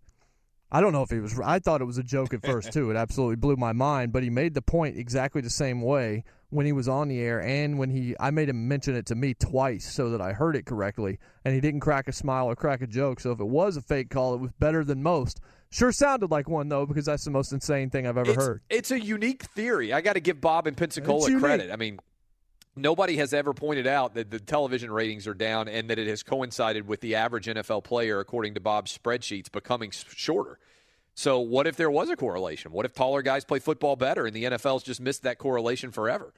I 0.71 0.83
don't 0.83 0.93
know 0.93 1.03
if 1.03 1.11
he 1.11 1.21
was. 1.21 1.39
I 1.41 1.59
thought 1.59 1.81
it 1.81 1.87
was 1.87 1.99
a 1.99 2.03
joke 2.03 2.35
at 2.35 2.45
first 2.45 2.73
too. 2.73 2.91
It 2.91 2.97
absolutely 2.97 3.37
blew 3.37 3.57
my 3.57 3.73
mind. 3.73 4.13
But 4.13 4.23
he 4.23 4.29
made 4.29 4.53
the 4.53 4.63
point 4.63 4.99
exactly 4.99 5.41
the 5.41 5.49
same 5.49 5.81
way 5.81 6.25
when 6.55 6.67
he 6.67 6.73
was 6.73 6.89
on 6.89 7.09
the 7.09 7.21
air, 7.21 7.43
and 7.43 7.79
when 7.79 7.91
he. 7.91 8.15
I 8.21 8.31
made 8.31 8.49
him 8.49 8.69
mention 8.69 8.95
it 8.95 9.07
to 9.07 9.15
me 9.15 9.35
twice 9.35 9.93
so 9.93 10.11
that 10.11 10.21
I 10.21 10.33
heard 10.33 10.55
it 10.55 10.67
correctly, 10.67 11.19
and 11.45 11.55
he 11.55 11.61
didn't 11.61 11.81
crack 11.81 12.07
a 12.07 12.13
smile 12.13 12.47
or 12.47 12.55
crack 12.55 12.81
a 12.81 12.87
joke. 12.87 13.21
So 13.21 13.33
if 13.33 13.41
it 13.41 13.47
was 13.47 13.77
a 13.77 13.83
fake 13.83 14.11
call, 14.11 14.35
it 14.35 14.41
was 14.41 14.53
better 14.59 14.85
than 14.85 15.03
most. 15.03 15.41
Sure 15.71 15.91
sounded 15.91 16.31
like 16.31 16.49
one 16.49 16.69
though, 16.69 16.87
because 16.87 17.07
that's 17.07 17.25
the 17.25 17.33
most 17.33 17.53
insane 17.53 17.91
thing 17.91 18.07
I've 18.07 18.17
ever 18.17 18.31
it's, 18.31 18.45
heard. 18.45 18.63
It's 18.71 18.91
a 18.93 19.01
unique 19.01 19.43
theory. 19.43 19.93
I 19.93 20.01
got 20.01 20.13
to 20.13 20.21
give 20.21 20.41
Bob 20.41 20.69
in 20.69 20.77
Pensacola 20.77 21.37
credit. 21.41 21.73
I 21.73 21.77
mean, 21.77 21.99
nobody 22.77 23.17
has 23.17 23.35
ever 23.35 23.53
pointed 23.53 23.89
out 23.89 24.15
that 24.15 24.31
the 24.31 24.39
television 24.39 24.93
ratings 24.93 25.27
are 25.27 25.35
down 25.35 25.67
and 25.67 25.91
that 25.91 25.99
it 25.99 26.07
has 26.07 26.23
coincided 26.23 26.87
with 26.87 27.01
the 27.01 27.17
average 27.17 27.47
NFL 27.47 27.83
player, 27.83 28.21
according 28.21 28.55
to 28.55 28.61
Bob's 28.61 28.97
spreadsheets, 28.97 29.51
becoming 29.51 29.91
shorter. 29.91 30.61
So, 31.15 31.41
what 31.41 31.67
if 31.67 31.77
there 31.77 31.91
was 31.91 32.11
a 32.11 32.17
correlation? 32.17 32.71
What 32.71 32.85
if 32.85 32.93
taller 32.93 33.23
guys 33.23 33.45
play 33.45 33.59
football 33.59 33.97
better 33.97 34.27
and 34.27 34.35
the 34.35 34.45
NFL's 34.45 34.85
just 34.85 35.01
missed 35.01 35.23
that 35.25 35.39
correlation 35.39 35.91
forever? 35.91 36.33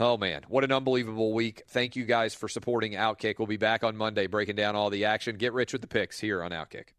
Oh, 0.00 0.16
man. 0.16 0.42
What 0.48 0.62
an 0.62 0.70
unbelievable 0.70 1.32
week. 1.32 1.64
Thank 1.68 1.96
you 1.96 2.04
guys 2.04 2.32
for 2.32 2.48
supporting 2.48 2.92
Outkick. 2.92 3.38
We'll 3.38 3.48
be 3.48 3.56
back 3.56 3.82
on 3.82 3.96
Monday 3.96 4.28
breaking 4.28 4.54
down 4.54 4.76
all 4.76 4.90
the 4.90 5.04
action. 5.04 5.36
Get 5.36 5.52
rich 5.52 5.72
with 5.72 5.82
the 5.82 5.88
picks 5.88 6.20
here 6.20 6.40
on 6.42 6.52
Outkick. 6.52 6.90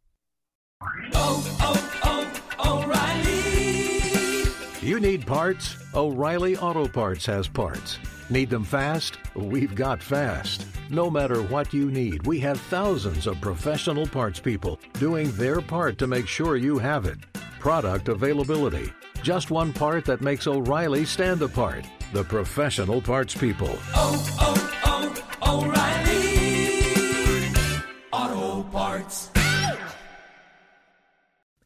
Oh, 1.13 1.57
oh, 1.61 2.41
oh, 2.59 2.83
O'Reilly. 2.83 4.49
You 4.85 4.99
need 4.99 5.25
parts? 5.25 5.77
O'Reilly 5.93 6.57
Auto 6.57 6.89
Parts 6.89 7.25
has 7.25 7.47
parts. 7.47 7.99
Need 8.29 8.49
them 8.49 8.65
fast? 8.65 9.17
We've 9.33 9.75
got 9.75 10.03
fast. 10.03 10.65
No 10.89 11.09
matter 11.09 11.41
what 11.43 11.73
you 11.73 11.91
need, 11.91 12.27
we 12.27 12.39
have 12.39 12.59
thousands 12.59 13.27
of 13.27 13.39
professional 13.39 14.07
parts 14.07 14.39
people 14.39 14.79
doing 14.93 15.31
their 15.31 15.61
part 15.61 15.97
to 15.99 16.07
make 16.07 16.27
sure 16.27 16.57
you 16.57 16.77
have 16.77 17.05
it. 17.05 17.17
Product 17.59 18.09
availability. 18.09 18.91
Just 19.21 19.51
one 19.51 19.71
part 19.71 20.03
that 20.05 20.21
makes 20.21 20.47
O'Reilly 20.47 21.05
stand 21.05 21.41
apart. 21.41 21.85
The 22.11 22.23
professional 22.23 23.01
parts 23.01 23.35
people. 23.35 23.69
Oh, 23.93 24.25
oh, 24.41 25.13
oh, 25.43 25.61
O'Reilly 25.61 26.83
Auto 28.11 28.63
Parts. 28.71 29.38